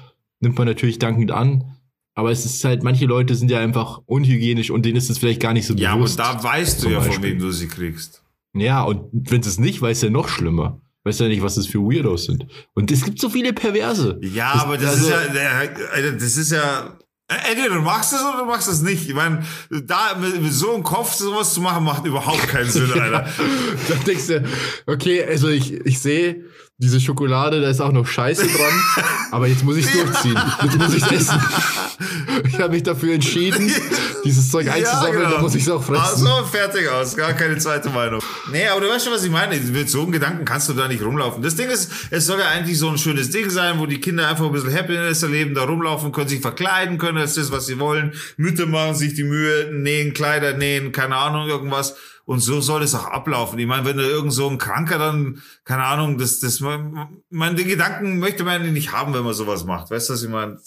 Nimmt 0.40 0.58
man 0.58 0.66
natürlich 0.66 0.98
dankend 0.98 1.30
an. 1.30 1.62
Aber 2.14 2.30
es 2.32 2.44
ist 2.44 2.64
halt, 2.64 2.82
manche 2.82 3.06
Leute 3.06 3.34
sind 3.36 3.50
ja 3.50 3.60
einfach 3.60 4.00
unhygienisch 4.06 4.70
und 4.70 4.84
denen 4.84 4.96
ist 4.96 5.10
es 5.10 5.18
vielleicht 5.18 5.40
gar 5.40 5.52
nicht 5.52 5.66
so 5.66 5.74
Ja, 5.74 5.94
bewusst. 5.94 6.20
aber 6.20 6.38
da 6.38 6.44
weißt 6.44 6.82
du 6.84 6.88
ja, 6.90 7.00
von 7.00 7.22
wem 7.22 7.38
du 7.38 7.50
sie 7.52 7.68
kriegst. 7.68 8.22
Ja, 8.54 8.82
und 8.82 9.08
wenn 9.12 9.40
es 9.40 9.58
nicht 9.58 9.80
weiß, 9.82 10.02
ja 10.02 10.10
noch 10.10 10.28
schlimmer. 10.28 10.80
Weiß 11.04 11.18
ja 11.18 11.28
nicht, 11.28 11.42
was 11.42 11.56
das 11.56 11.66
für 11.66 11.80
Weirdos 11.80 12.24
sind. 12.24 12.46
Und 12.74 12.90
es 12.90 13.04
gibt 13.04 13.20
so 13.20 13.28
viele 13.28 13.52
Perverse. 13.52 14.18
Ja, 14.22 14.52
Das- 14.54 14.62
aber 14.62 14.78
das 14.78 14.90
also- 14.94 15.06
ist 15.08 15.10
ja, 15.34 16.10
das 16.12 16.36
ist 16.38 16.52
ja, 16.52 16.96
entweder 17.28 17.74
du 17.74 17.82
machst 17.82 18.12
es 18.14 18.20
oder 18.22 18.38
du 18.38 18.44
machst 18.46 18.68
es 18.68 18.80
nicht. 18.80 19.08
Ich 19.08 19.14
meine, 19.14 19.42
da 19.70 20.16
mit, 20.18 20.50
so 20.52 20.72
einem 20.72 20.82
Kopf 20.82 21.12
sowas 21.12 21.52
zu 21.52 21.60
machen, 21.60 21.84
macht 21.84 22.06
überhaupt 22.06 22.48
keinen 22.48 22.70
Sinn, 22.70 22.90
Alter. 22.98 23.28
Dann 23.88 24.04
denkst 24.06 24.26
du, 24.28 24.44
okay, 24.86 25.22
also 25.24 25.48
ich, 25.48 25.72
ich 25.72 25.98
sehe, 26.00 26.44
diese 26.78 27.00
Schokolade, 27.00 27.60
da 27.60 27.70
ist 27.70 27.80
auch 27.80 27.92
noch 27.92 28.06
Scheiße 28.06 28.46
dran, 28.48 29.06
aber 29.30 29.46
jetzt 29.46 29.62
muss 29.62 29.76
ich 29.76 29.86
durchziehen. 29.86 30.36
Jetzt 30.62 30.76
muss 30.76 30.94
ich 30.94 31.10
essen. 31.12 31.40
Ich 32.48 32.58
habe 32.58 32.70
mich 32.70 32.82
dafür 32.82 33.14
entschieden, 33.14 33.70
dieses 34.24 34.50
Zeug 34.50 34.68
einzusammeln, 34.68 35.18
genau. 35.18 35.30
dann 35.30 35.42
muss 35.42 35.54
ich 35.54 35.62
es 35.62 35.70
auch 35.70 35.82
fressen. 35.82 36.26
Also, 36.26 36.44
fertig 36.46 36.88
aus. 36.88 37.16
Gar 37.16 37.32
keine 37.34 37.56
zweite 37.58 37.90
Meinung. 37.90 38.20
Nee, 38.50 38.66
aber 38.66 38.80
du 38.80 38.88
weißt 38.88 39.04
schon, 39.04 39.14
was 39.14 39.22
ich 39.22 39.30
meine. 39.30 39.56
Mit 39.56 39.88
so 39.88 40.02
einem 40.02 40.10
Gedanken 40.10 40.44
kannst 40.44 40.68
du 40.68 40.72
da 40.72 40.88
nicht 40.88 41.02
rumlaufen. 41.02 41.42
Das 41.42 41.54
Ding 41.54 41.70
ist, 41.70 41.90
es 42.10 42.26
soll 42.26 42.40
ja 42.40 42.48
eigentlich 42.48 42.78
so 42.78 42.88
ein 42.88 42.98
schönes 42.98 43.30
Ding 43.30 43.50
sein, 43.50 43.78
wo 43.78 43.86
die 43.86 44.00
Kinder 44.00 44.28
einfach 44.28 44.44
ein 44.44 44.52
bisschen 44.52 44.74
Happiness 44.74 45.22
erleben, 45.22 45.54
da 45.54 45.64
rumlaufen 45.64 46.10
können, 46.10 46.28
sich 46.28 46.40
verkleiden 46.40 46.98
können, 46.98 47.18
das 47.18 47.36
ist 47.36 47.50
das, 47.50 47.52
was 47.52 47.66
sie 47.66 47.78
wollen. 47.78 48.12
Mütter 48.36 48.66
machen 48.66 48.96
sich 48.96 49.14
die 49.14 49.24
Mühe, 49.24 49.70
nähen, 49.72 50.12
Kleider 50.12 50.54
nähen, 50.54 50.90
keine 50.90 51.16
Ahnung, 51.16 51.48
irgendwas. 51.48 51.94
Und 52.26 52.40
so 52.40 52.60
soll 52.60 52.82
es 52.82 52.94
auch 52.94 53.06
ablaufen. 53.06 53.58
Ich 53.58 53.66
meine, 53.66 53.84
wenn 53.84 53.98
da 53.98 54.02
irgend 54.02 54.32
so 54.32 54.48
ein 54.48 54.56
Kranker 54.58 54.98
dann, 54.98 55.42
keine 55.64 55.84
Ahnung, 55.84 56.16
das, 56.16 56.40
das, 56.40 56.60
man, 56.60 57.18
man, 57.28 57.54
den 57.56 57.68
Gedanken 57.68 58.18
möchte 58.18 58.44
man 58.44 58.72
nicht 58.72 58.92
haben, 58.92 59.12
wenn 59.12 59.24
man 59.24 59.34
sowas 59.34 59.64
macht. 59.64 59.90
Weißt 59.90 60.08
du, 60.08 60.14
was 60.14 60.22
ich 60.22 60.30
meine? 60.30 60.58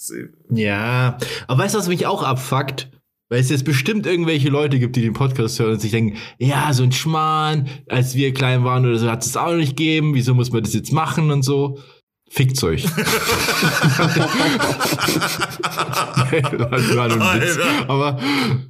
Ja, 0.50 1.18
aber 1.48 1.64
weißt 1.64 1.74
du, 1.74 1.78
was 1.78 1.88
mich 1.88 2.06
auch 2.06 2.22
abfuckt? 2.22 2.90
Weil 3.30 3.40
es 3.40 3.50
jetzt 3.50 3.64
bestimmt 3.64 4.06
irgendwelche 4.06 4.48
Leute 4.48 4.78
gibt, 4.78 4.96
die 4.96 5.02
den 5.02 5.12
Podcast 5.12 5.58
hören 5.58 5.72
und 5.72 5.80
sich 5.80 5.90
denken, 5.90 6.16
ja, 6.38 6.72
so 6.72 6.82
ein 6.82 6.92
Schmarrn, 6.92 7.68
als 7.88 8.14
wir 8.14 8.32
klein 8.32 8.64
waren 8.64 8.86
oder 8.86 8.98
so, 8.98 9.10
hat 9.10 9.22
es 9.24 9.36
auch 9.36 9.50
noch 9.50 9.56
nicht 9.56 9.76
gegeben, 9.76 10.14
wieso 10.14 10.34
muss 10.34 10.50
man 10.50 10.62
das 10.62 10.72
jetzt 10.72 10.92
machen 10.92 11.30
und 11.30 11.42
so. 11.42 11.78
Fickt's 12.30 12.62
euch. 12.62 12.84
war 16.96 17.08
nur 17.08 17.30
ein 17.30 17.40
Witz. 17.40 17.58
Aber 17.86 18.18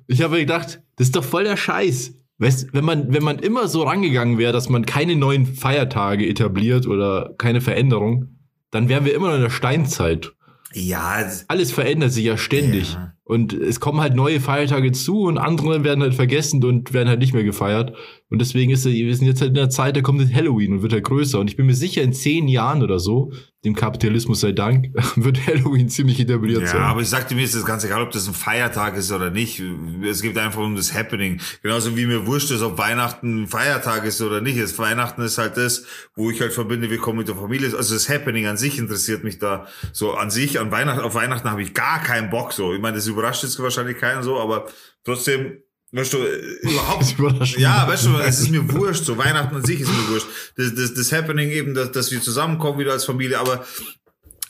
ich 0.07 0.23
habe 0.23 0.39
gedacht, 0.39 0.81
das 0.97 1.09
ist 1.09 1.17
doch 1.17 1.25
voll 1.25 1.45
der 1.45 1.57
Scheiß. 1.57 2.18
Weißt, 2.39 2.69
wenn 2.73 2.85
man, 2.85 3.13
wenn 3.13 3.25
man 3.25 3.39
immer 3.41 3.67
so 3.67 3.83
rangegangen 3.83 4.39
wäre, 4.39 4.53
dass 4.53 4.69
man 4.69 4.87
keine 4.87 5.17
neuen 5.17 5.45
Feiertage 5.45 6.27
etabliert 6.27 6.87
oder 6.87 7.35
keine 7.37 7.61
Veränderung, 7.61 8.39
dann 8.71 8.89
wären 8.89 9.05
wir 9.05 9.15
immer 9.15 9.29
noch 9.29 9.37
in 9.37 9.43
der 9.43 9.51
Steinzeit. 9.51 10.33
Ja, 10.73 11.25
Alles 11.49 11.73
verändert 11.73 12.13
sich 12.13 12.25
ja 12.25 12.37
ständig. 12.37 12.93
Ja. 12.93 13.15
Und 13.25 13.53
es 13.53 13.81
kommen 13.81 14.01
halt 14.01 14.15
neue 14.15 14.41
Feiertage 14.41 14.93
zu 14.93 15.23
und 15.23 15.39
andere 15.39 15.83
werden 15.83 16.03
halt 16.03 16.15
vergessen 16.15 16.63
und 16.65 16.93
werden 16.93 17.09
halt 17.09 17.21
nicht 17.21 17.35
mehr 17.35 17.45
gefeiert. 17.45 17.95
Und 18.31 18.41
deswegen 18.41 18.71
ist, 18.71 18.85
wir 18.85 19.17
sind 19.17 19.27
jetzt 19.27 19.41
halt 19.41 19.49
in 19.51 19.55
der 19.55 19.71
Zeit, 19.71 19.97
da 19.97 20.03
kommt 20.03 20.35
Halloween 20.35 20.73
und 20.75 20.83
wird 20.83 20.93
halt 20.93 21.05
größer. 21.05 21.39
Und 21.41 21.49
ich 21.49 21.57
bin 21.57 21.65
mir 21.65 21.75
sicher, 21.75 22.03
in 22.03 22.13
zehn 22.13 22.47
Jahren 22.47 22.83
oder 22.83 22.99
so, 22.99 23.33
dem 23.65 23.75
Kapitalismus 23.75 24.41
sei 24.41 24.53
Dank, 24.53 24.89
wird 25.17 25.47
Halloween 25.47 25.89
ziemlich 25.89 26.21
etabliert 26.21 26.61
Ja, 26.61 26.67
sein. 26.67 26.81
aber 26.83 27.01
ich 27.01 27.09
sagte 27.09 27.35
mir 27.35 27.43
ist 27.43 27.55
das 27.55 27.65
ganz 27.65 27.85
egal, 27.85 28.03
ob 28.03 28.11
das 28.11 28.29
ein 28.29 28.35
Feiertag 28.35 28.97
ist 28.97 29.11
oder 29.13 29.31
nicht. 29.31 29.63
Es 30.05 30.21
geht 30.21 30.37
einfach 30.37 30.61
um 30.63 30.77
das 30.77 30.93
Happening. 30.95 31.41
Genauso 31.63 31.97
wie 31.97 32.07
mir 32.07 32.27
wurscht 32.27 32.51
ist, 32.51 32.61
ob 32.63 32.77
Weihnachten 32.77 33.43
ein 33.43 33.47
Feiertag 33.47 34.05
ist 34.05 34.21
oder 34.21 34.43
nicht. 34.43 34.61
Das 34.61 34.79
Weihnachten 34.79 35.23
ist 35.23 35.39
halt 35.39 35.57
das, 35.57 35.85
wo 36.15 36.31
ich 36.31 36.41
halt 36.41 36.53
verbinde, 36.53 36.91
wir 36.91 36.99
kommen 36.99 37.19
mit 37.19 37.29
der 37.29 37.37
Familie. 37.37 37.75
Also 37.77 37.95
das 37.95 38.09
Happening 38.11 38.47
an 38.47 38.59
sich 38.59 38.79
interessiert 38.79 39.25
mich 39.25 39.39
da 39.39 39.67
so 39.93 40.13
an 40.13 40.31
sich. 40.31 40.61
An 40.61 40.71
Weihnachten, 40.71 41.01
auf 41.01 41.15
Weihnachten 41.15 41.51
habe 41.51 41.63
ich 41.63 41.73
gar 41.73 42.03
keinen 42.03 42.29
Bock 42.29 42.53
so. 42.53 42.75
Ich 42.75 42.81
meine, 42.81 42.97
das 42.97 43.07
überrascht 43.07 43.43
jetzt 43.43 43.59
wahrscheinlich 43.59 43.97
keinen 43.99 44.23
so, 44.23 44.39
aber 44.39 44.67
trotzdem, 45.05 45.59
weißt 45.93 46.13
du, 46.13 46.19
äh, 46.19 46.39
überhaupt 46.63 47.17
ja, 47.57 47.87
weißt 47.89 48.07
du, 48.07 48.17
es 48.19 48.41
ist 48.41 48.51
mir 48.51 48.71
wurscht, 48.73 49.05
so 49.05 49.17
Weihnachten 49.17 49.57
an 49.57 49.65
sich 49.65 49.81
ist 49.81 49.89
mir 49.89 50.09
wurscht. 50.09 50.27
Das, 50.57 50.75
das, 50.75 50.95
das 50.95 51.13
Happening 51.13 51.51
eben, 51.51 51.75
dass, 51.75 51.93
dass 51.93 52.11
wir 52.11 52.21
zusammenkommen 52.21 52.79
wieder 52.79 52.93
als 52.93 53.05
Familie, 53.05 53.39
aber 53.39 53.65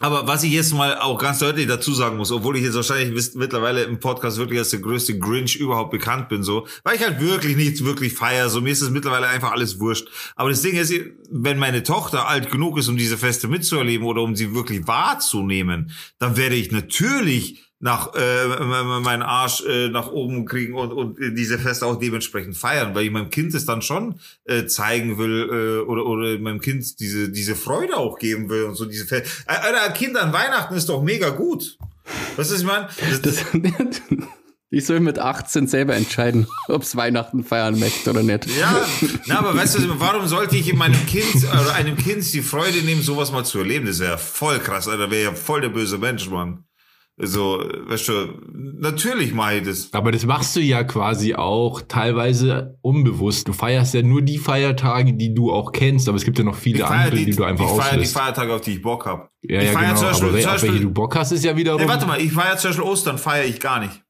aber 0.00 0.28
was 0.28 0.44
ich 0.44 0.52
jetzt 0.52 0.72
mal 0.74 0.96
auch 0.98 1.18
ganz 1.18 1.40
deutlich 1.40 1.66
dazu 1.66 1.92
sagen 1.92 2.18
muss, 2.18 2.30
obwohl 2.30 2.56
ich 2.56 2.62
jetzt 2.62 2.76
wahrscheinlich 2.76 3.12
wisst- 3.16 3.34
mittlerweile 3.34 3.82
im 3.82 3.98
Podcast 3.98 4.36
wirklich 4.36 4.60
als 4.60 4.70
der 4.70 4.78
größte 4.78 5.18
Grinch 5.18 5.56
überhaupt 5.56 5.90
bekannt 5.90 6.28
bin, 6.28 6.44
so, 6.44 6.68
weil 6.84 6.94
ich 6.94 7.02
halt 7.02 7.20
wirklich 7.20 7.56
nichts 7.56 7.82
wirklich 7.82 8.12
feier, 8.14 8.48
so 8.48 8.60
mir 8.60 8.70
ist 8.70 8.80
es 8.80 8.90
mittlerweile 8.90 9.26
einfach 9.26 9.50
alles 9.50 9.80
wurscht. 9.80 10.06
Aber 10.36 10.50
das 10.50 10.62
Ding 10.62 10.76
ist, 10.76 10.92
wenn 11.32 11.58
meine 11.58 11.82
Tochter 11.82 12.28
alt 12.28 12.48
genug 12.52 12.78
ist, 12.78 12.86
um 12.86 12.96
diese 12.96 13.18
Feste 13.18 13.48
mitzuerleben 13.48 14.06
oder 14.06 14.22
um 14.22 14.36
sie 14.36 14.54
wirklich 14.54 14.86
wahrzunehmen, 14.86 15.90
dann 16.20 16.36
werde 16.36 16.54
ich 16.54 16.70
natürlich 16.70 17.64
nach 17.80 18.12
äh, 18.14 18.46
meinen 19.00 19.22
Arsch 19.22 19.64
äh, 19.64 19.88
nach 19.88 20.10
oben 20.10 20.46
kriegen 20.46 20.74
und, 20.74 20.92
und 20.92 21.18
diese 21.36 21.58
Feste 21.58 21.86
auch 21.86 21.96
dementsprechend 21.96 22.56
feiern, 22.56 22.94
weil 22.94 23.04
ich 23.04 23.10
meinem 23.10 23.30
Kind 23.30 23.54
es 23.54 23.66
dann 23.66 23.82
schon 23.82 24.16
äh, 24.44 24.66
zeigen 24.66 25.18
will 25.18 25.48
äh, 25.50 25.88
oder 25.88 26.04
oder 26.06 26.38
meinem 26.38 26.60
Kind 26.60 26.98
diese 26.98 27.30
diese 27.30 27.54
Freude 27.54 27.96
auch 27.96 28.18
geben 28.18 28.48
will 28.50 28.64
und 28.64 28.74
so 28.74 28.84
diese 28.84 29.06
Feste. 29.06 29.28
Alter, 29.46 29.82
ein 29.82 29.94
Kind 29.94 30.16
an 30.16 30.32
Weihnachten 30.32 30.74
ist 30.74 30.88
doch 30.88 31.02
mega 31.02 31.30
gut. 31.30 31.78
Weißt 32.36 32.50
du, 32.50 32.54
was 32.54 32.60
ich 32.60 33.52
meine? 33.52 33.88
Ich 34.70 34.84
soll 34.84 35.00
mit 35.00 35.18
18 35.18 35.66
selber 35.66 35.94
entscheiden, 35.94 36.46
ob 36.68 36.82
es 36.82 36.94
Weihnachten 36.94 37.42
feiern 37.42 37.78
möchte 37.78 38.10
oder 38.10 38.22
nicht. 38.22 38.46
ja, 38.58 38.86
na, 39.24 39.38
aber 39.38 39.56
weißt 39.56 39.78
du, 39.78 39.98
warum 39.98 40.28
sollte 40.28 40.58
ich 40.58 40.74
meinem 40.74 41.06
Kind 41.06 41.44
oder 41.44 41.74
einem 41.74 41.96
Kind 41.96 42.30
die 42.34 42.42
Freude 42.42 42.82
nehmen, 42.82 43.00
sowas 43.00 43.32
mal 43.32 43.46
zu 43.46 43.60
erleben? 43.60 43.86
Das 43.86 43.98
wäre 43.98 44.12
ja 44.12 44.18
voll 44.18 44.58
krass, 44.58 44.86
Alter, 44.86 45.10
wäre 45.10 45.30
ja 45.30 45.32
voll 45.32 45.62
der 45.62 45.70
böse 45.70 45.96
Mensch, 45.96 46.28
Mann. 46.28 46.64
So, 47.20 47.58
weißt 47.58 48.08
du, 48.08 48.12
natürlich 48.52 49.34
mache 49.34 49.56
ich 49.56 49.64
das. 49.64 49.92
Aber 49.92 50.12
das 50.12 50.24
machst 50.24 50.54
du 50.54 50.60
ja 50.60 50.84
quasi 50.84 51.34
auch 51.34 51.82
teilweise 51.82 52.78
unbewusst. 52.80 53.48
Du 53.48 53.52
feierst 53.52 53.94
ja 53.94 54.02
nur 54.02 54.22
die 54.22 54.38
Feiertage, 54.38 55.14
die 55.14 55.34
du 55.34 55.50
auch 55.50 55.72
kennst, 55.72 56.08
aber 56.08 56.16
es 56.16 56.24
gibt 56.24 56.38
ja 56.38 56.44
noch 56.44 56.54
viele 56.54 56.78
Ich 56.78 56.84
andere, 56.84 57.16
die, 57.16 57.32
du 57.32 57.42
einfach 57.42 57.64
ich 57.64 57.70
feiere 57.70 57.90
die 57.90 57.96
auslässt. 57.96 58.16
Feiertage, 58.16 58.54
auf 58.54 58.60
die 58.60 58.72
ich 58.74 58.82
Bock 58.82 59.06
hab. 59.06 59.32
Ja, 59.42 59.58
ich 59.60 59.66
ja, 59.66 59.72
feiere 59.72 59.94
genau. 59.94 59.98
zum 59.98 60.08
Beispiel, 60.08 60.28
aber 60.28 60.40
zum 60.40 60.50
auf 60.50 60.62
welche 60.62 60.66
Beispiel 60.66 60.80
du 60.80 60.90
Bock 60.92 61.16
hast, 61.16 61.32
ist 61.32 61.44
ja 61.44 61.56
wiederum. 61.56 61.80
Nee, 61.80 61.88
warte 61.88 62.06
mal, 62.06 62.20
ich 62.20 62.32
feiere 62.32 62.56
zum 62.56 62.70
Beispiel 62.70 62.84
Ostern, 62.84 63.18
feiere 63.18 63.46
ich 63.46 63.58
gar 63.58 63.80
nicht. 63.80 64.00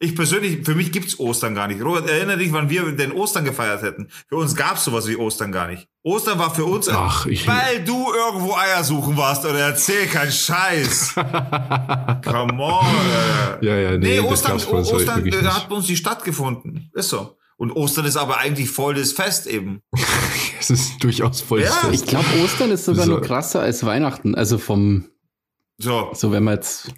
Ich 0.00 0.14
persönlich, 0.14 0.64
für 0.64 0.76
mich 0.76 0.92
gibt's 0.92 1.18
Ostern 1.18 1.56
gar 1.56 1.66
nicht. 1.66 1.82
Robert, 1.82 2.08
erinnere 2.08 2.38
dich, 2.38 2.52
wann 2.52 2.70
wir 2.70 2.92
denn 2.92 3.10
Ostern 3.10 3.44
gefeiert 3.44 3.82
hätten. 3.82 4.08
Für 4.28 4.36
uns 4.36 4.54
gab's 4.54 4.84
sowas 4.84 5.08
wie 5.08 5.16
Ostern 5.16 5.50
gar 5.50 5.66
nicht. 5.66 5.88
Ostern 6.04 6.38
war 6.38 6.54
für 6.54 6.64
uns, 6.66 6.88
Ach, 6.88 7.26
ich- 7.26 7.46
weil 7.48 7.82
du 7.84 8.12
irgendwo 8.12 8.54
Eier 8.54 8.84
suchen 8.84 9.16
warst 9.16 9.44
oder 9.44 9.58
erzähl 9.58 10.06
kein 10.06 10.30
Scheiß. 10.30 11.14
Come 12.24 12.62
on. 12.62 12.84
Alter. 12.86 13.58
Ja, 13.60 13.76
ja, 13.76 13.90
nee, 13.92 13.98
nee, 13.98 14.16
das 14.18 14.26
Ostern, 14.26 14.52
gab's 14.52 14.66
bei 14.66 14.78
uns 14.78 14.92
Ostern 14.92 15.20
äh, 15.20 15.22
nicht. 15.30 15.42
hat 15.42 15.68
bei 15.68 15.74
uns 15.74 15.88
nicht 15.88 15.98
stattgefunden. 15.98 16.90
Ist 16.94 17.08
so. 17.08 17.36
Und 17.56 17.72
Ostern 17.72 18.04
ist 18.04 18.16
aber 18.16 18.38
eigentlich 18.38 18.70
voll 18.70 18.94
das 18.94 19.12
Fest 19.12 19.46
eben. 19.46 19.82
Es 20.60 20.70
ist 20.70 21.02
durchaus 21.04 21.40
voll 21.40 21.62
Ja. 21.62 21.70
Fest. 21.70 21.94
Ich 21.94 22.06
glaube, 22.06 22.26
Ostern 22.44 22.70
ist 22.72 22.84
sogar 22.84 23.06
So. 23.06 23.12
noch 23.16 23.22
krasser 23.22 23.60
als 23.60 23.84
Weihnachten. 23.86 24.34
Also 24.34 24.58
vom, 24.58 25.06
So. 25.78 26.10
so 26.14 26.32
wenn 26.32 26.42
man 26.44 26.54
jetzt, 26.54 26.90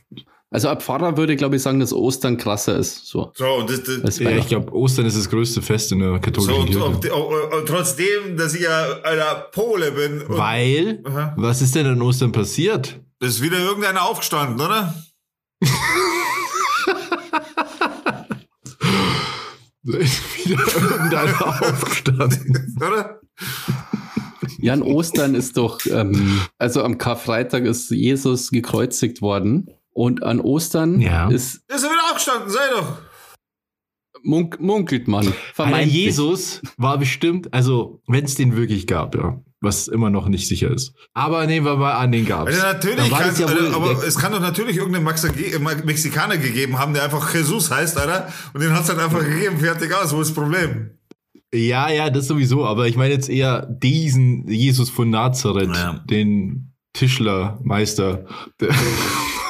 also 0.53 0.68
ein 0.68 0.80
Pfarrer 0.80 1.16
würde, 1.16 1.36
glaube 1.36 1.57
ich, 1.57 1.62
sagen, 1.62 1.78
dass 1.78 1.92
Ostern 1.92 2.36
krasser 2.36 2.76
ist. 2.76 3.07
So. 3.07 3.30
So, 3.34 3.46
und 3.46 3.70
das, 3.70 3.82
das, 4.03 4.18
Ja, 4.18 4.30
ich 4.30 4.48
glaube, 4.48 4.72
Ostern 4.74 5.07
ist 5.07 5.16
das 5.16 5.30
größte 5.30 5.62
Fest 5.62 5.92
in 5.92 6.01
der 6.01 6.14
so 6.14 6.20
katholischen 6.20 6.61
und, 6.61 6.66
Kirche. 6.70 7.14
und, 7.14 7.34
und, 7.34 7.53
und 7.55 7.66
trotzdem, 7.66 8.36
dass 8.36 8.55
ich 8.55 8.62
ja 8.62 9.01
einer 9.03 9.34
Pole 9.53 9.92
bin. 9.92 10.22
Und 10.22 10.36
Weil, 10.36 11.03
Aha. 11.05 11.34
was 11.36 11.62
ist 11.62 11.74
denn 11.76 11.86
an 11.86 12.03
Ostern 12.03 12.32
passiert? 12.32 13.01
ist 13.20 13.42
wieder 13.42 13.59
irgendeiner 13.59 14.03
aufgestanden, 14.03 14.61
oder? 14.61 14.94
Da 19.82 19.96
ist 19.96 20.20
wieder 20.46 20.59
irgendeiner 20.59 21.62
aufgestanden. 21.62 22.76
Oder? 22.76 23.20
Ja, 24.59 24.74
an 24.74 24.82
Ostern 24.82 25.34
ist 25.34 25.57
doch, 25.57 25.80
ähm, 25.86 26.40
also 26.59 26.82
am 26.82 26.98
Karfreitag 26.98 27.64
ist 27.64 27.90
Jesus 27.90 28.51
gekreuzigt 28.51 29.22
worden. 29.22 29.70
Und 29.93 30.22
an 30.22 30.41
Ostern 30.41 31.01
Ja. 31.01 31.28
ist 31.28 31.57
Ist 31.68 31.84
er 31.84 31.91
wieder 31.91 32.05
aufgestanden, 32.11 32.51
sei 32.51 32.61
doch. 32.70 32.99
munk 34.22 34.61
munkelt 34.61 35.09
man. 35.09 35.32
Alter. 35.57 35.80
Jesus 35.82 36.61
war 36.76 36.99
bestimmt, 36.99 37.53
also 37.55 38.03
wenn 38.07 38.24
es 38.24 38.34
den 38.34 38.55
wirklich 38.57 38.86
gab, 38.86 39.14
ja, 39.14 39.41
was 39.62 39.88
immer 39.88 40.11
noch 40.11 40.28
nicht 40.28 40.47
sicher 40.47 40.70
ist. 40.70 40.95
Aber 41.14 41.47
nehmen 41.47 41.66
wir 41.66 41.76
mal 41.76 41.93
an, 41.95 42.12
den 42.12 42.24
gab's. 42.26 42.51
Also 42.53 42.62
natürlich, 42.62 42.97
Dann 42.97 43.11
war 43.11 43.20
kann, 43.20 43.41
ja 43.41 43.49
wohl 43.51 43.74
aber 43.74 44.05
es 44.07 44.16
kann 44.16 44.32
doch 44.32 44.41
natürlich 44.41 44.76
irgendeinen 44.76 45.07
äh, 45.07 45.84
Mexikaner 45.84 46.36
gegeben 46.38 46.78
haben, 46.78 46.93
der 46.95 47.03
einfach 47.05 47.34
Jesus 47.34 47.70
heißt, 47.70 47.99
Alter. 47.99 48.32
Und 48.53 48.62
den 48.62 48.72
hat's 48.72 48.88
halt 48.88 48.99
einfach 48.99 49.24
gegeben, 49.24 49.59
fertig 49.59 49.93
aus. 49.95 50.12
Wo 50.14 50.20
ist 50.20 50.28
das 50.28 50.34
Problem? 50.34 50.91
Ja, 51.53 51.91
ja, 51.91 52.11
das 52.11 52.28
sowieso, 52.28 52.64
aber 52.64 52.86
ich 52.86 52.97
meine 52.97 53.12
jetzt 53.12 53.28
eher 53.28 53.66
diesen 53.66 54.47
Jesus 54.49 54.88
von 54.88 55.11
Nazareth, 55.11 55.74
Ja. 55.74 56.05
den 56.09 56.72
Tischlermeister. 56.93 58.24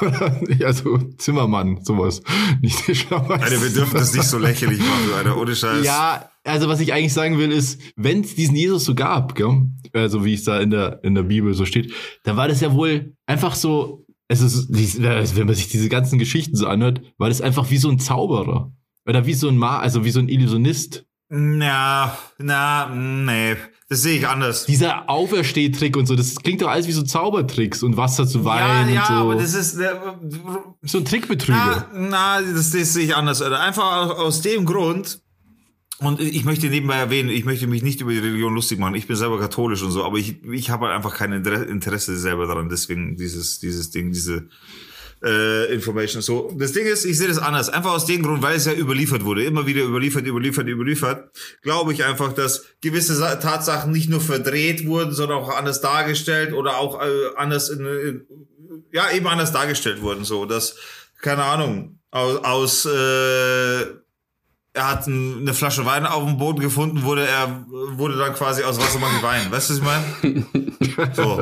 Der- 0.49 0.67
also 0.67 0.99
Zimmermann, 1.19 1.85
sowas. 1.85 2.23
Nicht 2.61 2.85
Tischlermeister. 2.85 3.45
Alter, 3.45 3.63
wir 3.63 3.71
dürfen 3.71 3.95
das 3.95 4.15
nicht 4.15 4.25
so 4.27 4.39
lächerlich 4.39 4.81
machen, 4.81 5.13
Alter. 5.17 5.37
Ohne 5.37 5.55
Scheiß. 5.55 5.85
Ja, 5.85 6.31
also 6.45 6.69
was 6.69 6.81
ich 6.81 6.93
eigentlich 6.93 7.13
sagen 7.13 7.39
will, 7.39 7.51
ist, 7.53 7.81
wenn 7.97 8.21
es 8.23 8.35
diesen 8.35 8.57
Jesus 8.57 8.85
so 8.85 8.95
gab, 8.95 9.35
gell? 9.35 9.69
also 9.93 10.25
wie 10.25 10.35
es 10.35 10.45
da 10.45 10.61
in 10.61 10.71
der, 10.71 11.01
in 11.03 11.15
der 11.15 11.25
Bibel 11.25 11.53
so 11.55 11.65
steht, 11.65 11.93
dann 12.25 12.37
war 12.37 12.49
das 12.49 12.61
ja 12.61 12.73
wohl 12.73 13.15
einfach 13.27 13.55
so 13.55 14.07
es 14.31 14.41
ist, 14.43 14.73
wenn 15.03 15.47
man 15.47 15.57
sich 15.57 15.69
diese 15.69 15.89
ganzen 15.89 16.21
Geschichten 16.21 16.55
so 16.55 16.69
anhört, 16.69 17.01
war 17.19 17.29
das 17.29 17.41
einfach 17.41 17.69
wie 17.71 17.79
so 17.79 17.91
ein 17.91 17.99
Zauberer. 17.99 18.73
Oder 19.05 19.27
wie 19.27 19.35
so 19.35 19.49
ein 19.49 19.57
Ma, 19.57 19.81
also 19.81 20.05
wie 20.05 20.13
so 20.13 20.21
ein 20.21 20.29
Illusionist. 20.29 21.05
Na, 21.29 22.17
na, 22.39 22.95
nee, 22.95 23.57
das 23.91 24.03
sehe 24.03 24.17
ich 24.19 24.27
anders. 24.27 24.65
Dieser 24.67 25.11
Auferstehtrick 25.11 25.97
und 25.97 26.07
so, 26.07 26.15
das 26.17 26.37
klingt 26.37 26.63
doch 26.63 26.69
alles 26.69 26.87
wie 26.87 26.93
so 26.93 27.03
Zaubertricks 27.03 27.83
und 27.83 27.97
Wasser 27.99 28.27
zu 28.27 28.39
Ja, 28.39 28.45
Wein 28.45 28.95
ja, 28.95 29.01
und 29.03 29.07
so. 29.09 29.13
aber 29.15 29.35
das 29.35 29.53
ist, 29.55 29.77
äh, 29.79 29.91
so 30.83 30.99
ein 30.99 31.05
Trickbetrüger. 31.05 31.89
Na, 31.93 32.41
na 32.41 32.41
das, 32.41 32.71
das 32.71 32.93
sehe 32.95 33.05
ich 33.05 33.17
anders. 33.17 33.43
Alter. 33.43 33.61
Einfach 33.61 34.17
aus, 34.17 34.41
dem 34.41 34.65
Grund, 34.65 35.21
und 35.99 36.19
ich 36.21 36.45
möchte 36.45 36.69
nebenbei 36.69 36.97
erwähnen, 36.97 37.29
ich 37.29 37.45
möchte 37.45 37.67
mich 37.67 37.83
nicht 37.83 38.01
über 38.01 38.13
die 38.13 38.19
Religion 38.21 38.55
lustig 38.55 38.79
machen. 38.79 38.95
Ich 38.95 39.07
bin 39.07 39.17
selber 39.17 39.39
katholisch 39.39 39.83
und 39.83 39.91
so, 39.91 40.03
aber 40.05 40.17
ich, 40.17 40.43
ich 40.45 40.71
habe 40.71 40.87
halt 40.87 40.97
einfach 40.97 41.15
kein 41.15 41.33
Inter- 41.33 41.67
Interesse 41.69 42.17
selber 42.17 42.47
daran. 42.47 42.71
Deswegen 42.71 43.17
dieses, 43.17 43.59
dieses 43.59 43.91
Ding, 43.91 44.11
diese 44.13 44.49
äh, 45.23 45.73
Information. 45.73 46.23
So, 46.23 46.53
das 46.57 46.73
Ding 46.73 46.87
ist, 46.87 47.05
ich 47.05 47.19
sehe 47.19 47.29
das 47.29 47.39
anders. 47.39 47.69
Einfach 47.69 47.93
aus 47.93 48.07
dem 48.07 48.23
Grund, 48.23 48.43
weil 48.43 48.57
es 48.57 48.67
ja 48.67 48.73
überliefert 48.73 49.25
wurde, 49.25 49.45
immer 49.45 49.67
wieder 49.67 49.83
überliefert, 49.83 50.27
überliefert, 50.27 50.67
überliefert, 50.67 51.31
glaube 51.63 51.93
ich 51.93 52.05
einfach, 52.05 52.33
dass 52.33 52.65
gewisse 52.81 53.15
Sa- 53.15 53.37
Tatsachen 53.37 53.93
nicht 53.93 54.09
nur 54.09 54.21
verdreht 54.21 54.87
wurden, 54.87 55.13
sondern 55.13 55.39
auch 55.39 55.51
anders 55.57 55.81
dargestellt 55.81 56.53
oder 56.53 56.79
auch 56.79 57.01
äh, 57.03 57.09
anders 57.37 57.69
in, 57.69 57.85
in 57.87 58.27
ja 58.93 59.11
eben 59.11 59.27
anders 59.27 59.53
dargestellt 59.53 60.01
wurden. 60.03 60.25
So, 60.25 60.47
dass 60.47 60.77
keine 61.21 61.45
Ahnung 61.45 61.99
aus, 62.11 62.45
aus 62.45 62.85
äh, 62.87 63.87
er 64.73 64.89
hat 64.89 65.07
ein, 65.09 65.39
eine 65.41 65.53
Flasche 65.55 65.85
Wein 65.85 66.07
auf 66.07 66.25
dem 66.25 66.39
Boden 66.39 66.61
gefunden, 66.61 67.03
wurde 67.03 67.27
er 67.27 67.65
wurde 67.97 68.17
dann 68.17 68.33
quasi 68.35 68.63
aus 68.63 68.79
Wassermann 68.81 69.11
Wein. 69.21 69.51
Weißt 69.51 69.71
du, 69.71 69.75
was 69.75 69.81
ich 69.81 69.85
meine? 69.85 70.45
So. 71.15 71.41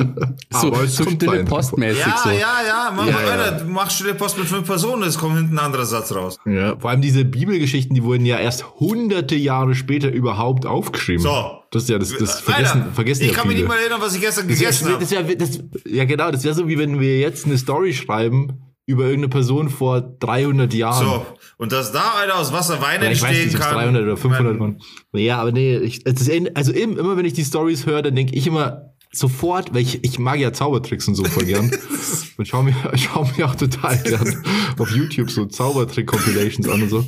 So, 0.50 0.68
Aber 0.68 0.82
es 0.84 0.96
so 0.96 1.04
kommt 1.04 1.16
stille. 1.22 1.44
Postmäßig 1.44 2.04
Ja, 2.06 2.16
so. 2.22 2.30
ja, 2.30 2.36
ja, 2.66 2.92
mach 2.94 3.06
Ja, 3.06 3.12
mal 3.12 3.22
ja. 3.24 3.28
weiter. 3.28 3.50
Du 3.52 3.64
machst 3.66 3.96
stille 3.96 4.14
Post 4.14 4.38
mit 4.38 4.46
fünf 4.46 4.66
Personen, 4.66 5.02
es 5.04 5.18
kommt 5.18 5.36
hinten 5.36 5.58
ein 5.58 5.64
anderer 5.64 5.84
Satz 5.86 6.12
raus. 6.14 6.38
Ja, 6.44 6.76
vor 6.78 6.90
allem 6.90 7.00
diese 7.00 7.24
Bibelgeschichten, 7.24 7.94
die 7.94 8.02
wurden 8.04 8.24
ja 8.24 8.38
erst 8.38 8.64
hunderte 8.78 9.34
Jahre 9.34 9.74
später 9.74 10.10
überhaupt 10.10 10.64
aufgeschrieben. 10.66 11.22
So. 11.22 11.62
Das 11.70 11.84
ist 11.84 11.88
ja 11.88 11.98
das, 11.98 12.16
das 12.16 12.40
vergessen, 12.40 12.82
Alter, 12.82 12.94
vergessen 12.94 13.22
ich 13.24 13.30
ja 13.30 13.36
kann 13.36 13.48
mich 13.48 13.56
viele. 13.56 13.68
nicht 13.68 13.74
mal 13.76 13.80
erinnern, 13.80 14.00
was 14.00 14.14
ich 14.14 14.20
gestern 14.20 14.48
das 14.48 14.58
gegessen 14.58 14.88
habe. 14.92 14.98
das 15.00 15.10
wär, 15.10 15.22
das, 15.36 15.58
ja 15.86 16.04
genau, 16.04 16.30
das 16.30 16.44
wäre 16.44 16.54
so 16.54 16.68
wie 16.68 16.78
wenn 16.78 17.00
wir 17.00 17.18
jetzt 17.18 17.44
eine 17.46 17.58
Story 17.58 17.92
schreiben 17.94 18.60
über 18.88 19.04
irgendeine 19.04 19.28
Person 19.28 19.68
vor 19.68 20.00
300 20.00 20.72
Jahren. 20.72 21.04
So, 21.06 21.26
und 21.58 21.72
dass 21.72 21.92
da 21.92 22.14
einer 22.22 22.36
aus 22.36 22.52
Wasser 22.54 22.80
Wein 22.80 23.02
Ja, 23.02 23.10
ich 23.10 23.20
weiß 23.20 23.28
entstehen 23.28 23.44
nicht, 23.48 23.54
es 23.54 23.60
kann. 23.60 23.74
300 23.74 24.02
oder 24.02 24.16
500 24.16 24.58
Mein- 24.58 24.60
waren. 24.60 24.82
Ja, 25.12 25.38
aber 25.38 25.52
nee, 25.52 25.76
ich, 25.76 26.06
also 26.06 26.72
im- 26.72 26.98
immer 26.98 27.16
wenn 27.18 27.26
ich 27.26 27.34
die 27.34 27.44
Stories 27.44 27.84
höre, 27.84 28.00
dann 28.00 28.16
denke 28.16 28.34
ich 28.34 28.46
immer 28.46 28.94
sofort, 29.12 29.74
weil 29.74 29.82
ich, 29.82 30.02
ich 30.04 30.18
mag 30.18 30.38
ja 30.38 30.52
Zaubertricks 30.54 31.06
und 31.06 31.14
so 31.16 31.24
voll 31.24 31.44
gern. 31.44 31.70
und 32.38 32.48
schau 32.48 32.62
mir, 32.62 32.74
schau 32.94 33.28
mir 33.36 33.46
auch 33.46 33.54
total 33.56 33.98
gern 33.98 34.42
auf 34.78 34.90
YouTube 34.90 35.30
so 35.30 35.44
Zaubertrick-Compilations 35.44 36.68
an 36.68 36.82
und 36.82 36.88
so. 36.88 37.04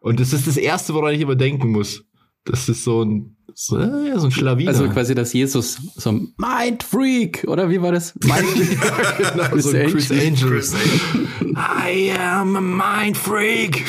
Und 0.00 0.18
das 0.18 0.32
ist 0.32 0.46
das 0.48 0.56
Erste, 0.56 0.94
woran 0.94 1.14
ich 1.14 1.20
immer 1.20 1.36
denken 1.36 1.70
muss. 1.70 2.02
Das 2.44 2.68
ist 2.68 2.84
so 2.84 3.02
ein, 3.04 3.36
so, 3.54 3.78
äh, 3.78 4.08
ja, 4.08 4.18
so 4.18 4.26
ein 4.26 4.30
Schlawiner. 4.30 4.70
Also 4.70 4.88
quasi, 4.88 5.14
dass 5.14 5.32
Jesus 5.32 5.78
so 5.96 6.10
ein 6.10 6.34
Mind 6.38 6.82
Freak, 6.82 7.44
oder 7.46 7.68
wie 7.68 7.80
war 7.82 7.92
das? 7.92 8.14
Mind 8.24 8.46
Freak. 8.46 9.32
genau, 9.32 9.44
Chris 9.48 9.64
so 9.64 9.76
ein 9.76 9.90
Chris 9.90 10.10
Angel. 10.10 10.26
Angel. 10.26 10.48
Chris 10.48 10.74
I 11.54 12.12
am 12.18 12.56
a 12.56 12.60
mind 12.60 13.16
freak. 13.16 13.84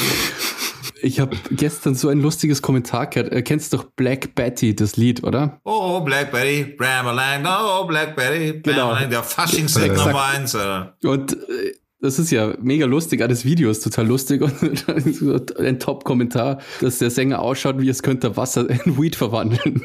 Ich 1.03 1.19
habe 1.19 1.35
gestern 1.51 1.95
so 1.95 2.09
ein 2.09 2.19
lustiges 2.21 2.61
Kommentar 2.61 3.07
gehört. 3.07 3.31
Äh, 3.31 3.41
kennst 3.41 3.73
doch 3.73 3.85
Black 3.95 4.35
Betty, 4.35 4.75
das 4.75 4.97
Lied, 4.97 5.23
oder? 5.23 5.59
Oh, 5.63 6.01
Blackberry, 6.01 6.75
Bramalang, 6.77 7.45
oh, 7.47 7.85
Blackberry, 7.85 8.61
Genau. 8.63 8.89
Bramalang, 8.89 9.09
der 9.09 9.23
Faschingstrick 9.23 9.93
Ja. 9.95 10.05
Nummer 10.05 10.25
eins. 10.25 10.55
Und 11.03 11.33
äh, 11.33 11.73
das 12.01 12.17
ist 12.19 12.31
ja 12.31 12.53
mega 12.61 12.85
lustig. 12.85 13.21
Ah, 13.21 13.27
Das 13.27 13.45
Video 13.45 13.69
ist 13.69 13.81
total 13.83 14.07
lustig. 14.07 14.41
Und 15.21 15.57
ein 15.59 15.79
Top-Kommentar, 15.79 16.59
dass 16.81 16.97
der 16.97 17.09
Sänger 17.11 17.39
ausschaut, 17.39 17.79
wie 17.79 17.89
es 17.89 18.01
könnte 18.03 18.35
Wasser 18.37 18.69
in 18.69 18.99
Weed 19.01 19.15
verwandeln. 19.15 19.81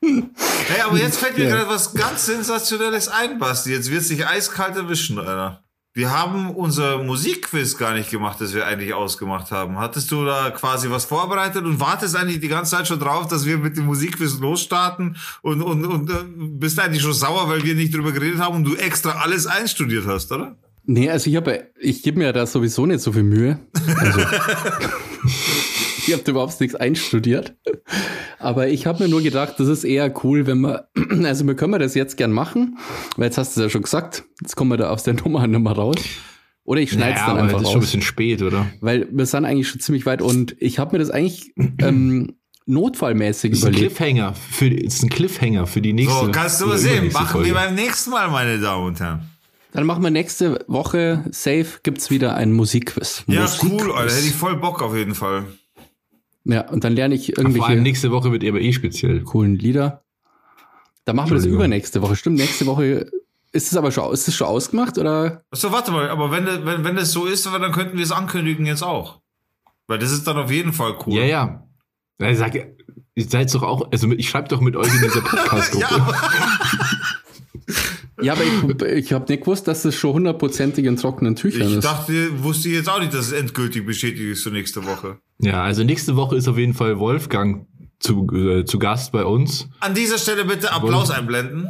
Hey, 0.00 0.80
aber 0.84 0.96
jetzt 0.98 1.18
fällt 1.18 1.36
mir 1.38 1.44
Ja. 1.44 1.56
gerade 1.56 1.68
was 1.70 1.94
ganz 1.94 2.26
Sensationelles 2.26 3.08
ein, 3.08 3.38
Basti. 3.38 3.70
Jetzt 3.72 3.90
wird 3.90 4.02
sich 4.02 4.26
eiskalt 4.26 4.76
erwischen, 4.76 5.18
Alter. 5.18 5.63
Wir 5.96 6.10
haben 6.10 6.50
unser 6.50 7.04
Musikquiz 7.04 7.78
gar 7.78 7.94
nicht 7.94 8.10
gemacht, 8.10 8.40
das 8.40 8.52
wir 8.52 8.66
eigentlich 8.66 8.92
ausgemacht 8.92 9.52
haben. 9.52 9.78
Hattest 9.78 10.10
du 10.10 10.24
da 10.24 10.50
quasi 10.50 10.90
was 10.90 11.04
vorbereitet 11.04 11.64
und 11.64 11.78
wartest 11.78 12.16
eigentlich 12.16 12.40
die 12.40 12.48
ganze 12.48 12.72
Zeit 12.72 12.88
schon 12.88 12.98
drauf, 12.98 13.28
dass 13.28 13.46
wir 13.46 13.58
mit 13.58 13.76
dem 13.76 13.86
Musikquiz 13.86 14.40
losstarten 14.40 15.16
und, 15.42 15.62
und, 15.62 15.86
und 15.86 16.10
äh, 16.10 16.14
bist 16.26 16.80
eigentlich 16.80 17.00
schon 17.00 17.12
sauer, 17.12 17.48
weil 17.48 17.62
wir 17.62 17.76
nicht 17.76 17.94
drüber 17.94 18.10
geredet 18.10 18.40
haben 18.40 18.56
und 18.56 18.64
du 18.64 18.74
extra 18.74 19.20
alles 19.22 19.46
einstudiert 19.46 20.04
hast, 20.08 20.32
oder? 20.32 20.56
Nee, 20.84 21.08
also 21.08 21.30
ich 21.30 21.36
habe, 21.36 21.68
ich 21.78 22.02
gebe 22.02 22.18
mir 22.18 22.32
da 22.32 22.44
sowieso 22.44 22.86
nicht 22.86 23.00
so 23.00 23.12
viel 23.12 23.22
Mühe. 23.22 23.60
Also, 23.96 24.20
ich 26.06 26.12
habe 26.12 26.30
überhaupt 26.30 26.60
nichts 26.60 26.74
einstudiert. 26.74 27.54
Aber 28.38 28.68
ich 28.68 28.86
habe 28.86 29.02
mir 29.04 29.08
nur 29.08 29.22
gedacht, 29.22 29.54
das 29.58 29.68
ist 29.68 29.84
eher 29.84 30.12
cool, 30.24 30.46
wenn 30.46 30.60
wir, 30.60 30.88
also 31.24 31.46
wir 31.46 31.54
können 31.54 31.72
wir 31.72 31.78
das 31.78 31.94
jetzt 31.94 32.16
gern 32.16 32.32
machen, 32.32 32.78
weil 33.16 33.26
jetzt 33.26 33.38
hast 33.38 33.56
du 33.56 33.60
es 33.60 33.64
ja 33.66 33.70
schon 33.70 33.82
gesagt, 33.82 34.24
jetzt 34.42 34.56
kommen 34.56 34.70
wir 34.70 34.76
da 34.76 34.90
aus 34.90 35.02
der 35.04 35.14
Nummer 35.24 35.46
nicht 35.46 35.60
mehr 35.60 35.72
raus. 35.72 35.96
Oder 36.66 36.80
ich 36.80 36.92
schneide 36.92 37.14
es 37.14 37.20
Naja, 37.20 37.34
dann 37.34 37.44
einfach 37.44 37.58
das 37.58 37.62
ist 37.68 37.72
schon 37.72 37.80
ein 37.80 37.82
raus. 37.82 37.86
bisschen 37.90 38.02
spät, 38.02 38.40
oder? 38.42 38.66
Weil 38.80 39.06
wir 39.12 39.26
sind 39.26 39.44
eigentlich 39.44 39.68
schon 39.68 39.80
ziemlich 39.80 40.06
weit 40.06 40.22
und 40.22 40.56
ich 40.60 40.78
habe 40.78 40.92
mir 40.96 40.98
das 40.98 41.10
eigentlich 41.10 41.52
ähm, 41.78 42.36
notfallmäßig 42.66 43.50
Das 43.50 43.58
ist 43.58 43.64
ein 43.66 43.72
überlegt. 43.74 43.96
Cliffhanger 43.96 44.34
für, 44.34 44.70
das 44.70 44.94
ist 44.94 45.02
ein 45.02 45.10
Cliffhanger 45.10 45.66
für 45.66 45.82
die 45.82 45.92
nächste. 45.92 46.14
So, 46.26 46.30
kannst 46.30 46.60
du 46.62 46.66
mal 46.66 46.78
sehen. 46.78 47.12
Machen 47.12 47.26
Folge. 47.28 47.48
wir 47.48 47.54
beim 47.54 47.74
nächsten 47.74 48.10
Mal, 48.10 48.28
meine 48.30 48.58
Damen 48.58 48.86
und 48.86 48.98
Herren. 49.00 49.28
Dann 49.72 49.84
machen 49.86 50.02
wir 50.04 50.10
nächste 50.10 50.64
Woche 50.68 51.24
safe 51.32 51.66
gibt's 51.82 52.08
wieder 52.10 52.34
ein 52.36 52.52
Musikquiz. 52.52 53.24
Ja, 53.26 53.42
Musikquiz. 53.42 53.82
cool, 53.82 53.92
Alter. 53.92 54.14
Hätte 54.14 54.26
ich 54.28 54.32
voll 54.34 54.56
Bock 54.56 54.80
auf 54.82 54.96
jeden 54.96 55.14
Fall. 55.14 55.44
Ja, 56.44 56.68
und 56.70 56.84
dann 56.84 56.94
lerne 56.94 57.14
ich 57.14 57.32
Vor 57.34 57.38
allem 57.44 57.54
irgendwelche 57.54 57.80
nächste 57.82 58.10
Woche 58.10 58.30
wird 58.32 58.44
aber 58.44 58.60
eh 58.60 58.72
speziell. 58.72 59.22
coolen 59.22 59.56
Lieder. 59.58 60.02
Dann 61.06 61.16
machen 61.16 61.30
wir 61.30 61.36
das 61.36 61.46
übernächste 61.46 62.02
Woche. 62.02 62.16
Stimmt, 62.16 62.36
nächste 62.36 62.66
Woche 62.66 63.10
ist 63.52 63.70
es 63.70 63.76
aber 63.76 63.92
schon, 63.92 64.12
ist 64.12 64.26
es 64.28 64.34
schon 64.34 64.46
ausgemacht 64.48 64.98
oder? 64.98 65.44
So, 65.52 65.70
warte 65.72 65.90
mal, 65.92 66.08
aber 66.10 66.30
wenn, 66.30 66.44
das- 66.44 66.64
wenn, 66.64 66.84
wenn 66.84 66.96
das 66.96 67.12
so 67.12 67.26
ist, 67.26 67.46
dann 67.46 67.72
könnten 67.72 67.96
wir 67.96 68.04
es 68.04 68.12
ankündigen 68.12 68.66
jetzt 68.66 68.82
auch. 68.82 69.20
Weil 69.86 69.98
das 69.98 70.12
ist 70.12 70.26
dann 70.26 70.36
auf 70.38 70.50
jeden 70.50 70.72
Fall 70.72 70.96
cool. 71.06 71.14
Ja, 71.14 71.24
ja. 71.24 71.66
ja 72.20 72.30
ich 72.30 72.38
sag, 72.38 72.54
ihr 72.54 73.24
seid 73.28 73.54
doch 73.54 73.62
auch, 73.62 73.90
also 73.92 74.10
ich 74.12 74.28
schreibe 74.28 74.48
doch 74.48 74.60
mit 74.60 74.76
euch 74.76 74.92
in 74.94 75.00
dieser 75.02 75.20
Podcast-Gruppe. 75.22 75.84
Ja, 75.88 76.12
Ja, 78.24 78.32
aber 78.32 78.42
ich, 78.42 78.82
ich 79.06 79.12
habe 79.12 79.30
nicht 79.30 79.42
gewusst, 79.42 79.68
dass 79.68 79.84
es 79.84 79.94
schon 79.94 80.14
hundertprozentig 80.14 80.84
in 80.86 80.96
trockenen 80.96 81.36
Tüchern 81.36 81.68
ich 81.68 81.76
ist. 81.76 81.84
dachte, 81.84 82.42
wusste 82.42 82.68
jetzt 82.70 82.88
auch 82.88 82.98
nicht, 83.00 83.12
dass 83.14 83.26
es 83.26 83.32
endgültig 83.32 83.84
bestätigt 83.86 84.22
ist 84.32 84.42
für 84.42 84.50
nächste 84.50 84.84
Woche. 84.84 85.18
Ja, 85.38 85.62
also 85.62 85.84
nächste 85.84 86.16
Woche 86.16 86.36
ist 86.36 86.48
auf 86.48 86.56
jeden 86.58 86.74
Fall 86.74 86.98
Wolfgang 86.98 87.66
zu, 88.00 88.26
äh, 88.34 88.64
zu 88.64 88.78
Gast 88.78 89.12
bei 89.12 89.24
uns. 89.24 89.68
An 89.80 89.94
dieser 89.94 90.18
Stelle 90.18 90.44
bitte 90.44 90.72
Applaus 90.72 91.10
einblenden. 91.10 91.68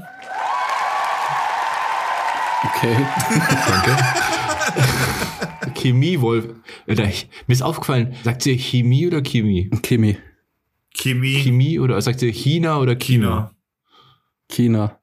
Okay. 2.77 2.97
Danke. 3.69 3.97
Chemie, 5.75 6.21
Wolf. 6.21 6.47
Oder, 6.87 7.05
ich- 7.05 7.29
mir 7.47 7.53
ist 7.53 7.63
aufgefallen, 7.63 8.15
sagt 8.25 8.47
ihr 8.47 8.57
Chemie 8.57 9.07
oder 9.07 9.23
Chemie? 9.23 9.71
Kimi. 9.83 10.17
Chemie, 10.97 11.35
Chemie 11.43 11.79
oder 11.79 12.01
sagt 12.01 12.23
ihr 12.23 12.33
China 12.33 12.79
oder 12.79 12.95
China? 12.97 13.51
China. 14.51 14.91
China. 14.91 15.01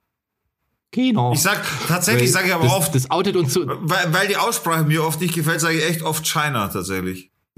China. 0.92 1.32
Ich 1.34 1.42
sag, 1.42 1.62
tatsächlich 1.88 2.32
sage 2.32 2.48
ich 2.48 2.54
aber 2.54 2.66
das, 2.66 2.74
oft, 2.74 2.96
Das 2.96 3.10
outet 3.12 3.36
uns 3.36 3.54
so. 3.54 3.66
weil, 3.66 4.14
weil 4.14 4.28
die 4.28 4.38
Aussprache 4.38 4.84
mir 4.84 5.04
oft 5.04 5.22
nicht 5.22 5.34
gefällt, 5.34 5.62
sage 5.62 5.78
ich 5.78 5.86
echt 5.90 6.02
oft 6.02 6.26
China 6.28 6.68
tatsächlich. 6.68 7.32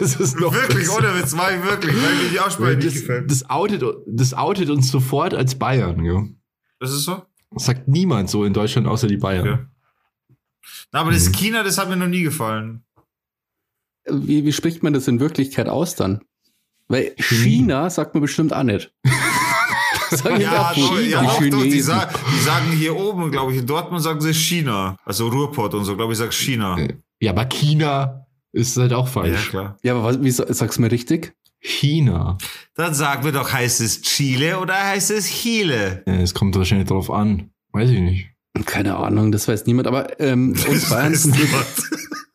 das 0.00 0.16
ist 0.16 0.38
noch 0.40 0.52
Wirklich, 0.52 0.86
besser. 0.86 0.98
ohne 0.98 1.14
Witz, 1.20 1.34
mach 1.34 1.50
ich 1.50 1.62
wirklich, 1.62 1.94
weil 1.94 2.14
mir 2.16 2.30
die 2.30 2.40
Aussprache 2.40 2.76
nicht 2.76 2.86
das, 2.86 2.94
gefällt. 2.94 3.30
das, 3.30 3.48
outet, 3.50 3.82
das 4.06 4.34
outet 4.34 4.70
uns 4.70 4.90
sofort 4.90 5.34
als 5.34 5.56
Bayern. 5.56 6.04
Ja. 6.04 6.24
Das 6.80 6.90
ist 6.92 7.04
so? 7.04 7.22
Das 7.50 7.64
sagt 7.66 7.88
niemand 7.88 8.28
so 8.30 8.44
in 8.44 8.52
Deutschland 8.52 8.86
außer 8.86 9.06
die 9.08 9.16
Bayern. 9.16 9.48
Okay. 9.48 9.64
Na, 10.92 11.00
aber 11.00 11.12
das 11.12 11.30
China, 11.32 11.62
das 11.62 11.78
hat 11.78 11.88
mir 11.88 11.96
noch 11.96 12.06
nie 12.08 12.22
gefallen. 12.22 12.84
Wie, 14.08 14.44
wie 14.44 14.52
spricht 14.52 14.82
man 14.82 14.92
das 14.92 15.08
in 15.08 15.18
Wirklichkeit 15.20 15.68
aus 15.68 15.94
dann? 15.96 16.20
Weil 16.88 17.14
China 17.18 17.90
sagt 17.90 18.14
man 18.14 18.20
bestimmt 18.20 18.52
auch 18.52 18.62
nicht. 18.62 18.92
Sagen 20.16 20.40
Ja, 20.40 20.70
auch 20.70 20.74
doch, 20.74 21.00
ja 21.00 21.20
die 21.40 21.50
doch, 21.50 21.58
doch, 21.58 21.64
die, 21.64 21.80
sa 21.80 22.08
die 22.32 22.40
sagen 22.44 22.72
hier 22.72 22.96
oben, 22.96 23.30
glaube 23.30 23.52
ich, 23.52 23.58
in 23.58 23.66
Dortmund 23.66 24.02
sagen 24.02 24.20
sie 24.20 24.34
China. 24.34 24.96
Also 25.04 25.28
Ruhrpott 25.28 25.74
und 25.74 25.84
so, 25.84 25.96
glaube 25.96 26.12
ich, 26.12 26.18
sagt 26.18 26.34
China. 26.34 26.76
Ja, 27.20 27.32
aber 27.32 27.44
China 27.46 28.26
ist 28.52 28.76
halt 28.76 28.92
auch 28.92 29.06
Ja, 29.06 29.12
falsch. 29.12 29.48
klar. 29.50 29.76
Ja, 29.82 29.94
aber 29.94 30.04
was, 30.04 30.22
wie 30.22 30.30
sa- 30.30 30.46
sag's 30.52 30.78
mir 30.78 30.90
richtig? 30.90 31.34
China. 31.60 32.38
Dann 32.74 32.94
sagen 32.94 33.24
wir 33.24 33.32
doch, 33.32 33.52
heißt 33.52 33.80
es 33.80 34.02
Chile 34.02 34.58
oder 34.60 34.74
heißt 34.74 35.10
es 35.10 35.26
Chile? 35.28 36.02
Ja, 36.06 36.14
Es 36.14 36.34
kommt 36.34 36.54
wahrscheinlich 36.56 36.88
drauf 36.88 37.10
an. 37.10 37.50
Weiß 37.72 37.90
ich 37.90 38.00
nicht. 38.00 38.28
Keine 38.66 38.96
Ahnung, 38.96 39.32
das 39.32 39.48
weiß 39.48 39.66
niemand, 39.66 39.86
aber 39.88 40.18
ähm, 40.20 40.50
uns 40.68 40.88
Bayern 40.88 41.12
niemand. 41.12 41.66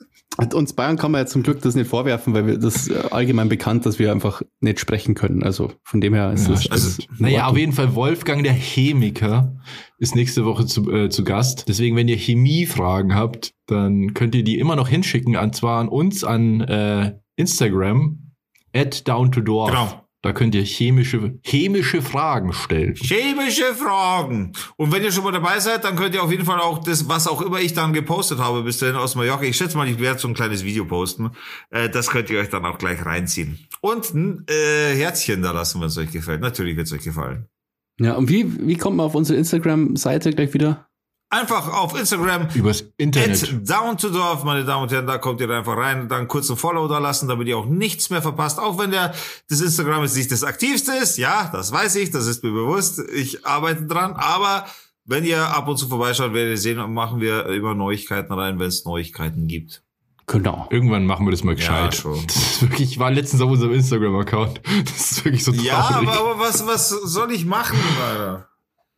Uns 0.53 0.73
Bayern 0.73 0.97
kann 0.97 1.11
man 1.11 1.21
ja 1.21 1.25
zum 1.25 1.43
Glück 1.43 1.61
das 1.61 1.75
nicht 1.75 1.89
vorwerfen, 1.89 2.33
weil 2.33 2.47
wir 2.47 2.57
das 2.57 2.87
ist 2.87 3.11
allgemein 3.11 3.49
bekannt, 3.49 3.85
dass 3.85 3.99
wir 3.99 4.11
einfach 4.11 4.41
nicht 4.61 4.79
sprechen 4.79 5.13
können. 5.13 5.43
Also 5.43 5.73
von 5.83 5.99
dem 5.99 6.13
her 6.13 6.31
ist 6.31 6.47
Ja, 6.47 6.53
das. 6.53 6.71
also, 6.71 7.03
naja, 7.19 7.47
auf 7.47 7.57
jeden 7.57 7.73
Fall 7.73 7.95
Wolfgang 7.95 8.41
der 8.43 8.53
Chemiker 8.53 9.57
ist 9.97 10.15
nächste 10.15 10.45
Woche 10.45 10.65
zu, 10.65 10.89
äh, 10.91 11.09
zu 11.09 11.25
Gast. 11.25 11.65
Deswegen, 11.67 11.95
wenn 11.97 12.07
ihr 12.07 12.15
Chemiefragen 12.17 13.13
habt, 13.13 13.53
dann 13.67 14.13
könnt 14.13 14.33
ihr 14.33 14.43
die 14.43 14.57
immer 14.57 14.75
noch 14.75 14.87
hinschicken, 14.87 15.35
und 15.35 15.55
zwar 15.55 15.79
an 15.81 15.89
uns 15.89 16.23
an 16.23 16.61
äh, 16.61 17.13
Instagram 17.35 18.31
at 18.73 19.07
down 19.07 19.31
to 19.31 19.41
dorf. 19.41 19.69
Genau. 19.69 20.00
Da 20.23 20.33
könnt 20.33 20.53
ihr 20.53 20.63
chemische, 20.63 21.39
chemische 21.43 22.01
Fragen 22.03 22.53
stellen. 22.53 22.93
Chemische 22.95 23.73
Fragen. 23.73 24.53
Und 24.77 24.91
wenn 24.91 25.03
ihr 25.03 25.11
schon 25.11 25.23
mal 25.23 25.31
dabei 25.31 25.59
seid, 25.59 25.83
dann 25.83 25.95
könnt 25.95 26.13
ihr 26.13 26.21
auf 26.21 26.29
jeden 26.29 26.45
Fall 26.45 26.59
auch 26.59 26.77
das, 26.83 27.09
was 27.09 27.27
auch 27.27 27.41
immer 27.41 27.59
ich 27.59 27.73
dann 27.73 27.91
gepostet 27.91 28.37
habe 28.37 28.61
bis 28.61 28.77
dahin 28.77 28.97
aus 28.97 29.15
Mallorca. 29.15 29.43
Ich 29.43 29.57
schätze 29.57 29.75
mal, 29.77 29.87
ich 29.87 29.99
werde 29.99 30.19
so 30.19 30.27
ein 30.27 30.35
kleines 30.35 30.63
Video 30.63 30.85
posten. 30.85 31.31
Äh, 31.71 31.89
das 31.89 32.11
könnt 32.11 32.29
ihr 32.29 32.39
euch 32.39 32.49
dann 32.49 32.65
auch 32.65 32.77
gleich 32.77 33.03
reinziehen. 33.03 33.57
Und 33.81 34.13
ein 34.13 34.45
äh, 34.47 34.95
Herzchen 34.95 35.41
da 35.41 35.51
lassen, 35.51 35.81
wenn 35.81 35.87
es 35.87 35.97
euch 35.97 36.11
gefällt. 36.11 36.41
Natürlich 36.41 36.77
wird 36.77 36.85
es 36.85 36.93
euch 36.93 37.03
gefallen. 37.03 37.47
Ja, 37.99 38.13
und 38.13 38.29
wie, 38.29 38.67
wie 38.67 38.77
kommt 38.77 38.97
man 38.97 39.07
auf 39.07 39.15
unsere 39.15 39.39
Instagram-Seite 39.39 40.31
gleich 40.33 40.53
wieder? 40.53 40.87
Einfach 41.33 41.71
auf 41.71 41.97
Instagram 41.97 42.49
Übers 42.53 42.83
Internet. 42.97 43.43
At 43.43 43.69
Down 43.69 43.97
to 43.97 44.09
Dorf, 44.09 44.43
meine 44.43 44.65
Damen 44.65 44.83
und 44.83 44.91
Herren, 44.91 45.07
da 45.07 45.17
kommt 45.17 45.39
ihr 45.39 45.49
einfach 45.49 45.77
rein, 45.77 46.09
dann 46.09 46.27
kurz 46.27 46.49
ein 46.49 46.57
Follow 46.57 46.89
da 46.89 46.97
lassen, 46.99 47.29
damit 47.29 47.47
ihr 47.47 47.57
auch 47.57 47.67
nichts 47.67 48.09
mehr 48.09 48.21
verpasst. 48.21 48.59
Auch 48.59 48.77
wenn 48.77 48.91
der, 48.91 49.13
das 49.49 49.61
Instagram 49.61 50.03
jetzt 50.03 50.17
nicht 50.17 50.29
das 50.29 50.43
aktivste 50.43 50.91
ist, 50.91 51.17
ja, 51.17 51.49
das 51.53 51.71
weiß 51.71 51.95
ich, 51.95 52.11
das 52.11 52.27
ist 52.27 52.43
mir 52.43 52.51
bewusst. 52.51 52.99
Ich 53.15 53.45
arbeite 53.45 53.85
dran, 53.85 54.11
aber 54.17 54.65
wenn 55.05 55.23
ihr 55.23 55.41
ab 55.41 55.69
und 55.69 55.77
zu 55.77 55.87
vorbeischaut, 55.87 56.33
werdet 56.33 56.51
ihr 56.51 56.57
sehen, 56.57 56.93
machen 56.93 57.21
wir 57.21 57.45
immer 57.45 57.75
Neuigkeiten 57.75 58.33
rein, 58.33 58.59
wenn 58.59 58.67
es 58.67 58.83
Neuigkeiten 58.83 59.47
gibt. 59.47 59.83
Genau. 60.27 60.67
Irgendwann 60.69 61.05
machen 61.05 61.25
wir 61.25 61.31
das 61.31 61.45
mal 61.45 61.55
gescheit. 61.55 61.95
schon. 61.95 62.27
Das 62.27 62.35
ist 62.35 62.61
wirklich, 62.61 62.91
ich 62.91 62.99
war 62.99 63.09
letztens 63.09 63.41
auf 63.41 63.49
unserem 63.49 63.73
Instagram-Account. 63.73 64.61
Das 64.83 65.11
ist 65.11 65.23
wirklich 65.25 65.45
so 65.45 65.51
traurig. 65.53 65.67
Ja, 65.67 65.77
aber, 65.77 66.11
aber 66.11 66.39
was, 66.39 66.67
was 66.67 66.89
soll 66.89 67.31
ich 67.31 67.45
machen, 67.45 67.79
Alter? 68.05 68.49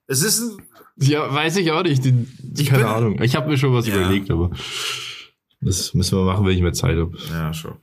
Es 0.07 0.21
ist 0.21 0.41
ein, 0.41 0.57
Ja, 0.99 1.33
weiß 1.33 1.57
ich 1.57 1.71
auch 1.71 1.83
nicht. 1.83 2.03
Die, 2.05 2.27
Ich 2.57 2.67
keine 2.69 2.83
bin- 2.83 2.91
Ahnung. 2.91 3.21
Ich 3.21 3.35
habe 3.35 3.49
mir 3.49 3.57
schon 3.57 3.73
was 3.73 3.87
Ja. 3.87 3.95
überlegt, 3.95 4.29
aber 4.31 4.51
das 5.61 5.93
müssen 5.93 6.17
wir 6.17 6.25
machen, 6.25 6.45
wenn 6.45 6.55
ich 6.55 6.61
mehr 6.61 6.73
Zeit 6.73 6.97
habe. 6.97 7.11
ja, 7.31 7.53
schon. 7.53 7.73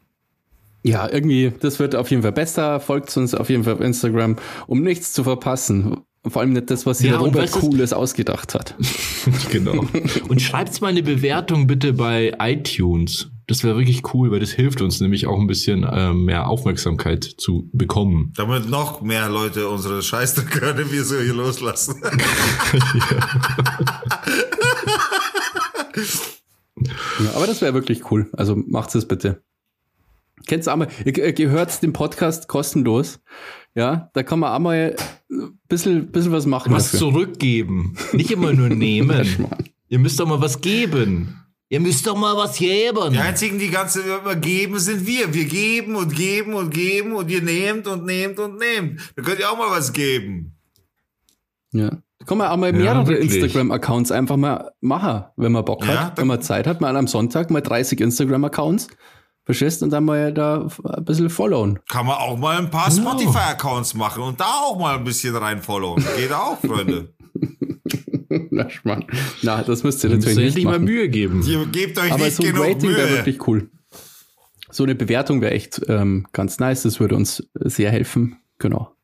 Ja, 0.82 1.10
irgendwie, 1.12 1.52
das 1.60 1.78
wird 1.78 1.94
auf 1.94 2.10
jeden 2.10 2.22
Fall 2.22 2.32
besser. 2.32 2.80
Folgt 2.80 3.14
uns 3.16 3.34
auf 3.34 3.50
jeden 3.50 3.64
Fall 3.64 3.74
auf 3.74 3.80
Instagram, 3.80 4.36
um 4.66 4.82
nichts 4.82 5.12
zu 5.12 5.24
verpassen. 5.24 5.98
Vor 6.26 6.40
allem 6.42 6.52
nicht 6.52 6.70
das, 6.70 6.86
was 6.86 6.98
sich 6.98 7.10
Ja, 7.10 7.18
Robert 7.18 7.50
Cooles 7.52 7.92
ausgedacht 7.92 8.54
hat. 8.54 8.74
genau. 9.50 9.84
Und 10.28 10.40
schreibt 10.40 10.80
mal 10.80 10.88
eine 10.88 11.02
Bewertung 11.02 11.66
bitte 11.66 11.92
bei 11.92 12.34
iTunes. 12.38 13.30
Das 13.50 13.64
wäre 13.64 13.76
wirklich 13.76 14.14
cool, 14.14 14.30
weil 14.30 14.38
das 14.38 14.52
hilft 14.52 14.80
uns 14.80 15.00
nämlich 15.00 15.26
auch 15.26 15.40
ein 15.40 15.48
bisschen 15.48 15.84
ähm, 15.92 16.24
mehr 16.24 16.48
Aufmerksamkeit 16.48 17.24
zu 17.24 17.68
bekommen. 17.72 18.32
Damit 18.36 18.70
noch 18.70 19.02
mehr 19.02 19.28
Leute 19.28 19.68
unsere 19.68 20.02
Scheißdrücke 20.02 20.60
hören, 20.60 20.92
wir 20.92 21.04
so 21.04 21.18
hier 21.18 21.34
loslassen. 21.34 22.00
Ja, 27.22 27.34
aber 27.34 27.46
das 27.46 27.60
wäre 27.60 27.74
wirklich 27.74 28.10
cool. 28.10 28.28
Also 28.32 28.56
macht 28.56 28.94
es 28.94 29.06
bitte. 29.06 29.42
Kennst 30.46 30.66
du 30.66 30.72
einmal, 30.72 30.88
ihr, 31.04 31.38
ihr 31.38 31.50
hört 31.50 31.82
den 31.82 31.92
Podcast 31.92 32.48
kostenlos. 32.48 33.20
Ja, 33.74 34.10
da 34.14 34.22
kann 34.22 34.38
man 34.38 34.52
einmal 34.52 34.96
ein 35.30 35.58
bisschen, 35.68 36.10
bisschen 36.10 36.32
was 36.32 36.46
machen. 36.46 36.72
Was 36.72 36.92
dafür. 36.92 36.98
zurückgeben. 36.98 37.96
Nicht 38.12 38.30
immer 38.30 38.52
nur 38.52 38.68
nehmen. 38.68 39.48
Ihr 39.88 39.98
müsst 39.98 40.20
doch 40.20 40.26
mal 40.26 40.40
was 40.40 40.60
geben. 40.60 41.39
Ihr 41.72 41.78
müsst 41.78 42.04
doch 42.04 42.16
mal 42.16 42.36
was 42.36 42.58
geben. 42.58 43.12
Die 43.12 43.18
einzigen, 43.18 43.58
die 43.60 43.70
ganze 43.70 44.02
immer 44.02 44.34
geben, 44.34 44.78
sind 44.80 45.06
wir. 45.06 45.32
Wir 45.32 45.44
geben 45.44 45.94
und 45.94 46.14
geben 46.14 46.54
und 46.54 46.70
geben 46.70 47.14
und 47.14 47.30
ihr 47.30 47.42
nehmt 47.42 47.86
und 47.86 48.04
nehmt 48.04 48.40
und 48.40 48.58
nehmt. 48.58 49.00
Da 49.14 49.22
könnt 49.22 49.38
ihr 49.38 49.48
auch 49.48 49.56
mal 49.56 49.70
was 49.70 49.92
geben. 49.92 50.56
Ja. 51.72 51.90
Da 52.18 52.26
kann 52.26 52.38
man 52.38 52.48
auch 52.48 52.56
mal 52.56 52.72
Ja, 52.74 52.78
mehrere 52.94 53.06
wirklich. 53.06 53.36
Instagram-Accounts 53.36 54.10
einfach 54.10 54.36
mal 54.36 54.72
machen, 54.80 55.24
wenn 55.36 55.52
man 55.52 55.64
Bock 55.64 55.86
Ja, 55.86 56.06
hat, 56.06 56.18
wenn 56.18 56.26
man 56.26 56.42
Zeit 56.42 56.66
hat, 56.66 56.80
mal 56.80 56.96
am 56.96 57.06
Sonntag 57.06 57.50
mal 57.50 57.60
30 57.60 58.00
Instagram-Accounts. 58.00 58.88
Verstehst? 59.44 59.82
Und 59.84 59.90
dann 59.90 60.04
mal 60.04 60.34
da 60.34 60.66
ein 60.84 61.04
bisschen 61.04 61.30
followen. 61.30 61.78
Kann 61.88 62.04
man 62.06 62.16
auch 62.16 62.36
mal 62.36 62.58
ein 62.58 62.68
paar 62.70 62.90
Genau. 62.90 63.10
Spotify-Accounts 63.12 63.94
machen 63.94 64.24
und 64.24 64.40
da 64.40 64.44
auch 64.44 64.76
mal 64.78 64.96
ein 64.98 65.04
bisschen 65.04 65.34
reinfollowen. 65.36 66.04
Geht 66.16 66.32
auch, 66.32 66.58
Freunde. 66.58 67.14
Na, 68.50 68.68
Schmarrn. 68.70 69.06
Na, 69.42 69.62
das 69.62 69.82
müsst 69.82 70.04
ihr 70.04 70.10
müsst 70.10 70.26
natürlich 70.26 70.36
nicht 70.36 70.46
endlich 70.46 70.64
mal 70.64 70.72
machen. 70.72 70.84
Mühe 70.84 71.08
geben. 71.08 71.42
Ihr 71.46 71.66
gebt 71.66 71.98
euch 71.98 72.12
Aber 72.12 72.24
nicht 72.24 72.36
so 72.36 72.42
ein 72.42 72.52
genug 72.52 72.66
Rating 72.66 72.94
wäre 72.94 73.10
wirklich 73.10 73.46
cool. 73.46 73.70
So 74.70 74.84
eine 74.84 74.94
Bewertung 74.94 75.40
wäre 75.40 75.52
echt 75.52 75.80
ähm, 75.88 76.26
ganz 76.32 76.58
nice. 76.58 76.82
Das 76.82 77.00
würde 77.00 77.16
uns 77.16 77.42
sehr 77.54 77.90
helfen. 77.90 78.38
Genau. 78.58 78.94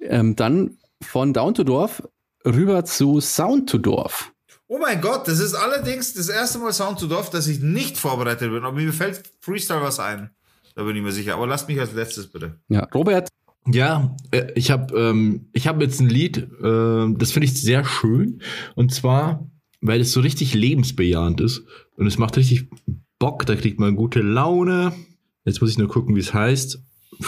Ähm, 0.00 0.36
dann 0.36 0.78
von 1.02 1.32
Down 1.32 1.54
to 1.54 1.64
Dorf 1.64 2.02
rüber 2.46 2.84
zu 2.84 3.20
Sound 3.20 3.68
to 3.68 3.78
Dorf. 3.78 4.32
Oh 4.68 4.78
mein 4.78 5.02
Gott, 5.02 5.28
das 5.28 5.38
ist 5.38 5.54
allerdings 5.54 6.14
das 6.14 6.30
erste 6.30 6.58
Mal 6.58 6.72
Sound 6.72 6.98
to 6.98 7.06
Dorf, 7.06 7.28
dass 7.28 7.46
ich 7.46 7.60
nicht 7.60 7.98
vorbereitet 7.98 8.50
bin. 8.50 8.64
Aber 8.64 8.72
mir 8.74 8.92
fällt 8.92 9.22
Freestyle 9.40 9.82
was 9.82 10.00
ein. 10.00 10.30
Da 10.74 10.84
bin 10.84 10.96
ich 10.96 11.02
mir 11.02 11.12
sicher. 11.12 11.34
Aber 11.34 11.46
lasst 11.46 11.68
mich 11.68 11.78
als 11.78 11.92
letztes 11.92 12.28
bitte. 12.28 12.58
Ja, 12.68 12.88
Robert, 12.94 13.28
Ja, 13.66 14.16
äh, 14.30 14.52
ich 14.54 14.70
habe 14.70 14.98
ähm, 14.98 15.48
ich 15.52 15.68
hab 15.68 15.80
jetzt 15.80 16.00
ein 16.00 16.08
Lied, 16.08 16.38
äh, 16.38 17.14
das 17.14 17.32
finde 17.32 17.46
ich 17.46 17.60
sehr 17.60 17.84
schön. 17.84 18.42
Und 18.74 18.92
zwar, 18.92 19.48
weil 19.80 20.00
es 20.00 20.12
so 20.12 20.20
richtig 20.20 20.54
lebensbejahend 20.54 21.40
ist. 21.40 21.64
Und 21.96 22.06
es 22.06 22.18
macht 22.18 22.36
richtig 22.36 22.68
Bock, 23.18 23.46
da 23.46 23.54
kriegt 23.54 23.78
man 23.78 23.94
gute 23.94 24.20
Laune. 24.20 24.92
Jetzt 25.44 25.60
muss 25.60 25.70
ich 25.70 25.78
nur 25.78 25.88
gucken, 25.88 26.16
wie 26.16 26.20
es 26.20 26.34
heißt. 26.34 26.82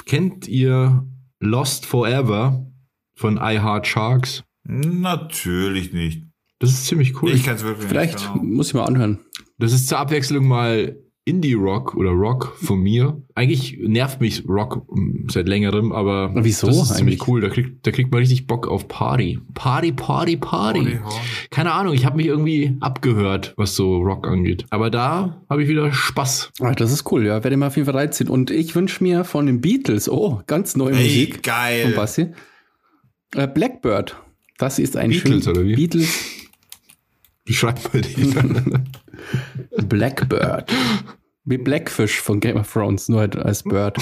Kennt 0.06 0.48
ihr 0.48 1.06
Lost 1.40 1.86
Forever 1.86 2.66
von 3.14 3.36
I 3.36 3.60
Heart 3.60 3.86
Sharks? 3.86 4.44
Natürlich 4.64 5.92
nicht. 5.92 6.24
Das 6.58 6.70
ist 6.70 6.86
ziemlich 6.86 7.20
cool. 7.22 7.30
Ich 7.32 7.44
kann 7.44 7.56
es 7.56 7.64
wirklich 7.64 7.88
vielleicht 7.88 8.14
nicht. 8.14 8.32
Genau. 8.32 8.44
muss 8.44 8.68
ich 8.68 8.74
mal 8.74 8.84
anhören. 8.84 9.20
Das 9.58 9.72
ist 9.72 9.88
zur 9.88 9.98
Abwechslung 9.98 10.46
mal 10.48 10.96
Indie-Rock 11.26 11.94
oder 11.94 12.10
Rock 12.10 12.54
von 12.60 12.80
mir. 12.80 13.22
Eigentlich 13.34 13.78
nervt 13.80 14.20
mich 14.20 14.46
Rock 14.46 14.86
mm, 14.94 15.28
seit 15.30 15.48
längerem, 15.48 15.90
aber 15.92 16.30
Wieso 16.34 16.66
das 16.66 16.76
ist 16.76 16.96
ziemlich 16.96 17.20
eigentlich? 17.20 17.28
cool. 17.28 17.40
Da 17.40 17.48
kriegt, 17.48 17.86
da 17.86 17.90
kriegt 17.92 18.10
man 18.10 18.20
richtig 18.20 18.46
Bock 18.46 18.68
auf 18.68 18.88
Party. 18.88 19.38
Party, 19.54 19.92
Party, 19.92 20.36
Party. 20.36 20.80
Party. 20.96 20.98
Keine 21.50 21.72
Ahnung, 21.72 21.94
ich 21.94 22.04
habe 22.04 22.18
mich 22.18 22.26
irgendwie 22.26 22.76
abgehört, 22.80 23.54
was 23.56 23.74
so 23.74 23.96
Rock 23.98 24.28
angeht. 24.28 24.66
Aber 24.68 24.90
da 24.90 25.42
habe 25.48 25.62
ich 25.62 25.68
wieder 25.68 25.90
Spaß. 25.92 26.52
Ah, 26.60 26.72
das 26.72 26.92
ist 26.92 27.10
cool, 27.10 27.24
ja. 27.24 27.42
Werde 27.42 27.52
ich 27.52 27.58
mal 27.58 27.68
auf 27.68 27.76
jeden 27.76 27.86
Fall 27.86 27.96
reinziehen. 27.96 28.28
Und 28.28 28.50
ich 28.50 28.74
wünsche 28.74 29.02
mir 29.02 29.24
von 29.24 29.46
den 29.46 29.62
Beatles, 29.62 30.10
oh, 30.10 30.42
ganz 30.46 30.76
neue 30.76 30.94
Ey, 30.94 31.04
Musik 31.04 31.34
von 31.36 31.42
geil. 31.42 31.92
Bassi. 31.96 32.26
Äh, 33.34 33.48
Blackbird. 33.48 34.16
Das 34.58 34.78
ist 34.78 34.96
ein 34.96 35.10
Beatles, 35.10 35.44
schön- 35.44 35.50
oder 35.52 35.64
wie? 35.64 35.74
Beatles 35.74 36.43
Wie 37.44 37.54
schreibt 37.54 37.92
man 37.92 38.02
die? 38.02 38.34
Blackbird. 39.86 40.72
Wie 41.44 41.58
Blackfish 41.58 42.20
von 42.20 42.40
Game 42.40 42.56
of 42.56 42.72
Thrones, 42.72 43.08
nur 43.08 43.20
halt 43.20 43.36
als 43.36 43.62
Bird. 43.62 43.98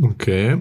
okay. 0.00 0.58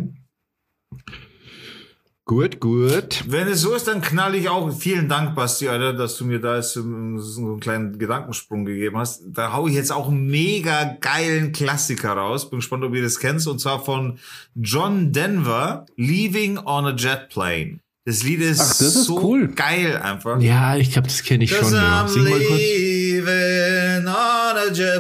Gut, 2.27 2.59
gut. 2.59 3.23
Wenn 3.27 3.47
es 3.47 3.61
so 3.61 3.73
ist, 3.73 3.87
dann 3.87 4.01
knall 4.01 4.35
ich 4.35 4.49
auch. 4.49 4.69
Vielen 4.73 5.07
Dank, 5.07 5.33
Basti, 5.33 5.69
Alter, 5.69 5.93
dass 5.93 6.17
du 6.17 6.25
mir 6.25 6.41
da 6.41 6.57
jetzt 6.57 6.73
so 6.73 6.81
einen 6.81 7.21
so 7.21 7.39
einen 7.39 7.61
kleinen 7.61 7.97
Gedankensprung 7.97 8.65
gegeben 8.65 8.97
hast. 8.97 9.23
Da 9.27 9.53
hau 9.53 9.65
ich 9.67 9.75
jetzt 9.75 9.93
auch 9.93 10.09
einen 10.09 10.27
mega 10.27 10.97
geilen 10.99 11.53
Klassiker 11.53 12.11
raus. 12.11 12.49
Bin 12.49 12.59
gespannt, 12.59 12.83
ob 12.83 12.93
ihr 12.93 13.01
das 13.01 13.19
kennt. 13.19 13.47
Und 13.47 13.59
zwar 13.59 13.79
von 13.85 14.19
John 14.55 15.13
Denver, 15.13 15.85
Leaving 15.95 16.57
on 16.57 16.87
a 16.87 16.95
Jet 16.97 17.29
Plane. 17.29 17.79
Das 18.07 18.23
Lied 18.23 18.39
ist, 18.39 18.61
Ach, 18.61 18.69
das 18.69 18.95
ist 18.95 19.03
so 19.03 19.21
cool. 19.21 19.49
geil 19.49 19.97
einfach. 19.97 20.39
Ja, 20.39 20.77
ich 20.77 20.93
glaube, 20.93 21.09
das 21.09 21.23
kenne 21.23 21.43
ich 21.43 21.51
schon. 21.53 21.73
Ja. 21.73 22.07
Sing 22.07 22.23
mal 22.23 22.39
kurz. 22.39 22.61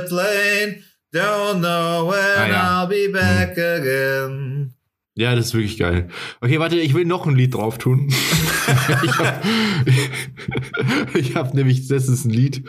plane. 0.09 0.83
Don't 1.13 1.59
know 1.59 2.11
when 2.11 2.19
Ah, 2.37 2.47
ja. 2.49 2.83
I'll 2.83 2.87
be 2.89 3.07
back 3.09 3.57
again. 3.57 4.73
Ja, 5.15 5.35
das 5.35 5.45
ist 5.45 5.53
wirklich 5.53 5.77
geil. 5.77 6.09
Okay, 6.41 6.59
warte, 6.59 6.75
ich 6.75 6.93
will 6.93 7.05
noch 7.05 7.25
ein 7.25 7.37
Lied 7.37 7.53
drauf 7.53 7.77
tun. 7.77 8.09
ich 9.05 9.17
habe 9.17 9.39
hab 11.35 11.53
nämlich 11.53 11.87
letztens 11.87 12.25
ein 12.25 12.31
Lied 12.31 12.65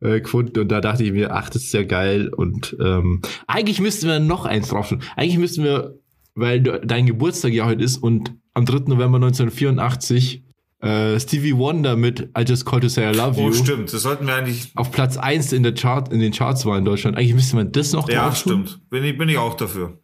äh, 0.00 0.22
gefunden 0.22 0.60
und 0.60 0.68
da 0.68 0.80
dachte 0.80 1.04
ich 1.04 1.12
mir, 1.12 1.34
ach, 1.34 1.50
das 1.50 1.64
ist 1.64 1.74
ja 1.74 1.82
geil. 1.82 2.28
Und 2.34 2.74
ähm, 2.80 3.20
eigentlich 3.46 3.82
müssten 3.82 4.06
wir 4.06 4.18
noch 4.18 4.46
eins 4.46 4.68
drauf 4.68 4.88
tun. 4.88 5.02
Eigentlich 5.14 5.36
müssten 5.36 5.62
wir, 5.62 5.98
weil 6.34 6.62
dein 6.62 7.04
Geburtstag 7.04 7.52
ja 7.52 7.66
heute 7.66 7.84
ist 7.84 7.98
und 7.98 8.32
am 8.54 8.64
3. 8.66 8.84
November 8.86 9.16
1984 9.16 10.42
äh, 10.80 11.18
Stevie 11.18 11.56
Wonder 11.56 11.96
mit 11.96 12.28
I 12.38 12.42
Just 12.46 12.66
Call 12.66 12.80
to 12.80 12.88
Say 12.88 13.10
I 13.10 13.14
Love 13.16 13.40
You 13.40 13.48
Oh, 13.48 13.52
stimmt. 13.52 13.92
Das 13.92 14.02
sollten 14.02 14.26
wir 14.26 14.34
eigentlich. 14.34 14.70
auf 14.74 14.90
Platz 14.90 15.16
1 15.16 15.52
in, 15.52 15.62
der 15.62 15.74
Chart, 15.74 16.12
in 16.12 16.20
den 16.20 16.32
Charts 16.32 16.66
war 16.66 16.76
in 16.78 16.84
Deutschland. 16.84 17.16
Eigentlich 17.16 17.34
müsste 17.34 17.56
man 17.56 17.72
das 17.72 17.92
noch 17.92 18.08
Ja, 18.08 18.26
tun. 18.28 18.36
stimmt. 18.36 18.80
Bin 18.90 19.04
ich, 19.04 19.16
bin 19.16 19.28
ich 19.28 19.38
auch 19.38 19.54
dafür. 19.54 19.98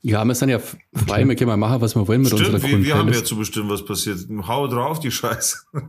Ja, 0.00 0.24
wir 0.24 0.34
sind 0.34 0.48
ja 0.48 0.58
frei, 0.60 1.26
wir 1.26 1.34
können 1.34 1.48
mal 1.48 1.56
machen, 1.56 1.80
was 1.80 1.94
wir 1.96 2.06
wollen 2.06 2.22
mit 2.22 2.32
unserer 2.32 2.58
Stimmt, 2.60 2.84
wir, 2.84 2.96
haben 2.96 3.12
ja 3.12 3.24
zu 3.24 3.36
bestimmen, 3.36 3.68
was 3.68 3.84
passiert. 3.84 4.18
Hau 4.46 4.66
drauf, 4.68 5.00
die 5.00 5.10
Scheiße. 5.10 5.58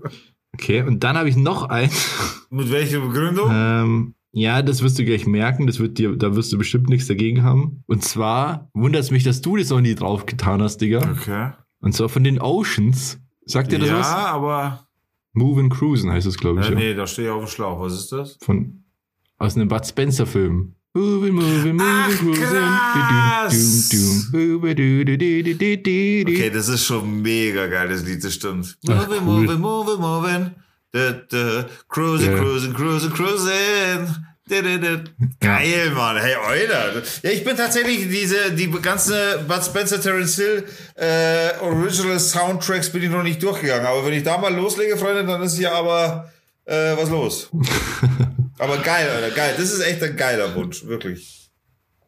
Okay, 0.51 0.81
und 0.81 1.03
dann 1.03 1.15
habe 1.15 1.29
ich 1.29 1.37
noch 1.37 1.69
eins. 1.69 2.09
Mit 2.49 2.71
welcher 2.71 2.99
Begründung? 3.01 3.49
Ähm, 3.53 4.15
Ja, 4.31 4.63
das 4.63 4.81
wirst 4.81 4.97
du 4.97 5.05
gleich 5.05 5.27
merken. 5.27 5.67
Das 5.67 5.79
wird 5.79 5.99
dir, 5.99 6.15
da 6.17 6.35
wirst 6.35 6.51
du 6.51 6.57
bestimmt 6.57 6.89
nichts 6.89 7.07
dagegen 7.07 7.43
haben. 7.43 7.83
Und 7.85 8.03
zwar 8.03 8.67
wundert 8.73 9.03
es 9.03 9.11
mich, 9.11 9.23
dass 9.23 9.41
du 9.41 9.55
das 9.57 9.69
noch 9.69 9.79
nie 9.79 9.93
drauf 9.93 10.25
getan 10.25 10.61
hast, 10.61 10.77
Digga. 10.79 11.07
Okay. 11.11 11.51
Und 11.81 11.93
zwar 11.93 12.09
von 12.09 12.23
den 12.23 12.39
Oceans. 12.39 13.19
Sagt 13.45 13.71
dir 13.71 13.79
das 13.79 13.89
ja, 13.89 13.99
was? 13.99 14.07
aber. 14.07 14.87
Move 15.33 15.61
and 15.61 15.73
Cruisen 15.73 16.11
heißt 16.11 16.27
es, 16.27 16.37
glaube 16.37 16.61
ich. 16.61 16.67
Ja, 16.67 16.73
ja. 16.73 16.79
nee, 16.79 16.93
da 16.93 17.07
stehe 17.07 17.27
ich 17.29 17.33
auf 17.33 17.43
dem 17.43 17.47
Schlauch. 17.49 17.79
Was 17.79 17.93
ist 17.93 18.11
das? 18.11 18.37
Von, 18.41 18.83
aus 19.37 19.55
einem 19.55 19.67
Bud 19.67 19.85
Spencer 19.85 20.25
Film. 20.25 20.75
Moving, 20.93 21.35
moving, 21.35 21.75
moving, 21.75 22.43
Ach. 22.57 23.45
Okay, 26.27 26.49
das 26.49 26.67
ist 26.67 26.83
schon 26.83 27.21
mega 27.21 27.67
geil, 27.67 27.89
das 27.89 28.03
Lied, 28.03 28.23
das 28.23 28.33
stimmt. 28.33 28.75
Moving, 28.87 29.23
moving, 29.23 29.59
moving, 29.59 29.99
moving. 29.99 30.55
Cruising, 31.87 32.31
Ja. 32.31 32.37
cruising, 32.39 32.73
cruising, 32.73 33.11
cruising. 33.11 34.15
Geil, 34.49 35.91
Mann. 35.91 36.17
Hey, 36.17 36.35
Alter. 36.35 37.03
Ja, 37.23 37.29
ich 37.29 37.43
bin 37.43 37.55
tatsächlich 37.55 38.09
diese, 38.09 38.51
die 38.51 38.69
ganze 38.81 39.45
Bud 39.47 39.63
Spencer, 39.63 40.01
Terence 40.01 40.35
Hill, 40.35 40.65
äh, 40.95 41.59
Original 41.61 42.19
Soundtracks 42.19 42.89
bin 42.89 43.03
ich 43.03 43.09
noch 43.09 43.23
nicht 43.23 43.41
durchgegangen. 43.41 43.85
Aber 43.85 44.05
wenn 44.05 44.13
ich 44.13 44.23
da 44.23 44.37
mal 44.37 44.53
loslege, 44.53 44.97
Freunde, 44.97 45.25
dann 45.25 45.41
ist 45.43 45.57
hier 45.57 45.71
aber, 45.71 46.31
äh, 46.65 46.97
was 46.97 47.09
los. 47.09 47.49
aber 48.57 48.77
geil, 48.79 49.07
Alter, 49.09 49.35
geil. 49.35 49.53
Das 49.55 49.71
ist 49.71 49.81
echt 49.81 50.01
ein 50.01 50.15
geiler 50.15 50.55
Wunsch, 50.55 50.85
wirklich. 50.85 51.39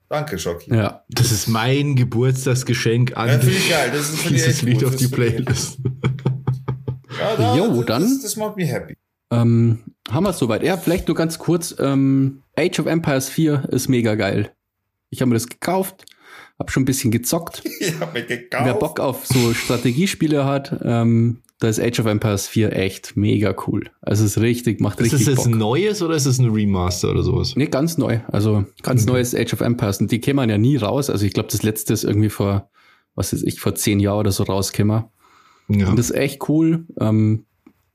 Danke, 0.10 0.38
Schocki. 0.38 0.76
Ja. 0.76 1.06
Das 1.08 1.32
ist 1.32 1.48
mein 1.48 1.96
Geburtstagsgeschenk 1.96 3.16
an 3.16 3.30
Ja, 3.30 3.40
ich 3.40 3.70
geil. 3.70 3.92
Das 3.94 4.10
ist 4.10 4.26
ich 4.26 4.28
dieses 4.28 4.62
Lied 4.62 4.84
auf 4.84 4.98
die 4.98 5.08
Playlist. 5.08 5.78
Ja, 7.18 7.36
da, 7.38 7.56
Jo, 7.56 7.78
das, 7.78 7.86
dann. 7.86 8.02
Das, 8.02 8.22
das 8.22 8.36
macht 8.36 8.58
mich 8.58 8.70
happy. 8.70 8.98
Ähm, 9.32 9.80
haben 10.10 10.24
wir 10.24 10.30
es 10.32 10.38
soweit? 10.40 10.64
Ja, 10.64 10.78
vielleicht 10.78 11.08
nur 11.08 11.16
ganz 11.16 11.40
kurz. 11.40 11.76
Ähm, 11.80 12.44
Age 12.58 12.80
of 12.80 12.86
Empires 12.86 13.30
4 13.30 13.70
ist 13.72 13.88
mega 13.88 14.16
geil. 14.16 14.52
Ich 15.10 15.22
habe 15.22 15.30
mir 15.30 15.36
das 15.36 15.48
gekauft, 15.48 16.06
habe 16.60 16.72
schon 16.72 16.84
ein 16.84 16.86
bisschen 16.86 17.12
gezockt. 17.12 17.64
Ich 17.80 18.00
hab 18.00 18.14
mir 18.14 18.24
gekauft. 18.26 18.66
Wer 18.66 18.74
Bock 18.76 19.00
auf 19.00 19.26
so 19.26 19.54
Strategiespiele 19.54 20.46
hat, 20.46 20.80
ähm, 20.84 21.42
da 21.60 21.68
ist 21.70 21.80
Age 21.80 22.00
of 22.00 22.08
Empires 22.08 22.48
4 22.48 22.74
echt 22.74 23.16
mega 23.16 23.54
cool. 23.68 23.90
Also 24.02 24.26
es 24.26 24.36
ist 24.38 24.42
richtig, 24.44 24.82
macht 24.82 25.00
Ist 25.00 25.14
richtig 25.14 25.28
das 25.28 25.36
jetzt 25.36 25.46
Bock. 25.46 25.54
ein 25.54 25.58
neues 25.60 26.02
oder 26.02 26.16
ist 26.16 26.26
es 26.26 26.40
ein 26.40 26.50
Remaster 26.50 27.12
oder 27.12 27.22
sowas? 27.24 27.54
Nee, 27.56 27.68
ganz 27.68 27.98
neu. 27.98 28.20
Also 28.32 28.66
ganz 28.82 29.04
Okay. 29.04 29.12
neues 29.12 29.36
Age 29.36 29.54
of 29.54 29.62
Empires. 29.62 30.00
Und 30.02 30.12
die 30.12 30.20
kämen 30.20 30.50
ja 30.50 30.58
nie 30.58 30.78
raus. 30.78 31.10
Also 31.10 31.26
ich 31.26 31.34
glaube, 31.34 31.50
das 31.52 31.62
letzte 31.64 31.94
ist 31.94 32.04
irgendwie 32.04 32.30
vor, 32.30 32.70
was 33.16 33.32
weiß 33.34 33.44
ich, 33.44 33.60
vor 33.60 33.76
zehn 33.76 34.00
Jahren 34.00 34.20
oder 34.22 34.32
so 34.32 34.44
rausgekommen. 34.44 35.04
Ja. 35.70 35.88
Und 35.90 36.00
das 36.00 36.10
ist 36.10 36.16
echt 36.18 36.50
cool. 36.50 36.86
Ähm, 37.00 37.46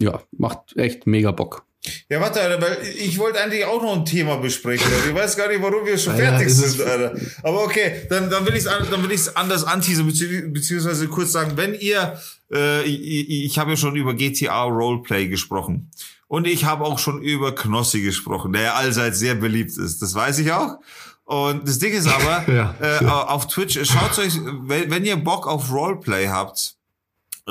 ja, 0.00 0.20
macht 0.36 0.76
echt 0.76 1.06
mega 1.06 1.30
Bock. 1.32 1.64
Ja, 2.08 2.20
warte, 2.20 2.40
Alter, 2.40 2.60
weil 2.60 2.78
ich 2.98 3.16
wollte 3.18 3.40
eigentlich 3.40 3.64
auch 3.64 3.80
noch 3.80 3.94
ein 3.96 4.04
Thema 4.04 4.36
besprechen. 4.38 4.92
Alter. 4.92 5.08
Ich 5.08 5.14
weiß 5.14 5.36
gar 5.36 5.48
nicht, 5.48 5.62
warum 5.62 5.86
wir 5.86 5.96
schon 5.96 6.12
Alter, 6.14 6.36
fertig 6.38 6.52
sind, 6.52 6.80
Alter. 6.86 7.14
Aber 7.44 7.62
okay, 7.62 8.06
dann, 8.10 8.28
dann 8.28 8.44
will 8.44 8.54
ich 8.54 8.64
es 8.64 8.88
dann 8.90 9.02
will 9.02 9.12
ich's 9.12 9.28
anders 9.36 9.62
anteasen, 9.64 10.04
bezieh 10.06 10.42
beziehungsweise 10.48 11.06
kurz 11.06 11.30
sagen, 11.32 11.52
wenn 11.56 11.74
ihr, 11.74 12.18
äh, 12.52 12.82
ich, 12.82 13.28
ich, 13.30 13.44
ich 13.44 13.58
habe 13.58 13.70
ja 13.70 13.76
schon 13.76 13.94
über 13.94 14.14
GTA 14.14 14.64
Roleplay 14.64 15.28
gesprochen. 15.28 15.90
Und 16.28 16.48
ich 16.48 16.64
habe 16.64 16.84
auch 16.84 16.98
schon 16.98 17.22
über 17.22 17.54
Knossi 17.54 18.02
gesprochen, 18.02 18.52
der 18.52 18.62
ja 18.62 18.74
allseits 18.74 19.20
sehr 19.20 19.36
beliebt 19.36 19.76
ist. 19.78 20.02
Das 20.02 20.12
weiß 20.12 20.40
ich 20.40 20.50
auch. 20.50 20.78
Und 21.24 21.68
das 21.68 21.78
Ding 21.78 21.92
ist 21.92 22.08
aber, 22.08 22.44
Ja. 22.52 22.74
äh, 22.80 23.04
auf 23.04 23.46
Twitch, 23.46 23.78
schaut 23.88 24.18
euch, 24.18 24.34
wenn, 24.62 24.90
wenn 24.90 25.04
ihr 25.04 25.16
Bock 25.16 25.46
auf 25.46 25.70
Roleplay 25.72 26.26
habt, 26.28 26.75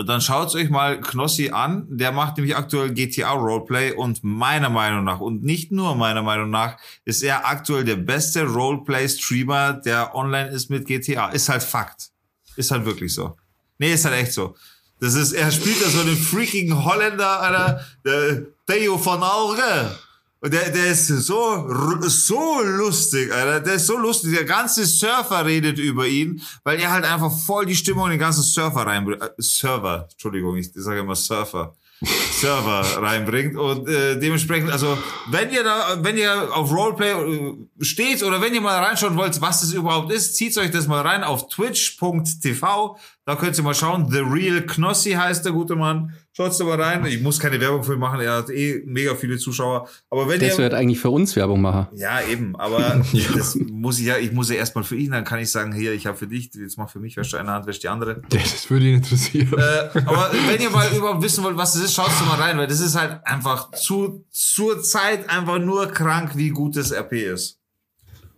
dann 0.03 0.19
schaut 0.19 0.53
euch 0.55 0.69
mal 0.69 0.99
Knossi 0.99 1.51
an. 1.51 1.87
Der 1.89 2.11
macht 2.11 2.35
nämlich 2.35 2.55
aktuell 2.55 2.93
GTA 2.93 3.31
Roleplay 3.31 3.93
und 3.93 4.23
meiner 4.23 4.69
Meinung 4.69 5.05
nach 5.05 5.21
und 5.21 5.43
nicht 5.43 5.71
nur 5.71 5.95
meiner 5.95 6.21
Meinung 6.21 6.49
nach 6.49 6.77
ist 7.05 7.23
er 7.23 7.47
aktuell 7.47 7.85
der 7.85 7.95
beste 7.95 8.43
Roleplay-Streamer, 8.43 9.73
der 9.73 10.13
online 10.13 10.49
ist 10.49 10.69
mit 10.69 10.85
GTA. 10.85 11.29
Ist 11.29 11.47
halt 11.47 11.63
Fakt. 11.63 12.09
Ist 12.57 12.71
halt 12.71 12.85
wirklich 12.85 13.13
so. 13.13 13.37
Nee, 13.77 13.93
ist 13.93 14.05
halt 14.05 14.15
echt 14.15 14.33
so. 14.33 14.55
Das 14.99 15.13
ist, 15.13 15.33
er 15.33 15.51
spielt 15.51 15.81
da 15.81 15.89
so 15.89 16.01
einen 16.01 16.17
freaking 16.17 16.83
Holländer, 16.83 17.41
Alter, 17.41 17.85
der 18.05 18.45
Theo 18.67 19.03
van 19.03 19.23
Auge. 19.23 19.95
Und 20.41 20.53
der, 20.53 20.69
der 20.69 20.87
ist 20.87 21.07
so, 21.07 21.69
so 22.01 22.61
lustig, 22.61 23.33
Alter. 23.33 23.61
Der 23.61 23.75
ist 23.75 23.87
so 23.87 23.97
lustig. 23.97 24.33
Der 24.33 24.43
ganze 24.43 24.85
Surfer 24.85 25.45
redet 25.45 25.79
über 25.79 26.07
ihn, 26.07 26.41
weil 26.63 26.79
er 26.79 26.91
halt 26.91 27.05
einfach 27.05 27.31
voll 27.31 27.65
die 27.65 27.75
Stimmung 27.75 28.05
in 28.05 28.11
den 28.11 28.19
ganzen 28.19 28.43
Surfer 28.43 28.85
reinbringt. 28.85 29.23
Äh, 29.23 29.29
Server, 29.39 30.07
Entschuldigung, 30.11 30.55
ich 30.57 30.71
sage 30.73 30.99
immer 30.99 31.15
Surfer. 31.15 31.75
Server 32.01 32.81
reinbringt 33.01 33.55
und 33.55 33.87
äh, 33.87 34.19
dementsprechend, 34.19 34.69
also 34.69 34.97
wenn 35.29 35.51
ihr 35.51 35.63
da, 35.63 35.97
wenn 36.03 36.17
ihr 36.17 36.53
auf 36.53 36.69
Roleplay 36.69 37.11
äh, 37.11 37.83
steht 37.83 38.21
oder 38.21 38.41
wenn 38.41 38.53
ihr 38.53 38.61
mal 38.61 38.83
reinschauen 38.83 39.15
wollt, 39.15 39.39
was 39.41 39.61
das 39.61 39.71
überhaupt 39.73 40.11
ist, 40.11 40.35
zieht 40.35 40.57
euch 40.57 40.71
das 40.71 40.87
mal 40.87 41.01
rein 41.01 41.23
auf 41.23 41.47
twitch.tv, 41.47 42.97
da 43.25 43.35
könnt 43.35 43.57
ihr 43.57 43.63
mal 43.63 43.73
schauen, 43.73 44.11
The 44.11 44.19
Real 44.19 44.61
Knossi 44.65 45.11
heißt 45.11 45.45
der 45.45 45.53
gute 45.53 45.75
Mann, 45.75 46.13
schaut's 46.35 46.57
da 46.57 46.65
mal 46.65 46.81
rein, 46.81 47.05
ich 47.05 47.21
muss 47.21 47.39
keine 47.39 47.59
Werbung 47.61 47.83
für 47.83 47.93
ihn 47.93 47.99
machen, 47.99 48.19
er 48.19 48.33
hat 48.37 48.49
eh 48.49 48.83
mega 48.85 49.15
viele 49.15 49.37
Zuschauer, 49.37 49.87
aber 50.09 50.27
wenn 50.27 50.39
Das 50.39 50.57
ihr... 50.57 50.57
wird 50.63 50.73
eigentlich 50.73 50.99
für 50.99 51.09
uns 51.09 51.35
Werbung 51.35 51.61
machen. 51.61 51.87
Ja, 51.95 52.21
eben, 52.21 52.55
aber 52.57 53.03
das 53.35 53.55
muss 53.55 53.99
ich 53.99 54.05
ja, 54.05 54.17
ich 54.17 54.31
muss 54.31 54.49
ja 54.49 54.55
erstmal 54.55 54.83
für 54.83 54.95
ihn, 54.95 55.11
dann 55.11 55.23
kann 55.23 55.39
ich 55.39 55.51
sagen, 55.51 55.73
hier, 55.73 55.93
ich 55.93 56.05
habe 56.07 56.17
für 56.17 56.27
dich, 56.27 56.51
jetzt 56.53 56.77
mach 56.77 56.89
für 56.89 56.99
mich, 56.99 57.15
wäscht 57.17 57.35
eine 57.35 57.51
Hand, 57.51 57.67
wäscht 57.67 57.83
die 57.83 57.89
andere. 57.89 58.21
Das 58.29 58.69
würde 58.69 58.85
ihn 58.85 58.95
interessieren. 58.95 59.53
Äh, 59.57 59.99
aber 60.05 60.31
wenn 60.47 60.61
ihr 60.61 60.69
mal 60.69 60.87
überhaupt 60.95 61.21
wissen 61.23 61.43
wollt, 61.43 61.57
was 61.57 61.73
das 61.73 61.83
ist, 61.83 61.93
schaut 61.93 62.09
mal 62.25 62.39
rein, 62.39 62.57
weil 62.57 62.67
das 62.67 62.79
ist 62.79 62.95
halt 62.95 63.19
einfach 63.25 63.71
zu, 63.71 64.25
zur 64.31 64.81
Zeit 64.83 65.29
einfach 65.29 65.59
nur 65.59 65.87
krank, 65.87 66.31
wie 66.35 66.49
gut 66.49 66.75
das 66.75 66.91
RP 66.91 67.13
ist. 67.13 67.59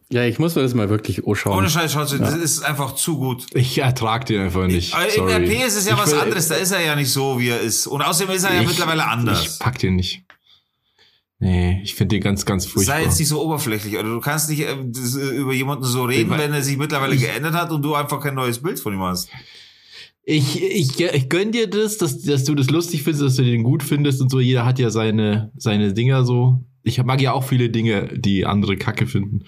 Ja, 0.10 0.24
ich 0.24 0.40
muss 0.40 0.56
mir 0.56 0.62
das 0.62 0.74
mal 0.74 0.90
wirklich 0.90 1.28
anschauen. 1.28 1.58
Ohne 1.58 1.70
Scheiß, 1.70 1.92
schaut 1.92 2.18
das 2.18 2.34
ist 2.36 2.64
einfach 2.64 2.96
zu 2.96 3.18
gut. 3.18 3.46
Ich 3.54 3.78
ertrag 3.78 4.26
den 4.26 4.40
einfach 4.40 4.68
nicht. 4.68 4.94
Aber 4.94 5.06
Im 5.06 5.12
Sorry. 5.12 5.34
RP 5.34 5.66
ist 5.68 5.76
es 5.76 5.86
ja 5.86 5.94
Ich 5.96 6.00
was 6.00 6.12
will- 6.12 6.20
anderes, 6.20 6.48
da 6.48 6.56
ist 6.56 6.72
er 6.72 6.82
ja 6.86 6.96
nicht 6.96 7.10
so, 7.12 7.38
wie 7.40 7.50
er 7.50 7.60
ist. 7.60 7.88
Und 7.88 8.02
außerdem 8.02 8.34
ist 8.36 8.44
er 8.46 8.54
ja 8.56 8.62
ich- 8.62 8.68
mittlerweile 8.68 9.06
anders. 9.06 9.46
Ich 9.56 9.60
pack 9.60 9.78
den 9.80 9.98
nicht. 9.98 10.24
Nee, 11.40 11.82
ich 11.84 11.94
finde 11.94 12.16
den 12.16 12.24
ganz, 12.24 12.46
ganz 12.46 12.66
furchtbar. 12.66 12.96
Sei 12.96 13.04
jetzt 13.04 13.20
nicht 13.20 13.28
so 13.28 13.44
oberflächlich, 13.44 13.94
oder 13.96 14.10
du 14.10 14.20
kannst 14.22 14.50
nicht 14.50 14.62
äh, 14.62 14.76
das, 14.86 15.16
äh, 15.16 15.28
über 15.36 15.54
jemanden 15.54 15.84
so 15.84 16.06
reden, 16.06 16.32
Ich- 16.32 16.38
wenn 16.40 16.54
er 16.54 16.64
sich 16.64 16.78
mittlerweile 16.78 17.16
geändert 17.18 17.54
hat 17.54 17.70
und 17.72 17.82
du 17.84 17.94
einfach 17.94 18.22
kein 18.22 18.34
neues 18.34 18.60
Bild 18.62 18.80
von 18.80 18.94
ihm 18.94 19.02
hast. 19.02 19.30
Ich, 20.24 20.62
ich, 20.62 21.00
ich 21.00 21.30
gönn 21.30 21.52
dir 21.52 21.70
das, 21.70 21.98
dass, 21.98 22.22
dass 22.22 22.44
du 22.44 22.56
das 22.56 22.70
lustig 22.70 23.04
findest, 23.04 23.24
dass 23.24 23.36
du 23.36 23.44
den 23.44 23.64
gut 23.64 23.84
findest 23.84 24.20
und 24.22 24.30
so. 24.32 24.40
Jeder 24.40 24.66
hat 24.66 24.80
ja 24.80 24.90
seine, 24.90 25.52
seine 25.58 25.94
Dinger 25.94 26.26
so. 26.26 26.64
Ich 26.84 27.02
mag 27.04 27.22
ja 27.22 27.34
auch 27.34 27.44
viele 27.44 27.70
Dinge, 27.70 28.08
die 28.18 28.46
andere 28.46 28.76
Kacke 28.78 29.06
finden. 29.08 29.44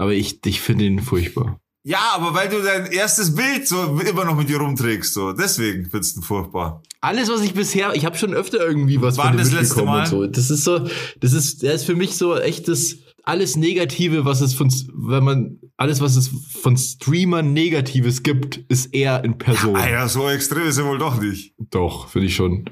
Aber 0.00 0.14
ich, 0.14 0.38
ich 0.46 0.62
finde 0.62 0.86
ihn 0.86 1.00
furchtbar. 1.00 1.60
Ja, 1.82 2.12
aber 2.14 2.32
weil 2.32 2.48
du 2.48 2.62
dein 2.62 2.86
erstes 2.86 3.34
Bild 3.34 3.68
so 3.68 4.00
immer 4.00 4.24
noch 4.24 4.34
mit 4.34 4.48
dir 4.48 4.56
rumträgst, 4.56 5.12
so. 5.12 5.32
Deswegen 5.34 5.90
findest 5.90 6.16
du 6.16 6.20
ihn 6.20 6.22
furchtbar. 6.22 6.82
Alles, 7.02 7.28
was 7.28 7.42
ich 7.42 7.52
bisher, 7.52 7.94
ich 7.94 8.06
habe 8.06 8.16
schon 8.16 8.32
öfter 8.32 8.66
irgendwie 8.66 9.02
was 9.02 9.18
Wann 9.18 9.36
von 9.38 9.44
dem 9.44 9.54
das 9.54 9.76
Mal? 9.76 10.00
und 10.00 10.06
so. 10.08 10.26
Das 10.26 10.50
ist 10.50 10.64
so, 10.64 10.88
das 11.20 11.34
ist, 11.34 11.62
der 11.62 11.74
ist 11.74 11.84
für 11.84 11.96
mich 11.96 12.16
so 12.16 12.34
echt 12.34 12.66
das 12.66 12.96
alles 13.24 13.56
Negative, 13.56 14.24
was 14.24 14.40
es 14.40 14.54
von, 14.54 14.72
wenn 14.94 15.22
man 15.22 15.58
alles, 15.76 16.00
was 16.00 16.16
es 16.16 16.30
von 16.62 16.78
Streamern 16.78 17.52
Negatives 17.52 18.22
gibt, 18.22 18.56
ist 18.68 18.94
er 18.94 19.22
in 19.22 19.36
Person. 19.36 19.76
Alter, 19.76 20.08
so 20.08 20.30
extrem 20.30 20.66
ist 20.66 20.78
er 20.78 20.86
wohl 20.86 20.98
doch 20.98 21.20
nicht. 21.20 21.52
Doch, 21.58 22.08
finde 22.08 22.28
ich 22.28 22.36
schon. 22.36 22.70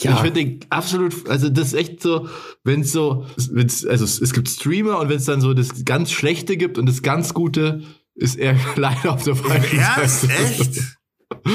Ja. 0.00 0.14
Ich 0.14 0.18
finde 0.20 0.40
den 0.44 0.60
absolut, 0.70 1.28
also 1.28 1.48
das 1.48 1.68
ist 1.68 1.74
echt 1.74 2.02
so, 2.02 2.28
wenn 2.64 2.80
es 2.80 2.92
so, 2.92 3.26
wenn's, 3.52 3.84
also 3.86 4.04
es, 4.04 4.20
es 4.20 4.32
gibt 4.32 4.48
Streamer 4.48 4.98
und 4.98 5.08
wenn 5.08 5.16
es 5.18 5.26
dann 5.26 5.40
so 5.40 5.54
das 5.54 5.84
ganz 5.84 6.10
Schlechte 6.10 6.56
gibt 6.56 6.78
und 6.78 6.86
das 6.86 7.02
ganz 7.02 7.34
Gute, 7.34 7.82
ist 8.14 8.36
er 8.38 8.56
leider 8.76 9.12
auf 9.12 9.22
der 9.24 9.36
falschen 9.36 9.78
Ernst? 9.78 10.22
Seite. 10.22 10.32
Echt? 10.60 10.80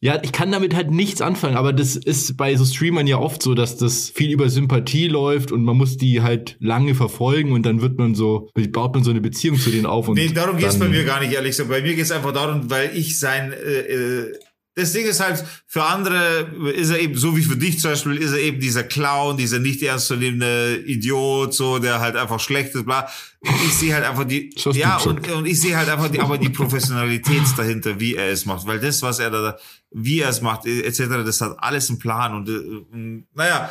Ja, 0.00 0.20
ich 0.22 0.30
kann 0.30 0.52
damit 0.52 0.76
halt 0.76 0.92
nichts 0.92 1.20
anfangen, 1.20 1.56
aber 1.56 1.72
das 1.72 1.96
ist 1.96 2.36
bei 2.36 2.54
so 2.54 2.64
Streamern 2.64 3.08
ja 3.08 3.18
oft 3.18 3.42
so, 3.42 3.54
dass 3.54 3.76
das 3.76 4.08
viel 4.10 4.30
über 4.30 4.48
Sympathie 4.48 5.08
läuft 5.08 5.50
und 5.50 5.64
man 5.64 5.76
muss 5.76 5.96
die 5.96 6.22
halt 6.22 6.56
lange 6.60 6.94
verfolgen 6.94 7.50
und 7.50 7.66
dann 7.66 7.80
wird 7.80 7.98
man 7.98 8.14
so, 8.14 8.48
baut 8.70 8.94
man 8.94 9.02
so 9.02 9.10
eine 9.10 9.20
Beziehung 9.20 9.58
zu 9.58 9.70
denen 9.70 9.86
auf. 9.86 10.06
Und 10.06 10.14
Nee, 10.14 10.28
darum 10.28 10.56
geht's 10.56 10.78
bei 10.78 10.84
dann- 10.84 10.94
mir 10.94 11.02
gar 11.04 11.18
nicht, 11.20 11.32
ehrlich 11.32 11.50
gesagt. 11.50 11.68
Bei 11.68 11.82
mir 11.82 11.96
geht's 11.96 12.12
einfach 12.12 12.32
darum, 12.32 12.70
weil 12.70 12.92
ich 12.96 13.18
sein, 13.18 13.52
äh, 13.52 13.56
äh, 13.56 14.34
das 14.78 14.92
Ding 14.92 15.06
ist 15.06 15.20
halt, 15.20 15.44
für 15.66 15.82
andere 15.82 16.50
ist 16.74 16.90
er 16.90 17.00
eben, 17.00 17.16
so 17.16 17.36
wie 17.36 17.42
für 17.42 17.56
dich 17.56 17.80
zum 17.80 17.90
Beispiel, 17.90 18.16
ist 18.16 18.32
er 18.32 18.38
eben 18.38 18.60
dieser 18.60 18.84
Clown, 18.84 19.36
dieser 19.36 19.58
nicht 19.58 19.82
ernstzunehmende 19.82 20.82
Idiot, 20.86 21.52
so, 21.52 21.78
der 21.78 22.00
halt 22.00 22.14
einfach 22.14 22.38
schlecht 22.38 22.74
ist, 22.74 22.84
bla. 22.84 23.08
Ich 23.42 23.74
sehe 23.74 23.94
halt 23.94 24.04
einfach 24.04 24.24
die, 24.24 24.54
ja, 24.72 24.96
und, 24.98 25.28
und 25.30 25.46
ich 25.46 25.60
sehe 25.60 25.76
halt 25.76 25.88
einfach 25.88 26.08
die, 26.08 26.20
aber 26.20 26.38
die 26.38 26.48
Professionalität 26.48 27.42
dahinter, 27.56 27.98
wie 27.98 28.14
er 28.14 28.30
es 28.30 28.46
macht, 28.46 28.66
weil 28.66 28.78
das, 28.78 29.02
was 29.02 29.18
er 29.18 29.30
da, 29.30 29.58
wie 29.90 30.20
er 30.20 30.28
es 30.28 30.40
macht, 30.40 30.66
etc., 30.66 30.98
das 31.24 31.40
hat 31.40 31.56
alles 31.58 31.88
einen 31.88 31.98
Plan 31.98 32.34
und, 32.34 32.48
äh, 32.48 33.24
naja, 33.34 33.70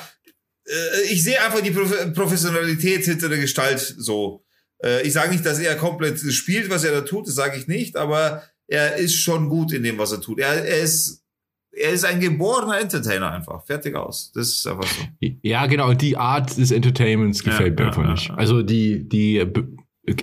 äh, 0.65 1.01
ich 1.09 1.23
sehe 1.23 1.41
einfach 1.41 1.61
die 1.61 1.71
Prof 1.71 2.13
Professionalität 2.13 3.05
hinter 3.05 3.29
der 3.29 3.39
Gestalt 3.39 3.95
so. 3.97 4.43
Äh, 4.83 5.07
ich 5.07 5.13
sage 5.13 5.31
nicht, 5.31 5.45
dass 5.45 5.59
er 5.59 5.75
komplett 5.75 6.19
spielt, 6.33 6.69
was 6.69 6.83
er 6.83 6.91
da 6.91 7.01
tut, 7.01 7.27
das 7.27 7.35
sage 7.35 7.57
ich 7.57 7.67
nicht, 7.67 7.95
aber 7.95 8.43
er 8.67 8.95
ist 8.97 9.15
schon 9.15 9.49
gut 9.49 9.71
in 9.73 9.83
dem, 9.83 9.97
was 9.97 10.11
er 10.11 10.21
tut. 10.21 10.39
Er, 10.39 10.65
er 10.65 10.79
ist, 10.81 11.23
er 11.71 11.91
ist 11.91 12.05
ein 12.05 12.19
geborener 12.19 12.79
Entertainer 12.79 13.31
einfach. 13.31 13.65
Fertig 13.65 13.95
aus. 13.95 14.31
Das 14.33 14.47
ist 14.49 14.67
einfach 14.67 14.87
so. 14.87 15.03
Ja, 15.41 15.65
genau. 15.67 15.93
Die 15.93 16.17
Art 16.17 16.57
des 16.57 16.71
Entertainments 16.71 17.43
gefällt 17.43 17.79
Ja, 17.79 17.85
mir 17.85 17.91
einfach 17.91 18.03
ja, 18.03 18.11
nicht. 18.11 18.29
ja. 18.29 18.35
Also 18.35 18.61
die, 18.63 19.07
die 19.07 19.45
be- 19.45 19.67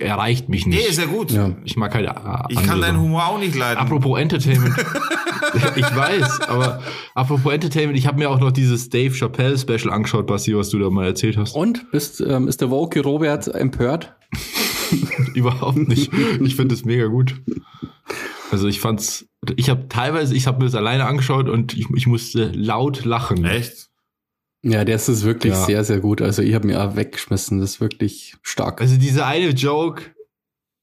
erreicht 0.01 0.49
mich 0.49 0.65
nicht. 0.65 0.77
Nee, 0.79 0.89
ist 0.89 0.97
ja 0.99 1.05
gut. 1.05 1.31
Ja. 1.31 1.55
ich 1.63 1.77
mag 1.77 1.93
halt 1.93 2.07
äh, 2.07 2.11
Ich 2.49 2.55
kann 2.57 2.69
andere 2.71 2.91
deinen. 2.91 2.99
Humor 3.01 3.27
auch 3.27 3.39
nicht 3.39 3.55
leiden. 3.55 3.77
Apropos 3.79 4.19
Entertainment. 4.19 4.75
ich 5.75 5.95
weiß, 5.95 6.41
aber 6.41 6.81
apropos 7.13 7.53
Entertainment, 7.53 7.97
ich 7.97 8.07
habe 8.07 8.17
mir 8.17 8.29
auch 8.29 8.39
noch 8.39 8.51
dieses 8.51 8.89
Dave 8.89 9.13
Chappelle 9.15 9.57
Special 9.57 9.91
angeschaut, 9.91 10.25
Basti, 10.27 10.55
was 10.57 10.69
du 10.69 10.79
da 10.79 10.89
mal 10.89 11.05
erzählt 11.05 11.37
hast. 11.37 11.55
Und 11.55 11.89
bist, 11.91 12.19
ähm, 12.19 12.47
ist 12.47 12.61
der 12.61 12.69
Woke 12.71 12.99
Robert 13.01 13.47
empört? 13.47 14.15
Überhaupt 15.35 15.77
nicht. 15.77 16.11
Ich 16.41 16.55
finde 16.55 16.75
das 16.75 16.83
mega 16.83 17.05
gut. 17.05 17.35
Also 18.51 18.67
ich 18.67 18.79
fand's, 18.79 19.27
ich 19.55 19.69
habe 19.69 19.87
teilweise, 19.89 20.35
ich 20.35 20.47
habe 20.47 20.59
mir 20.59 20.65
das 20.65 20.75
alleine 20.75 21.05
angeschaut 21.05 21.49
und 21.49 21.73
ich, 21.73 21.87
ich 21.95 22.07
musste 22.07 22.51
laut 22.51 23.05
lachen. 23.05 23.43
Echt? 23.45 23.89
Ja, 24.63 24.83
der 24.83 24.95
ist 24.95 25.07
es 25.09 25.23
wirklich 25.23 25.53
Ja. 25.53 25.63
sehr, 25.65 25.83
sehr 25.83 25.99
gut. 25.99 26.21
Also 26.21 26.41
ich 26.41 26.53
habe 26.55 26.65
mir 26.67 26.83
auch 26.83 26.95
weggeschmissen. 26.95 27.59
Das 27.59 27.71
ist 27.71 27.81
wirklich 27.81 28.35
stark. 28.41 28.81
Also 28.81 28.97
dieser 28.97 29.25
eine 29.27 29.49
Joke, 29.49 30.01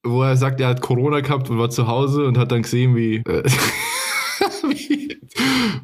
wo 0.04 0.22
er 0.22 0.36
sagt, 0.36 0.60
er 0.60 0.68
hat 0.68 0.80
Corona 0.80 1.20
gehabt 1.20 1.50
und 1.50 1.58
war 1.58 1.70
zu 1.70 1.86
Hause 1.86 2.26
und 2.26 2.38
hat 2.38 2.52
dann 2.52 2.62
gesehen, 2.62 2.94
wie, 2.96 3.16
äh, 3.16 3.42
wie, 4.68 5.18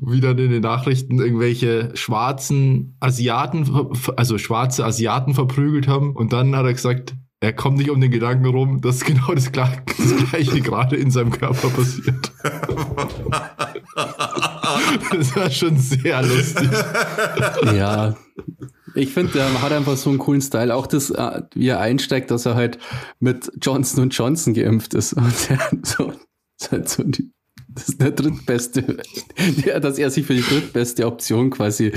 wie 0.01 0.20
dann 0.20 0.39
in 0.39 0.51
den 0.51 0.62
Nachrichten 0.62 1.18
irgendwelche 1.18 1.91
schwarzen 1.95 2.97
Asiaten, 3.01 3.68
also 4.16 4.39
schwarze 4.39 4.85
Asiaten 4.85 5.35
verprügelt 5.35 5.89
haben. 5.89 6.14
Und 6.14 6.33
dann 6.33 6.55
hat 6.57 6.66
er 6.66 6.72
gesagt, 6.72 7.14
er 7.41 7.53
kommt 7.53 7.78
nicht 7.78 7.91
um 7.91 8.01
den 8.01 8.11
Gedanken 8.11 8.47
rum, 8.47 8.80
dass 8.80 9.01
genau 9.05 9.32
das, 9.34 9.53
Gla- 9.53 9.80
das 9.86 10.30
Gleiche 10.30 10.61
gerade 10.61 10.97
in 10.97 11.11
seinem 11.11 11.30
Körper 11.30 11.68
passiert. 11.70 12.32
Das 13.95 15.36
war 15.36 15.51
schon 15.51 15.76
sehr 15.78 16.22
lustig. 16.22 16.68
Ja, 17.74 18.16
ich 18.95 19.12
finde, 19.12 19.32
der 19.34 19.62
hat 19.62 19.72
einfach 19.72 19.97
so 19.97 20.11
einen 20.11 20.18
coolen 20.18 20.41
Style. 20.41 20.74
Auch 20.74 20.86
das, 20.86 21.11
äh, 21.11 21.43
wie 21.55 21.68
er 21.68 21.80
einsteigt, 21.80 22.30
dass 22.30 22.47
er 22.47 22.55
halt 22.55 22.78
mit 23.20 23.51
Johnson 23.61 24.09
Johnson 24.11 24.55
geimpft 24.55 24.95
ist. 24.95 25.12
Und 25.12 25.49
der 25.49 25.59
so, 25.82 26.12
halt 26.70 26.89
so 26.89 27.03
die, 27.05 27.30
das 27.79 27.89
ist 27.91 28.01
der 28.01 28.11
drittbeste, 28.11 28.99
dass 29.81 29.99
er 29.99 30.11
sich 30.11 30.26
für 30.26 30.35
die 30.35 30.43
drittbeste 30.43 31.07
Option 31.07 31.51
quasi 31.51 31.93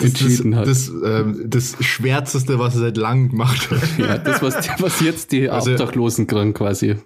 entschieden 0.00 0.54
hat. 0.56 0.66
Das, 0.66 0.88
ähm, 1.04 1.44
das 1.46 1.76
Schwärzeste, 1.80 2.58
was 2.58 2.74
er 2.74 2.80
seit 2.80 2.96
langem 2.96 3.30
gemacht 3.30 3.70
hat. 3.70 3.98
ja, 3.98 4.18
das, 4.18 4.42
was, 4.42 4.54
was 4.80 5.00
jetzt 5.00 5.32
die 5.32 5.48
Also- 5.48 5.72
Obdachlosen 5.72 6.26
kriegen 6.26 6.52
quasi. 6.52 6.96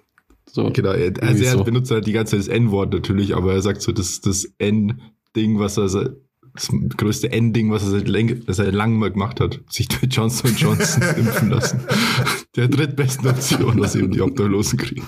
So. 0.51 0.69
Genau, 0.73 0.91
er, 0.91 1.13
also 1.21 1.43
er 1.43 1.51
so. 1.51 1.63
benutzt 1.63 1.91
halt 1.91 2.07
die 2.07 2.11
ganze 2.11 2.31
Zeit 2.37 2.47
das 2.47 2.55
N-Wort 2.55 2.91
natürlich, 2.91 3.35
aber 3.35 3.53
er 3.53 3.61
sagt 3.61 3.81
so, 3.83 3.91
das 3.91 4.09
ist 4.09 4.25
das 4.25 4.45
N-Ding, 4.57 5.59
was 5.59 5.77
er 5.77 5.87
das 6.53 6.69
größte 6.97 7.31
N-Ding, 7.31 7.71
was 7.71 7.83
er 7.83 7.89
seit, 7.91 8.07
läng, 8.07 8.41
seit 8.47 8.73
langem 8.73 8.99
mal 8.99 9.11
gemacht 9.11 9.39
hat, 9.39 9.59
sich 9.69 9.87
mit 10.01 10.13
Johnson 10.15 10.53
Johnson 10.57 11.03
impfen 11.17 11.49
lassen. 11.49 11.79
Der 12.55 12.67
drittbesten 12.67 13.27
Option, 13.27 13.79
was 13.79 13.95
eben 13.95 14.11
die 14.11 14.21
Obdachlosen 14.21 14.77
kriegen. 14.79 15.03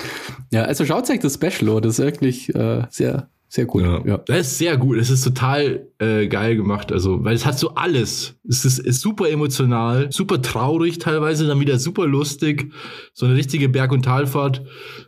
Ja, 0.51 0.63
also 0.63 0.85
schaut 0.85 1.09
euch 1.09 1.19
das 1.19 1.35
Special 1.35 1.75
an. 1.77 1.81
Das 1.83 1.99
ist 1.99 2.05
wirklich 2.05 2.53
äh, 2.55 2.85
sehr, 2.89 3.29
sehr 3.49 3.65
gut. 3.65 3.83
Ja. 3.83 4.17
Das 4.19 4.47
ist 4.47 4.57
sehr 4.59 4.77
gut. 4.77 4.97
Es 4.97 5.09
ist 5.09 5.23
total 5.23 5.87
äh, 5.99 6.27
geil 6.27 6.55
gemacht. 6.55 6.91
Also, 6.93 7.23
weil 7.25 7.35
es 7.35 7.45
hat 7.45 7.59
so 7.59 7.75
alles. 7.75 8.35
Es 8.47 8.63
ist, 8.63 8.79
ist 8.79 9.01
super 9.01 9.29
emotional, 9.29 10.09
super 10.11 10.41
traurig 10.41 10.99
teilweise, 10.99 11.47
dann 11.47 11.59
wieder 11.59 11.77
super 11.79 12.05
lustig. 12.07 12.71
So 13.13 13.25
eine 13.25 13.35
richtige 13.35 13.67
Berg- 13.67 13.91
und 13.91 14.03
Talfahrt. 14.03 14.63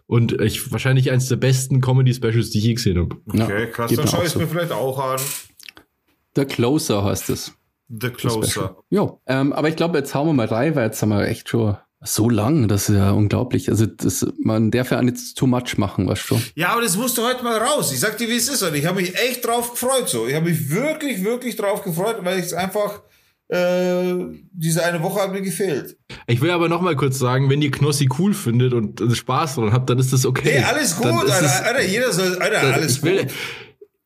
Und 0.07 0.41
ich, 0.41 0.71
wahrscheinlich 0.73 1.09
eines 1.11 1.29
der 1.29 1.37
besten 1.37 1.79
Comedy-Specials, 1.79 2.49
die 2.49 2.57
ich 2.57 2.63
je 2.65 2.73
gesehen 2.73 2.97
habe. 2.97 3.15
Ja, 3.33 3.45
Okay, 3.45 3.67
krass. 3.71 3.91
Dann 3.93 4.07
schaue 4.07 4.21
ich 4.21 4.27
es 4.27 4.33
so. 4.33 4.39
mir 4.39 4.47
vielleicht 4.47 4.71
auch 4.73 4.99
an. 4.99 5.19
The 6.35 6.45
Closer 6.45 7.03
heißt 7.03 7.29
es. 7.29 7.53
The 7.89 8.09
Closer. 8.09 8.77
Ja, 8.89 9.17
ähm, 9.27 9.53
aber 9.53 9.69
ich 9.69 9.75
glaube, 9.75 9.97
jetzt 9.97 10.15
hauen 10.15 10.27
wir 10.27 10.33
mal 10.33 10.47
rein, 10.47 10.75
weil 10.75 10.85
jetzt 10.85 11.01
haben 11.01 11.09
wir 11.09 11.27
echt 11.27 11.49
schon 11.49 11.77
so 12.01 12.29
lang. 12.29 12.67
Das 12.67 12.89
ist 12.89 12.95
ja 12.95 13.11
unglaublich. 13.11 13.69
Also 13.69 13.85
das, 13.85 14.25
man 14.41 14.71
darf 14.71 14.91
ja 14.91 15.01
nicht 15.01 15.37
too 15.37 15.47
much 15.47 15.77
machen, 15.77 16.07
weißt 16.07 16.31
du? 16.31 16.41
Ja, 16.55 16.69
aber 16.69 16.81
das 16.81 16.97
musste 16.97 17.23
heute 17.23 17.43
mal 17.43 17.57
raus. 17.57 17.91
Ich 17.93 17.99
sag 17.99 18.17
dir, 18.17 18.27
wie 18.27 18.35
es 18.35 18.49
ist. 18.49 18.63
Und 18.63 18.75
ich 18.75 18.85
habe 18.85 19.01
mich 19.01 19.15
echt 19.15 19.45
drauf 19.45 19.71
gefreut. 19.71 20.09
So, 20.09 20.27
ich 20.27 20.35
habe 20.35 20.49
mich 20.49 20.69
wirklich, 20.69 21.23
wirklich 21.23 21.55
drauf 21.55 21.83
gefreut, 21.83 22.17
weil 22.21 22.39
ich 22.39 22.45
es 22.45 22.53
einfach 22.53 23.01
äh, 23.49 24.15
diese 24.51 24.83
eine 24.83 25.03
Woche 25.03 25.21
hat 25.21 25.31
mir 25.31 25.41
gefehlt. 25.41 25.97
Ich 26.27 26.41
will 26.41 26.49
aber 26.49 26.69
noch 26.69 26.81
mal 26.81 26.95
kurz 26.95 27.19
sagen, 27.19 27.49
wenn 27.49 27.61
ihr 27.61 27.71
Knossi 27.71 28.09
cool 28.17 28.33
findet 28.33 28.73
und 28.73 28.99
äh, 28.99 29.13
Spaß 29.13 29.55
daran 29.55 29.73
habt, 29.73 29.89
dann 29.89 29.99
ist 29.99 30.11
das 30.13 30.25
okay. 30.25 30.53
Hey, 30.53 30.63
alles 30.63 30.95
gut, 30.95 31.05
Alter, 31.05 31.65
Alter, 31.65 31.83
jeder 31.83 32.11
soll, 32.11 32.37
Alter, 32.37 32.73
alles 32.73 32.97
ich 32.97 33.03
will, 33.03 33.23
gut. 33.23 33.33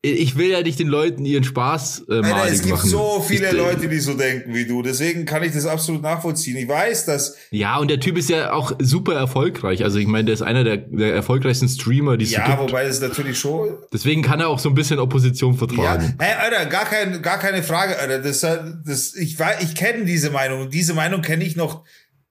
Ich 0.00 0.36
will 0.36 0.48
ja 0.50 0.62
nicht 0.62 0.78
den 0.78 0.86
Leuten 0.86 1.24
ihren 1.24 1.42
Spaß 1.42 2.04
äh, 2.08 2.14
Alter, 2.14 2.28
malig 2.28 2.52
es 2.54 2.62
gibt 2.62 2.76
machen. 2.76 2.88
so 2.88 3.24
viele 3.26 3.48
ich, 3.48 3.52
Leute, 3.52 3.88
die 3.88 3.98
so 3.98 4.14
denken 4.14 4.54
wie 4.54 4.64
du. 4.64 4.80
Deswegen 4.80 5.24
kann 5.24 5.42
ich 5.42 5.52
das 5.52 5.66
absolut 5.66 6.02
nachvollziehen. 6.02 6.56
Ich 6.56 6.68
weiß, 6.68 7.04
dass 7.06 7.36
Ja, 7.50 7.78
und 7.78 7.90
der 7.90 7.98
Typ 7.98 8.16
ist 8.16 8.30
ja 8.30 8.52
auch 8.52 8.72
super 8.78 9.14
erfolgreich. 9.14 9.82
Also 9.82 9.98
ich 9.98 10.06
meine, 10.06 10.26
der 10.26 10.34
ist 10.34 10.42
einer 10.42 10.62
der, 10.62 10.76
der 10.76 11.14
erfolgreichsten 11.14 11.68
Streamer, 11.68 12.16
die 12.16 12.26
es 12.26 12.30
so 12.30 12.36
ja, 12.36 12.46
gibt. 12.46 12.60
wobei 12.60 12.84
das 12.84 13.00
natürlich 13.00 13.38
schon 13.40 13.70
Deswegen 13.92 14.22
kann 14.22 14.38
er 14.38 14.48
auch 14.48 14.60
so 14.60 14.68
ein 14.68 14.76
bisschen 14.76 15.00
Opposition 15.00 15.54
Ja, 15.54 15.58
vertragen. 15.58 16.14
hey, 16.20 16.34
Alter, 16.38 16.66
gar, 16.66 16.84
kein, 16.84 17.20
gar 17.20 17.38
keine 17.40 17.64
Frage, 17.64 17.98
Alter. 17.98 18.20
Das, 18.20 18.40
das, 18.40 19.14
ich 19.16 19.36
weiß, 19.36 19.64
ich 19.64 19.74
kenne 19.74 20.04
diese 20.04 20.30
Meinung. 20.30 20.60
Und 20.60 20.74
diese 20.74 20.94
Meinung 20.94 21.22
kenne 21.22 21.42
ich 21.42 21.56
noch 21.56 21.82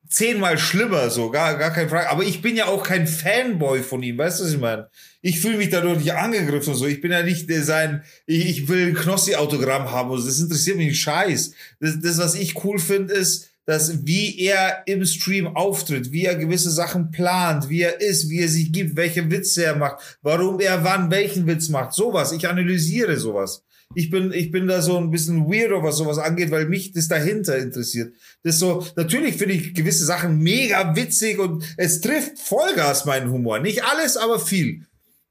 zehnmal 0.10 0.58
schlimmer, 0.58 1.10
so, 1.10 1.32
gar, 1.32 1.58
gar 1.58 1.72
keine 1.72 1.90
Frage. 1.90 2.10
Aber 2.10 2.24
ich 2.24 2.42
bin 2.42 2.56
ja 2.56 2.68
auch 2.68 2.84
kein 2.84 3.08
Fanboy 3.08 3.84
von 3.84 4.02
ihm, 4.04 4.18
weißt 4.18 4.40
du, 4.40 4.46
was 4.46 4.54
ich 4.54 4.60
meine? 4.60 4.88
Ich 5.22 5.40
fühle 5.40 5.58
mich 5.58 5.70
dadurch 5.70 6.00
nicht 6.00 6.14
angegriffen 6.14 6.74
und 6.74 6.80
so. 6.80 6.86
Ich 6.86 7.02
bin 7.02 7.12
ja 7.12 7.24
nicht 7.24 7.50
der 7.50 7.64
sein, 7.64 8.04
ich, 8.26 8.48
ich 8.48 8.68
will 8.68 8.88
ein 8.88 8.94
Knossi-Autogramm 8.94 9.92
haben. 9.92 10.12
und 10.12 10.20
so. 10.20 10.28
Das 10.28 10.40
interessiert 10.40 10.78
mich 10.78 10.88
nicht 10.88 11.02
scheiß. 11.02 11.54
Das, 11.80 12.00
das 12.00 12.18
was 12.18 12.36
ich 12.36 12.64
cool 12.64 12.80
finde, 12.80 13.14
ist, 13.14 13.50
dass 13.68 14.06
wie 14.06 14.40
er 14.40 14.84
im 14.86 15.06
Stream 15.06 15.48
auftritt, 15.48 16.14
wie 16.14 16.24
er 16.24 16.36
gewisse 16.36 16.72
Sachen 16.72 17.12
plant, 17.12 17.68
wie 17.68 17.82
er 17.82 18.00
ist, 18.00 18.30
wie 18.30 18.40
er 18.40 18.48
sich 18.48 18.72
gibt, 18.72 18.96
welche 18.96 19.30
Witze 19.30 19.66
er 19.66 19.76
macht, 19.76 20.18
warum 20.22 20.62
er 20.62 20.86
wann 20.86 21.12
welchen 21.12 21.46
Witz 21.48 21.68
macht, 21.68 21.94
sowas. 21.94 22.32
Ich 22.32 22.48
analysiere 22.48 23.18
sowas. 23.18 23.64
Ich 23.94 24.10
bin, 24.10 24.32
ich 24.34 24.52
bin 24.52 24.68
da 24.68 24.82
so 24.82 24.98
ein 24.98 25.12
bisschen 25.12 25.48
weirdo, 25.48 25.84
was 25.84 25.98
sowas 25.98 26.18
angeht, 26.18 26.52
weil 26.52 26.68
mich 26.68 26.92
das 26.92 27.08
dahinter 27.08 27.58
interessiert. 27.58 28.14
Das 28.44 28.60
so, 28.60 28.86
natürlich 28.96 29.36
finde 29.36 29.56
ich 29.56 29.74
gewisse 29.74 30.06
Sachen 30.06 30.40
mega 30.40 30.96
witzig 30.96 31.40
und 31.40 31.64
es 31.78 32.02
trifft 32.02 32.40
Vollgas 32.40 33.06
meinen 33.06 33.32
Humor. 33.32 33.60
Nicht 33.60 33.84
alles, 33.84 34.18
aber 34.18 34.40
viel. 34.40 34.87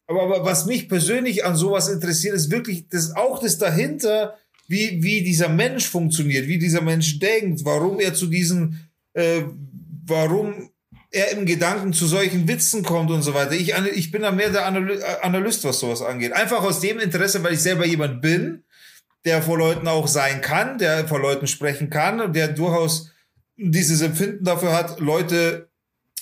Aber, 0.06 0.22
aber 0.22 0.44
was 0.44 0.66
mich 0.66 0.88
persönlich 0.88 1.44
an 1.44 1.56
sowas 1.56 1.88
interessiert, 1.88 2.34
ist 2.34 2.50
wirklich 2.50 2.88
das, 2.88 3.14
auch 3.16 3.40
das 3.40 3.58
dahinter, 3.58 4.36
wie, 4.68 5.02
wie 5.02 5.22
dieser 5.22 5.48
Mensch 5.48 5.86
funktioniert, 5.86 6.46
wie 6.46 6.58
dieser 6.58 6.80
Mensch 6.80 7.18
denkt, 7.18 7.64
warum 7.64 8.00
er 8.00 8.14
zu 8.14 8.26
diesen, 8.26 8.88
äh, 9.14 9.42
warum 10.06 10.70
er 11.10 11.30
im 11.32 11.46
Gedanken 11.46 11.92
zu 11.92 12.06
solchen 12.06 12.46
Witzen 12.48 12.82
kommt 12.82 13.10
und 13.10 13.22
so 13.22 13.34
weiter. 13.34 13.52
Ich, 13.52 13.72
ich 13.94 14.10
bin 14.10 14.22
da 14.22 14.32
mehr 14.32 14.50
der 14.50 14.66
Analy 14.66 15.02
Analyst, 15.22 15.64
was 15.64 15.80
sowas 15.80 16.02
angeht. 16.02 16.32
Einfach 16.32 16.62
aus 16.62 16.80
dem 16.80 16.98
Interesse, 16.98 17.42
weil 17.42 17.54
ich 17.54 17.60
selber 17.60 17.86
jemand 17.86 18.20
bin, 18.20 18.64
der 19.24 19.42
vor 19.42 19.58
Leuten 19.58 19.88
auch 19.88 20.08
sein 20.08 20.40
kann, 20.40 20.78
der 20.78 21.08
vor 21.08 21.20
Leuten 21.20 21.46
sprechen 21.46 21.90
kann 21.90 22.20
und 22.20 22.36
der 22.36 22.48
durchaus 22.48 23.10
dieses 23.56 24.02
Empfinden 24.02 24.44
dafür 24.44 24.72
hat, 24.72 25.00
Leute, 25.00 25.70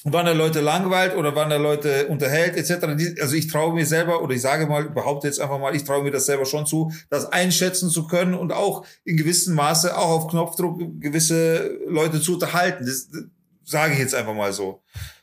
wann 0.04 0.26
er 0.26 0.34
Leute 0.34 0.60
langweilt 0.60 1.16
oder 1.16 1.34
wann 1.34 1.50
er 1.50 1.58
Leute 1.58 2.06
unterhält, 2.08 2.56
etc. 2.56 2.84
Also 3.20 3.34
ich 3.34 3.48
traue 3.48 3.74
mir 3.74 3.86
selber, 3.86 4.22
oder 4.22 4.34
ich 4.34 4.42
sage 4.42 4.66
mal, 4.66 4.90
behaupte 4.90 5.26
jetzt 5.26 5.40
einfach 5.40 5.58
mal, 5.58 5.74
ich 5.74 5.84
traue 5.84 6.04
mir 6.04 6.10
das 6.10 6.26
selber 6.26 6.44
schon 6.44 6.66
zu, 6.66 6.92
das 7.08 7.32
einschätzen 7.32 7.88
zu 7.88 8.06
können 8.06 8.34
und 8.34 8.52
auch 8.52 8.84
in 9.04 9.16
gewissem 9.16 9.54
Maße 9.54 9.96
auch 9.96 10.10
auf 10.10 10.28
Knopfdruck 10.28 11.00
gewisse 11.00 11.78
Leute 11.88 12.20
zu 12.20 12.34
unterhalten. 12.34 12.84
Das, 12.84 13.08
das 13.08 13.24
sage 13.64 13.94
ich 13.94 13.98
jetzt 13.98 14.14
einfach 14.14 14.34
mal 14.34 14.52
so, 14.52 14.82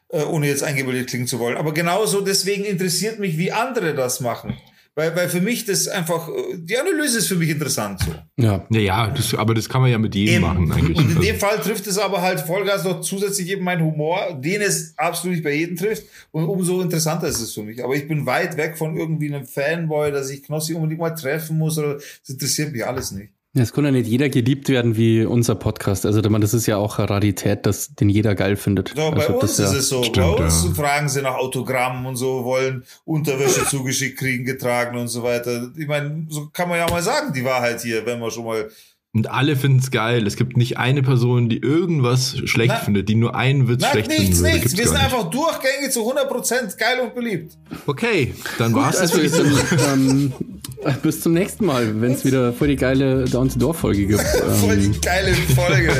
äh, 0.10 0.24
ohne 0.24 0.48
jetzt 0.48 0.64
eingebildet 0.64 1.10
klingen 1.10 1.28
zu 1.28 1.38
wollen. 1.38 1.58
Aber 1.58 1.74
genauso 1.74 2.22
deswegen 2.22 2.66
interessiert 2.66 3.20
mich, 3.20 3.38
wie 3.38 3.52
andere 3.52 3.94
das 3.94 4.20
machen. 4.20 4.58
Weil, 4.94 5.16
weil 5.16 5.30
für 5.30 5.40
mich 5.40 5.64
das 5.66 5.88
einfach, 5.88 6.28
äh, 6.28 6.58
die 6.58 6.78
Analyse 6.78 7.20
ist 7.20 7.28
für 7.30 7.36
mich 7.36 7.50
interessant 7.50 8.02
so. 8.02 8.14
Ja. 8.44 8.66
Naja, 8.70 9.08
das, 9.16 9.34
aber 9.34 9.54
das 9.54 9.70
kann 9.70 9.80
man 9.82 9.90
ja 9.90 9.98
mit 9.98 10.14
jedem 10.16 10.36
Eben. 10.36 10.42
machen 10.44 10.72
eigentlich. 10.72 10.98
Und 10.98 11.04
in 11.12 11.18
Also- 11.18 11.22
dem 11.22 11.36
Fall 11.38 11.60
trifft 11.60 11.88
es 11.88 11.98
aber 11.98 12.22
halt 12.22 12.42
Vollgas 12.42 12.84
noch 12.84 13.00
zusätzlich 13.00 13.48
eben 13.50 13.64
meinen 13.64 13.84
Humor, 13.86 14.38
den 14.38 14.62
es 14.62 14.94
absolut 14.98 15.36
nicht 15.36 15.44
bei 15.46 15.54
jedem 15.54 15.78
trifft. 15.78 16.04
Und 16.32 16.44
umso 16.44 16.82
interessanter 16.82 17.28
ist 17.30 17.40
es 17.40 17.54
für 17.54 17.64
mich. 17.64 17.82
Aber 17.84 17.96
ich 17.96 18.06
bin 18.08 18.26
weit 18.26 18.58
weg 18.58 18.78
von 18.78 18.98
irgendwie 18.98 19.34
einem 19.34 19.46
Fanboy, 19.46 20.12
dass 20.12 20.30
ich 20.30 20.44
Knossi 20.44 20.74
unbedingt 20.74 21.00
mal 21.00 21.12
treffen 21.12 21.58
muss. 21.58 21.78
Oder 21.78 21.96
das 21.96 22.10
interessiert 22.28 22.74
mich 22.74 22.86
alles 22.86 23.12
nicht. 23.12 23.30
Es 23.54 23.74
kann 23.74 23.84
ja 23.84 23.92
nicht 23.92 24.08
jeder 24.08 24.30
geliebt 24.30 24.70
werden 24.70 24.96
wie 24.96 25.26
unser 25.26 25.56
Podcast. 25.56 26.06
Also 26.06 26.22
ich 26.22 26.30
meine, 26.30 26.44
das 26.44 26.54
ist 26.54 26.68
ja 26.68 26.78
auch 26.78 27.00
eine 27.00 27.10
Rarität, 27.10 27.66
dass 27.66 27.94
den 27.94 28.08
jeder 28.08 28.34
geil 28.34 28.56
findet. 28.56 28.94
So, 28.96 29.12
bei 29.12 29.28
also, 29.28 29.34
uns 29.34 29.58
das 29.58 29.58
ja, 29.58 29.66
ist 29.66 29.74
es 29.74 29.90
so. 29.90 30.04
Stimmt, 30.04 30.38
bei 30.38 30.46
uns 30.46 30.66
ja. 30.66 30.74
fragen 30.74 31.10
sie 31.10 31.22
nach 31.22 31.36
Autogrammen 31.36 32.06
und 32.06 32.16
so, 32.16 32.46
wollen 32.46 32.86
Unterwäsche 33.04 33.66
zugeschickt 33.70 34.20
kriegen, 34.20 34.46
getragen 34.46 34.98
und 34.98 35.10
so 35.10 35.24
weiter. 35.24 35.70
Ich 35.78 35.88
meine, 35.88 36.28
so 36.30 36.48
kann 36.54 36.70
man 36.70 36.78
ja 36.78 36.90
mal 36.90 37.04
sagen, 37.04 37.34
die 37.34 37.44
Wahrheit 37.44 37.82
hier, 37.82 38.06
wenn 38.06 38.22
wir 38.22 38.32
schon 38.32 38.46
mal 38.46 38.70
Und 39.14 39.30
alle 39.30 39.58
finden 39.58 39.80
es 39.80 39.92
geil. 39.92 40.26
Es 40.26 40.38
gibt 40.38 40.56
nicht 40.56 40.78
eine 40.78 41.04
Person, 41.04 41.50
die 41.50 41.58
irgendwas 41.58 42.38
schlecht 42.46 42.70
Na- 42.76 42.80
findet, 42.80 43.10
die 43.10 43.16
nur 43.16 43.36
einen 43.36 43.68
Witz 43.68 43.82
Nein, 43.82 43.92
schlecht 43.92 44.08
nichts, 44.08 44.24
finden 44.24 44.38
würde. 44.40 44.54
nichts. 44.54 44.64
Gibt's 44.72 44.78
Wir 44.78 44.86
sind 44.88 44.94
nicht. 44.94 45.04
einfach 45.04 45.30
durchgängig 45.30 45.92
zu 45.92 46.00
100% 46.10 46.78
geil 46.78 47.00
und 47.04 47.14
beliebt. 47.14 47.58
Okay, 47.88 48.34
dann 48.58 48.74
war's 48.74 48.94
das 49.00 49.12
Also 49.12 49.16
für 49.18 49.24
jetzt, 49.24 49.38
diese 49.44 49.84
ähm, 49.92 50.32
bis 51.04 51.20
zum 51.20 51.34
nächsten 51.34 51.66
Mal, 51.66 52.00
wenn 52.00 52.14
es 52.14 52.24
wieder 52.24 52.54
voll 52.54 52.70
die 52.70 52.78
geile 52.78 53.26
Down 53.26 53.50
to 53.50 53.60
Door 53.60 53.74
Folge 53.74 54.08
gibt. 54.08 54.22
Voll 54.62 54.76
Ähm, 54.76 54.94
die 54.94 55.02
geile 55.02 55.34
Folge. 55.34 55.92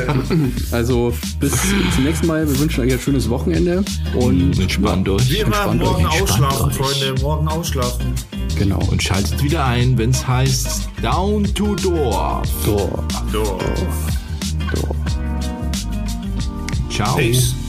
also 0.70 1.12
bis 1.38 1.52
zum 1.94 2.04
nächsten 2.04 2.26
Mal. 2.26 2.48
Wir 2.48 2.58
wünschen 2.58 2.82
euch 2.82 2.94
ein 2.94 2.98
schönes 2.98 3.28
Wochenende 3.28 3.84
und 4.14 4.58
Entspannt 4.58 5.06
euch. 5.10 5.30
Immer, 5.38 5.48
Entspannt 5.66 5.82
morgen 5.82 6.06
euch, 6.06 6.18
entspannt 6.18 6.44
ausschlafen, 6.54 6.66
euch. 6.70 6.76
Freunde. 6.98 7.20
Morgen 7.22 7.48
ausschlafen. 7.48 8.06
genau. 8.58 8.80
Und 8.90 9.02
schaltet 9.02 9.42
wieder 9.42 9.66
ein, 9.66 9.98
wenn 9.98 10.10
es 10.10 10.26
heißt 10.26 10.88
Down 11.02 11.44
to 11.54 11.74
Door. 11.76 12.42
Door, 12.64 13.01
So. 13.10 13.32
Door. 13.32 13.60
Ciao. 16.90 17.16
Peace. 17.16 17.61